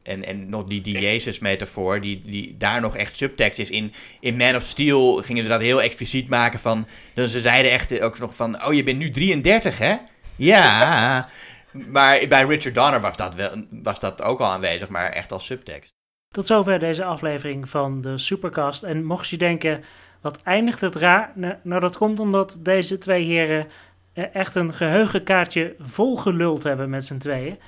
En, 0.08 0.26
en 0.26 0.50
nog 0.50 0.64
die, 0.64 0.82
die 0.82 1.00
Jezus-metafoor, 1.00 2.02
die, 2.02 2.22
die 2.26 2.58
daar 2.58 2.82
nog 2.82 2.96
echt 2.96 3.18
subtekst 3.18 3.60
is. 3.60 3.70
In, 3.70 3.94
in 4.20 4.38
Man 4.38 4.56
of 4.56 4.64
Steel 4.64 5.14
gingen 5.16 5.44
ze 5.44 5.50
dat 5.50 5.62
heel 5.62 5.82
expliciet 5.82 6.30
maken 6.30 6.60
van... 6.60 6.88
Dus 7.14 7.32
ze 7.32 7.42
zeiden 7.42 7.72
echt 7.72 8.02
ook 8.02 8.20
nog 8.20 8.36
van, 8.36 8.66
oh 8.66 8.74
je 8.74 8.84
bent 8.84 8.98
nu 8.98 9.10
33 9.10 9.78
hè? 9.78 9.96
Ja. 10.36 11.30
maar 11.96 12.28
bij 12.28 12.44
Richard 12.44 12.76
Donner 12.76 13.02
was 13.02 13.16
dat, 13.16 13.36
wel, 13.36 13.66
was 13.70 14.00
dat 14.00 14.24
ook 14.24 14.40
al 14.40 14.52
aanwezig, 14.52 14.90
maar 14.90 15.10
echt 15.10 15.32
als 15.32 15.46
subtekst. 15.46 15.96
Tot 16.34 16.46
zover 16.46 16.80
deze 16.80 17.04
aflevering 17.04 17.70
van 17.70 18.02
de 18.02 18.18
Supercast. 18.18 18.84
En 18.84 19.04
mocht 19.04 19.30
je 19.30 19.38
denken, 19.38 19.84
wat 20.22 20.42
eindigt 20.44 20.82
het 20.82 20.96
raar? 20.96 21.32
Nou, 21.36 21.56
nou, 21.64 21.82
dat 21.82 21.98
komt 21.98 22.20
omdat 22.20 22.60
deze 22.62 22.98
twee 22.98 23.26
heren 23.26 23.68
eh, 24.14 24.36
echt 24.36 24.56
een 24.56 24.74
geheugenkaartje 24.74 25.76
vol 25.80 26.16
geluld 26.16 26.64
hebben 26.64 26.90
met 26.90 27.06
z'n 27.06 27.18
tweeën. 27.18 27.60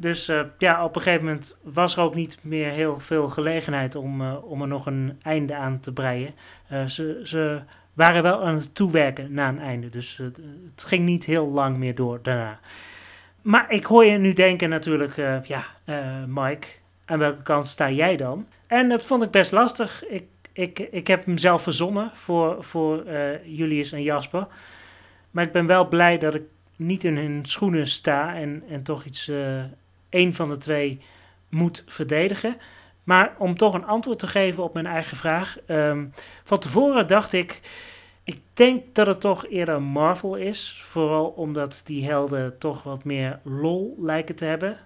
Dus 0.00 0.28
eh, 0.28 0.40
ja, 0.58 0.84
op 0.84 0.96
een 0.96 1.02
gegeven 1.02 1.24
moment 1.24 1.56
was 1.62 1.96
er 1.96 2.02
ook 2.02 2.14
niet 2.14 2.38
meer 2.42 2.70
heel 2.70 2.98
veel 2.98 3.28
gelegenheid 3.28 3.94
om, 3.94 4.20
eh, 4.20 4.44
om 4.44 4.62
er 4.62 4.68
nog 4.68 4.86
een 4.86 5.18
einde 5.22 5.54
aan 5.54 5.80
te 5.80 5.92
breien. 5.92 6.34
Eh, 6.68 6.84
ze, 6.84 7.20
ze 7.24 7.60
waren 7.94 8.22
wel 8.22 8.44
aan 8.44 8.54
het 8.54 8.74
toewerken 8.74 9.32
naar 9.32 9.48
een 9.48 9.60
einde, 9.60 9.88
dus 9.88 10.16
het 10.16 10.84
ging 10.84 11.04
niet 11.04 11.24
heel 11.24 11.48
lang 11.48 11.76
meer 11.76 11.94
door 11.94 12.18
daarna. 12.22 12.60
Maar 13.42 13.70
ik 13.70 13.84
hoor 13.84 14.04
je 14.04 14.18
nu 14.18 14.32
denken 14.32 14.68
natuurlijk, 14.68 15.16
ja, 15.46 15.64
Mike, 16.26 16.66
aan 17.04 17.18
welke 17.18 17.42
kant 17.42 17.66
sta 17.66 17.90
jij 17.90 18.16
dan? 18.16 18.46
En 18.66 18.88
dat 18.88 19.04
vond 19.04 19.22
ik 19.22 19.30
best 19.30 19.52
lastig. 19.52 20.06
Ik, 20.08 20.24
ik, 20.52 20.78
ik 20.78 21.06
heb 21.06 21.24
hem 21.24 21.38
zelf 21.38 21.62
verzonnen 21.62 22.10
voor, 22.12 22.64
voor 22.64 23.04
Julius 23.44 23.92
en 23.92 24.02
Jasper. 24.02 24.46
Maar 25.30 25.44
ik 25.44 25.52
ben 25.52 25.66
wel 25.66 25.88
blij 25.88 26.18
dat 26.18 26.34
ik 26.34 26.44
niet 26.76 27.04
in 27.04 27.16
hun 27.16 27.40
schoenen 27.42 27.86
sta 27.86 28.34
en, 28.34 28.62
en 28.68 28.82
toch 28.82 29.04
iets, 29.04 29.30
één 30.08 30.34
van 30.34 30.48
de 30.48 30.56
twee 30.56 31.00
moet 31.48 31.84
verdedigen. 31.86 32.56
Maar 33.04 33.34
om 33.38 33.56
toch 33.56 33.74
een 33.74 33.86
antwoord 33.86 34.18
te 34.18 34.26
geven 34.26 34.62
op 34.62 34.74
mijn 34.74 34.86
eigen 34.86 35.16
vraag. 35.16 35.58
ehm, 35.66 36.06
van 36.44 36.58
tevoren 36.58 37.06
dacht 37.06 37.32
ik, 37.32 37.60
ik 38.24 38.40
denk 38.52 38.94
dat 38.94 39.06
het 39.06 39.20
toch 39.20 39.46
eerder 39.46 39.82
Marvel 39.82 40.34
is. 40.34 40.80
Vooral 40.84 41.26
omdat 41.26 41.82
die 41.84 42.04
helden 42.04 42.58
toch 42.58 42.82
wat 42.82 43.04
meer 43.04 43.40
lol 43.42 43.96
lijken 44.00 44.36
te 44.36 44.44
hebben. 44.44 44.76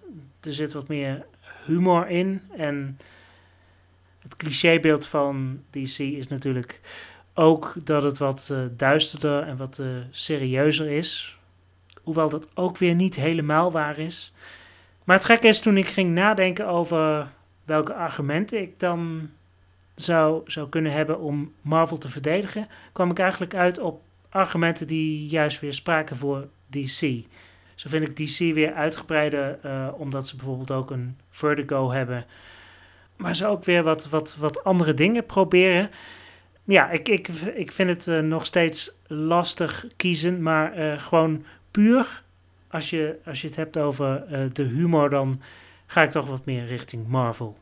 Er 0.40 0.52
zit 0.52 0.72
wat 0.72 0.88
meer 0.88 1.26
humor 1.66 2.08
in. 2.08 2.42
En 2.56 2.98
het 4.18 4.36
clichébeeld 4.36 5.06
van 5.06 5.62
DC 5.70 5.98
is 5.98 6.28
natuurlijk 6.28 6.80
ook 7.34 7.74
dat 7.84 8.02
het 8.02 8.18
wat 8.18 8.48
eh, 8.52 8.58
duisterder 8.76 9.42
en 9.42 9.56
wat 9.56 9.78
eh, 9.78 9.86
serieuzer 10.10 10.90
is. 10.90 11.38
Hoewel 12.02 12.28
dat 12.28 12.48
ook 12.54 12.78
weer 12.78 12.94
niet 12.94 13.14
helemaal 13.14 13.72
waar 13.72 13.98
is. 13.98 14.32
Maar 15.04 15.16
het 15.16 15.24
gekke 15.24 15.48
is, 15.48 15.60
toen 15.60 15.76
ik 15.76 15.86
ging 15.86 16.14
nadenken 16.14 16.66
over 16.66 17.28
welke 17.64 17.94
argumenten 17.94 18.60
ik 18.60 18.78
dan 18.78 19.30
zou, 19.94 20.42
zou 20.44 20.68
kunnen 20.68 20.92
hebben 20.92 21.20
om 21.20 21.52
Marvel 21.60 21.98
te 21.98 22.08
verdedigen, 22.08 22.68
kwam 22.92 23.10
ik 23.10 23.18
eigenlijk 23.18 23.54
uit 23.54 23.78
op 23.78 24.02
argumenten 24.28 24.86
die 24.86 25.26
juist 25.26 25.60
weer 25.60 25.72
spraken 25.72 26.16
voor 26.16 26.48
DC. 26.66 27.24
Zo 27.74 27.88
vind 27.88 28.08
ik 28.08 28.16
DC 28.16 28.38
weer 28.54 28.72
uitgebreider, 28.72 29.58
eh, 29.62 29.88
omdat 29.96 30.26
ze 30.26 30.36
bijvoorbeeld 30.36 30.70
ook 30.70 30.90
een 30.90 31.16
Vertigo 31.30 31.90
hebben. 31.90 32.24
Maar 33.16 33.36
ze 33.36 33.46
ook 33.46 33.64
weer 33.64 33.82
wat, 33.82 34.08
wat, 34.08 34.36
wat 34.36 34.64
andere 34.64 34.94
dingen 34.94 35.26
proberen. 35.26 35.90
Ja, 36.64 36.90
ik, 36.90 37.08
ik, 37.08 37.28
ik 37.54 37.72
vind 37.72 37.88
het 37.88 38.08
eh, 38.08 38.18
nog 38.18 38.46
steeds 38.46 38.98
lastig 39.06 39.86
kiezen, 39.96 40.42
maar 40.42 40.72
eh, 40.72 40.98
gewoon 40.98 41.44
puur 41.70 42.22
als 42.72 42.90
je, 42.90 43.18
als 43.26 43.40
je 43.40 43.46
het 43.46 43.56
hebt 43.56 43.78
over 43.78 44.24
eh, 44.24 44.40
de 44.52 44.62
humor, 44.62 45.10
dan 45.10 45.40
ga 45.86 46.02
ik 46.02 46.10
toch 46.10 46.28
wat 46.28 46.44
meer 46.44 46.66
richting 46.66 47.08
Marvel. 47.08 47.56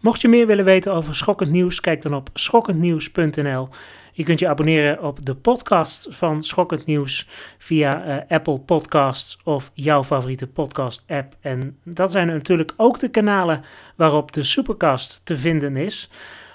Mocht 0.00 0.20
je 0.20 0.28
meer 0.28 0.46
willen 0.46 0.64
weten 0.64 0.92
over 0.92 1.14
schokkend 1.14 1.50
nieuws, 1.50 1.80
kijk 1.80 2.02
dan 2.02 2.14
op 2.14 2.30
schokkendnieuws.nl. 2.32 3.68
Je 4.12 4.22
kunt 4.22 4.38
je 4.38 4.48
abonneren 4.48 5.02
op 5.02 5.26
de 5.26 5.34
podcast 5.34 6.06
van 6.10 6.42
Schokkend 6.42 6.86
Nieuws 6.86 7.28
via 7.58 8.04
eh, 8.04 8.36
Apple 8.36 8.58
Podcasts 8.58 9.38
of 9.44 9.70
jouw 9.74 10.04
favoriete 10.04 10.46
podcast-app. 10.46 11.36
En 11.40 11.78
dat 11.82 12.10
zijn 12.10 12.26
natuurlijk 12.26 12.74
ook 12.76 12.98
de 12.98 13.08
kanalen 13.08 13.64
waarop 13.96 14.32
de 14.32 14.42
Supercast 14.42 15.20
te 15.24 15.36
vinden 15.36 15.76
is. 15.76 16.10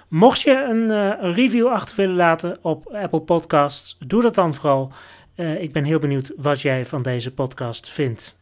Mocht 0.08 0.42
je 0.42 0.64
een, 0.64 0.92
eh, 0.92 1.34
review 1.34 1.68
achter 1.68 1.96
willen 1.96 2.16
laten 2.16 2.58
op 2.62 2.88
Apple 2.88 3.22
Podcasts, 3.22 3.98
doe 4.00 4.22
dat 4.22 4.36
dan 4.36 4.54
vooral. 4.54 4.92
Eh, 5.40 5.62
ik 5.62 5.72
ben 5.72 5.84
heel 5.84 6.00
benieuwd 6.00 6.32
wat 6.38 6.62
jij 6.62 6.86
van 6.86 7.02
deze 7.02 7.34
podcast 7.34 7.90
vindt. 7.90 8.38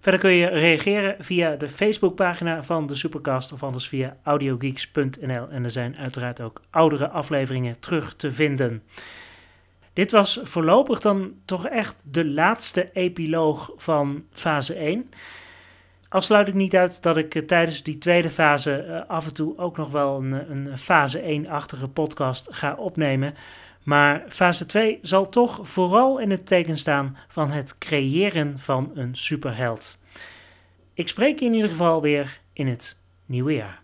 Verder 0.00 0.20
kun 0.20 0.30
je 0.30 0.46
reageren 0.46 1.16
via 1.18 1.56
de 1.56 1.68
Facebookpagina 1.68 2.62
van 2.62 2.86
de 2.86 2.94
Supercast 2.94 3.52
of 3.52 3.62
anders 3.62 3.88
via 3.88 4.16
audiogeeks.nl. 4.22 5.48
En 5.48 5.64
er 5.64 5.70
zijn 5.70 5.96
uiteraard 5.96 6.40
ook 6.40 6.62
oudere 6.70 7.08
afleveringen 7.08 7.80
terug 7.80 8.14
te 8.14 8.30
vinden. 8.30 8.82
Dit 9.92 10.10
was 10.10 10.40
voorlopig 10.42 11.00
dan 11.00 11.32
toch 11.44 11.66
echt 11.66 12.14
de 12.14 12.24
laatste 12.24 12.90
epiloog 12.92 13.72
van 13.76 14.24
fase 14.32 14.74
1. 14.74 15.10
Al 16.08 16.20
sluit 16.20 16.48
ik 16.48 16.54
niet 16.54 16.76
uit 16.76 17.02
dat 17.02 17.16
ik 17.16 17.34
eh, 17.34 17.42
tijdens 17.42 17.82
die 17.82 17.98
tweede 17.98 18.30
fase 18.30 18.74
eh, 18.74 19.08
af 19.08 19.26
en 19.26 19.34
toe 19.34 19.58
ook 19.58 19.76
nog 19.76 19.90
wel 19.90 20.16
een, 20.16 20.50
een 20.50 20.78
fase 20.78 21.42
1-achtige 21.44 21.88
podcast 21.88 22.48
ga 22.50 22.74
opnemen. 22.74 23.34
Maar 23.82 24.24
fase 24.28 24.66
2 24.66 24.98
zal 25.02 25.28
toch 25.28 25.68
vooral 25.68 26.18
in 26.18 26.30
het 26.30 26.46
teken 26.46 26.76
staan 26.76 27.16
van 27.28 27.50
het 27.50 27.78
creëren 27.78 28.58
van 28.58 28.90
een 28.94 29.16
superheld. 29.16 29.98
Ik 30.94 31.08
spreek 31.08 31.38
je 31.38 31.44
in 31.44 31.54
ieder 31.54 31.70
geval 31.70 32.02
weer 32.02 32.40
in 32.52 32.66
het 32.66 32.98
nieuwe 33.26 33.52
jaar. 33.52 33.81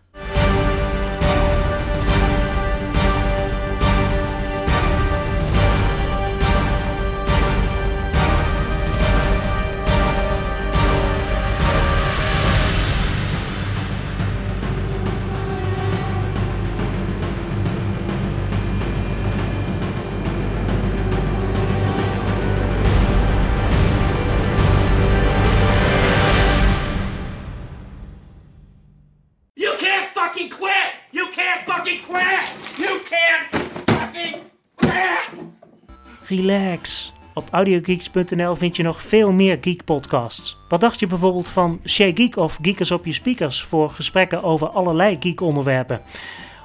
Op 37.33 37.47
audiogeeks.nl 37.51 38.55
vind 38.55 38.75
je 38.75 38.83
nog 38.83 39.01
veel 39.01 39.31
meer 39.31 39.57
geek 39.61 39.83
podcasts. 39.83 40.57
Wat 40.67 40.81
dacht 40.81 40.99
je 40.99 41.07
bijvoorbeeld 41.07 41.47
van 41.47 41.79
Shay 41.85 42.11
Geek 42.15 42.37
of 42.37 42.57
Geekers 42.61 42.91
op 42.91 43.05
je 43.05 43.13
speakers 43.13 43.63
voor 43.63 43.89
gesprekken 43.89 44.43
over 44.43 44.67
allerlei 44.67 45.17
geek 45.19 45.41
onderwerpen? 45.41 46.01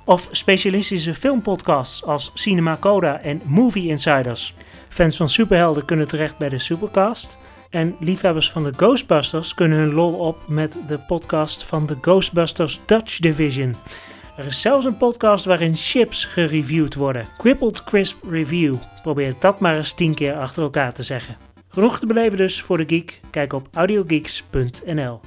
Of 0.05 0.29
specialistische 0.31 1.15
filmpodcasts 1.15 2.05
als 2.05 2.31
Cinema 2.35 2.77
Coda 2.81 3.21
en 3.21 3.41
Movie 3.45 3.89
Insiders. 3.89 4.55
Fans 4.89 5.17
van 5.17 5.29
superhelden 5.29 5.85
kunnen 5.85 6.09
terecht 6.09 6.39
bij 6.39 6.49
de 6.49 6.59
Supercast. 6.59 7.39
En 7.71 7.97
liefhebbers 8.01 8.51
van 8.51 8.63
de 8.63 8.73
Ghostbusters 8.77 9.55
kunnen 9.55 9.79
hun 9.79 9.93
lol 9.93 10.13
op 10.13 10.39
met 10.49 10.79
de 10.87 10.99
podcast 10.99 11.65
van 11.65 11.87
de 11.87 11.97
Ghostbusters 12.01 12.81
Dutch 12.87 13.19
Division. 13.19 13.75
Er 14.37 14.47
is 14.47 14.61
zelfs 14.61 14.85
een 14.85 14.97
podcast 14.97 15.45
waarin 15.45 15.77
chips 15.77 16.25
gereviewd 16.25 16.95
worden. 16.95 17.29
Crippled 17.39 17.85
Crisp 17.85 18.23
Review. 18.31 18.77
Probeer 19.03 19.35
dat 19.39 19.61
maar 19.61 19.77
eens 19.77 19.93
10 19.93 20.15
keer 20.15 20.37
achter 20.37 20.63
elkaar 20.63 20.93
te 20.93 21.03
zeggen. 21.03 21.37
Genoeg 21.69 21.99
te 21.99 22.07
beleven 22.07 22.39
dus 22.39 22.63
voor 22.63 22.77
de 22.77 22.85
geek. 22.87 23.21
Kijk 23.31 23.53
op 23.53 23.69
audiogeeks.nl. 23.73 25.21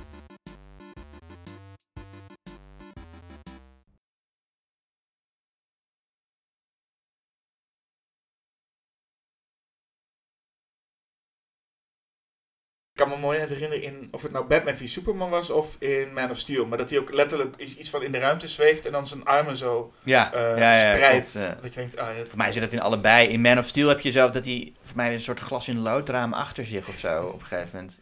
kan 12.97 13.09
me 13.09 13.17
mooi 13.17 13.39
net 13.39 13.49
herinneren 13.49 13.83
in, 13.83 14.07
of 14.11 14.21
het 14.21 14.31
nou 14.31 14.45
Batman 14.45 14.75
v 14.75 14.87
Superman 14.87 15.29
was 15.29 15.49
of 15.49 15.75
in 15.79 16.13
Man 16.13 16.29
of 16.29 16.37
Steel. 16.37 16.65
Maar 16.65 16.77
dat 16.77 16.89
hij 16.89 16.99
ook 16.99 17.13
letterlijk 17.13 17.55
iets 17.57 17.89
van 17.89 18.03
in 18.03 18.11
de 18.11 18.17
ruimte 18.17 18.47
zweeft 18.47 18.85
en 18.85 18.91
dan 18.91 19.07
zijn 19.07 19.23
armen 19.25 19.57
zo 19.57 19.93
Ja, 20.03 20.33
eh 20.33 20.57
ja, 20.57 20.73
ja, 20.73 20.95
spreidt. 20.95 21.35
eh. 21.35 21.41
Dat 21.61 21.73
je 21.73 21.79
denkt, 21.79 21.97
ah, 21.97 22.07
Voor 22.25 22.37
mij 22.37 22.51
zit 22.51 22.61
dat 22.61 22.73
in 22.73 22.81
allebei. 22.81 23.27
In 23.27 23.41
Man 23.41 23.57
of 23.57 23.65
Steel 23.65 23.87
heb 23.87 23.99
je 23.99 24.11
zo 24.11 24.29
dat 24.29 24.45
hij, 24.45 24.73
voor 24.81 24.95
mij 24.95 25.13
een 25.13 25.19
soort 25.21 25.39
glas 25.39 25.67
in 25.67 25.79
loodraam 25.79 26.33
achter 26.33 26.65
zich 26.65 26.87
of 26.87 26.97
zo 26.97 27.23
op 27.25 27.39
een 27.39 27.45
gegeven 27.45 27.69
moment. 27.73 28.01